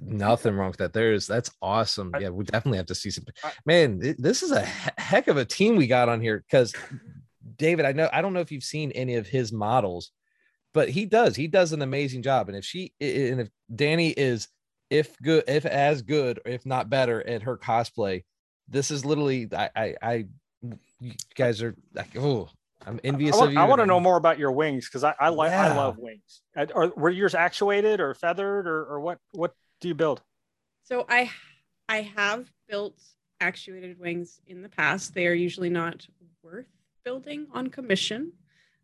Nothing 0.00 0.54
wrong 0.56 0.68
with 0.68 0.78
that. 0.78 0.92
There's 0.92 1.26
that's 1.26 1.50
awesome. 1.62 2.12
Yeah, 2.18 2.30
we 2.30 2.44
definitely 2.44 2.78
have 2.78 2.86
to 2.86 2.94
see 2.96 3.10
some. 3.10 3.24
Man, 3.64 4.00
this 4.18 4.42
is 4.42 4.50
a 4.50 4.60
heck 4.98 5.28
of 5.28 5.36
a 5.36 5.44
team 5.44 5.76
we 5.76 5.86
got 5.86 6.08
on 6.08 6.20
here 6.20 6.38
because 6.48 6.74
David, 7.56 7.84
I 7.84 7.92
know 7.92 8.08
I 8.12 8.22
don't 8.22 8.32
know 8.32 8.40
if 8.40 8.50
you've 8.50 8.64
seen 8.64 8.90
any 8.92 9.14
of 9.14 9.28
his 9.28 9.52
models, 9.52 10.10
but 10.72 10.88
he 10.88 11.06
does. 11.06 11.36
He 11.36 11.46
does 11.46 11.72
an 11.72 11.80
amazing 11.82 12.22
job. 12.22 12.48
And 12.48 12.56
if 12.58 12.64
she 12.64 12.92
i- 13.00 13.04
i- 13.04 13.08
and 13.30 13.40
if 13.42 13.48
Danny 13.72 14.10
is 14.10 14.48
if 14.94 15.16
good, 15.20 15.44
if 15.48 15.66
as 15.66 16.02
good, 16.02 16.38
or 16.44 16.50
if 16.52 16.64
not 16.64 16.88
better 16.88 17.26
at 17.26 17.42
her 17.42 17.56
cosplay, 17.56 18.22
this 18.68 18.90
is 18.90 19.04
literally 19.04 19.48
I 19.52 19.70
I, 19.76 19.94
I 20.02 20.26
you 21.00 21.12
guys 21.34 21.62
are 21.62 21.74
like 21.94 22.16
oh 22.16 22.48
I'm 22.86 23.00
envious 23.02 23.34
I 23.34 23.38
want, 23.38 23.48
of 23.48 23.54
you. 23.54 23.60
I 23.60 23.64
want 23.64 23.80
to 23.80 23.86
know 23.86 24.00
more 24.00 24.16
about 24.16 24.38
your 24.38 24.52
wings 24.52 24.86
because 24.88 25.04
I, 25.04 25.14
I 25.18 25.30
like 25.30 25.52
I 25.52 25.74
love 25.74 25.96
wings. 25.98 26.42
And- 26.54 26.70
Or 26.74 26.92
were 26.96 27.10
yours 27.10 27.34
actuated 27.34 27.98
or 28.00 28.14
feathered 28.14 28.66
or, 28.66 28.84
or 28.84 29.00
what 29.00 29.18
what 29.32 29.54
do 29.80 29.88
you 29.88 29.94
build? 29.94 30.22
So 30.82 31.06
I 31.08 31.30
I 31.88 32.02
have 32.16 32.50
built 32.68 33.00
actuated 33.40 33.98
wings 33.98 34.40
in 34.46 34.62
the 34.62 34.68
past. 34.68 35.14
They 35.14 35.26
are 35.26 35.34
usually 35.34 35.70
not 35.70 36.06
worth 36.42 36.66
building 37.04 37.46
on 37.52 37.68
commission. 37.68 38.32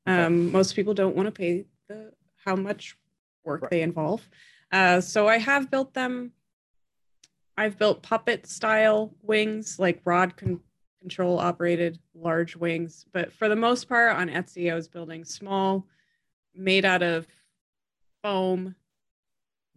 Okay. 0.09 0.23
Um, 0.23 0.51
most 0.51 0.75
people 0.75 0.95
don't 0.95 1.15
want 1.15 1.27
to 1.27 1.33
pay 1.33 1.67
the 1.89 2.13
how 2.45 2.57
much 2.57 2.97
work 3.45 3.63
Right. 3.63 3.71
they 3.71 3.83
involve. 3.83 4.29
Uh, 4.73 5.01
so 5.01 5.27
I 5.29 5.39
have 5.39 5.71
built 5.71 5.95
them. 5.95 6.33
I've 7.57 7.79
built 7.79 8.03
puppet 8.03 8.47
style 8.47 9.15
wings, 9.23 9.79
like 9.79 10.01
rod 10.05 10.37
con- 10.37 10.61
control 11.01 11.39
operated 11.39 11.99
large 12.15 12.57
wings. 12.57 13.05
But 13.13 13.33
for 13.33 13.49
the 13.49 13.57
most 13.57 13.89
part, 13.89 14.17
on 14.17 14.29
Etsy, 14.29 14.71
I 14.71 14.75
was 14.75 14.89
building 14.89 15.25
small, 15.25 15.87
made 16.55 16.85
out 16.85 17.03
of 17.03 17.27
foam, 18.23 18.75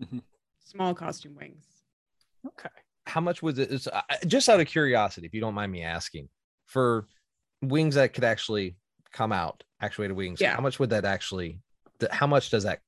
Mhm. 0.01 0.21
small 0.63 0.93
costume 0.93 1.35
wings. 1.35 1.65
Okay. 2.45 2.69
how 3.05 3.19
much 3.21 3.41
was 3.43 3.59
it? 3.59 3.69
it's, 3.71 3.85
uh, 3.87 4.01
just 4.27 4.47
out 4.49 4.59
of 4.61 4.67
curiosity, 4.67 5.27
if 5.27 5.33
you 5.33 5.41
don't 5.41 5.53
mind 5.53 5.71
me 5.71 5.83
asking, 5.83 6.29
for 6.65 7.07
wings 7.61 7.95
that 7.95 8.13
could 8.13 8.23
actually 8.23 8.75
come 9.11 9.31
out, 9.33 9.63
actuated 9.81 10.15
wings, 10.15 10.39
Yeah. 10.41 10.55
how 10.55 10.61
much 10.61 10.79
would 10.79 10.89
that 10.91 11.03
actually? 11.05 11.61
Th- 12.03 12.11
How 12.11 12.27
much 12.27 12.49
does 12.49 12.63
that 12.63 12.81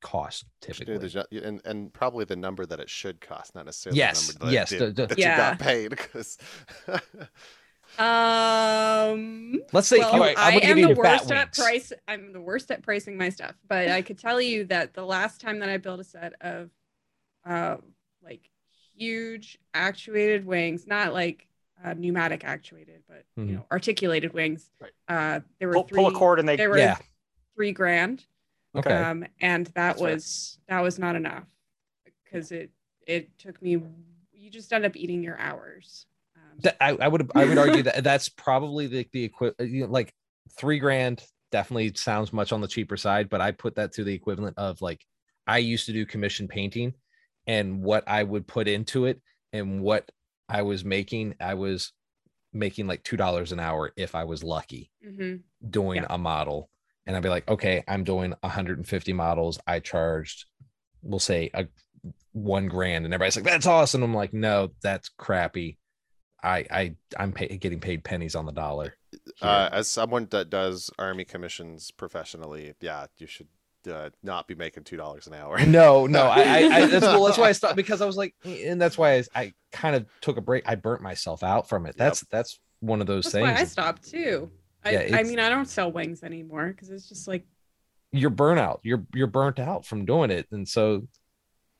cost 0.00 0.44
You 0.66 0.74
typically? 0.74 0.98
the 0.98 1.26
and 1.44 1.60
and 1.64 1.92
probably 1.92 2.24
the 2.24 2.36
number 2.36 2.66
that 2.66 2.80
it 2.80 2.90
should 2.90 3.20
cost, 3.20 3.54
not 3.54 3.64
necessarily 3.66 3.98
Yes, 3.98 4.26
the 4.28 4.32
number 4.34 4.46
that, 4.46 4.52
yes, 4.52 4.72
it 4.72 4.78
the- 4.78 4.90
the- 4.92 5.06
that 5.06 5.18
Yeah. 5.18 5.30
you 5.32 5.36
got 5.36 5.58
paid 5.58 5.90
because 5.90 6.38
Um, 7.98 9.60
Let's 9.72 9.86
say 9.88 9.98
well, 9.98 10.12
all 10.12 10.18
right, 10.20 10.34
I'm 10.38 10.54
I 10.54 10.56
am 10.66 10.80
the 10.80 10.88
the 10.88 10.94
worst 10.94 11.30
at 11.30 11.48
wings. 11.48 11.58
price. 11.58 11.92
I'm 12.08 12.32
the 12.32 12.40
worst 12.40 12.70
at 12.70 12.82
pricing 12.82 13.18
my 13.18 13.28
stuff, 13.28 13.54
but 13.68 13.88
I 13.88 14.00
could 14.00 14.18
tell 14.18 14.40
you 14.40 14.64
that 14.64 14.94
the 14.94 15.04
last 15.04 15.40
time 15.42 15.58
that 15.58 15.68
I 15.68 15.76
built 15.76 16.00
a 16.00 16.04
set 16.04 16.32
of, 16.40 16.70
uh, 17.44 17.76
like 18.24 18.48
huge 18.96 19.58
actuated 19.74 20.46
wings, 20.46 20.86
not 20.86 21.12
like 21.12 21.46
uh, 21.84 21.94
pneumatic 21.94 22.44
actuated, 22.44 23.02
but 23.08 23.24
Mhm. 23.38 23.48
you 23.48 23.54
know, 23.56 23.66
articulated 23.72 24.32
wings. 24.32 24.70
Right. 24.80 24.92
Uh, 25.08 25.40
there 25.58 25.68
were 25.68 25.74
Pull, 25.74 25.82
three. 25.88 25.96
pull 25.96 26.06
a 26.06 26.12
cord 26.12 26.38
and 26.38 26.48
they 26.48 26.56
They 26.56 26.68
were 26.68 26.78
Yeah. 26.78 26.96
three 27.56 27.72
grand. 27.72 28.24
Okay. 28.76 28.94
Um, 28.94 29.24
and 29.40 29.66
that 29.66 29.72
That's 29.74 30.00
fair. 30.00 30.10
was 30.14 30.58
that 30.68 30.80
was 30.80 30.98
not 30.98 31.16
enough 31.16 31.44
because 32.24 32.52
it 32.52 32.70
it 33.06 33.36
took 33.38 33.60
me. 33.62 33.82
You 34.32 34.50
just 34.50 34.72
end 34.72 34.84
up 34.84 34.96
eating 34.96 35.22
your 35.22 35.38
hours. 35.38 36.06
Um, 36.36 36.72
I, 36.80 36.96
I 37.04 37.08
would 37.08 37.30
I 37.34 37.44
would 37.44 37.58
argue 37.58 37.82
that 37.84 38.02
that's 38.02 38.28
probably 38.28 38.86
the 38.86 39.06
the 39.12 39.24
equivalent. 39.24 39.70
You 39.70 39.86
know, 39.86 39.92
like 39.92 40.12
three 40.58 40.78
grand 40.78 41.24
definitely 41.50 41.92
sounds 41.94 42.32
much 42.32 42.52
on 42.52 42.60
the 42.60 42.68
cheaper 42.68 42.96
side, 42.96 43.28
but 43.28 43.40
I 43.40 43.52
put 43.52 43.74
that 43.76 43.92
to 43.92 44.04
the 44.04 44.14
equivalent 44.14 44.56
of 44.58 44.80
like 44.80 45.04
I 45.46 45.58
used 45.58 45.86
to 45.86 45.92
do 45.92 46.06
commission 46.06 46.48
painting, 46.48 46.94
and 47.46 47.82
what 47.82 48.04
I 48.06 48.22
would 48.22 48.46
put 48.46 48.68
into 48.68 49.04
it 49.04 49.20
and 49.52 49.82
what 49.82 50.10
I 50.48 50.62
was 50.62 50.84
making, 50.84 51.34
I 51.40 51.54
was 51.54 51.92
making 52.52 52.86
like 52.86 53.02
two 53.02 53.16
dollars 53.16 53.52
an 53.52 53.60
hour 53.60 53.92
if 53.96 54.14
I 54.14 54.24
was 54.24 54.42
lucky 54.42 54.90
hmm 55.04 55.36
doing 55.68 56.02
Yeah. 56.02 56.06
a 56.10 56.18
model. 56.18 56.68
And 57.06 57.16
I'd 57.16 57.22
be 57.22 57.28
like, 57.28 57.48
okay, 57.48 57.82
I'm 57.88 58.04
doing 58.04 58.34
150 58.40 59.12
models. 59.12 59.58
I 59.66 59.80
charged, 59.80 60.46
we'll 61.02 61.18
say 61.18 61.50
a 61.52 61.66
one 62.32 62.68
grand, 62.68 63.04
and 63.04 63.12
everybody's 63.12 63.36
like, 63.36 63.44
that's 63.44 63.66
awesome. 63.66 64.02
I'm 64.02 64.14
like, 64.14 64.32
no, 64.32 64.70
that's 64.82 65.08
crappy. 65.08 65.78
I 66.42 66.66
I 66.70 66.94
I'm 67.16 67.32
pay, 67.32 67.48
getting 67.58 67.80
paid 67.80 68.04
pennies 68.04 68.34
on 68.34 68.46
the 68.46 68.52
dollar. 68.52 68.96
Uh, 69.40 69.68
as 69.70 69.88
someone 69.88 70.26
that 70.30 70.50
does 70.50 70.90
army 70.98 71.24
commissions 71.24 71.90
professionally, 71.90 72.74
yeah, 72.80 73.06
you 73.18 73.26
should 73.26 73.48
uh, 73.90 74.10
not 74.22 74.48
be 74.48 74.54
making 74.54 74.84
two 74.84 74.96
dollars 74.96 75.26
an 75.26 75.34
hour. 75.34 75.64
No, 75.64 76.06
no, 76.06 76.22
I, 76.22 76.40
I, 76.40 76.56
I 76.58 76.86
that's 76.86 77.04
well, 77.04 77.24
that's 77.24 77.38
why 77.38 77.48
I 77.48 77.52
stopped 77.52 77.76
because 77.76 78.00
I 78.00 78.06
was 78.06 78.16
like, 78.16 78.34
and 78.44 78.80
that's 78.80 78.98
why 78.98 79.14
I, 79.14 79.24
I 79.34 79.52
kind 79.70 79.94
of 79.94 80.06
took 80.20 80.36
a 80.36 80.40
break. 80.40 80.64
I 80.66 80.74
burnt 80.74 81.02
myself 81.02 81.42
out 81.42 81.68
from 81.68 81.86
it. 81.86 81.96
That's 81.96 82.24
that's 82.30 82.58
one 82.80 83.00
of 83.00 83.06
those 83.06 83.24
That's 83.24 83.34
things. 83.34 83.44
why 83.44 83.60
I 83.60 83.64
stopped 83.64 84.10
too. 84.10 84.50
I, 84.84 84.90
Yeah, 84.90 85.16
I 85.16 85.22
mean, 85.22 85.38
I 85.38 85.48
don't 85.48 85.68
sell 85.68 85.90
wings 85.90 86.22
anymore 86.22 86.68
because 86.68 86.90
it's 86.90 87.08
just 87.08 87.28
like 87.28 87.44
you're 88.10 88.30
burnout. 88.30 88.80
You're 88.82 89.04
you're 89.14 89.26
burnt 89.26 89.58
out 89.58 89.86
from 89.86 90.04
doing 90.04 90.30
it, 90.30 90.46
and 90.50 90.68
so 90.68 91.06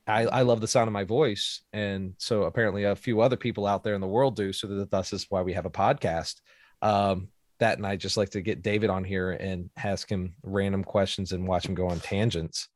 I 0.07 0.25
I 0.25 0.41
love 0.41 0.61
the 0.61 0.67
sound 0.67 0.87
of 0.87 0.93
my 0.93 1.03
voice, 1.03 1.61
and 1.73 2.13
so 2.17 2.43
apparently 2.43 2.83
a 2.83 2.95
few 2.95 3.21
other 3.21 3.37
people 3.37 3.67
out 3.67 3.83
there 3.83 3.95
in 3.95 4.01
the 4.01 4.07
world 4.07 4.35
do. 4.35 4.51
So 4.53 4.67
that 4.67 4.91
thus 4.91 5.13
is 5.13 5.27
why 5.29 5.41
we 5.41 5.53
have 5.53 5.65
a 5.65 5.69
podcast. 5.69 6.41
Um, 6.81 7.29
that 7.59 7.77
and 7.77 7.87
I 7.87 7.95
just 7.95 8.17
like 8.17 8.31
to 8.31 8.41
get 8.41 8.61
David 8.61 8.89
on 8.89 9.03
here 9.03 9.31
and 9.31 9.69
ask 9.77 10.09
him 10.09 10.35
random 10.43 10.83
questions 10.83 11.31
and 11.31 11.47
watch 11.47 11.65
him 11.65 11.75
go 11.75 11.87
on 11.87 11.99
tangents. 11.99 12.67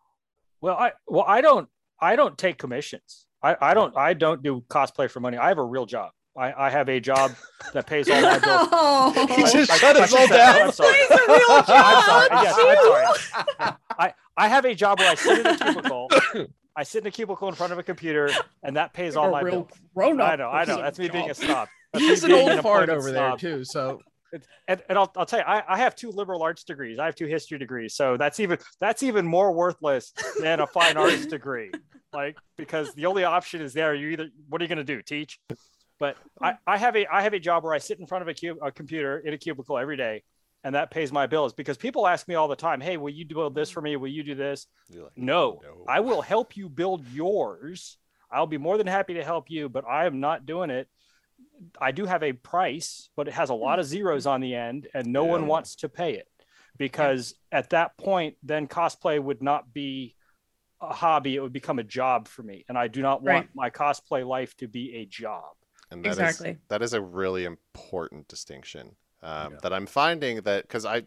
Well, 0.61 0.78
I 0.78 0.93
well, 1.07 1.25
I 1.28 1.41
don't 1.41 1.67
I 1.99 2.15
don't 2.15 2.38
take 2.38 2.57
commissions. 2.57 3.25
I, 3.41 3.55
I 3.59 3.73
don't 3.73 3.95
I 3.97 4.13
don't 4.13 4.41
do 4.41 4.63
cosplay 4.69 5.09
for 5.09 5.19
money. 5.19 5.38
I 5.38 5.49
have 5.49 5.57
a 5.57 5.63
real 5.63 5.86
job. 5.86 6.11
I, 6.38 6.68
I 6.68 6.70
have 6.70 6.88
a 6.90 7.00
job 7.00 7.32
that 7.74 7.88
pays 7.88 8.10
all 8.10 8.22
my 8.22 8.38
bills. 8.40 8.68
oh, 8.72 9.28
He 9.36 9.44
just 9.44 9.72
I- 9.72 9.78
shut 9.78 9.98
I 9.98 10.04
us 10.04 10.10
should 10.12 10.20
all 10.20 10.28
down. 10.28 10.62
I'm 10.62 10.72
sorry. 10.72 10.98
A 11.00 11.16
real 11.28 11.40
I'm 11.50 11.66
sorry. 11.66 12.28
Yes, 12.32 12.56
I'm 12.60 13.48
sorry. 13.58 13.74
I, 14.00 14.14
I 14.38 14.48
have 14.48 14.66
a 14.66 14.76
job 14.76 15.00
where 15.00 15.10
I 15.12 15.16
sit 15.16 15.40
in 15.40 15.48
a 15.48 15.58
cubicle. 15.58 16.10
I 16.76 16.84
sit 16.84 17.02
in 17.04 17.08
a 17.08 17.12
cubicle 17.12 17.48
in 17.50 17.56
front 17.56 17.74
of 17.74 17.80
a 17.80 17.84
computer, 17.84 18.30
and 18.62 18.76
that 18.76 18.94
pays 18.94 19.16
all 19.16 19.32
my 19.32 19.44
bills. 19.44 19.68
grown 19.96 20.22
up. 20.22 20.30
I 20.30 20.36
know, 20.36 20.50
I 20.50 20.66
know. 20.66 20.78
That's 20.80 21.00
me 21.00 21.10
being 21.10 21.30
a 21.32 21.34
snob. 21.34 21.68
That's 21.94 22.06
He's 22.06 22.24
an 22.24 22.34
old 22.34 22.52
fart 22.62 22.84
appointed 22.90 22.90
over 22.98 23.12
there 23.12 23.30
snob. 23.30 23.40
too. 23.40 23.64
So 23.64 24.02
And, 24.68 24.84
and 24.90 24.98
I'll, 25.00 25.12
I'll 25.16 25.26
tell 25.26 25.40
you, 25.40 25.46
I, 25.46 25.64
I 25.68 25.78
have 25.78 25.96
two 25.96 26.12
liberal 26.12 26.44
arts 26.44 26.64
degrees. 26.66 27.00
I 27.00 27.06
have 27.06 27.16
two 27.16 27.26
history 27.26 27.58
degrees. 27.58 27.96
So 27.96 28.16
that's 28.18 28.40
even 28.40 28.60
that's 28.80 29.02
even 29.02 29.26
more 29.26 29.52
worthless 29.54 30.14
than 30.40 30.60
a 30.60 30.68
fine 30.68 30.98
arts 30.98 31.26
degree. 31.38 31.72
Like 32.14 32.38
because 32.58 32.94
the 32.94 33.08
only 33.08 33.24
option 33.24 33.62
is 33.62 33.74
there. 33.74 33.96
You 33.96 34.10
either 34.10 34.30
what 34.50 34.62
are 34.62 34.66
you 34.66 34.70
going 34.70 34.78
to 34.78 34.84
do? 34.84 35.02
Teach? 35.02 35.40
But 36.00 36.18
I, 36.41 36.58
I 36.66 36.78
have 36.78 36.95
a 36.95 37.08
I 37.08 37.22
have 37.22 37.34
a 37.34 37.39
job 37.39 37.64
where 37.64 37.74
I 37.74 37.80
sit 37.80 38.00
in 38.00 38.06
front 38.06 38.22
of 38.22 38.28
a, 38.28 38.34
cube, 38.34 38.58
a 38.62 38.72
computer 38.72 39.20
in 39.20 39.34
a 39.34 39.38
cubicle 39.38 39.78
every 39.78 39.98
day, 39.98 40.24
and 40.64 40.76
that 40.76 40.91
pays 40.91 41.12
my 41.12 41.28
bills. 41.28 41.54
Because 41.54 41.78
people 41.78 42.08
ask 42.08 42.28
me 42.28 42.36
all 42.36 42.48
the 42.48 42.56
time, 42.56 42.82
"Hey, 42.82 42.98
will 42.98 43.10
you 43.10 43.26
build 43.26 43.56
this 43.56 43.70
for 43.70 43.82
me? 43.82 43.95
Will 43.95 44.10
you 44.10 44.24
do 44.24 44.36
this?" 44.36 44.68
Like, 44.89 45.12
No, 45.16 45.60
No. 45.64 45.86
I 45.88 46.00
will 46.02 46.22
help 46.22 46.56
you 46.56 46.70
build 46.70 47.08
yours. 47.08 47.98
I'll 48.32 48.48
be 48.48 48.58
more 48.58 48.78
than 48.78 48.88
happy 48.88 49.16
to 49.16 49.24
help 49.24 49.50
you, 49.50 49.70
but 49.70 49.86
I 49.86 50.06
am 50.06 50.20
not 50.20 50.45
doing 50.45 50.70
it. 50.70 50.88
I 51.80 51.91
do 51.91 52.06
have 52.06 52.24
a 52.24 52.34
price, 52.34 53.10
but 53.16 53.28
it 53.28 53.34
has 53.34 53.50
a 53.50 53.54
lot 53.56 53.80
of 53.80 53.86
zeros 53.86 54.28
on 54.28 54.41
the 54.41 54.54
end, 54.54 54.88
and 54.93 55.08
no 55.08 55.26
one 55.26 55.48
wants 55.48 55.76
to 55.78 55.89
pay 55.89 56.14
it 56.14 56.28
because 56.78 57.34
at 57.52 57.72
that 57.72 57.98
point, 57.98 58.38
then 58.43 58.68
cosplay 58.68 59.22
would 59.22 59.41
not 59.41 59.74
be 59.74 60.16
a 60.82 60.93
hobby; 60.93 61.36
it 61.36 61.39
would 61.41 61.54
become 61.54 61.80
a 61.80 61.84
job 61.84 62.28
for 62.28 62.43
me, 62.43 62.66
and 62.70 62.78
I 62.78 62.88
do 62.88 63.02
not 63.02 63.24
want 63.24 63.48
Right. 63.48 63.56
my 63.56 63.70
cosplay 63.72 64.28
life 64.28 64.56
to 64.58 64.68
be 64.68 64.95
a 64.98 65.06
job. 65.06 65.56
And 65.92 66.04
that 66.04 66.12
is- 66.12 66.18
Exactly. 66.20 66.58
that 66.68 66.82
is 66.82 66.94
a 66.94 67.02
really 67.02 67.44
important 67.46 68.28
distinction 68.28 68.96
um, 69.24 69.54
Yeah. 69.54 69.60
that 69.64 69.74
I'm 69.74 69.86
finding 69.88 70.42
that 70.42 70.64
because 70.64 70.86
I 70.86 71.04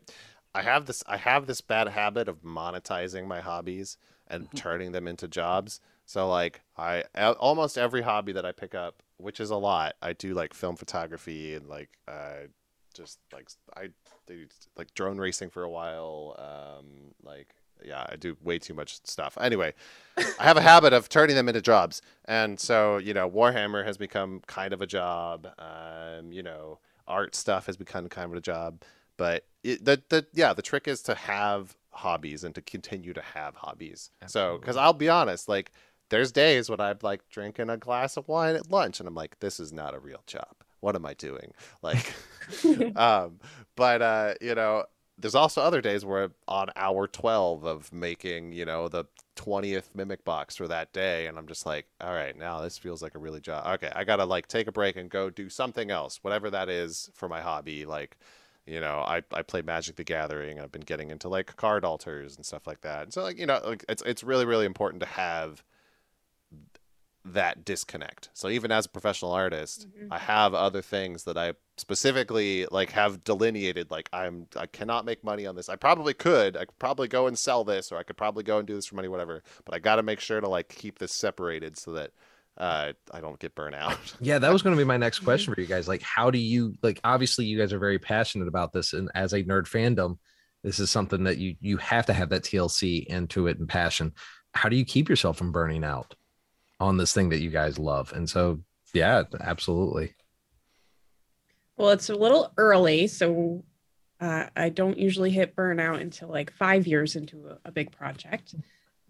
I 0.55 0.63
have 0.63 0.87
this 0.87 1.05
I 1.07 1.17
have 1.17 1.47
this 1.47 1.61
bad 1.61 1.89
habit 1.89 2.29
of 2.29 2.43
monetizing 2.43 3.27
my 3.27 3.41
hobbies 3.41 3.97
and 4.27 4.51
Mhm. 4.51 4.57
turning 4.57 4.93
them 4.93 5.07
into 5.07 5.29
jobs. 5.29 5.81
So 6.07 6.29
like 6.29 6.63
I 6.77 7.05
almost 7.39 7.79
every 7.79 8.03
hobby 8.03 8.33
that 8.33 8.45
I 8.45 8.51
pick 8.53 8.75
up, 8.75 9.03
which 9.17 9.39
is 9.39 9.51
a 9.51 9.57
lot, 9.57 9.95
I 10.03 10.13
do 10.13 10.35
like 10.35 10.55
film 10.55 10.75
photography 10.77 11.55
and 11.55 11.69
like 11.69 11.91
uh, 12.09 12.49
just 12.95 13.21
like 13.33 13.49
I 13.77 13.91
did 14.27 14.53
like 14.77 14.93
drone 14.95 15.19
racing 15.19 15.51
for 15.51 15.63
a 15.63 15.71
while. 15.71 16.35
Um, 16.39 17.15
like 17.23 17.55
yeah, 17.85 18.07
I 18.09 18.17
do 18.17 18.37
way 18.43 18.59
too 18.59 18.75
much 18.75 19.01
stuff. 19.05 19.37
Anyway, 19.41 19.75
I 20.17 20.45
have 20.45 20.57
a 20.57 20.63
habit 20.63 20.93
of 20.93 21.09
turning 21.09 21.37
them 21.37 21.49
into 21.49 21.61
jobs, 21.61 22.03
and 22.27 22.59
so 22.59 22.99
you 22.99 23.15
know, 23.15 23.29
Warhammer 23.29 23.85
has 23.85 23.97
become 23.97 24.43
kind 24.47 24.73
of 24.73 24.83
a 24.83 24.87
job. 24.87 25.49
Um, 25.59 26.33
you 26.33 26.43
know, 26.43 26.79
art 27.07 27.35
stuff 27.35 27.67
has 27.67 27.77
become 27.77 28.09
kind 28.09 28.31
of 28.31 28.39
a 28.39 28.41
job. 28.41 28.83
But 29.17 29.45
it, 29.63 29.85
the 29.85 30.03
the 30.09 30.27
yeah, 30.33 30.55
the 30.55 30.63
trick 30.63 30.89
is 30.89 31.03
to 31.03 31.15
have 31.15 31.77
hobbies 31.91 32.45
and 32.45 32.55
to 32.55 32.63
continue 32.63 33.13
to 33.13 33.21
have 33.21 33.55
hobbies. 33.57 34.11
So, 34.27 34.57
because 34.59 34.77
I'll 34.77 34.95
be 34.95 35.09
honest, 35.11 35.49
like 35.49 35.73
there's 36.09 36.33
days 36.33 36.71
when 36.71 36.81
I'm 36.81 36.99
like 37.03 37.29
drinking 37.29 37.69
a 37.69 37.77
glass 37.77 38.17
of 38.17 38.29
wine 38.29 38.57
at 38.57 38.71
lunch, 38.71 38.99
and 38.99 39.09
I'm 39.09 39.15
like, 39.15 39.39
this 39.41 39.61
is 39.61 39.73
not 39.73 39.95
a 39.95 39.99
real 39.99 40.23
job. 40.27 40.55
What 40.81 40.97
am 40.97 41.05
I 41.05 41.15
doing? 41.15 41.53
Like, 41.83 42.15
um, 42.97 43.41
but 43.77 44.01
uh, 44.01 44.35
you 44.41 44.55
know, 44.55 44.85
there's 45.21 45.35
also 45.35 45.61
other 45.63 45.81
days 45.81 46.05
where 46.05 46.31
on 46.49 46.69
hour 46.77 47.07
12 47.07 47.65
of 47.65 47.93
making, 47.93 48.53
you 48.53 48.65
know, 48.65 48.89
the 48.89 49.05
20th 49.37 49.95
mimic 49.95 50.25
box 50.25 50.57
for 50.57 50.69
that 50.69 50.93
day, 50.93 51.27
and 51.27 51.39
I'm 51.39 51.47
just 51.47 51.67
like, 51.67 51.87
all 52.01 52.13
right, 52.13 52.37
now 52.37 52.61
this 52.61 52.79
feels 52.79 53.03
like 53.03 53.15
a 53.15 53.19
really 53.19 53.41
job. 53.41 53.67
Okay, 53.75 53.93
I 53.95 54.05
gotta 54.05 54.25
like 54.25 54.49
take 54.49 54.67
a 54.67 54.73
break 54.73 54.97
and 54.97 55.11
go 55.11 55.31
do 55.31 55.49
something 55.49 55.91
else, 55.91 56.19
whatever 56.23 56.51
that 56.51 56.69
is 56.69 57.11
for 57.15 57.29
my 57.29 57.41
hobby. 57.41 57.87
Like, 57.87 58.19
you 58.67 58.81
know, 58.81 59.01
I, 59.07 59.23
I 59.33 59.43
play 59.43 59.63
Magic 59.63 59.97
the 59.97 60.05
Gathering. 60.05 60.61
I've 60.61 60.73
been 60.73 60.83
getting 60.83 61.11
into 61.11 61.29
like 61.29 61.57
card 61.57 61.85
altars 61.85 62.37
and 62.37 62.45
stuff 62.45 62.67
like 62.67 62.83
that. 62.83 63.05
And 63.05 63.13
so 63.13 63.23
like, 63.23 63.39
you 63.39 63.47
know, 63.47 63.61
like 63.65 63.85
it's 63.89 64.03
it's 64.03 64.25
really 64.25 64.47
really 64.47 64.67
important 64.67 65.01
to 65.01 65.09
have 65.09 65.65
that 67.25 67.65
disconnect. 67.65 68.31
So 68.33 68.49
even 68.49 68.73
as 68.73 68.87
a 68.87 68.89
professional 68.89 69.33
artist, 69.33 69.87
Mhm. 69.99 70.09
I 70.11 70.19
have 70.19 70.55
other 70.55 70.81
things 70.81 71.25
that 71.25 71.37
I 71.37 71.53
specifically 71.77 72.67
like 72.71 72.91
have 72.91 73.25
delineated 73.25 73.91
like 73.91 74.09
I'm 74.13 74.47
I 74.57 74.67
cannot 74.67 75.05
make 75.05 75.23
money 75.25 75.47
on 75.47 75.55
this. 75.57 75.69
I 75.69 75.77
probably 75.77 76.15
could. 76.15 76.57
I 76.57 76.65
could 76.65 76.79
probably 76.79 77.09
go 77.09 77.27
and 77.27 77.39
sell 77.39 77.65
this 77.65 77.91
or 77.93 77.99
I 77.99 78.03
could 78.05 78.17
probably 78.17 78.43
go 78.43 78.59
and 78.59 78.67
do 78.67 78.75
this 78.75 78.87
for 78.87 78.95
money 78.97 79.09
whatever, 79.09 79.43
but 79.65 79.75
I 79.75 79.79
got 79.81 79.97
to 79.97 80.03
make 80.03 80.21
sure 80.21 80.41
to 80.41 80.49
like 80.49 80.69
keep 80.69 80.99
this 80.99 81.13
separated 81.13 81.77
so 81.79 81.93
that 81.93 82.13
uh 82.57 82.93
I 83.13 83.21
don't 83.21 83.39
get 83.39 83.55
burnt 83.55 83.75
out. 83.75 83.99
Yeah, 84.21 84.39
that 84.39 84.53
was 84.53 84.63
going 84.63 84.75
to 84.77 84.81
be 84.81 84.87
my 84.87 84.97
next 84.97 85.21
question 85.21 85.55
for 85.55 85.61
you 85.61 85.67
guys. 85.67 85.89
Like, 85.89 86.03
how 86.03 86.31
do 86.31 86.39
you 86.39 86.75
like? 86.83 87.01
Obviously, 87.05 87.45
you 87.47 87.59
guys 87.59 87.73
are 87.73 87.79
very 87.79 87.99
passionate 87.99 88.49
about 88.49 88.73
this, 88.73 88.93
and 88.93 89.11
as 89.15 89.33
a 89.33 89.43
nerd 89.45 89.65
fandom, 89.69 90.19
this 90.65 90.79
is 90.79 90.91
something 90.91 91.25
that 91.25 91.39
you 91.39 91.57
you 91.61 91.77
have 91.79 92.07
to 92.07 92.13
have 92.13 92.31
that 92.31 92.43
TLC 92.45 93.05
into 93.07 93.47
it 93.47 93.59
and 93.59 93.69
passion. 93.69 94.13
How 94.53 94.69
do 94.69 94.77
you 94.77 94.85
keep 94.85 95.09
yourself 95.09 95.39
from 95.39 95.53
burning 95.53 95.85
out 95.85 96.15
on 96.81 96.97
this 96.97 97.13
thing 97.13 97.29
that 97.29 97.41
you 97.41 97.51
guys 97.51 97.79
love? 97.79 98.13
And 98.13 98.29
so, 98.29 98.61
yeah, 98.93 99.23
absolutely. 99.41 100.15
Well, 101.77 101.91
it's 101.91 102.11
a 102.11 102.15
little 102.15 102.53
early, 102.57 103.07
so 103.07 103.65
uh, 104.21 104.47
I 104.57 104.69
don't 104.69 104.99
usually 104.99 105.31
hit 105.31 105.57
burnout 105.57 106.01
until 106.01 106.29
like 106.29 106.53
five 106.53 106.87
years 106.87 107.17
into 107.17 107.47
a, 107.47 107.59
a 107.67 107.73
big 107.73 107.93
project. 107.93 108.55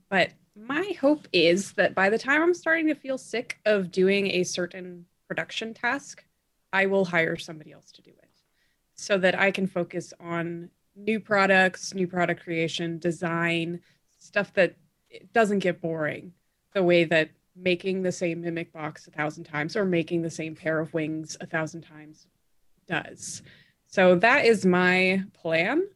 But 0.09 0.33
my 0.57 0.95
hope 1.01 1.27
is 1.33 1.73
that 1.73 1.95
by 1.95 2.11
the 2.11 2.19
time 2.19 2.43
I'm 2.43 2.55
starting 2.55 2.89
to 2.89 2.95
feel 2.95 3.19
sick 3.19 3.59
of 3.65 3.91
doing 3.91 4.27
a 4.29 4.45
certain 4.45 5.07
production 5.27 5.75
task, 5.75 6.25
I 6.73 6.87
will 6.87 7.05
hire 7.05 7.37
somebody 7.37 7.73
else 7.73 7.91
to 7.93 8.03
do 8.03 8.11
it 8.11 8.31
so 8.95 9.19
that 9.19 9.39
I 9.39 9.51
can 9.51 9.67
focus 9.67 10.13
on 10.21 10.71
new 10.95 11.21
products, 11.21 11.95
new 11.95 12.07
product 12.07 12.43
creation, 12.43 12.99
design, 12.99 13.81
stuff 14.19 14.53
that 14.55 14.77
doesn't 15.33 15.61
get 15.61 15.81
boring 15.81 16.33
the 16.75 16.83
way 16.83 17.05
that 17.05 17.31
making 17.61 18.03
the 18.03 18.13
same 18.13 18.41
mimic 18.41 18.73
box 18.73 19.07
a 19.07 19.11
thousand 19.11 19.45
times 19.45 19.77
or 19.77 19.85
making 19.85 20.23
the 20.23 20.31
same 20.31 20.55
pair 20.55 20.81
of 20.81 20.93
wings 20.95 21.37
a 21.41 21.47
thousand 21.47 21.83
times 21.83 22.27
does. 22.87 23.43
So 23.87 24.15
that 24.17 24.45
is 24.45 24.65
my 24.65 25.23
plan 25.35 25.87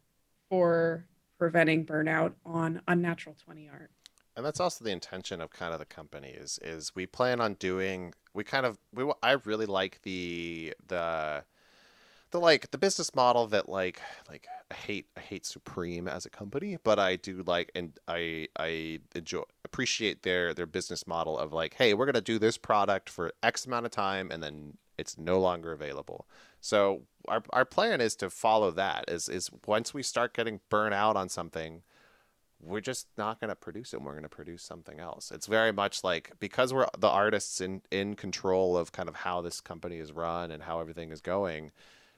for 0.49 1.07
preventing 1.39 1.85
burnout 1.86 2.32
on 2.45 2.82
unnatural 2.89 3.36
20 3.45 3.69
art. 3.69 3.91
and 4.36 4.45
that's 4.45 4.61
also 4.61 4.85
the 4.85 4.91
intention 4.91 5.41
of 5.41 5.51
kind 5.51 5.73
of 5.73 5.78
the 5.78 5.86
company 5.86 6.28
is 6.28 6.59
is 6.62 6.93
we 6.95 7.07
plan 7.07 7.41
on 7.41 7.55
doing 7.55 8.12
we 8.35 8.45
kind 8.45 8.66
of 8.66 8.78
we 8.93 9.11
I 9.23 9.32
really 9.45 9.66
like 9.66 10.01
the 10.03 10.74
the 10.89 11.45
the 12.35 12.40
like 12.40 12.69
the 12.73 12.78
business 12.78 13.15
model 13.15 13.47
that 13.47 13.69
like 13.69 14.01
like 14.28 14.48
I 14.69 14.74
hate 14.74 15.06
I 15.16 15.20
hate 15.20 15.47
Supreme 15.47 16.09
as 16.09 16.27
a 16.27 16.31
company, 16.31 16.77
but 16.82 16.98
I 16.98 17.15
do 17.15 17.44
like 17.47 17.70
and 17.77 17.97
I 18.09 18.48
I 18.59 18.98
enjoy 19.15 19.43
appreciate 19.65 20.24
their 20.24 20.52
their 20.52 20.66
business 20.66 21.06
model 21.06 21.39
of 21.39 21.52
like, 21.52 21.74
hey, 21.74 21.94
we're 21.94 22.06
gonna 22.06 22.20
do 22.20 22.40
this 22.40 22.59
product 22.59 23.09
for 23.09 23.32
X 23.44 23.66
amount 23.66 23.86
of 23.86 23.93
time 23.93 24.32
and 24.32 24.43
then 24.43 24.78
it's 24.98 25.16
no 25.16 25.39
longer 25.39 25.70
available. 25.70 26.27
So 26.61 27.02
our 27.28 27.44
our 27.51 27.65
plan 27.65 28.01
is 28.01 28.16
to 28.16 28.31
follow 28.31 28.73
that. 28.73 29.05
Is 29.06 29.28
is 29.28 29.48
once 29.65 29.94
we 29.94 30.02
start 30.02 30.35
getting 30.35 30.59
burnt 30.70 30.93
out 30.93 31.15
on 31.15 31.28
something, 31.28 31.82
we're 32.61 32.81
just 32.81 33.06
not 33.16 33.39
going 33.39 33.51
to 33.51 33.55
produce 33.55 33.94
it. 33.94 34.02
We're 34.02 34.11
going 34.11 34.24
to 34.24 34.28
produce 34.28 34.65
something 34.65 34.98
else. 34.98 35.31
It's 35.31 35.47
very 35.47 35.70
much 35.70 36.02
like 36.02 36.32
because 36.40 36.74
we're 36.74 36.89
the 36.98 37.09
artists 37.09 37.61
in 37.61 37.82
in 37.93 38.16
control 38.16 38.77
of 38.77 38.90
kind 38.90 39.09
of 39.09 39.15
how 39.15 39.40
this 39.40 39.61
company 39.61 39.98
is 39.98 40.11
run 40.11 40.51
and 40.51 40.65
how 40.65 40.81
everything 40.81 41.12
is 41.12 41.20
going. 41.20 41.70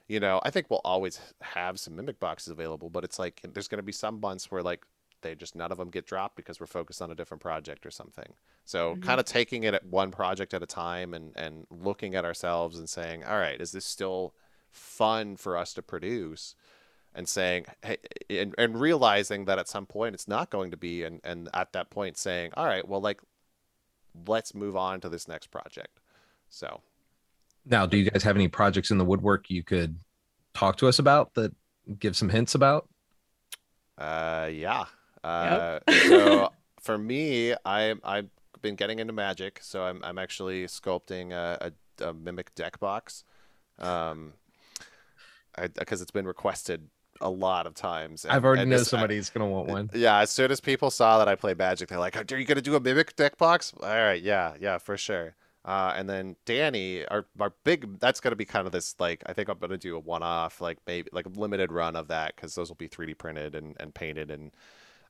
You 0.07 0.19
know, 0.19 0.39
I 0.43 0.51
think 0.51 0.69
we'll 0.69 0.81
always 0.85 1.19
have 1.41 1.79
some 1.79 1.95
mimic 1.95 2.19
boxes 2.19 2.51
available, 2.51 2.89
but 2.89 3.03
it's 3.03 3.19
like 3.19 3.41
there's 3.43 3.67
going 3.67 3.79
to 3.79 3.83
be 3.83 3.91
some 3.91 4.19
months 4.21 4.49
where 4.49 4.63
like 4.63 4.85
they 5.21 5.35
just 5.35 5.55
none 5.55 5.71
of 5.71 5.77
them 5.77 5.89
get 5.89 6.05
dropped 6.05 6.35
because 6.35 6.59
we're 6.59 6.65
focused 6.67 7.01
on 7.01 7.11
a 7.11 7.15
different 7.15 7.41
project 7.41 7.85
or 7.85 7.91
something. 7.91 8.33
So 8.65 8.95
Mhm. 8.95 9.01
kind 9.01 9.19
of 9.19 9.25
taking 9.25 9.63
it 9.63 9.73
at 9.73 9.85
one 9.85 10.11
project 10.11 10.53
at 10.53 10.63
a 10.63 10.67
time 10.67 11.13
and 11.13 11.33
and 11.35 11.67
looking 11.69 12.15
at 12.15 12.23
ourselves 12.23 12.77
and 12.79 12.89
saying, 12.89 13.23
all 13.25 13.37
right, 13.37 13.59
is 13.59 13.71
this 13.71 13.85
still 13.85 14.33
fun 14.69 15.35
for 15.37 15.57
us 15.57 15.73
to 15.73 15.81
produce? 15.81 16.55
And 17.13 17.27
saying, 17.27 17.65
hey, 17.83 17.97
and, 18.29 18.53
and 18.59 18.79
realizing 18.79 19.45
that 19.45 19.57
at 19.57 19.67
some 19.67 19.87
point 19.87 20.13
it's 20.13 20.27
not 20.27 20.51
going 20.51 20.69
to 20.69 20.77
be, 20.77 21.03
and 21.03 21.19
and 21.23 21.49
at 21.51 21.73
that 21.73 21.89
point 21.89 22.15
saying, 22.15 22.51
all 22.55 22.65
right, 22.67 22.87
well, 22.87 23.01
like, 23.01 23.21
let's 24.27 24.53
move 24.53 24.75
on 24.75 25.01
to 25.01 25.09
this 25.09 25.27
next 25.27 25.47
project. 25.47 25.99
So 26.49 26.81
Now, 27.69 27.85
do 27.85 27.97
you 27.97 28.09
guys 28.09 28.23
have 28.23 28.35
any 28.35 28.47
projects 28.47 28.91
in 28.91 28.97
the 28.97 29.05
woodwork 29.05 29.49
you 29.49 29.63
could 29.63 29.99
talk 30.53 30.77
to 30.77 30.87
us 30.87 30.99
about 30.99 31.33
that 31.35 31.53
give 31.99 32.15
some 32.15 32.29
hints 32.29 32.55
about? 32.55 32.87
Uh, 33.97 34.49
yeah. 34.51 34.85
Uh, 35.23 35.79
so 36.07 36.51
for 36.81 36.97
me, 36.97 37.53
I 37.65 37.95
I've 38.03 38.29
been 38.61 38.75
getting 38.75 38.99
into 38.99 39.13
magic, 39.13 39.59
so 39.61 39.83
I'm 39.83 40.01
I'm 40.03 40.17
actually 40.17 40.65
sculpting 40.67 41.31
a, 41.33 41.71
a, 41.99 42.09
a 42.09 42.13
mimic 42.13 42.53
deck 42.55 42.79
box, 42.79 43.23
um, 43.79 44.33
because 45.75 46.01
it's 46.01 46.11
been 46.11 46.27
requested 46.27 46.87
a 47.19 47.29
lot 47.29 47.65
of 47.65 47.73
times. 47.73 48.25
I've 48.25 48.45
already 48.45 48.61
and 48.61 48.71
know 48.71 48.77
this- 48.77 48.87
I- 48.93 48.97
somebody's 48.97 49.29
gonna 49.29 49.47
want 49.47 49.67
one. 49.67 49.89
yeah, 49.93 50.19
as 50.19 50.29
soon 50.29 50.51
as 50.51 50.61
people 50.61 50.91
saw 50.91 51.17
that 51.17 51.27
I 51.27 51.35
play 51.35 51.53
Magic, 51.55 51.89
they're 51.89 51.99
like, 51.99 52.15
"Are 52.15 52.37
you 52.37 52.45
gonna 52.45 52.61
do 52.61 52.75
a 52.75 52.79
mimic 52.79 53.15
deck 53.15 53.37
box?" 53.37 53.73
All 53.81 53.87
right, 53.89 54.21
yeah, 54.21 54.53
yeah, 54.59 54.77
for 54.77 54.95
sure. 54.97 55.35
Uh, 55.67 55.93
and 55.97 56.09
then 56.09 56.37
Danny, 56.45 57.05
our 57.07 57.25
our 57.41 57.53
big, 57.65 57.99
that's 57.99 58.21
gonna 58.21 58.37
be 58.37 58.45
kind 58.45 58.65
of 58.65 58.71
this 58.71 58.95
like 58.99 59.21
I 59.25 59.33
think 59.33 59.49
I'm 59.49 59.57
gonna 59.59 59.77
do 59.77 59.97
a 59.97 59.99
one-off, 59.99 60.61
like 60.61 60.77
maybe 60.87 61.09
like 61.11 61.25
a 61.25 61.29
limited 61.29 61.73
run 61.73 61.97
of 61.97 62.07
that 62.07 62.35
because 62.37 62.55
those 62.55 62.69
will 62.69 62.77
be 62.77 62.87
3D 62.87 63.17
printed 63.17 63.53
and, 63.53 63.75
and 63.77 63.93
painted. 63.93 64.31
And 64.31 64.51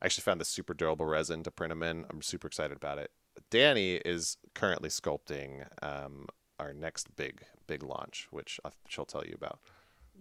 I 0.02 0.06
actually 0.06 0.24
found 0.24 0.42
this 0.42 0.50
super 0.50 0.74
durable 0.74 1.06
resin 1.06 1.44
to 1.44 1.52
print 1.52 1.70
them 1.70 1.84
in. 1.84 2.06
I'm 2.10 2.24
super 2.24 2.48
excited 2.48 2.76
about 2.76 2.98
it. 2.98 3.12
Danny 3.52 3.98
is 3.98 4.38
currently 4.56 4.90
sculpting 4.90 5.68
um, 5.84 6.26
our 6.60 6.74
next 6.74 7.16
big 7.16 7.44
big 7.68 7.84
launch, 7.84 8.28
which 8.32 8.60
she'll 8.88 9.06
tell 9.06 9.24
you 9.24 9.36
about. 9.36 9.60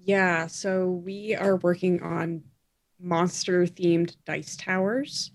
Yeah, 0.04 0.48
so 0.48 0.90
we 0.90 1.34
are 1.34 1.56
working 1.56 2.02
on 2.02 2.42
monster 3.00 3.64
themed 3.64 4.16
dice 4.26 4.54
towers. 4.54 5.30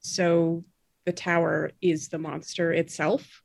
So 0.00 0.64
the 1.06 1.12
tower 1.12 1.70
is 1.80 2.08
the 2.08 2.18
monster 2.18 2.74
itself. 2.74 3.42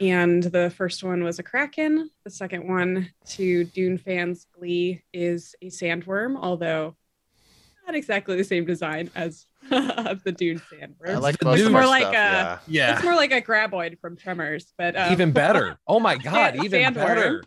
And 0.00 0.42
the 0.42 0.70
first 0.70 1.02
one 1.02 1.24
was 1.24 1.38
a 1.38 1.42
kraken. 1.42 2.10
The 2.24 2.30
second 2.30 2.68
one, 2.68 3.10
to 3.28 3.64
Dune 3.64 3.96
fans' 3.96 4.46
glee, 4.52 5.02
is 5.12 5.54
a 5.62 5.66
sandworm, 5.70 6.36
although 6.38 6.96
not 7.86 7.94
exactly 7.94 8.36
the 8.36 8.44
same 8.44 8.66
design 8.66 9.10
as 9.14 9.46
of 9.70 10.22
the 10.24 10.32
Dune 10.32 10.60
sandworm. 10.60 11.08
I 11.14 11.16
like 11.16 11.38
the 11.38 11.46
most 11.46 11.60
new- 11.60 11.66
of 11.66 11.72
More 11.72 11.86
like 11.86 12.02
stuff, 12.02 12.12
a- 12.14 12.16
yeah. 12.16 12.58
Yeah, 12.66 12.94
It's 12.94 13.04
more 13.04 13.14
like 13.14 13.32
a 13.32 13.40
graboid 13.40 13.98
from 14.00 14.16
Tremors, 14.16 14.72
but 14.76 14.96
um, 14.96 15.12
even 15.12 15.32
better. 15.32 15.78
Oh 15.86 15.98
my 16.00 16.16
god, 16.18 16.56
even 16.62 16.82
sandworm. 16.82 16.94
better. 16.94 17.42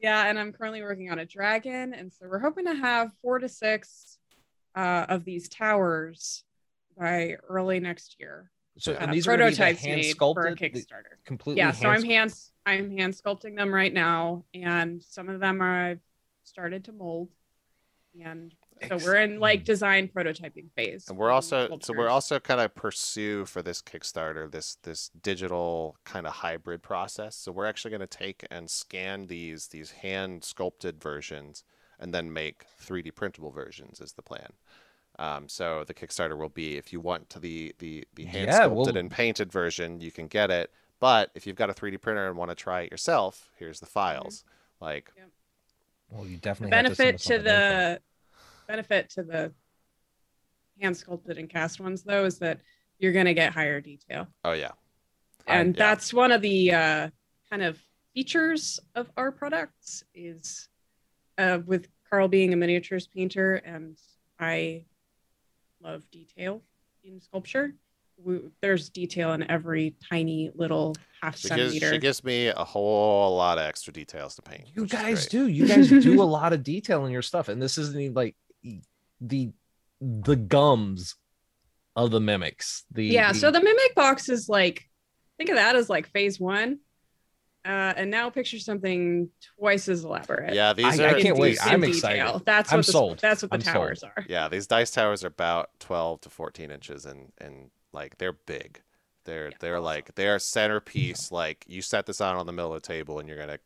Yeah, 0.00 0.26
and 0.28 0.38
I'm 0.38 0.52
currently 0.52 0.82
working 0.82 1.10
on 1.10 1.18
a 1.18 1.24
dragon, 1.26 1.92
and 1.94 2.12
so 2.12 2.26
we're 2.28 2.38
hoping 2.38 2.66
to 2.66 2.74
have 2.74 3.10
four 3.20 3.40
to 3.40 3.48
six 3.48 4.18
uh, 4.76 5.06
of 5.08 5.24
these 5.24 5.48
towers 5.48 6.44
by 6.96 7.34
early 7.48 7.80
next 7.80 8.16
year. 8.20 8.52
So 8.78 8.92
Uh, 8.92 8.98
and 9.00 9.12
these 9.12 9.26
are 9.26 9.32
gonna 9.36 9.50
the 9.50 9.56
prototypes 9.56 9.80
hand 9.84 9.96
made 9.96 10.04
for 10.04 10.08
a 10.08 10.14
sculpted, 10.14 10.58
the- 10.58 10.70
Kickstarter. 10.70 11.24
completely. 11.24 11.58
Yeah, 11.58 11.72
so 11.72 11.88
I'm 11.88 12.02
hand 12.02 12.30
hand 12.30 12.34
I'm 12.66 12.96
hand 12.96 13.14
sculpting 13.14 13.56
them 13.56 13.74
right 13.74 13.92
now, 13.92 14.44
and 14.54 15.02
some 15.02 15.28
of 15.28 15.40
them 15.40 15.60
are 15.62 15.90
I've 15.90 16.00
started 16.44 16.84
to 16.84 16.92
mold, 16.92 17.30
and 18.20 18.54
so 18.88 18.96
we're 18.98 19.16
in 19.16 19.40
like 19.40 19.64
design 19.64 20.08
prototyping 20.08 20.70
phase. 20.76 21.08
And 21.08 21.18
we're 21.18 21.30
also 21.30 21.68
these 21.68 21.86
so 21.86 21.92
we're 21.94 22.08
also 22.08 22.38
kind 22.38 22.60
of 22.60 22.74
pursue 22.74 23.44
for 23.46 23.62
this 23.62 23.82
Kickstarter 23.82 24.50
this 24.50 24.76
this 24.82 25.08
digital 25.22 25.96
kind 26.04 26.26
of 26.26 26.34
hybrid 26.34 26.82
process. 26.82 27.36
So 27.36 27.50
we're 27.50 27.66
actually 27.66 27.90
going 27.90 28.00
to 28.00 28.06
take 28.06 28.46
and 28.50 28.70
scan 28.70 29.26
these 29.26 29.68
these 29.68 29.90
hand 29.92 30.44
sculpted 30.44 31.02
versions 31.02 31.64
and 31.98 32.14
then 32.14 32.32
make 32.32 32.64
3D 32.80 33.10
printable 33.14 33.50
versions 33.50 34.00
is 34.00 34.12
the 34.12 34.22
plan. 34.22 34.52
Um, 35.18 35.48
so 35.48 35.84
the 35.84 35.94
Kickstarter 35.94 36.36
will 36.38 36.48
be 36.48 36.76
if 36.76 36.92
you 36.92 37.00
want 37.00 37.28
to 37.30 37.38
the 37.40 37.74
the 37.78 38.04
the 38.14 38.24
hand 38.24 38.46
Yeah, 38.46 38.56
sculpted 38.64 38.94
we'll- 38.94 38.96
and 38.98 39.10
painted 39.10 39.50
version, 39.52 40.00
you 40.00 40.10
can 40.12 40.26
get 40.28 40.50
it. 40.50 40.70
But 41.00 41.30
if 41.34 41.46
you've 41.46 41.56
got 41.56 41.70
a 41.70 41.74
3D 41.74 42.00
printer 42.00 42.26
and 42.28 42.36
want 42.36 42.50
to 42.50 42.56
try 42.56 42.82
it 42.82 42.90
yourself, 42.90 43.50
here's 43.56 43.78
the 43.80 43.86
files. 43.86 44.44
Like 44.80 45.12
Well, 46.10 46.24
you 46.26 46.36
the 46.36 46.40
definitely 46.40 46.74
have 46.76 46.84
benefit 46.84 47.18
to, 47.18 47.24
send 47.24 47.44
to 47.44 47.50
us 47.50 47.56
info. 47.56 47.94
the 47.94 48.00
benefit 48.66 49.10
to 49.10 49.22
the 49.22 49.52
hand 50.80 50.96
sculpted 50.96 51.38
and 51.38 51.48
cast 51.50 51.80
ones 51.80 52.02
though 52.04 52.24
is 52.24 52.38
that 52.38 52.60
you're 52.98 53.12
going 53.12 53.26
to 53.26 53.34
get 53.34 53.52
higher 53.52 53.80
detail 53.80 54.28
oh 54.44 54.52
yeah. 54.52 54.70
and 55.48 55.74
yeah. 55.76 55.86
that's 55.86 56.12
one 56.14 56.30
of 56.30 56.40
the 56.42 56.72
uh, 56.72 57.10
kind 57.50 57.62
of 57.62 57.78
features 58.14 58.78
of 58.94 59.10
our 59.16 59.32
products 59.32 60.04
is 60.14 60.68
uh, 61.38 61.58
with 61.66 61.88
carl 62.08 62.28
being 62.28 62.52
a 62.52 62.56
miniatures 62.56 63.08
painter 63.08 63.56
and 63.56 63.98
i 64.38 64.84
love 65.82 66.08
detail 66.10 66.62
in 67.04 67.20
sculpture 67.20 67.74
we, 68.24 68.40
there's 68.60 68.88
detail 68.88 69.32
in 69.32 69.48
every 69.50 69.94
tiny 70.10 70.50
little 70.54 70.96
half 71.22 71.36
She 71.36 71.48
gives, 71.48 71.72
centimeter 71.72 71.92
she 71.92 71.98
gives 71.98 72.24
me 72.24 72.48
a 72.48 72.64
whole 72.64 73.36
lot 73.36 73.58
of 73.58 73.64
extra 73.64 73.92
details 73.92 74.34
to 74.36 74.42
paint. 74.42 74.64
You 74.74 74.86
guys 74.86 75.26
do. 75.26 75.46
You 75.46 75.66
guys 75.66 75.88
do 75.88 76.20
a 76.20 76.24
lot 76.24 76.52
of 76.52 76.62
detail 76.62 77.06
in 77.06 77.12
your 77.12 77.22
stuff, 77.22 77.48
and 77.48 77.60
this 77.60 77.78
isn't 77.78 78.00
even 78.00 78.14
like 78.14 78.36
the 79.20 79.52
the 80.00 80.36
gums 80.36 81.16
of 81.96 82.10
the 82.10 82.20
mimics. 82.20 82.84
The 82.92 83.06
yeah 83.06 83.32
so 83.32 83.50
the 83.50 83.62
mimic 83.62 83.94
box 83.94 84.28
is 84.28 84.48
like 84.48 84.88
think 85.36 85.50
of 85.50 85.56
that 85.56 85.76
as 85.76 85.88
like 85.88 86.08
phase 86.08 86.40
one 86.40 86.78
uh, 87.68 87.92
and 87.96 88.10
now 88.10 88.30
picture 88.30 88.58
something 88.58 89.28
twice 89.58 89.88
as 89.88 90.02
elaborate 90.02 90.54
Yeah, 90.54 90.72
these 90.72 90.98
I- 90.98 91.04
are 91.04 91.08
I 91.08 91.12
can't 91.22 91.36
in 91.36 91.40
wait. 91.42 91.58
I'm 91.62 91.84
in 91.84 91.90
excited. 91.90 92.16
detail. 92.22 92.42
That's 92.44 92.72
I'm 92.72 92.78
what 92.78 92.86
the, 92.86 92.92
sold. 92.92 93.18
That's 93.20 93.42
what 93.42 93.50
the 93.50 93.56
I'm 93.56 93.60
sold. 93.60 93.74
towers 93.74 94.02
are. 94.02 94.24
Yeah, 94.28 94.48
these 94.48 94.66
dice 94.66 94.90
towers 94.90 95.22
are 95.22 95.28
about 95.28 95.70
12 95.80 96.22
to 96.22 96.30
14 96.30 96.70
inches 96.70 97.04
and 97.06 97.30
and 97.38 97.70
like 97.92 98.18
they're 98.18 98.32
big. 98.32 98.80
They're 99.24 99.48
Yeah, 99.50 99.56
they're 99.60 99.74
awesome. 99.76 99.84
like 99.84 100.14
they're 100.14 100.38
centerpiece 100.38 101.30
like 101.30 101.64
you 101.68 101.82
set 101.82 102.06
this 102.06 102.20
out 102.20 102.36
on 102.36 102.46
the 102.46 102.52
middle 102.52 102.74
of 102.74 102.80
the 102.82 102.86
table 102.88 103.18
and 103.18 103.28
you're 103.28 103.36
going 103.36 103.48
to 103.50 103.60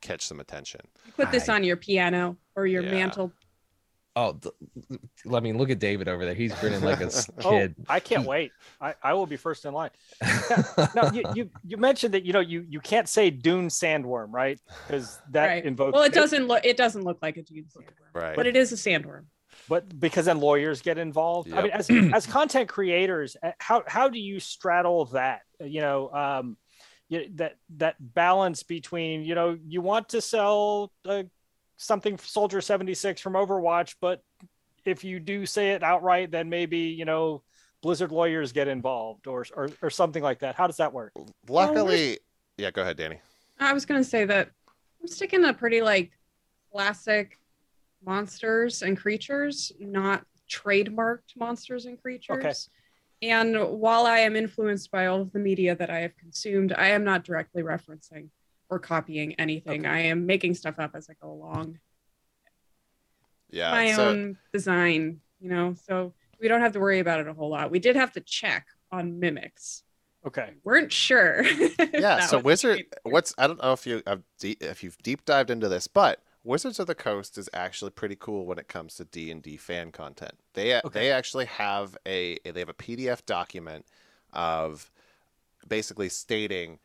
catch 0.00 0.22
some 0.22 0.40
attention. 0.40 0.80
You 1.06 1.12
put 1.12 1.30
this 1.30 1.48
I- 1.48 1.54
on 1.56 1.64
your 1.64 1.76
piano 1.76 2.36
or 2.56 2.66
your 2.66 2.82
Yeah. 2.82 2.90
mantel. 2.92 3.32
Oh, 4.16 4.32
th- 4.32 4.54
I 5.32 5.40
mean, 5.40 5.58
look 5.58 5.70
at 5.70 5.78
David 5.78 6.08
over 6.08 6.24
there. 6.24 6.34
He's 6.34 6.52
grinning 6.54 6.82
like 6.82 7.00
a 7.00 7.06
s- 7.06 7.28
Oh, 7.44 7.50
kid. 7.50 7.74
I 7.88 8.00
can't 8.00 8.26
wait. 8.26 8.52
I, 8.80 8.94
I 9.02 9.14
will 9.14 9.26
be 9.26 9.36
first 9.36 9.64
in 9.64 9.74
line. 9.74 9.90
Now 10.94 11.10
you, 11.12 11.24
you 11.34 11.50
you 11.64 11.76
mentioned 11.76 12.14
that 12.14 12.24
you 12.24 12.32
know 12.32 12.40
you 12.40 12.64
you 12.68 12.80
can't 12.80 13.08
say 13.08 13.30
dune 13.30 13.68
sandworm, 13.68 14.32
right? 14.32 14.58
Because 14.86 15.20
that 15.30 15.46
Right. 15.46 15.64
invokes 15.64 15.94
Well, 15.94 16.02
it 16.04 16.12
doesn't 16.12 16.46
look. 16.46 16.64
It 16.64 16.76
doesn't 16.76 17.02
look 17.02 17.18
like 17.22 17.36
a 17.36 17.42
dune 17.42 17.64
sandworm, 17.64 18.14
Right. 18.14 18.36
but 18.36 18.46
it 18.46 18.56
is 18.56 18.72
a 18.72 18.76
sandworm. 18.76 19.24
but 19.68 19.98
because 19.98 20.26
then 20.26 20.40
lawyers 20.40 20.82
get 20.82 20.98
involved. 20.98 21.52
I 21.52 21.62
mean, 21.62 21.70
as 21.72 21.88
as 22.12 22.26
content 22.26 22.68
creators, 22.68 23.36
uh, 23.42 23.52
how 23.58 23.82
how 23.86 24.08
do 24.08 24.18
you 24.18 24.40
straddle 24.40 25.06
that? 25.06 25.40
You 25.60 25.80
know, 25.80 26.10
um, 26.12 26.56
you, 27.08 27.28
that 27.34 27.56
that 27.76 27.96
balance 28.00 28.62
between 28.62 29.22
you 29.22 29.34
know 29.34 29.56
you 29.66 29.80
want 29.80 30.10
to 30.10 30.20
sell 30.20 30.92
uh, 31.06 31.22
something 31.76 32.18
Soldier 32.18 32.60
seventy 32.60 32.94
six 32.94 33.20
from 33.20 33.34
Overwatch, 33.34 33.96
but 34.00 34.22
if 34.84 35.04
you 35.04 35.20
do 35.20 35.46
say 35.46 35.72
it 35.72 35.82
outright, 35.82 36.30
then 36.30 36.48
maybe 36.48 36.78
you 36.78 37.04
know 37.04 37.42
Blizzard 37.82 38.12
lawyers 38.12 38.52
get 38.52 38.68
involved 38.68 39.26
or 39.26 39.44
or, 39.54 39.68
or 39.82 39.90
something 39.90 40.22
like 40.22 40.40
that. 40.40 40.54
How 40.54 40.66
does 40.66 40.78
that 40.78 40.92
work? 40.92 41.12
Luckily, 41.48 42.18
yeah, 42.56 42.70
go 42.70 42.82
ahead, 42.82 42.96
Danny. 42.96 43.20
I 43.58 43.72
was 43.72 43.86
gonna 43.86 44.04
say 44.04 44.24
that 44.24 44.50
I'm 45.00 45.08
sticking 45.08 45.42
to 45.42 45.52
pretty 45.52 45.82
like 45.82 46.12
classic 46.72 47.38
monsters 48.04 48.82
and 48.82 48.96
creatures, 48.96 49.72
not 49.78 50.24
trademarked 50.50 51.36
monsters 51.36 51.86
and 51.86 52.00
creatures. 52.00 52.36
Okay. 52.38 52.54
And 53.22 53.56
while 53.80 54.06
I 54.06 54.18
am 54.18 54.36
influenced 54.36 54.90
by 54.90 55.06
all 55.06 55.22
of 55.22 55.32
the 55.32 55.38
media 55.38 55.74
that 55.76 55.88
I 55.88 56.00
have 56.00 56.16
consumed, 56.16 56.74
I 56.76 56.88
am 56.88 57.04
not 57.04 57.24
directly 57.24 57.62
referencing 57.62 58.28
or 58.70 58.78
copying 58.78 59.34
anything. 59.34 59.86
Okay. 59.86 59.94
I 59.94 59.98
am 60.00 60.26
making 60.26 60.54
stuff 60.54 60.78
up 60.78 60.92
as 60.94 61.08
I 61.10 61.14
go 61.20 61.30
along. 61.30 61.78
Yeah. 63.50 63.70
my 63.70 63.92
so 63.92 64.08
own 64.08 64.36
design, 64.52 65.20
you 65.40 65.48
know, 65.48 65.74
so 65.86 66.12
we 66.40 66.48
don't 66.48 66.60
have 66.60 66.72
to 66.72 66.80
worry 66.80 66.98
about 66.98 67.20
it 67.20 67.28
a 67.28 67.32
whole 67.32 67.50
lot. 67.50 67.70
We 67.70 67.78
did 67.78 67.94
have 67.96 68.12
to 68.12 68.20
check 68.20 68.66
on 68.90 69.20
mimics. 69.20 69.82
Okay. 70.26 70.50
We 70.52 70.60
weren't 70.64 70.92
sure. 70.92 71.44
yeah, 71.92 72.20
so 72.20 72.38
Wizard 72.38 72.84
what's 73.02 73.34
I 73.36 73.46
don't 73.46 73.62
know 73.62 73.72
if 73.72 73.86
you 73.86 74.02
if 74.40 74.82
you've 74.82 74.98
deep 74.98 75.24
dived 75.24 75.50
into 75.50 75.68
this, 75.68 75.86
but 75.86 76.22
Wizards 76.42 76.78
of 76.78 76.86
the 76.86 76.94
Coast 76.94 77.38
is 77.38 77.48
actually 77.54 77.90
pretty 77.90 78.16
cool 78.16 78.46
when 78.46 78.58
it 78.58 78.68
comes 78.68 78.94
to 78.96 79.04
D 79.04 79.30
and 79.30 79.42
D 79.42 79.56
fan 79.56 79.92
content. 79.92 80.34
They 80.54 80.72
uh, 80.74 80.80
Okay. 80.86 81.00
they 81.00 81.12
actually 81.12 81.46
have 81.46 81.96
a 82.06 82.38
they 82.44 82.60
have 82.60 82.68
a 82.68 82.74
PDF 82.74 83.24
document 83.26 83.86
of 84.32 84.90
basically 85.68 86.08
stating 86.08 86.78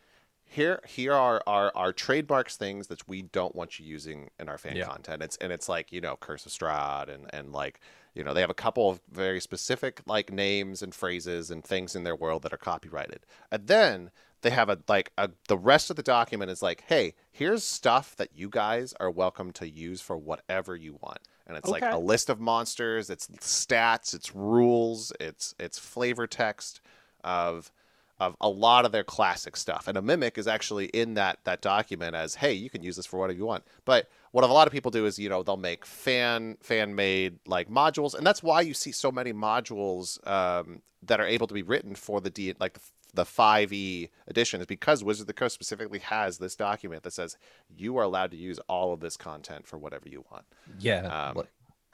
here 0.50 0.82
here 0.88 1.14
are 1.14 1.42
our, 1.48 1.72
our 1.76 1.94
trademarks 1.94 2.58
things 2.58 2.88
that 2.88 3.08
we 3.08 3.22
don't 3.22 3.56
want 3.56 3.80
you 3.80 3.86
using 3.86 4.30
in 4.40 4.50
our 4.50 4.58
fan 4.58 4.76
Yeah. 4.76 4.86
content. 4.86 5.22
It's 5.22 5.38
and 5.38 5.54
it's 5.54 5.70
like 5.70 5.92
you 5.92 6.02
know 6.02 6.18
Curse 6.18 6.46
of 6.46 6.52
Strahd 6.52 7.08
and 7.08 7.30
and 7.34 7.54
like 7.54 7.80
you 8.16 8.24
know 8.24 8.34
they 8.34 8.42
have 8.42 8.50
a 8.50 8.56
couple 8.56 8.90
of 8.90 9.00
very 9.12 9.40
specific 9.40 10.02
like 10.06 10.32
names 10.32 10.82
and 10.82 10.94
phrases 10.94 11.52
and 11.52 11.64
things 11.64 11.96
in 11.96 12.04
their 12.04 12.16
world 12.16 12.42
that 12.44 12.52
are 12.54 12.58
copyrighted. 12.58 13.26
And 13.52 13.68
then 13.68 14.12
they 14.42 14.50
have 14.50 14.70
a 14.70 14.80
like 14.88 15.12
a 15.18 15.30
the 15.48 15.58
rest 15.58 15.90
of 15.90 15.96
the 15.96 16.04
document 16.04 16.50
is 16.50 16.62
like, 16.64 16.84
hey, 16.88 17.14
here's 17.32 17.64
stuff 17.64 18.16
that 18.16 18.30
you 18.36 18.50
guys 18.50 18.94
are 19.00 19.12
welcome 19.12 19.52
to 19.54 19.70
use 19.70 20.02
for 20.02 20.18
whatever 20.18 20.76
you 20.76 20.98
want. 21.02 21.20
And 21.46 21.58
it's 21.58 21.70
like 21.70 21.84
a 21.84 21.98
list 21.98 22.30
of 22.30 22.40
monsters, 22.40 23.10
it's 23.10 23.28
stats, 23.40 24.14
it's 24.14 24.34
rules, 24.36 25.12
it's 25.20 25.54
it's 25.60 25.78
flavor 25.80 26.26
text 26.28 26.82
of 27.24 27.72
of 28.20 28.36
a 28.42 28.50
lot 28.50 28.86
of 28.86 28.92
their 28.92 29.04
classic 29.04 29.56
stuff. 29.56 29.88
And 29.88 29.98
a 29.98 30.02
mimic 30.02 30.38
is 30.38 30.48
actually 30.48 30.86
in 30.88 31.14
that 31.16 31.40
that 31.46 31.62
document 31.62 32.16
as, 32.16 32.36
hey, 32.36 32.54
you 32.54 32.70
can 32.70 32.84
use 32.84 32.96
this 32.96 33.06
for 33.06 33.20
whatever 33.20 33.38
you 33.38 33.46
want. 33.46 33.64
But 33.86 34.10
what 34.32 34.44
a 34.44 34.48
lot 34.48 34.68
of 34.68 34.74
people 34.74 34.92
do 34.92 35.06
is, 35.06 35.18
you 35.18 35.30
know, 35.30 35.44
they'll 35.44 35.58
make 35.58 35.86
fan 35.86 36.58
fan 36.62 36.96
made 36.96 37.40
like 37.46 37.70
modules, 37.70 38.14
and 38.14 38.26
that's 38.26 38.44
why 38.44 38.62
you 38.62 38.74
see 38.74 38.92
so 38.92 39.12
many 39.12 39.34
modules 39.34 40.26
um, 40.28 40.82
that 41.04 41.20
are 41.20 41.26
able 41.26 41.48
to 41.48 41.54
be 41.54 41.64
written 41.64 41.96
for 41.96 42.22
the 42.22 42.30
D 42.30 42.54
like 42.60 42.74
the 42.74 42.82
the 43.14 43.24
5e 43.24 44.10
edition 44.28 44.62
is 44.62 44.68
because 44.68 45.04
Wizard 45.04 45.24
of 45.24 45.28
the 45.28 45.34
Coast 45.34 45.56
specifically 45.56 46.00
has 46.00 46.38
this 46.38 46.56
document 46.56 47.04
that 47.04 47.14
says 47.14 47.38
you 47.76 47.98
are 47.98 48.04
allowed 48.04 48.32
to 48.32 48.38
use 48.38 48.60
all 48.68 48.94
of 48.94 49.00
this 49.00 49.18
content 49.18 49.66
for 49.66 49.78
whatever 49.78 50.08
you 50.08 50.24
want. 50.32 50.46
Yeah. 50.80 51.32
Um, 51.32 51.44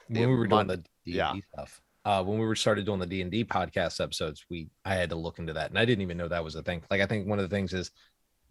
when 0.08 0.28
we 0.28 0.36
were 0.36 0.46
doing 0.46 0.50
mon- 0.50 0.66
the 0.66 0.76
D&D 0.76 1.12
yeah. 1.12 1.32
stuff, 1.54 1.80
uh, 2.06 2.22
when 2.22 2.38
we 2.38 2.46
were 2.46 2.54
started 2.54 2.86
doing 2.86 3.00
the 3.00 3.06
D 3.06 3.20
and 3.20 3.30
D 3.32 3.44
podcast 3.44 4.00
episodes, 4.00 4.46
we 4.48 4.68
I 4.84 4.94
had 4.94 5.10
to 5.10 5.16
look 5.16 5.40
into 5.40 5.52
that, 5.54 5.70
and 5.70 5.78
I 5.78 5.84
didn't 5.84 6.02
even 6.02 6.16
know 6.16 6.28
that 6.28 6.44
was 6.44 6.54
a 6.54 6.62
thing. 6.62 6.82
Like 6.88 7.00
I 7.00 7.06
think 7.06 7.26
one 7.26 7.40
of 7.40 7.48
the 7.50 7.54
things 7.54 7.74
is 7.74 7.90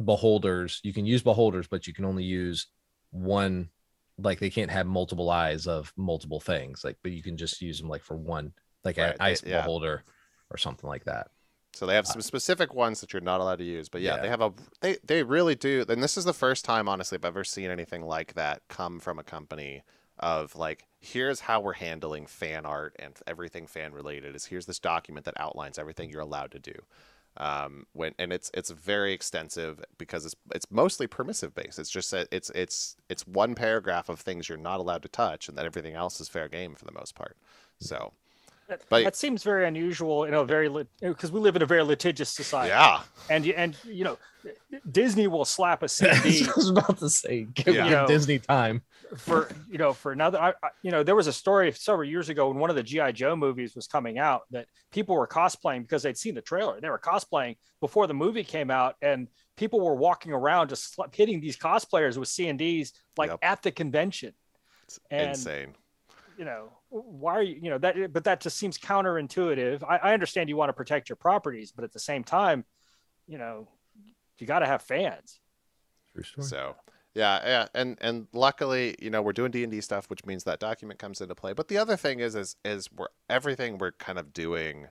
beholders. 0.04 0.82
You 0.84 0.94
can 0.94 1.06
use 1.06 1.24
beholders, 1.24 1.66
but 1.68 1.88
you 1.88 1.94
can 1.94 2.06
only 2.06 2.26
use 2.26 2.68
one. 3.12 3.70
Like 4.18 4.40
they 4.40 4.50
can't 4.50 4.72
have 4.72 4.86
multiple 4.88 5.30
eyes 5.30 5.68
of 5.68 5.94
multiple 5.96 6.40
things. 6.42 6.84
Like, 6.84 6.98
but 7.02 7.14
you 7.14 7.24
can 7.24 7.38
just 7.38 7.62
use 7.62 7.80
them 7.80 7.90
like 7.90 8.04
for 8.04 8.18
one, 8.18 8.54
like 8.84 8.98
Right, 8.98 9.12
an 9.12 9.18
ice 9.20 9.42
yeah. 9.46 9.62
beholder 9.62 10.04
or 10.52 10.58
something 10.58 10.90
like 10.90 11.06
that. 11.06 11.28
So 11.74 11.86
they 11.86 11.96
have 11.96 12.08
some 12.08 12.22
specific 12.22 12.74
ones 12.74 13.02
that 13.02 13.12
you're 13.12 13.22
not 13.22 13.42
allowed 13.42 13.58
to 13.58 13.66
use, 13.66 13.90
but 13.90 14.02
yeah, 14.02 14.16
Yeah. 14.16 14.22
they 14.22 14.28
have 14.30 14.42
a 14.42 14.54
they 14.82 14.98
they 15.06 15.24
really 15.24 15.56
do. 15.56 15.86
And 15.88 16.02
this 16.04 16.18
is 16.18 16.24
the 16.24 16.34
first 16.34 16.64
time, 16.66 16.88
honestly, 16.88 17.18
I've 17.18 17.26
ever 17.26 17.44
seen 17.44 17.70
anything 17.70 18.02
like 18.04 18.34
that 18.36 18.62
come 18.70 19.00
from 19.00 19.20
a 19.20 19.24
company 19.24 19.84
of 20.20 20.56
like, 20.56 20.86
here's 21.00 21.42
how 21.42 21.60
we're 21.60 21.74
handling 21.74 22.26
fan 22.26 22.66
art 22.66 22.96
and 23.00 23.16
everything 23.28 23.68
fan 23.68 23.94
related. 23.94 24.36
Is 24.36 24.46
here's 24.46 24.66
this 24.66 24.80
document 24.80 25.26
that 25.26 25.34
outlines 25.38 25.78
everything 25.78 26.10
you're 26.10 26.22
allowed 26.22 26.52
to 26.52 26.60
do. 26.60 26.74
Um, 27.38 27.86
when 27.92 28.14
and 28.18 28.32
it's 28.32 28.50
it's 28.54 28.70
very 28.70 29.12
extensive 29.12 29.84
because 29.98 30.26
it's 30.26 30.36
it's 30.54 30.72
mostly 30.72 31.06
permissive 31.06 31.54
based. 31.54 31.78
It's 31.80 31.90
just 31.90 32.10
that 32.12 32.30
it's 32.32 32.50
it's 32.52 32.96
it's 33.10 33.28
one 33.28 33.56
paragraph 33.56 34.08
of 34.08 34.22
things 34.22 34.48
you're 34.48 34.58
not 34.58 34.80
allowed 34.80 35.02
to 35.02 35.10
touch, 35.10 35.50
and 35.50 35.58
then 35.58 35.66
everything 35.66 35.96
else 35.96 36.22
is 36.22 36.30
fair 36.30 36.48
game 36.48 36.76
for 36.76 36.86
the 36.86 36.94
most 36.94 37.14
part. 37.14 37.36
So 37.82 38.14
That, 38.70 38.82
But- 38.90 39.04
that 39.04 39.16
seems 39.18 39.44
very 39.44 39.68
unusual 39.68 40.24
in 40.24 40.34
a 40.34 40.46
very 40.46 40.70
because 41.02 41.30
we 41.30 41.42
live 41.42 41.58
in 41.58 41.62
a 41.62 41.66
very 41.66 41.84
litigious 41.84 42.30
society. 42.30 42.70
yeah, 42.70 43.02
and 43.30 43.46
and 43.48 43.76
you 43.84 44.06
know, 44.06 44.18
Disney 44.90 45.28
will 45.28 45.44
slap 45.46 45.84
a 45.84 45.90
CD 45.90 46.46
I 46.48 46.52
was 46.56 46.70
about 46.70 47.00
to 47.00 47.10
say, 47.10 47.48
give, 47.54 47.76
Yeah. 47.76 47.90
give 47.90 48.08
Disney 48.08 48.40
time. 48.40 48.82
For 49.18 49.50
you 49.70 49.78
know 49.78 49.94
for 49.94 50.12
another. 50.12 50.40
I, 50.40 50.50
I, 50.64 50.70
you 50.82 50.92
know, 50.92 51.04
there 51.04 51.16
was 51.16 51.28
a 51.28 51.34
story 51.34 51.72
several 51.72 52.08
years 52.08 52.30
ago 52.30 52.50
when 52.50 52.58
one 52.58 52.70
of 52.70 52.76
the 52.76 52.84
GI 52.84 53.14
Joe 53.14 53.36
movies 53.36 53.76
was 53.76 53.88
coming 53.88 54.18
out 54.18 54.44
that 54.52 54.68
people 54.92 55.16
were 55.16 55.28
cosplaying 55.28 55.82
because 55.82 56.04
they'd 56.04 56.18
seen 56.18 56.36
the 56.36 56.42
trailer. 56.42 56.80
They 56.82 56.90
were 56.90 57.00
cosplaying 57.00 57.58
before 57.82 58.08
the 58.08 58.14
movie 58.14 58.44
came 58.44 58.70
out, 58.72 58.96
and 59.02 59.28
people 59.58 59.80
were 59.82 59.96
walking 59.96 60.32
around 60.34 60.70
just 60.70 60.94
sl- 60.94 61.04
hitting 61.14 61.40
these 61.42 61.58
cosplayers 61.58 62.18
with 62.18 62.28
C 62.28 62.48
and 62.48 62.60
Ds 62.60 62.94
like 63.18 63.30
Yep. 63.32 63.40
at 63.42 63.62
the 63.62 63.72
convention. 63.72 64.34
it's 64.84 65.00
And- 65.12 65.30
insane. 65.30 65.76
you 66.38 66.46
know 66.46 66.72
why 66.90 67.34
are 67.34 67.42
you 67.42 67.56
you 67.64 67.70
know 67.70 67.78
that 67.78 68.12
but 68.14 68.24
that 68.26 68.40
just 68.42 68.58
seems 68.58 68.78
counterintuitive 68.78 69.84
I, 69.84 69.98
I 69.98 70.14
understand 70.14 70.48
you 70.50 70.56
want 70.58 70.70
to 70.70 70.74
protect 70.74 71.10
your 71.10 71.16
properties 71.16 71.72
but 71.72 71.84
at 71.84 71.92
the 71.94 72.00
same 72.00 72.24
time 72.24 72.64
you 73.28 73.38
know 73.38 73.68
you 74.38 74.46
got 74.48 74.60
to 74.60 74.66
have 74.66 74.82
fans 74.82 75.40
True 76.14 76.24
story. 76.24 76.48
So 76.48 76.76
yeah, 77.16 77.40
yeah, 77.46 77.68
and 77.74 77.98
and 78.02 78.28
luckily, 78.34 78.96
you 79.00 79.10
know, 79.10 79.22
we're 79.22 79.34
doing 79.34 79.50
D 79.50 79.64
and 79.64 79.72
D 79.72 79.80
stuff, 79.80 80.10
which 80.10 80.26
means 80.26 80.44
that 80.44 80.60
document 80.60 81.00
comes 81.00 81.22
into 81.22 81.34
play. 81.34 81.54
But 81.54 81.70
the 81.70 81.78
other 81.78 81.96
thing 81.96 82.20
is, 82.20 82.36
is 82.36 82.58
is 82.66 82.92
we're 82.92 83.08
everything 83.30 83.78
we're 83.78 83.94
kind 83.94 84.20
of 84.20 84.34
doing 84.34 84.88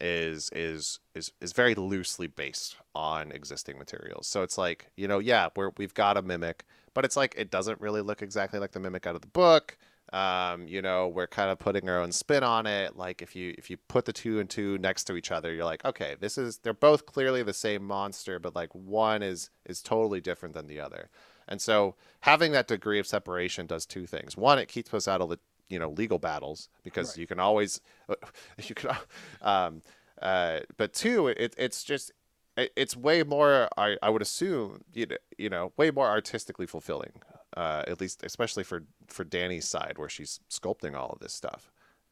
is 0.00 0.50
is 0.52 0.98
is 1.14 1.30
is 1.40 1.52
very 1.52 1.76
loosely 1.76 2.26
based 2.26 2.76
on 2.94 3.30
existing 3.30 3.78
materials. 3.78 4.26
So 4.26 4.42
it's 4.42 4.58
like, 4.58 4.90
you 4.96 5.06
know, 5.06 5.20
yeah, 5.20 5.48
we're 5.54 5.70
we've 5.76 5.94
got 5.94 6.16
a 6.16 6.22
mimic, 6.22 6.64
but 6.92 7.04
it's 7.04 7.16
like 7.16 7.34
it 7.36 7.52
doesn't 7.52 7.80
really 7.80 8.00
look 8.00 8.20
exactly 8.20 8.58
like 8.58 8.72
the 8.72 8.80
mimic 8.80 9.06
out 9.06 9.14
of 9.14 9.20
the 9.20 9.28
book. 9.28 9.78
Um, 10.12 10.66
you 10.66 10.82
know, 10.82 11.06
we're 11.06 11.28
kind 11.28 11.50
of 11.50 11.60
putting 11.60 11.88
our 11.88 12.00
own 12.00 12.10
spin 12.10 12.42
on 12.42 12.66
it. 12.66 12.96
Like 12.96 13.22
if 13.22 13.36
you 13.36 13.54
if 13.56 13.70
you 13.70 13.76
put 13.76 14.06
the 14.06 14.12
two 14.12 14.40
and 14.40 14.50
two 14.50 14.76
next 14.78 15.04
to 15.04 15.16
each 15.16 15.30
other, 15.30 15.54
you're 15.54 15.64
like, 15.64 15.84
okay, 15.84 16.16
this 16.18 16.36
is 16.36 16.58
they're 16.58 16.74
both 16.74 17.06
clearly 17.06 17.44
the 17.44 17.54
same 17.54 17.84
monster, 17.84 18.40
but 18.40 18.56
like 18.56 18.74
one 18.74 19.22
is 19.22 19.50
is 19.66 19.82
totally 19.82 20.20
different 20.20 20.54
than 20.54 20.66
the 20.66 20.80
other. 20.80 21.10
And 21.50 21.60
so 21.60 21.96
having 22.20 22.52
that 22.52 22.68
degree 22.68 22.98
of 23.00 23.06
separation 23.06 23.66
does 23.66 23.84
two 23.84 24.06
things. 24.06 24.36
One, 24.36 24.58
it 24.58 24.68
keeps 24.68 24.94
us 24.94 25.06
out 25.08 25.20
of 25.20 25.28
the 25.28 25.38
you 25.68 25.78
know 25.78 25.90
legal 25.90 26.18
battles 26.18 26.68
because 26.82 27.10
Right. 27.10 27.18
you 27.18 27.26
can 27.26 27.38
always 27.38 27.80
you 28.68 28.74
can 28.74 28.96
um 29.42 29.82
uh 30.22 30.60
but 30.76 30.92
two 30.92 31.28
it, 31.28 31.54
it's 31.58 31.84
just 31.84 32.10
it- 32.56 32.72
it's 32.76 32.96
way 32.96 33.22
more 33.22 33.68
I, 33.76 33.96
I 34.02 34.10
would 34.10 34.20
assume 34.22 34.82
you 34.92 35.06
know, 35.06 35.16
you 35.38 35.48
know 35.48 35.72
way 35.76 35.90
more 35.92 36.08
artistically 36.08 36.66
fulfilling 36.66 37.12
uh 37.56 37.84
at 37.86 38.00
least 38.00 38.24
especially 38.24 38.64
for 38.64 38.82
for 39.06 39.22
Danny's 39.22 39.68
side 39.68 39.94
where 39.96 40.08
she's 40.08 40.40
sculpting 40.50 40.96
all 40.96 41.10
of 41.10 41.20
this 41.20 41.32
stuff 41.32 41.70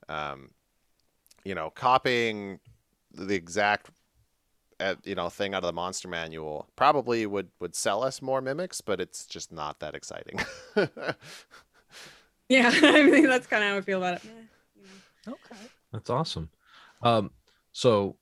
um 0.08 0.50
you 1.44 1.54
know 1.56 1.70
copying 1.70 2.60
the 3.12 3.34
exact 3.34 3.90
uh, 4.80 4.94
you 5.04 5.14
know 5.14 5.28
thing 5.28 5.54
out 5.54 5.64
of 5.64 5.68
the 5.68 5.72
monster 5.72 6.08
manual 6.08 6.68
probably 6.76 7.26
would 7.26 7.48
would 7.60 7.74
sell 7.74 8.02
us 8.04 8.22
more 8.22 8.40
mimics 8.40 8.80
but 8.80 9.00
it's 9.00 9.26
just 9.26 9.52
not 9.52 9.80
that 9.80 9.94
exciting 9.94 10.38
Yeah, 12.48 12.68
I 12.72 13.10
think 13.10 13.26
that's 13.26 13.46
kind 13.46 13.62
of 13.62 13.70
how 13.70 13.76
I 13.76 13.80
feel 13.80 13.98
about 13.98 14.14
it. 14.14 14.24
You 14.24 14.30
know. 15.26 15.32
okay 15.34 15.62
That's 15.92 16.10
awesome. 16.10 16.48
Um, 17.02 17.30
so 17.72 18.16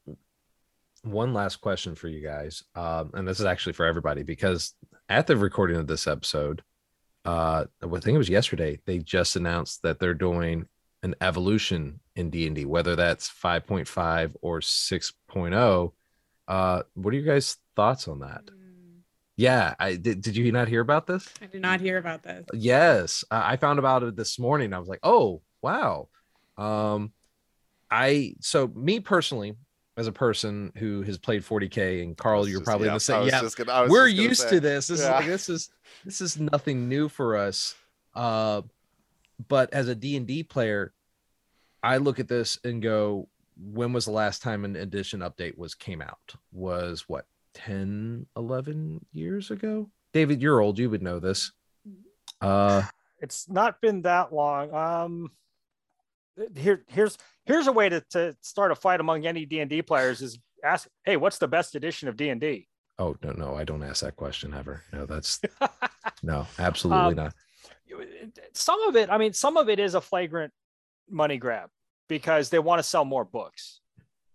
one 1.02 1.32
last 1.32 1.56
question 1.56 1.94
for 1.94 2.08
you 2.08 2.20
guys, 2.20 2.64
um, 2.74 3.10
and 3.14 3.26
this 3.26 3.40
is 3.40 3.46
actually 3.46 3.72
for 3.74 3.86
everybody 3.86 4.22
because 4.22 4.74
at 5.08 5.26
the 5.26 5.36
recording 5.36 5.76
of 5.76 5.86
this 5.86 6.06
episode, 6.06 6.62
uh, 7.24 7.64
I 7.82 7.86
think 7.86 8.14
it 8.14 8.18
was 8.18 8.28
yesterday, 8.28 8.80
they 8.84 8.98
just 8.98 9.36
announced 9.36 9.82
that 9.82 9.98
they're 9.98 10.14
doing 10.14 10.66
an 11.02 11.14
evolution 11.20 12.00
in 12.16 12.30
D 12.30 12.46
and 12.46 12.56
D, 12.56 12.64
whether 12.64 12.96
that's 12.96 13.30
5.5 13.30 14.34
or 14.42 14.60
6.0. 14.60 15.92
Uh, 16.48 16.82
what 16.94 17.12
are 17.12 17.16
you 17.16 17.24
guys' 17.24 17.56
thoughts 17.74 18.06
on 18.08 18.20
that? 18.20 18.44
Mm, 18.46 19.00
Yeah, 19.36 19.74
I 19.78 19.96
did. 19.96 20.22
Did 20.22 20.36
you 20.36 20.50
not 20.52 20.68
hear 20.68 20.80
about 20.80 21.06
this? 21.06 21.28
I 21.42 21.46
did 21.46 21.60
not 21.62 21.80
hear 21.80 21.98
about 21.98 22.22
this. 22.22 22.46
Yes, 22.52 23.24
I 23.30 23.52
I 23.52 23.56
found 23.56 23.78
about 23.78 24.02
it 24.02 24.16
this 24.16 24.38
morning. 24.38 24.72
I 24.72 24.78
was 24.78 24.88
like, 24.88 25.00
"Oh, 25.02 25.42
wow." 25.62 26.08
Um, 26.56 27.12
I 27.90 28.34
so 28.40 28.68
me 28.68 29.00
personally, 29.00 29.56
as 29.96 30.06
a 30.06 30.12
person 30.12 30.72
who 30.76 31.02
has 31.02 31.18
played 31.18 31.42
40k, 31.42 32.02
and 32.02 32.16
Carl, 32.16 32.48
you're 32.48 32.60
just- 32.60 32.64
probably 32.66 32.86
yeah, 32.86 32.92
the 32.92 32.96
I 32.96 32.98
same. 32.98 33.26
Yeah, 33.28 33.40
just 33.40 33.56
gonna- 33.56 33.88
we're 33.88 34.06
used 34.08 34.42
say. 34.42 34.50
to 34.50 34.60
this. 34.60 34.86
This 34.88 35.00
is 35.00 35.06
like 35.06 35.26
this 35.26 35.48
is 35.48 35.70
this 36.04 36.20
is 36.20 36.38
nothing 36.38 36.88
new 36.88 37.08
for 37.08 37.36
us. 37.36 37.74
Uh, 38.14 38.62
but 39.48 39.72
as 39.74 39.88
a 39.88 39.94
D 39.94 40.16
and 40.16 40.26
D 40.26 40.42
player, 40.42 40.92
I 41.82 41.98
look 41.98 42.18
at 42.18 42.28
this 42.28 42.58
and 42.64 42.80
go, 42.82 43.28
when 43.56 43.92
was 43.92 44.04
the 44.04 44.10
last 44.12 44.42
time 44.42 44.64
an 44.64 44.76
edition 44.76 45.20
update 45.20 45.56
was 45.56 45.74
came 45.74 46.02
out? 46.02 46.34
Was 46.52 47.04
what 47.08 47.26
10, 47.54 48.26
11 48.36 49.04
years 49.12 49.50
ago? 49.50 49.90
David, 50.12 50.40
you're 50.42 50.60
old. 50.60 50.78
You 50.78 50.90
would 50.90 51.02
know 51.02 51.18
this. 51.18 51.52
Uh, 52.40 52.82
it's 53.20 53.48
not 53.48 53.80
been 53.80 54.02
that 54.02 54.30
long 54.32 54.72
um 54.74 55.30
here 56.54 56.84
here's 56.88 57.16
here's 57.46 57.66
a 57.66 57.72
way 57.72 57.88
to, 57.88 58.02
to 58.10 58.36
start 58.42 58.70
a 58.70 58.74
fight 58.74 59.00
among 59.00 59.26
any 59.26 59.46
d&d 59.46 59.80
players 59.82 60.20
is 60.20 60.38
ask 60.62 60.86
hey 61.04 61.16
what's 61.16 61.38
the 61.38 61.48
best 61.48 61.74
edition 61.74 62.08
of 62.08 62.16
d&d 62.18 62.68
oh 62.98 63.16
no, 63.22 63.30
no, 63.32 63.54
I 63.54 63.64
don't 63.64 63.82
ask 63.82 64.02
that 64.02 64.16
question 64.16 64.52
ever. 64.52 64.82
No, 64.92 65.06
that's 65.06 65.40
no, 66.22 66.46
absolutely 66.58 67.12
Um, 67.12 67.14
not. 67.14 67.34
some 68.52 68.82
of 68.82 68.96
it 68.96 69.08
i 69.10 69.16
mean 69.16 69.32
some 69.32 69.56
of 69.56 69.70
it 69.70 69.78
is 69.78 69.94
a 69.94 70.00
flagrant 70.00 70.52
money 71.08 71.38
grab 71.38 71.70
because 72.08 72.50
they 72.50 72.58
want 72.58 72.78
to 72.78 72.82
sell 72.82 73.04
more 73.04 73.24
books 73.24 73.80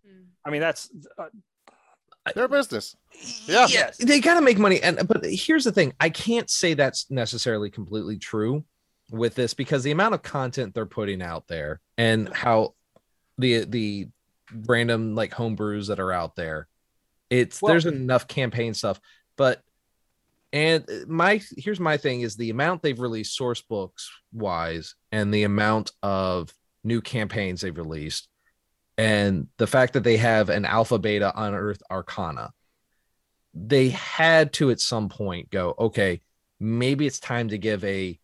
Mm. 0.08 0.26
i 0.46 0.50
mean 0.50 0.62
that's 0.62 0.90
uh, 1.20 1.26
their 2.36 2.48
business 2.48 2.96
Yeah. 3.46 3.92
they 4.00 4.20
gotta 4.20 4.42
make 4.42 4.58
money. 4.58 4.82
And 4.82 5.08
but 5.08 5.24
here's 5.26 5.64
the 5.64 5.72
thing: 5.72 5.94
I 6.00 6.10
can't 6.10 6.50
say 6.50 6.74
that's 6.74 7.10
necessarily 7.12 7.70
completely 7.70 8.18
true 8.18 8.64
with 9.12 9.36
this 9.36 9.54
because 9.54 9.84
the 9.84 9.92
amount 9.92 10.14
of 10.16 10.22
content 10.24 10.74
they're 10.74 10.86
putting 10.88 11.22
out 11.22 11.48
there 11.48 11.82
and 11.98 12.30
how 12.34 12.74
the 13.38 13.66
the 13.66 14.08
random 14.68 15.14
like 15.16 15.32
homebrews 15.32 15.88
that 15.88 16.00
are 16.00 16.12
out 16.12 16.36
there 16.36 16.68
it's 17.30 17.62
Well- 17.62 17.74
there's 17.74 17.86
enough 17.86 18.28
campaign 18.28 18.74
stuff 18.74 19.00
but 19.38 19.62
and 20.54 20.86
my 21.08 21.42
here's 21.58 21.80
my 21.80 21.98
thing 21.98 22.22
is 22.22 22.36
the 22.38 22.50
amount 22.50 22.82
they've 22.82 23.00
released 23.00 23.36
source 23.36 23.62
books 23.62 24.10
wise 24.34 24.96
and 25.12 25.32
the 25.34 25.44
amount 25.44 25.92
of 26.04 26.52
new 26.84 27.02
campaigns 27.02 27.62
they've 27.62 27.78
released 27.78 28.28
and 28.98 29.48
the 29.58 29.68
fact 29.68 29.94
that 29.94 30.04
they 30.04 30.18
have 30.18 30.50
an 30.50 30.66
alpha 30.66 31.00
beta 31.00 31.32
unearthed 31.36 31.84
arcana. 31.90 32.54
They 33.54 33.90
had 33.90 34.54
to 34.54 34.70
at 34.72 34.80
some 34.80 35.10
point 35.10 35.50
go 35.50 35.76
okay 35.78 36.22
maybe 36.60 37.08
it's 37.08 37.20
time 37.20 37.50
to 37.50 37.58
give 37.58 37.84
a 37.84 38.18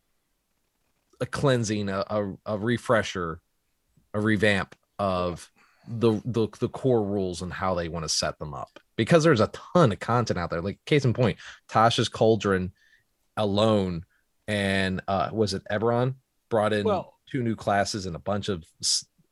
a 1.20 1.26
cleansing 1.26 1.90
a, 1.90 2.04
a, 2.10 2.34
a 2.46 2.58
refresher 2.58 3.42
a 4.14 4.20
revamp 4.20 4.76
of 5.00 5.52
the, 5.88 6.22
the 6.26 6.48
the 6.60 6.70
core 6.70 7.04
rules 7.04 7.42
and 7.42 7.52
how 7.52 7.74
they 7.74 7.88
want 7.90 8.04
to 8.04 8.10
set 8.10 8.38
them 8.40 8.54
up. 8.54 8.80
Because 8.96 9.24
there's 9.24 9.40
a 9.40 9.48
ton 9.48 9.92
of 9.92 10.00
content 10.00 10.38
out 10.38 10.50
there. 10.50 10.62
Like 10.62 10.80
case 10.86 11.06
in 11.06 11.14
point 11.14 11.38
tasha's 11.68 12.10
cauldron 12.10 12.72
alone 13.36 14.06
and 14.48 15.02
uh 15.08 15.30
was 15.32 15.54
it 15.54 15.64
Eberron 15.72 16.16
brought 16.50 16.74
in 16.74 16.86
Well- 16.86 17.17
two 17.28 17.44
new 17.44 17.56
classes 17.56 18.06
and 18.06 18.16
a 18.16 18.20
bunch 18.20 18.50
of 18.50 18.64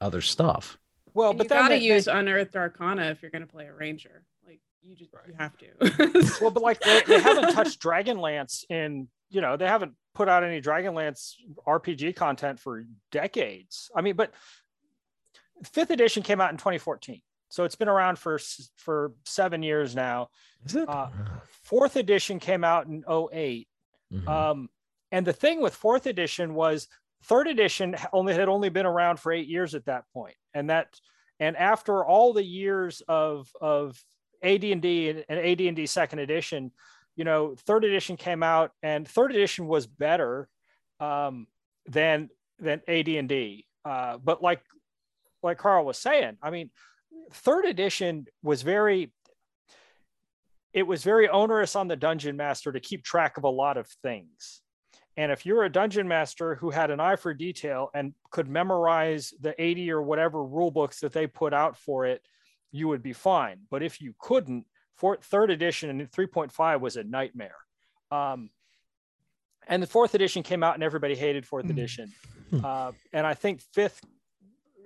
other 0.01 0.21
stuff 0.21 0.77
Well, 1.13 1.29
And 1.29 1.37
but 1.37 1.45
you 1.45 1.49
then 1.49 1.57
gotta 1.59 1.75
they- 1.75 1.81
use 1.81 2.05
they- 2.05 2.11
unearthed 2.11 2.55
arcana 2.55 3.05
if 3.05 3.21
you're 3.21 3.31
gonna 3.31 3.47
play 3.47 3.67
a 3.67 3.73
ranger. 3.73 4.23
Like 4.45 4.59
you 4.81 4.95
just 4.95 5.11
you 5.27 5.33
have 5.37 5.57
to. 5.57 6.37
well, 6.41 6.51
but 6.51 6.61
like 6.63 6.79
they, 6.81 7.01
they 7.07 7.19
haven't 7.19 7.53
touched 7.53 7.81
Dragonlance 7.81 8.65
in 8.69 9.07
you 9.29 9.41
know 9.41 9.57
they 9.57 9.67
haven't 9.67 9.93
put 10.13 10.29
out 10.29 10.43
any 10.43 10.61
Dragonlance 10.61 11.33
RPG 11.67 12.15
content 12.15 12.59
for 12.59 12.85
decades. 13.11 13.89
I 13.95 14.01
mean, 14.01 14.15
but 14.15 14.31
fifth 15.63 15.89
edition 15.89 16.21
came 16.23 16.41
out 16.41 16.51
in 16.51 16.57
2014, 16.57 17.21
so 17.49 17.63
it's 17.63 17.75
been 17.75 17.87
around 17.87 18.19
for 18.19 18.39
for 18.75 19.13
seven 19.25 19.63
years 19.63 19.95
now. 19.95 20.29
is 20.65 20.75
it 20.75 20.89
Uh, 20.89 21.09
Fourth 21.63 21.95
edition 21.95 22.39
came 22.39 22.63
out 22.63 22.85
in 22.87 23.03
08. 23.07 23.67
Mhm. 24.13 24.27
Um, 24.27 24.69
and 25.11 25.25
the 25.25 25.33
thing 25.33 25.61
with 25.61 25.73
fourth 25.73 26.05
edition 26.05 26.53
was 26.53 26.87
third 27.23 27.47
edition 27.47 27.95
only 28.13 28.33
had 28.33 28.49
only 28.49 28.69
been 28.69 28.85
around 28.85 29.19
for 29.19 29.31
eight 29.31 29.47
years 29.47 29.75
at 29.75 29.85
that 29.85 30.03
point, 30.13 30.35
and 30.53 30.69
that 30.69 30.87
and 31.39 31.57
after 31.57 32.05
all 32.05 32.33
the 32.33 32.43
years 32.43 33.01
of 33.07 33.49
of 33.59 34.01
AD&D 34.43 35.09
and 35.09 35.39
AD&D 35.39 35.85
second 35.87 36.19
edition, 36.19 36.71
you 37.15 37.23
know, 37.23 37.55
third 37.65 37.83
edition 37.83 38.17
came 38.17 38.43
out, 38.43 38.71
and 38.83 39.07
third 39.07 39.31
edition 39.31 39.67
was 39.67 39.87
better 39.87 40.47
um, 40.99 41.47
than 41.87 42.29
than 42.59 42.81
AD&D. 42.87 43.65
Uh, 43.83 44.17
but 44.17 44.41
like 44.41 44.61
like 45.43 45.57
Carl 45.57 45.85
was 45.85 45.97
saying, 45.97 46.37
I 46.41 46.49
mean, 46.49 46.71
third 47.31 47.65
edition 47.65 48.25
was 48.43 48.61
very 48.61 49.11
it 50.73 50.85
was 50.85 51.03
very 51.03 51.29
onerous 51.29 51.75
on 51.75 51.87
the 51.87 51.95
dungeon 51.95 52.35
master 52.35 52.71
to 52.71 52.81
keep 52.81 53.03
track 53.03 53.37
of 53.37 53.45
a 53.45 53.49
lot 53.49 53.77
of 53.77 53.87
things. 54.03 54.61
And 55.17 55.31
if 55.31 55.45
you're 55.45 55.63
a 55.63 55.71
dungeon 55.71 56.07
master 56.07 56.55
who 56.55 56.69
had 56.71 56.91
an 56.91 56.99
eye 56.99 57.15
for 57.15 57.33
detail 57.33 57.89
and 57.93 58.13
could 58.31 58.49
memorize 58.49 59.33
the 59.39 59.55
80 59.61 59.91
or 59.91 60.01
whatever 60.01 60.43
rule 60.43 60.71
books 60.71 60.99
that 60.99 61.13
they 61.13 61.25
put 61.25 61.53
out 61.53 61.77
for 61.77 62.05
it, 62.05 62.21
you 62.71 62.89
would 62.89 63.01
be 63.01 63.13
fine. 63.13 63.59
But 63.69 63.81
if 63.81 64.01
you 64.01 64.13
couldn't, 64.19 64.65
for 64.95 65.17
third 65.17 65.51
edition 65.51 65.89
and 65.89 66.11
3.5 66.11 66.79
was 66.81 66.97
a 66.97 67.03
nightmare. 67.03 67.55
Um, 68.11 68.49
and 69.67 69.81
the 69.81 69.87
fourth 69.87 70.15
edition 70.15 70.43
came 70.43 70.63
out 70.63 70.73
and 70.75 70.83
everybody 70.83 71.15
hated 71.15 71.45
fourth 71.45 71.65
Hmm. 71.65 71.71
edition. 71.71 72.13
Hmm. 72.49 72.65
Uh, 72.65 72.91
and 73.13 73.25
I 73.25 73.33
think 73.33 73.61
fifth 73.73 74.01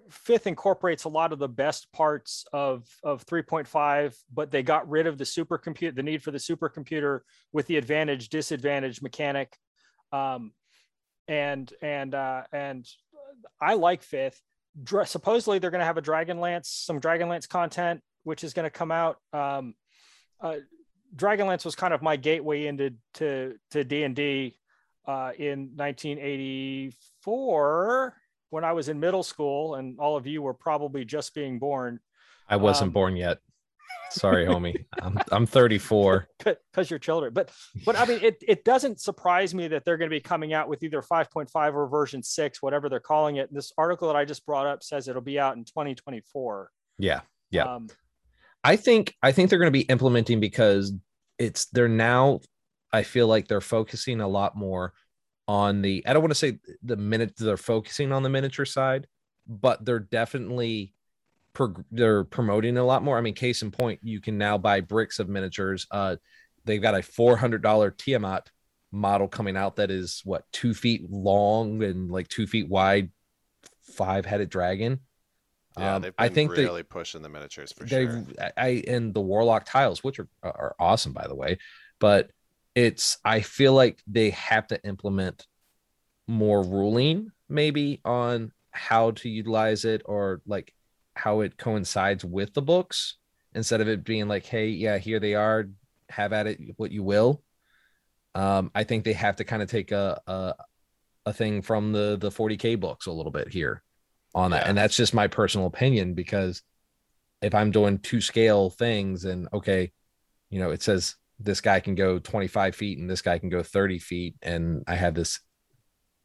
fifth 0.10 0.48
incorporates 0.48 1.04
a 1.04 1.10
lot 1.10 1.32
of 1.32 1.38
the 1.38 1.48
best 1.48 1.92
parts 1.92 2.44
of 2.52 2.84
of 3.04 3.24
3.5 3.28 4.16
but 4.34 4.50
they 4.50 4.64
got 4.64 4.90
rid 4.90 5.06
of 5.06 5.20
the 5.20 5.24
supercomputer 5.24 5.94
the 5.94 6.02
need 6.02 6.24
for 6.24 6.32
the 6.32 6.40
supercomputer 6.40 7.20
with 7.54 7.68
the 7.68 7.78
advantage 7.78 8.30
disadvantage 8.30 9.04
mechanic 9.04 9.56
um 10.12 10.52
and 11.28 11.74
and 11.82 12.16
uh 12.16 12.44
and 12.52 12.88
i 13.62 13.74
like 13.74 14.04
fifth. 14.04 14.42
Dra- 14.82 15.06
supposedly 15.06 15.60
they're 15.60 15.72
going 15.72 15.80
to 15.80 15.86
have 15.86 15.98
a 15.98 16.02
dragonlance 16.02 16.66
some 16.66 17.02
dragonlance 17.02 17.48
content 17.48 18.02
which 18.24 18.44
is 18.44 18.54
going 18.54 18.66
to 18.66 18.70
come 18.70 18.92
out. 18.92 19.18
Um 19.34 19.76
uh 20.42 20.58
dragonlance 21.16 21.66
was 21.66 21.76
kind 21.76 21.94
of 21.94 22.02
my 22.02 22.16
gateway 22.16 22.68
into 22.68 22.94
to 23.16 23.56
to 23.72 23.84
d&d 23.84 24.56
uh 25.08 25.32
in 25.38 25.72
1984 25.76 28.16
when 28.52 28.64
I 28.64 28.74
was 28.74 28.90
in 28.90 29.00
middle 29.00 29.22
school, 29.24 29.76
and 29.76 30.00
all 30.00 30.18
of 30.18 30.26
you 30.26 30.42
were 30.42 30.56
probably 30.56 31.06
just 31.06 31.36
being 31.36 31.60
born. 31.60 32.00
I 32.48 32.56
wasn't 32.56 32.88
um, 32.88 32.94
born 32.94 33.16
yet 33.16 33.38
sorry 34.12 34.46
homie 34.46 34.86
i'm 35.02 35.18
i'm 35.32 35.46
34 35.46 36.28
because 36.46 36.90
you're 36.90 37.00
children. 37.00 37.34
But 37.34 37.52
but 37.86 37.98
I 37.98 38.06
mean, 38.06 38.20
it 38.22 38.38
it 38.48 38.64
doesn't 38.64 39.00
surprise 39.00 39.54
me 39.54 39.68
that 39.70 39.86
they're 39.86 39.98
going 39.98 40.10
to 40.10 40.16
be 40.16 40.22
coming 40.22 40.54
out 40.54 40.70
with 40.70 40.84
either 40.84 41.02
5.5 41.02 41.74
or 41.74 41.88
version 41.88 42.24
six, 42.24 42.62
whatever 42.62 42.90
they're 42.90 43.00
calling 43.00 43.38
it. 43.38 43.54
This 43.54 43.72
article 43.78 44.08
that 44.08 44.16
I 44.16 44.26
just 44.26 44.46
brought 44.46 44.68
up 44.68 44.84
says 44.84 45.08
it'll 45.08 45.22
be 45.22 45.40
out 45.40 45.58
in 45.58 45.66
2024. 45.66 46.70
yeah 46.98 47.22
Yeah. 47.52 47.64
Um, 47.64 47.88
I 48.64 48.76
think 48.76 49.16
I 49.24 49.32
think 49.32 49.50
they're 49.50 49.60
going 49.60 49.72
to 49.72 49.80
be 49.80 49.82
implementing 49.82 50.40
because 50.40 50.94
it's 51.38 51.66
they're 51.68 51.88
now 51.88 52.42
I 52.92 53.04
feel 53.04 53.28
like 53.28 53.48
they're 53.48 53.62
focusing 53.62 54.22
a 54.22 54.28
lot 54.28 54.56
more 54.56 54.94
on 55.48 55.82
the 55.82 56.04
I 56.06 56.14
don't 56.14 56.22
want 56.22 56.32
to 56.32 56.36
say 56.36 56.60
the 56.84 56.98
minute 56.98 57.34
they're 57.38 57.58
focusing 57.58 58.12
on 58.12 58.24
the 58.24 58.30
miniature 58.30 58.66
side, 58.66 59.08
but 59.48 59.84
they're 59.86 60.00
definitely 60.00 60.94
they're 61.92 62.24
promoting 62.24 62.78
a 62.78 62.84
lot 62.84 63.04
more. 63.04 63.18
I 63.18 63.22
mean, 63.22 63.34
case 63.34 63.62
in 63.62 63.72
point, 63.72 64.00
you 64.04 64.22
can 64.22 64.38
now 64.38 64.58
buy 64.58 64.82
bricks 64.82 65.20
of 65.20 65.30
miniatures. 65.30 65.88
Uh, 65.92 66.16
they've 66.66 66.82
got 66.82 66.96
a 66.96 67.02
four 67.02 67.36
hundred 67.38 67.62
dollar 67.62 67.92
Tiamat 67.92 68.50
model 68.92 69.28
coming 69.28 69.56
out 69.56 69.76
that 69.76 69.92
is 69.92 70.22
what 70.24 70.44
two 70.52 70.74
feet 70.74 71.10
long 71.10 71.84
and 71.84 72.10
like 72.10 72.28
two 72.28 72.48
feet 72.48 72.68
wide, 72.70 73.12
five 73.82 74.26
headed 74.26 74.50
dragon. 74.50 75.00
Yeah, 75.78 75.96
Um, 75.96 76.02
they've 76.02 76.16
been 76.16 76.26
I 76.26 76.30
think 76.30 76.56
they- 76.56 76.64
really 76.66 76.84
pushing 76.84 77.22
the 77.22 77.30
miniatures 77.30 77.72
for 77.72 77.84
they 77.86 78.06
sure. 78.06 78.24
I 78.58 78.84
and 78.88 79.14
the 79.14 79.22
warlock 79.22 79.66
tiles 79.66 80.04
which 80.04 80.20
are 80.20 80.28
are 80.42 80.76
awesome 80.80 81.14
by 81.14 81.28
the 81.28 81.36
way 81.36 81.60
but 82.00 82.32
it's 82.76 83.18
i 83.24 83.42
feel 83.42 83.74
like 83.74 84.02
they 84.08 84.32
have 84.32 84.66
to 84.68 84.84
implement 84.84 85.46
more 86.28 86.64
ruling 86.64 87.32
maybe 87.48 88.02
on 88.04 88.52
how 88.72 89.12
to 89.12 89.30
utilize 89.30 89.86
it 89.86 90.02
or 90.06 90.42
like 90.48 90.74
how 91.24 91.42
it 91.42 91.58
coincides 91.58 92.24
with 92.24 92.54
the 92.54 92.62
books 92.62 93.18
instead 93.54 93.82
of 93.82 93.88
it 93.88 94.04
being 94.04 94.28
like 94.28 94.46
hey 94.46 94.68
yeah 94.68 94.98
here 94.98 95.20
they 95.20 95.36
are 95.36 95.70
have 96.10 96.34
at 96.34 96.48
it 96.48 96.60
what 96.78 96.92
you 96.92 97.04
will 97.04 97.44
um 98.36 98.72
i 98.74 98.84
think 98.84 99.04
they 99.04 99.14
have 99.14 99.36
to 99.36 99.44
kind 99.44 99.62
of 99.62 99.70
take 99.70 99.92
a 99.92 100.20
a, 100.28 100.54
a 101.28 101.34
thing 101.34 101.62
from 101.62 101.92
the 101.92 102.18
the 102.20 102.30
40k 102.30 102.80
books 102.80 103.06
a 103.08 103.12
little 103.12 103.32
bit 103.32 103.50
here 103.50 103.84
on 104.34 104.52
that 104.52 104.64
Yeah. 104.64 104.70
and 104.70 104.78
that's 104.78 104.96
just 104.96 105.14
my 105.14 105.28
personal 105.28 105.68
opinion 105.68 106.14
because 106.14 106.62
if 107.42 107.56
I'm 107.56 107.72
doing 107.72 108.00
two 108.00 108.22
scale 108.22 108.70
things 108.70 109.24
and 109.26 109.48
okay, 109.54 109.94
you 110.50 110.60
know, 110.60 110.72
it 110.72 110.82
says 110.84 111.16
this 111.40 111.62
guy 111.62 111.80
can 111.80 111.96
go 111.96 112.20
25 112.20 112.76
feet 112.76 113.00
and 113.00 113.10
this 113.10 113.22
guy 113.22 113.40
can 113.40 113.48
go 113.48 113.64
30 113.64 113.98
feet, 114.00 114.36
and 114.42 114.84
I 114.88 114.96
have 114.96 115.16
this 115.16 115.40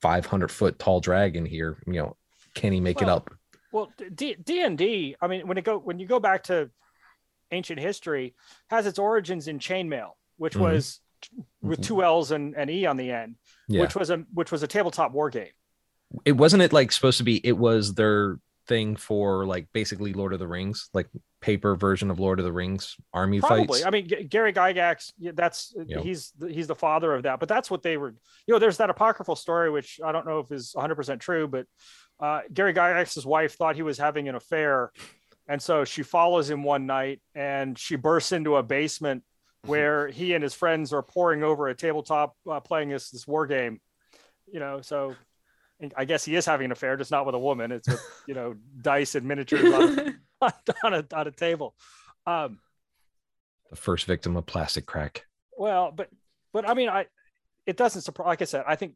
500 0.03 0.51
foot 0.51 0.79
tall 0.79 1.01
dragon 1.01 1.47
here, 1.47 1.79
you 1.87 1.93
know, 1.95 2.17
can 2.55 2.73
he 2.73 2.81
make 2.81 3.01
it 3.01 3.09
up? 3.09 3.31
Well, 3.75 3.93
D 4.15 4.37
D 4.43 4.63
and 4.63 4.79
D. 4.79 5.17
I 5.21 5.27
mean, 5.27 5.47
when 5.49 5.59
it 5.59 5.65
go 5.65 5.79
when 5.79 5.99
you 5.99 6.07
go 6.07 6.21
back 6.21 6.45
to 6.45 6.71
ancient 7.51 7.81
history, 7.81 8.35
has 8.71 8.87
its 8.87 8.99
origins 8.99 9.49
in 9.49 9.59
chainmail, 9.59 10.13
which 10.37 10.55
Mhm. 10.55 10.61
was 10.61 11.01
with 11.61 11.81
Mhm. 11.81 11.85
two 11.85 12.03
L's 12.05 12.31
and 12.31 12.55
an 12.55 12.71
E 12.71 12.87
on 12.87 12.97
the 12.97 13.11
end, 13.11 13.37
Yeah. 13.69 13.81
which 13.83 13.95
was 13.97 14.11
a 14.11 14.19
which 14.33 14.53
was 14.53 14.63
a 14.63 14.67
tabletop 14.69 15.13
war 15.13 15.29
game. 15.29 15.53
it 16.25 16.33
wasn't 16.33 16.63
it 16.63 16.73
like 16.73 16.93
supposed 16.93 17.19
to 17.19 17.25
be, 17.25 17.45
it 17.45 17.59
was 17.59 17.95
their 17.95 18.39
thing 18.69 18.95
for 18.95 19.45
like 19.45 19.67
basically 19.73 20.13
Lord 20.13 20.33
of 20.33 20.39
the 20.39 20.47
Rings, 20.47 20.89
like 20.95 21.09
paper 21.41 21.75
version 21.75 22.09
of 22.09 22.21
Lord 22.21 22.39
of 22.39 22.45
the 22.45 22.53
Rings 22.53 22.97
army 23.13 23.41
Probably. 23.41 23.67
fights. 23.67 23.85
I 23.85 23.91
mean, 23.91 24.07
G- 24.09 24.23
Gary 24.25 24.53
Gygax, 24.53 25.13
yeah, 25.19 25.33
that's 25.35 25.75
Yeah. 25.87 26.01
he's 26.01 26.33
he's 26.47 26.69
the 26.69 26.75
father 26.77 27.13
of 27.15 27.25
that. 27.25 27.41
But 27.41 27.49
that's 27.49 27.69
what 27.69 27.83
they 27.83 27.97
were. 27.97 28.15
You 28.47 28.55
know, 28.55 28.59
there's 28.61 28.77
that 28.77 28.91
apocryphal 28.91 29.35
story 29.35 29.71
which 29.71 29.99
I 30.05 30.13
don't 30.13 30.25
know 30.27 30.39
if 30.39 30.53
is 30.53 30.73
100 30.77 30.95
percent 30.95 31.21
true, 31.21 31.49
but 31.49 31.67
uh, 32.21 32.41
Gary 32.53 32.73
Gygax's 32.73 33.27
wife 33.27 33.55
thought 33.55 33.77
he 33.77 33.83
was 33.83 33.99
having 33.99 34.29
an 34.29 34.35
affair, 34.35 34.93
and 35.49 35.61
so 35.61 35.85
she 35.85 36.03
follows 36.03 36.49
him 36.49 36.63
one 36.63 36.87
night 36.87 37.21
and 37.35 37.79
she 37.79 37.97
bursts 37.97 38.33
into 38.33 38.57
a 38.57 38.63
basement 38.63 39.23
where 39.67 40.09
he 40.09 40.35
and 40.35 40.43
his 40.43 40.55
friends 40.55 40.93
are 40.93 41.03
poring 41.03 41.43
over 41.43 41.69
a 41.69 41.75
tabletop 41.75 42.35
uh, 42.51 42.61
playing 42.61 42.91
this 42.91 43.11
this 43.11 43.27
war 43.27 43.47
game. 43.47 43.81
You 44.53 44.61
know, 44.61 44.81
so. 44.81 45.15
I 45.97 46.07
guess 46.07 46.25
he 46.25 46.35
is 46.35 46.47
having 46.47 46.67
an 46.67 46.73
affair, 46.73 46.97
just 46.97 47.11
not 47.11 47.27
with 47.27 47.35
a 47.35 47.39
woman. 47.39 47.71
It's 47.71 47.87
with 47.87 48.01
you 48.29 48.33
know 48.33 48.55
dice 48.81 49.17
and 49.17 49.27
miniatures 49.27 49.71
on, 49.75 50.19
on 50.85 50.95
a 50.95 51.05
on 51.13 51.27
a 51.27 51.31
table. 51.31 51.75
Um, 52.27 52.61
the 53.69 53.77
first 53.77 54.07
victim 54.07 54.37
of 54.37 54.47
plastic 54.47 54.87
crack. 54.87 55.27
well, 55.59 55.93
but 55.95 56.09
but 56.53 56.67
I 56.67 56.75
mean, 56.75 56.89
I 56.89 57.07
it 57.67 57.77
doesn't 57.77 58.03
surprise. 58.03 58.27
Like 58.27 58.43
I 58.43 58.45
said, 58.45 58.65
I 58.67 58.77
think 58.77 58.95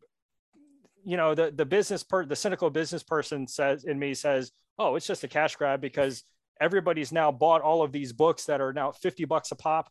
you 1.09 1.17
know 1.17 1.35
the 1.35 1.51
the 1.51 1.65
business 1.65 2.03
per 2.03 2.27
the 2.27 2.37
cynical 2.37 2.69
business 2.69 3.03
person 3.03 3.47
says 3.47 3.85
in 3.85 3.99
me 3.99 4.13
says 4.13 4.53
oh 4.79 4.95
it's 4.95 5.07
just 5.07 5.25
a 5.25 5.29
cash 5.29 5.57
grab 5.57 5.81
because 5.81 6.23
everybody's 6.61 7.13
now 7.13 7.33
bought 7.33 7.63
all 7.63 7.83
of 7.83 7.93
these 7.93 8.13
books 8.13 8.45
that 8.45 8.61
are 8.61 8.75
now 8.75 8.93
50 8.93 9.25
bucks 9.25 9.51
a 9.51 9.57
pop. 9.57 9.91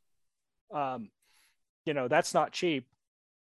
Um, 0.71 1.09
you 1.85 1.95
know 1.95 2.07
that's 2.07 2.35
not 2.35 2.51
cheap. 2.51 2.87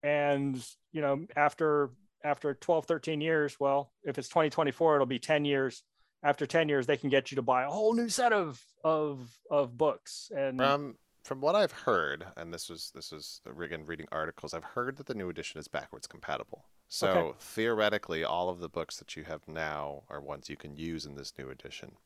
And 0.03 0.57
you 0.93 1.03
know 1.03 1.27
after 1.36 1.90
after 2.24 2.55
12 2.55 2.86
13 2.86 3.20
years 3.20 3.57
well 3.61 3.93
if 4.05 4.16
it's 4.16 4.28
2024 4.28 4.94
it'll 4.94 5.07
be 5.07 5.19
10 5.19 5.44
years. 5.44 5.82
After 6.23 6.47
10 6.47 6.70
years 6.70 6.86
they 6.86 6.97
can 6.97 7.11
get 7.11 7.31
you 7.31 7.36
to 7.36 7.43
buy 7.43 7.65
a 7.65 7.69
whole 7.69 7.94
new 7.94 8.09
set 8.09 8.32
of 8.32 8.59
of 8.85 9.28
of 9.51 9.77
books. 9.77 10.31
And 10.35 10.59
From 10.59 10.97
from 11.24 11.40
what 11.43 11.55
I've 11.55 11.73
heard, 11.73 12.24
and 12.39 12.55
this 12.55 12.70
was 12.70 12.90
this 12.94 13.12
was 13.12 13.43
again 13.61 13.85
reading 13.85 14.07
articles, 14.12 14.55
I've 14.55 14.65
heard 14.65 14.97
that 14.97 15.07
the 15.07 15.15
new 15.15 15.28
edition 15.28 15.61
is 15.61 15.69
backwards 15.69 16.07
compatible. 16.07 16.65
So 16.88 17.06
Okay. 17.06 17.38
theoretically, 17.38 18.24
all 18.24 18.48
of 18.48 18.58
the 18.60 18.68
books 18.68 18.96
that 18.98 19.16
you 19.16 19.24
have 19.24 19.46
now 19.48 20.02
are 20.08 20.20
ones 20.20 20.48
you 20.48 20.56
can 20.56 20.76
use 20.76 21.06
in 21.06 21.14
this 21.14 21.32
new 21.38 21.48
edition. 21.50 21.96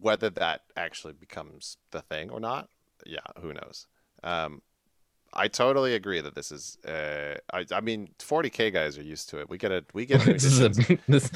Whether 0.00 0.30
that 0.30 0.62
actually 0.76 1.12
becomes 1.12 1.76
the 1.90 2.00
thing 2.00 2.30
or 2.30 2.38
not, 2.38 2.68
yeah, 3.04 3.18
who 3.40 3.52
knows. 3.52 3.88
Um, 4.22 4.62
I 5.34 5.48
totally 5.48 5.94
agree 5.94 6.20
that 6.20 6.34
this 6.34 6.52
is. 6.52 6.78
Uh, 6.84 7.36
I, 7.52 7.66
I 7.72 7.80
mean, 7.80 8.10
40k 8.18 8.70
guys 8.70 8.98
are 8.98 9.02
used 9.02 9.28
to 9.30 9.40
it. 9.40 9.50
We 9.50 9.58
get 9.58 9.72
a 9.72 9.84
we 9.94 10.06
get 10.06 10.22
this 10.24 10.44
is 10.44 10.60
a, 10.60 10.70
this, 11.08 11.30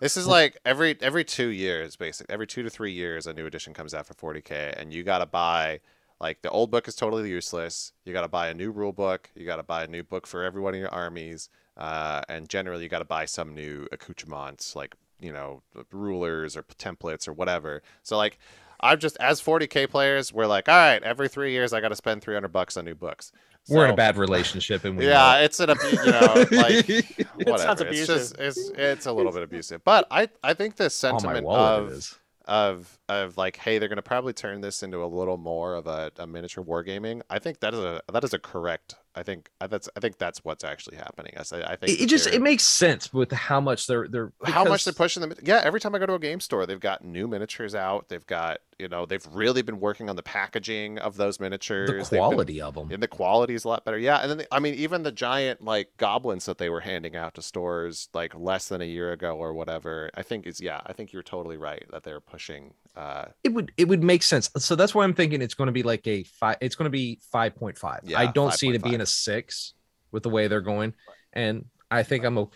This 0.00 0.16
is 0.16 0.26
like 0.26 0.58
every 0.64 0.96
every 1.00 1.24
two 1.24 1.48
years, 1.48 1.96
basically. 1.96 2.32
Every 2.32 2.46
two 2.46 2.62
to 2.62 2.70
three 2.70 2.92
years, 2.92 3.26
a 3.26 3.34
new 3.34 3.46
edition 3.46 3.74
comes 3.74 3.94
out 3.94 4.06
for 4.06 4.14
40k, 4.14 4.74
and 4.76 4.92
you 4.92 5.02
gotta 5.04 5.26
buy. 5.26 5.80
Like 6.22 6.40
the 6.42 6.50
old 6.50 6.70
book 6.70 6.86
is 6.88 6.94
totally 6.94 7.28
useless. 7.28 7.92
You 8.04 8.12
gotta 8.12 8.28
buy 8.28 8.48
a 8.48 8.54
new 8.54 8.70
rule 8.70 8.92
book. 8.92 9.28
You 9.34 9.44
gotta 9.44 9.64
buy 9.64 9.82
a 9.84 9.88
new 9.88 10.04
book 10.04 10.26
for 10.26 10.44
every 10.44 10.62
one 10.62 10.72
of 10.72 10.80
your 10.80 10.88
armies, 10.94 11.48
uh, 11.76 12.22
and 12.28 12.48
generally 12.48 12.84
you 12.84 12.88
gotta 12.88 13.04
buy 13.04 13.24
some 13.26 13.54
new 13.54 13.88
accoutrements, 13.90 14.76
like 14.76 14.94
you 15.20 15.32
know 15.32 15.62
rulers 15.90 16.56
or 16.56 16.62
templates 16.62 17.26
or 17.26 17.32
whatever. 17.32 17.82
So 18.04 18.16
like, 18.16 18.38
I'm 18.80 18.98
just 19.00 19.16
as 19.18 19.40
40k 19.42 19.90
players, 19.90 20.32
we're 20.32 20.46
like, 20.46 20.68
all 20.68 20.76
right, 20.76 21.02
every 21.02 21.28
three 21.28 21.50
years 21.52 21.72
I 21.72 21.80
gotta 21.80 21.96
spend 21.96 22.22
300 22.22 22.48
bucks 22.48 22.76
on 22.76 22.84
new 22.84 22.94
books. 22.94 23.32
we're 23.68 23.84
in 23.84 23.90
a 23.90 23.96
bad 23.96 24.16
relationship, 24.16 24.84
and 24.84 24.96
we 24.96 25.06
yeah, 25.08 25.38
it's 25.38 25.58
an 25.58 25.70
abu- 25.70 25.88
you 25.88 26.12
know 26.12 26.34
like 26.52 26.88
It 26.88 27.26
whatever. 27.38 27.58
sounds 27.58 27.80
it's 27.80 28.06
just 28.06 28.38
it's 28.38 28.70
it's 28.76 29.06
a 29.06 29.12
little 29.12 29.32
bit 29.32 29.42
abusive, 29.42 29.82
but 29.84 30.06
I 30.10 30.28
I 30.44 30.54
think 30.54 30.76
the 30.76 30.88
sentiment 30.88 31.46
of 31.48 32.18
of 32.46 32.98
of 33.18 33.36
like, 33.36 33.56
hey, 33.56 33.78
they're 33.78 33.88
gonna 33.88 34.02
probably 34.02 34.32
turn 34.32 34.60
this 34.60 34.82
into 34.82 35.02
a 35.04 35.06
little 35.06 35.36
more 35.36 35.74
of 35.74 35.86
a, 35.86 36.10
a 36.18 36.26
miniature 36.26 36.64
wargaming. 36.64 37.22
I 37.30 37.38
think 37.38 37.60
that 37.60 37.74
is 37.74 37.80
a 37.80 38.00
that 38.12 38.24
is 38.24 38.32
a 38.34 38.38
correct. 38.38 38.94
I 39.14 39.22
think 39.22 39.50
uh, 39.60 39.66
that's 39.66 39.90
I 39.94 40.00
think 40.00 40.16
that's 40.16 40.42
what's 40.42 40.64
actually 40.64 40.96
happening. 40.96 41.34
I, 41.36 41.40
I 41.40 41.76
think 41.76 41.92
It, 41.92 42.04
it 42.04 42.06
just 42.08 42.26
it 42.28 42.40
makes 42.40 42.64
sense 42.64 43.12
with 43.12 43.30
how 43.30 43.60
much 43.60 43.86
they're 43.86 44.08
they're 44.08 44.32
how 44.44 44.64
much 44.64 44.84
they're 44.84 44.94
pushing 44.94 45.20
them. 45.20 45.34
Yeah, 45.42 45.60
every 45.62 45.80
time 45.80 45.94
I 45.94 45.98
go 45.98 46.06
to 46.06 46.14
a 46.14 46.18
game 46.18 46.40
store, 46.40 46.64
they've 46.64 46.80
got 46.80 47.04
new 47.04 47.28
miniatures 47.28 47.74
out. 47.74 48.08
They've 48.08 48.26
got 48.26 48.60
you 48.78 48.88
know 48.88 49.04
they've 49.04 49.26
really 49.30 49.60
been 49.60 49.80
working 49.80 50.08
on 50.08 50.16
the 50.16 50.22
packaging 50.22 50.98
of 50.98 51.18
those 51.18 51.38
miniatures. 51.40 51.88
the 51.90 51.94
They've 51.96 52.10
been- 52.10 52.18
quality 52.20 52.62
of 52.62 52.74
them. 52.74 52.90
and 52.90 53.02
the 53.02 53.08
quality 53.08 53.52
is 53.54 53.64
a 53.64 53.68
lot 53.68 53.84
better. 53.84 53.98
Yeah, 53.98 54.16
and 54.20 54.30
then 54.30 54.38
the, 54.38 54.54
I 54.54 54.60
mean, 54.60 54.74
even 54.76 55.02
the 55.02 55.12
giant 55.12 55.62
like 55.62 55.90
goblins 55.98 56.46
that 56.46 56.56
they 56.56 56.70
were 56.70 56.80
handing 56.80 57.14
out 57.14 57.34
to 57.34 57.42
stores 57.42 58.08
like 58.14 58.34
less 58.34 58.68
than 58.68 58.80
a 58.80 58.86
year 58.86 59.12
ago 59.12 59.36
or 59.36 59.52
whatever. 59.52 60.08
I 60.14 60.22
think 60.22 60.46
is 60.46 60.58
yeah, 60.58 60.80
I 60.86 60.94
think 60.94 61.12
you're 61.12 61.22
totally 61.22 61.58
right 61.58 61.84
that 61.92 62.02
they're 62.04 62.20
pushing. 62.20 62.72
Uh, 62.94 63.26
it 63.42 63.48
would 63.54 63.72
it 63.76 63.88
would 63.88 64.02
make 64.02 64.22
sense. 64.22 64.50
So 64.58 64.76
that's 64.76 64.94
why 64.94 65.04
I'm 65.04 65.14
thinking 65.14 65.40
it's 65.40 65.54
going 65.54 65.66
to 65.68 65.72
be 65.72 65.82
like 65.82 66.06
a 66.06 66.24
five. 66.24 66.58
It's 66.60 66.74
going 66.74 66.84
to 66.84 66.90
be 66.90 67.20
five 67.32 67.54
point 67.56 67.78
five. 67.78 68.00
Yeah, 68.04 68.20
I 68.20 68.26
don't 68.26 68.52
see 68.52 68.68
it 68.68 68.82
5.5. 68.82 68.84
being 68.84 69.00
a 69.00 69.06
six 69.06 69.74
with 70.10 70.22
the 70.22 70.28
way 70.28 70.46
they're 70.48 70.60
going, 70.60 70.94
and 71.32 71.64
I 71.90 72.02
think 72.02 72.24
I'm. 72.24 72.38
o- 72.38 72.50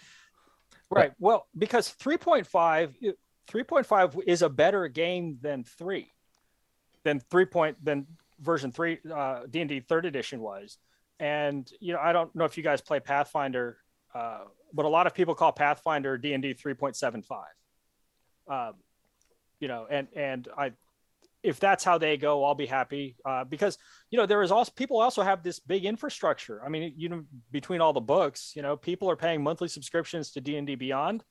right 0.88 1.12
well 1.18 1.48
because 1.58 1.92
3.5 2.00 2.94
3.5 3.50 4.22
is 4.24 4.42
a 4.42 4.48
better 4.48 4.86
game 4.86 5.36
than 5.42 5.64
3 5.64 6.06
than 7.02 7.18
3 7.18 7.44
point 7.46 7.84
than 7.84 8.06
version 8.40 8.70
3 8.70 8.98
uh 9.12 9.40
d&d 9.50 9.80
third 9.80 10.06
edition 10.06 10.40
was 10.40 10.78
and 11.18 11.72
you 11.80 11.92
know 11.92 11.98
i 12.00 12.12
don't 12.12 12.32
know 12.36 12.44
if 12.44 12.56
you 12.56 12.62
guys 12.62 12.80
play 12.80 13.00
pathfinder 13.00 13.78
uh, 14.14 14.44
but 14.72 14.84
a 14.84 14.88
lot 14.88 15.08
of 15.08 15.14
people 15.14 15.34
call 15.34 15.50
pathfinder 15.50 16.16
d&d 16.16 16.54
3.75 16.54 17.24
um, 18.48 18.74
you 19.60 19.68
know 19.68 19.86
and 19.90 20.08
and 20.14 20.48
i 20.56 20.72
if 21.42 21.60
that's 21.60 21.84
how 21.84 21.98
they 21.98 22.16
go 22.16 22.44
i'll 22.44 22.54
be 22.54 22.66
happy 22.66 23.16
uh, 23.24 23.44
because 23.44 23.78
you 24.10 24.18
know 24.18 24.26
there 24.26 24.42
is 24.42 24.50
also 24.50 24.72
people 24.74 25.00
also 25.00 25.22
have 25.22 25.42
this 25.42 25.60
big 25.60 25.84
infrastructure 25.84 26.62
i 26.64 26.68
mean 26.68 26.92
you 26.96 27.08
know 27.08 27.22
between 27.50 27.80
all 27.80 27.92
the 27.92 28.00
books 28.00 28.52
you 28.56 28.62
know 28.62 28.76
people 28.76 29.08
are 29.08 29.16
paying 29.16 29.42
monthly 29.42 29.68
subscriptions 29.68 30.30
to 30.32 30.40
d&d 30.40 30.74
beyond 30.74 31.24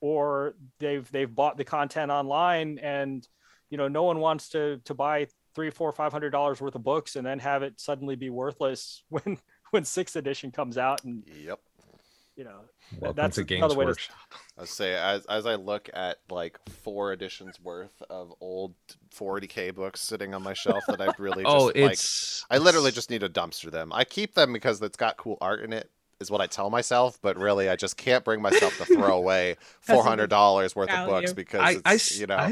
or 0.00 0.54
they've 0.78 1.10
they've 1.10 1.34
bought 1.34 1.56
the 1.56 1.64
content 1.64 2.10
online 2.10 2.78
and 2.78 3.26
you 3.70 3.78
know 3.78 3.88
no 3.88 4.02
one 4.02 4.18
wants 4.18 4.48
to 4.48 4.78
to 4.84 4.94
buy 4.94 5.26
three 5.54 5.70
four 5.70 5.92
five 5.92 6.12
hundred 6.12 6.30
dollars 6.30 6.60
worth 6.60 6.74
of 6.74 6.82
books 6.82 7.16
and 7.16 7.26
then 7.26 7.38
have 7.38 7.62
it 7.62 7.78
suddenly 7.80 8.16
be 8.16 8.30
worthless 8.30 9.04
when 9.08 9.38
when 9.70 9.84
sixth 9.84 10.16
edition 10.16 10.50
comes 10.50 10.78
out 10.78 11.04
and 11.04 11.24
yep. 11.44 11.60
You 12.40 12.44
know 12.46 12.60
Welcome 12.98 13.16
that's 13.16 13.36
to 13.36 13.44
Games 13.44 13.58
another 13.60 13.74
way 13.76 13.84
to- 13.84 13.90
Workshop. 13.90 14.16
I 14.58 14.64
say 14.64 14.94
as 14.94 15.26
as 15.26 15.44
I 15.44 15.56
look 15.56 15.90
at 15.92 16.16
like 16.30 16.58
four 16.82 17.12
editions 17.12 17.60
worth 17.60 18.02
of 18.08 18.32
old 18.40 18.74
40k 19.14 19.74
books 19.74 20.00
sitting 20.00 20.32
on 20.34 20.42
my 20.42 20.54
shelf 20.54 20.82
that 20.88 21.02
I've 21.02 21.20
really 21.20 21.44
just 21.44 21.54
Oh, 21.54 21.64
like. 21.66 21.76
it's 21.76 22.46
I 22.50 22.56
literally 22.56 22.92
just 22.92 23.10
need 23.10 23.20
to 23.20 23.28
dumpster 23.28 23.70
them. 23.70 23.92
I 23.92 24.04
keep 24.04 24.34
them 24.34 24.54
because 24.54 24.80
it's 24.80 24.96
got 24.96 25.18
cool 25.18 25.36
art 25.42 25.60
in 25.60 25.74
it. 25.74 25.90
Is 26.18 26.30
what 26.30 26.40
I 26.40 26.46
tell 26.46 26.68
myself, 26.70 27.18
but 27.22 27.36
really, 27.38 27.68
I 27.70 27.76
just 27.76 27.96
can't 27.98 28.24
bring 28.24 28.40
myself 28.42 28.76
to 28.78 28.84
throw 28.86 29.16
away 29.18 29.56
four 29.80 30.02
hundred 30.02 30.28
dollars 30.30 30.74
worth 30.74 30.90
of 30.90 31.08
books 31.08 31.32
because 31.34 31.60
I, 31.60 31.70
it's, 31.72 31.82
I, 31.84 31.94
s- 31.94 32.18
you 32.20 32.26
know 32.26 32.50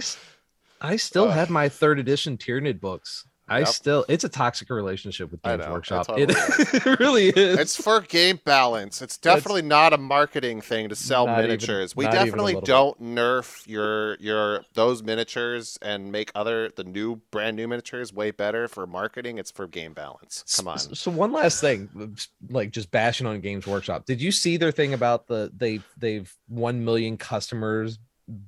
I 0.81 0.97
still 0.97 1.29
Ugh. 1.29 1.35
have 1.35 1.49
my 1.51 1.69
third 1.71 1.99
edition 1.99 2.37
Tyranid 2.39 2.79
books. 2.81 3.27
I 3.51 3.61
Yep. 3.61 3.69
still 3.69 4.05
it's 4.09 4.25
a 4.25 4.29
toxic 4.29 4.71
relationship 4.71 5.31
with 5.31 5.43
Games 5.43 5.65
know, 5.65 5.73
Workshop. 5.73 6.07
totally 6.07 6.25
It, 6.25 6.31
it 6.87 7.01
really 7.01 7.29
is. 7.29 7.59
It's 7.59 7.77
for 7.81 8.01
game 8.01 8.41
balance. 8.45 9.01
It's 9.01 9.17
definitely 9.17 9.63
not 9.63 9.93
a 9.93 9.99
marketing 9.99 10.61
thing 10.61 10.89
to 10.89 10.95
sell 10.95 11.25
even- 11.29 11.37
miniatures. 11.43 11.97
we 11.97 12.05
even 12.07 12.17
a 12.17 12.25
definitely 12.25 12.61
don't 12.63 13.01
nerf 13.03 13.67
your 13.67 14.17
your 14.21 14.65
those 14.75 15.03
miniatures 15.03 15.79
and 15.83 16.13
make 16.13 16.31
other 16.35 16.71
the 16.77 16.85
new 16.85 17.17
brand 17.31 17.57
new 17.57 17.67
miniatures 17.67 18.13
way 18.13 18.31
better 18.31 18.69
for 18.69 18.87
marketing. 18.87 19.39
It's 19.39 19.51
for 19.51 19.67
game 19.67 19.93
balance. 19.95 20.45
Come 20.57 20.69
on. 20.69 20.75
S- 20.75 20.89
So 20.95 21.11
one 21.11 21.33
last 21.33 21.61
thing, 21.61 22.17
like 22.51 22.71
just 22.71 22.91
bashing 22.91 23.27
on 23.27 23.41
Games 23.41 23.67
Workshop. 23.67 24.05
Did 24.07 24.21
you 24.21 24.31
see 24.33 24.57
their 24.57 24.73
thing 24.73 24.95
about 24.95 25.27
the 25.27 25.51
they 25.57 25.81
they've 25.97 26.33
one 26.49 26.85
million 26.85 27.17
customers 27.17 27.99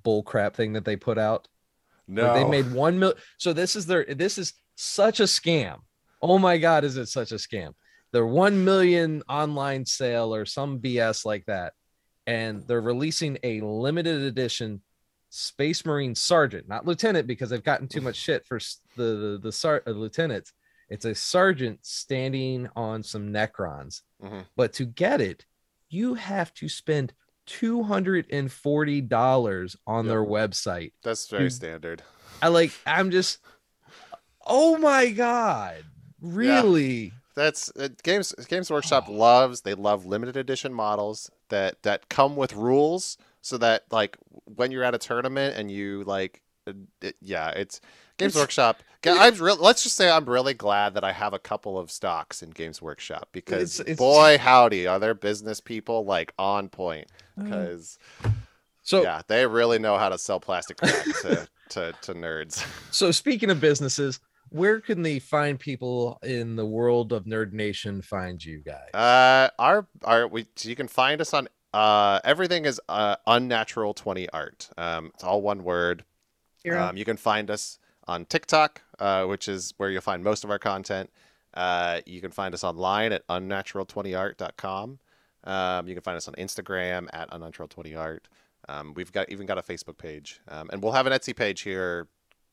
bullcrap 0.05 0.55
thing 0.55 0.75
that 0.75 0.85
they 0.85 0.97
put 0.97 1.17
out? 1.19 1.49
No. 2.09 2.35
They 2.35 2.45
made 2.45 2.73
one 2.73 2.99
mil. 2.99 3.15
So 3.39 3.53
this 3.53 3.77
is 3.77 3.87
their 3.87 4.05
this 4.05 4.37
is 4.37 4.55
such 4.81 5.21
a 5.21 5.25
scam. 5.25 5.81
Oh 6.23 6.39
my 6.39 6.59
god, 6.59 6.85
is 6.85 6.97
it 6.97 7.07
such 7.07 7.33
a 7.33 7.37
scam? 7.37 7.75
Their 8.13 8.27
one 8.27 8.65
million 8.65 9.23
online 9.29 9.85
sale 9.87 10.35
or 10.35 10.45
some 10.45 10.79
BS 10.81 11.25
like 11.25 11.47
that, 11.47 11.75
and 12.27 12.67
they're 12.67 12.81
releasing 12.81 13.39
a 13.43 13.61
limited 13.61 14.23
edition 14.23 14.81
Space 15.33 15.85
Marine 15.87 16.15
Sergeant, 16.17 16.69
not 16.69 16.87
Lieutenant, 16.87 17.29
because 17.29 17.51
they've 17.51 17.63
gotten 17.63 17.87
too 17.87 18.01
much 18.01 18.17
shit 18.17 18.45
for 18.47 18.59
the 18.97 19.03
the, 19.05 19.39
the 19.43 19.53
sar- 19.53 19.83
uh, 19.87 19.91
lieutenants. 19.91 20.53
It's 20.89 21.05
a 21.05 21.15
sergeant 21.15 21.79
standing 21.87 22.69
on 22.75 23.05
some 23.05 23.33
Necrons, 23.33 24.03
Mhm. 24.21 24.45
but 24.57 24.73
to 24.73 24.85
get 24.87 25.21
it, 25.21 25.47
you 25.89 26.15
have 26.15 26.53
to 26.55 26.69
spend 26.69 27.13
two 27.47 27.85
hundred 27.85 28.27
and 28.31 28.51
forty 28.51 29.01
dollars 29.01 29.77
on 29.87 30.07
Yep. 30.07 30.11
their 30.11 30.25
website. 30.25 30.93
That's 31.05 31.29
very 31.29 31.51
standard. 31.51 32.03
I 32.43 32.49
like. 32.49 32.73
I'm 32.87 33.11
just. 33.13 33.39
Oh 34.47 34.79
my 34.79 35.11
god! 35.11 35.85
Really? 36.21 37.13
That's 37.35 37.71
uh, 37.77 37.89
games. 38.03 38.35
Games 38.49 38.71
Workshop 38.71 39.09
loves. 39.09 39.63
They 39.63 39.75
love 39.75 40.05
limited 40.07 40.37
edition 40.37 40.73
models 40.75 41.31
that 41.49 41.83
that 41.83 42.09
come 42.09 42.37
with 42.37 42.55
rules, 42.55 43.17
so 43.41 43.57
that 43.59 43.85
like 43.91 44.17
when 44.45 44.71
you're 44.73 44.83
at 44.85 44.95
a 44.95 44.99
tournament 44.99 45.57
and 45.57 45.71
you 45.71 46.03
like, 46.05 46.43
uh, 46.67 46.73
it, 47.01 47.17
yeah, 47.23 47.51
it's 47.51 47.81
Games 48.19 48.35
Workshop. 48.35 48.83
I'm 49.07 49.35
real. 49.37 49.57
Let's 49.57 49.83
just 49.83 49.97
say 49.97 50.11
I'm 50.11 50.27
really 50.27 50.53
glad 50.53 50.93
that 50.95 51.05
I 51.05 51.13
have 51.13 51.33
a 51.33 51.39
couple 51.39 51.79
of 51.79 51.91
stocks 51.91 52.43
in 52.43 52.51
Games 52.51 52.83
Workshop 52.83 53.29
because 53.33 53.81
It's- 53.81 53.93
it's- 53.93 53.97
boy 53.99 54.37
howdy, 54.39 54.87
are 54.87 54.99
their 54.99 55.15
business 55.15 55.61
people 55.61 56.05
like 56.05 56.35
on 56.39 56.69
point 56.69 57.09
because 57.39 57.99
So 58.83 59.03
yeah, 59.03 59.23
they 59.27 59.47
really 59.47 59.79
know 59.79 59.97
how 59.97 60.11
to 60.11 60.19
sell 60.19 60.41
plastic 60.41 60.77
crap 60.79 60.93
to, 61.23 61.49
to 61.71 61.95
to 62.03 62.13
nerds. 62.15 62.67
so 62.91 63.11
speaking 63.11 63.49
of 63.51 63.59
businesses, 63.61 64.21
where 64.51 64.81
can 64.81 65.03
the 65.03 65.19
find 65.19 65.59
people 65.59 66.19
in 66.23 66.57
the 66.57 66.67
world 66.67 67.13
of 67.13 67.25
Nerd 67.25 67.53
Nation 67.53 68.03
find 68.03 68.45
you 68.45 68.59
guys? 68.59 68.93
Uh, 68.93 69.51
our 69.59 69.87
our 70.05 70.29
we 70.29 70.47
you 70.61 70.77
can 70.77 70.89
find 70.89 71.21
us 71.21 71.33
on 71.33 71.49
uh 71.73 72.19
everything 72.25 72.65
is 72.65 72.81
uh 72.89 73.17
unnatural 73.27 73.95
20 73.95 74.29
art. 74.31 74.69
Um, 74.77 75.13
it's 75.15 75.25
all 75.25 75.41
one 75.43 75.65
word. 75.65 76.05
Hero. 76.63 76.83
Um, 76.83 76.97
you 76.97 77.05
can 77.05 77.17
find 77.17 77.51
us 77.51 77.79
on 78.07 78.27
TikTok, 78.27 78.83
uh, 78.99 79.25
which 79.25 79.49
is 79.49 79.73
where 79.77 79.89
you'll 79.89 80.03
find 80.03 80.23
most 80.23 80.45
of 80.45 80.51
our 80.51 80.59
content. 80.59 81.11
Uh, 81.55 82.01
you 82.07 82.21
can 82.21 82.31
find 82.31 82.55
us 82.55 82.63
online 82.65 83.13
at 83.13 83.27
unnatural20art.com. 83.29 84.99
Um, 85.45 85.89
you 85.89 85.95
can 85.95 86.03
find 86.03 86.17
us 86.17 86.29
on 86.29 86.35
Instagram 86.35 87.09
at 87.13 87.31
unnatural20art. 87.31 88.21
Um, 88.69 88.93
we've 88.95 89.11
got 89.11 89.31
even 89.31 89.47
got 89.47 89.59
a 89.59 89.63
Facebook 89.63 89.97
page, 89.97 90.41
um, 90.49 90.69
and 90.71 90.83
we'll 90.83 90.93
have 90.93 91.07
an 91.07 91.13
Etsy 91.13 91.35
page 91.35 91.63
here 91.63 92.09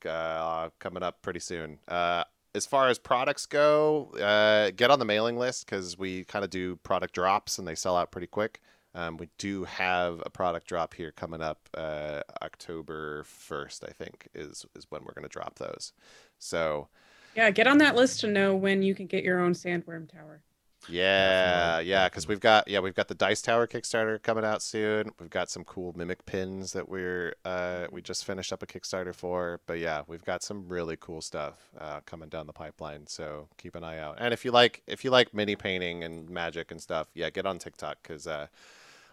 uh, 0.05 0.69
coming 0.79 1.03
up 1.03 1.21
pretty 1.21 1.39
soon. 1.39 1.79
Uh, 1.87 2.23
as 2.55 2.65
far 2.65 2.89
as 2.89 2.97
products 2.97 3.45
go, 3.45 4.11
uh, 4.19 4.71
get 4.75 4.89
on 4.89 4.99
the 4.99 5.05
mailing 5.05 5.37
list 5.37 5.65
because 5.65 5.97
we 5.97 6.23
kind 6.23 6.43
of 6.43 6.49
do 6.49 6.75
product 6.77 7.13
drops 7.13 7.59
and 7.59 7.67
they 7.67 7.75
sell 7.75 7.95
out 7.95 8.11
pretty 8.11 8.27
quick. 8.27 8.61
Um, 8.95 9.17
we 9.17 9.29
do 9.37 9.63
have 9.65 10.23
a 10.25 10.29
product 10.29 10.67
drop 10.67 10.95
here 10.95 11.11
coming 11.11 11.41
up 11.41 11.69
uh, 11.75 12.21
October 12.41 13.23
1st, 13.23 13.87
I 13.87 13.91
think, 13.91 14.27
is, 14.33 14.65
is 14.75 14.87
when 14.89 15.03
we're 15.03 15.13
going 15.13 15.23
to 15.23 15.29
drop 15.29 15.59
those. 15.59 15.93
So, 16.39 16.87
Yeah, 17.35 17.51
get 17.51 17.67
on 17.67 17.77
that 17.77 17.95
list 17.95 18.21
to 18.21 18.27
know 18.27 18.55
when 18.55 18.81
you 18.81 18.95
can 18.95 19.05
get 19.05 19.23
your 19.23 19.39
own 19.39 19.53
sandworm 19.53 20.11
tower. 20.11 20.41
Yeah, 20.89 21.29
Definitely, 21.29 21.89
yeah, 21.89 22.09
because 22.09 22.27
we've 22.27 22.39
got 22.39 22.67
yeah 22.67 22.79
we've 22.79 22.95
got 22.95 23.07
the 23.07 23.15
Dice 23.15 23.41
Tower 23.41 23.67
Kickstarter 23.67 24.21
coming 24.21 24.45
out 24.45 24.61
soon. 24.61 25.11
We've 25.19 25.29
got 25.29 25.49
some 25.49 25.63
cool 25.63 25.93
mimic 25.95 26.25
pins 26.25 26.73
that 26.73 26.87
we're 26.87 27.35
uh, 27.45 27.87
we 27.91 28.01
just 28.01 28.25
finished 28.25 28.53
up 28.53 28.63
a 28.63 28.65
Kickstarter 28.65 29.13
for. 29.13 29.59
But 29.65 29.79
yeah, 29.79 30.03
we've 30.07 30.23
got 30.23 30.43
some 30.43 30.67
really 30.67 30.97
cool 30.97 31.21
stuff 31.21 31.69
uh, 31.79 32.01
coming 32.05 32.29
down 32.29 32.47
the 32.47 32.53
pipeline. 32.53 33.07
So 33.07 33.47
keep 33.57 33.75
an 33.75 33.83
eye 33.83 33.99
out. 33.99 34.17
And 34.19 34.33
if 34.33 34.45
you 34.45 34.51
like 34.51 34.81
if 34.87 35.03
you 35.03 35.11
like 35.11 35.33
mini 35.33 35.55
painting 35.55 36.03
and 36.03 36.29
magic 36.29 36.71
and 36.71 36.81
stuff, 36.81 37.07
yeah, 37.13 37.29
get 37.29 37.45
on 37.45 37.59
TikTok 37.59 37.97
because 38.03 38.27
uh, 38.27 38.47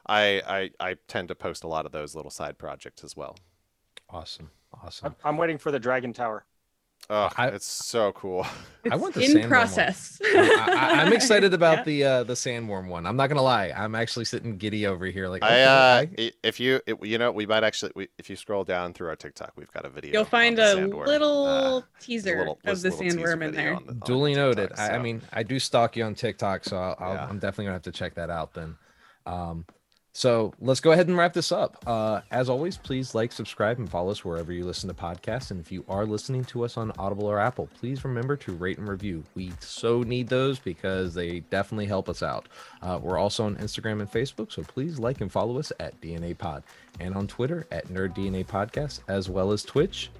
I, 0.06 0.70
I 0.80 0.88
I 0.90 0.96
tend 1.08 1.28
to 1.28 1.34
post 1.34 1.64
a 1.64 1.68
lot 1.68 1.86
of 1.86 1.92
those 1.92 2.14
little 2.14 2.30
side 2.30 2.58
projects 2.58 3.02
as 3.04 3.16
well. 3.16 3.36
Awesome. 4.10 4.50
Awesome. 4.82 5.14
I'm, 5.24 5.30
I'm 5.30 5.36
waiting 5.36 5.58
for 5.58 5.70
the 5.70 5.78
Dragon 5.78 6.12
Tower. 6.12 6.44
Oh, 7.10 7.28
I- 7.36 7.48
it's 7.48 7.66
so 7.66 8.12
cool. 8.12 8.46
It's 8.82 8.92
I 8.92 8.96
want 8.96 9.14
the 9.14 9.22
in 9.24 9.32
sandworm 9.32 9.40
one. 9.40 9.48
process. 9.50 10.18
I, 10.24 11.02
am 11.06 11.12
excited 11.12 11.52
about 11.54 11.78
Yeah. 11.78 11.84
the 11.84 12.04
uh, 12.04 12.22
the 12.24 12.32
sandworm 12.34 12.88
one. 12.88 13.06
I'm 13.06 13.16
not 13.16 13.28
gonna 13.28 13.42
lie. 13.42 13.72
I'm 13.76 13.94
actually 13.94 14.24
sitting 14.24 14.56
giddy 14.56 14.86
over 14.86 15.04
here. 15.06 15.28
Like, 15.28 15.42
I 15.42 15.62
uh, 15.64 15.70
I- 16.02 16.08
i- 16.18 16.32
if 16.42 16.58
you 16.60 16.80
it, 16.86 16.96
you 17.02 17.18
know 17.18 17.30
we 17.30 17.44
might 17.46 17.62
actually 17.64 17.92
we, 17.94 18.08
if 18.18 18.30
you 18.30 18.36
scroll 18.36 18.64
down 18.64 18.92
through 18.94 19.08
our 19.08 19.16
TikTok, 19.16 19.52
we've 19.56 19.70
got 19.72 19.84
a 19.84 19.90
video. 19.90 20.12
You'll 20.12 20.24
find 20.24 20.58
a 20.58 20.76
sandworm. 20.76 21.06
little 21.06 21.46
Uh, 21.46 21.82
teaser 22.00 22.38
little- 22.38 22.58
of 22.64 22.80
the 22.82 22.88
a 22.88 22.90
little 22.90 22.98
teaser 23.04 23.18
sandworm 23.18 23.44
in 23.48 23.54
there. 23.54 23.74
on 23.74 23.84
the- 23.86 23.92
on 23.92 23.98
duly 24.00 24.34
noted. 24.34 24.68
TikTok, 24.68 24.90
I, 24.90 24.94
I 24.94 24.98
mean, 24.98 25.20
I 25.32 25.42
do 25.42 25.58
stalk 25.58 25.96
you 25.96 26.04
on 26.04 26.14
TikTok, 26.14 26.64
so 26.64 26.76
I'll, 26.78 26.96
I'll, 26.98 27.14
Yeah. 27.14 27.26
I'm 27.26 27.38
definitely 27.38 27.66
gonna 27.66 27.74
have 27.74 27.82
to 27.82 27.92
check 27.92 28.14
that 28.14 28.30
out 28.30 28.54
then. 28.54 28.76
Um, 29.26 29.64
so 30.16 30.54
let's 30.60 30.78
go 30.78 30.92
ahead 30.92 31.08
and 31.08 31.16
wrap 31.16 31.32
this 31.32 31.50
up. 31.50 31.82
Uh, 31.88 32.20
as 32.30 32.48
always, 32.48 32.76
please 32.76 33.16
like, 33.16 33.32
subscribe, 33.32 33.80
and 33.80 33.90
follow 33.90 34.12
us 34.12 34.24
wherever 34.24 34.52
you 34.52 34.64
listen 34.64 34.88
to 34.88 34.94
podcasts. 34.94 35.50
And 35.50 35.58
if 35.58 35.72
you 35.72 35.84
are 35.88 36.06
listening 36.06 36.44
to 36.44 36.64
us 36.64 36.76
on 36.76 36.92
Audible 37.00 37.26
or 37.26 37.40
Apple, 37.40 37.68
please 37.80 38.04
remember 38.04 38.36
to 38.36 38.52
rate 38.52 38.78
and 38.78 38.88
review. 38.88 39.24
We 39.34 39.52
so 39.58 40.04
need 40.04 40.28
those 40.28 40.60
because 40.60 41.14
they 41.14 41.40
definitely 41.40 41.86
help 41.86 42.08
us 42.08 42.22
out. 42.22 42.48
Uh, 42.80 43.00
we're 43.02 43.18
also 43.18 43.44
on 43.44 43.56
Instagram 43.56 44.00
and 44.00 44.10
Facebook, 44.10 44.52
so 44.52 44.62
please 44.62 45.00
like 45.00 45.20
and 45.20 45.32
follow 45.32 45.58
us 45.58 45.72
at 45.80 46.00
DNA 46.00 46.38
Pod, 46.38 46.62
and 47.00 47.16
on 47.16 47.26
Twitter 47.26 47.66
at 47.72 47.88
Nerd 47.88 48.14
DNA 48.14 48.46
Podcast, 48.46 49.00
as 49.08 49.28
well 49.28 49.50
as 49.50 49.64
Twitch 49.64 50.12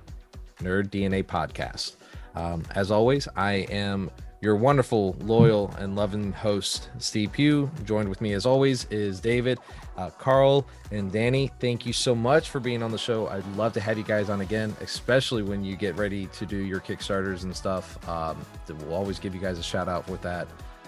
Nerd 0.59 0.89
DNA 0.89 1.23
Podcast. 1.23 1.95
Um, 2.35 2.65
as 2.75 2.91
always, 2.91 3.29
I 3.37 3.67
am 3.71 4.11
your 4.45 4.55
wonderful, 4.57 5.17
loyal, 5.21 5.75
and 5.79 5.97
loving 5.97 6.31
host, 6.33 6.91
Steve 6.99 7.33
Pugh. 7.33 7.71
Joined 7.85 8.09
with 8.09 8.21
me, 8.21 8.35
as 8.35 8.45
always, 8.45 8.85
is 8.91 9.19
David, 9.19 9.59
uh, 9.97 10.11
Carl, 10.11 10.67
and 10.93 11.11
Danny. 11.11 11.51
Thank 11.61 11.87
you 11.87 11.93
so 11.93 12.15
much 12.15 12.51
for 12.51 12.61
being 12.61 12.83
on 12.83 12.91
the 12.93 12.99
show. 12.99 13.27
I'd 13.29 13.47
love 13.57 13.73
to 13.73 13.81
have 13.81 13.97
you 13.97 14.05
guys 14.05 14.29
on 14.29 14.43
again, 14.43 14.77
especially 14.83 15.43
when 15.43 15.65
you 15.65 15.77
get 15.77 15.97
ready 15.97 16.27
to 16.27 16.45
do 16.47 16.59
your 16.59 16.81
Kickstarters 16.81 17.45
and 17.45 17.57
stuff. 17.57 18.07
Um, 18.09 18.45
we'll 18.69 18.95
always 18.95 19.19
give 19.19 19.35
you 19.35 19.41
guys 19.41 19.59
a 19.59 19.63
shout 19.63 19.89
out 19.89 20.07
with 20.09 20.21
that. 20.23 20.47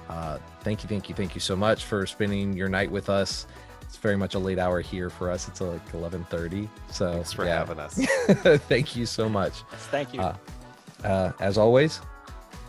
Uh, 0.09 0.39
thank 0.61 0.83
you, 0.83 0.89
thank 0.89 1.09
you, 1.09 1.15
thank 1.15 1.35
you 1.35 1.41
so 1.41 1.57
much 1.57 1.85
for 1.85 2.07
spending 2.07 2.53
your 2.53 2.69
night 2.69 2.91
with 2.91 3.09
us. 3.09 3.47
It's 3.83 3.97
very 3.97 4.17
much 4.17 4.35
a 4.35 4.39
late 4.39 4.59
hour 4.59 4.81
here 4.81 5.09
for 5.11 5.31
us. 5.31 5.49
It's 5.49 5.61
like 5.61 5.93
11:30. 5.93 6.69
So 6.91 7.13
Thanks 7.13 7.33
for 7.33 7.45
yeah. 7.47 7.59
having 7.59 7.79
us. 7.79 7.95
thank 8.69 8.95
you 8.97 9.07
so 9.07 9.29
much. 9.29 9.55
Thank 9.91 10.13
you. 10.13 10.21
Uh, 10.21 10.37
Uh, 11.05 11.31
as 11.41 11.57
always, 11.59 12.01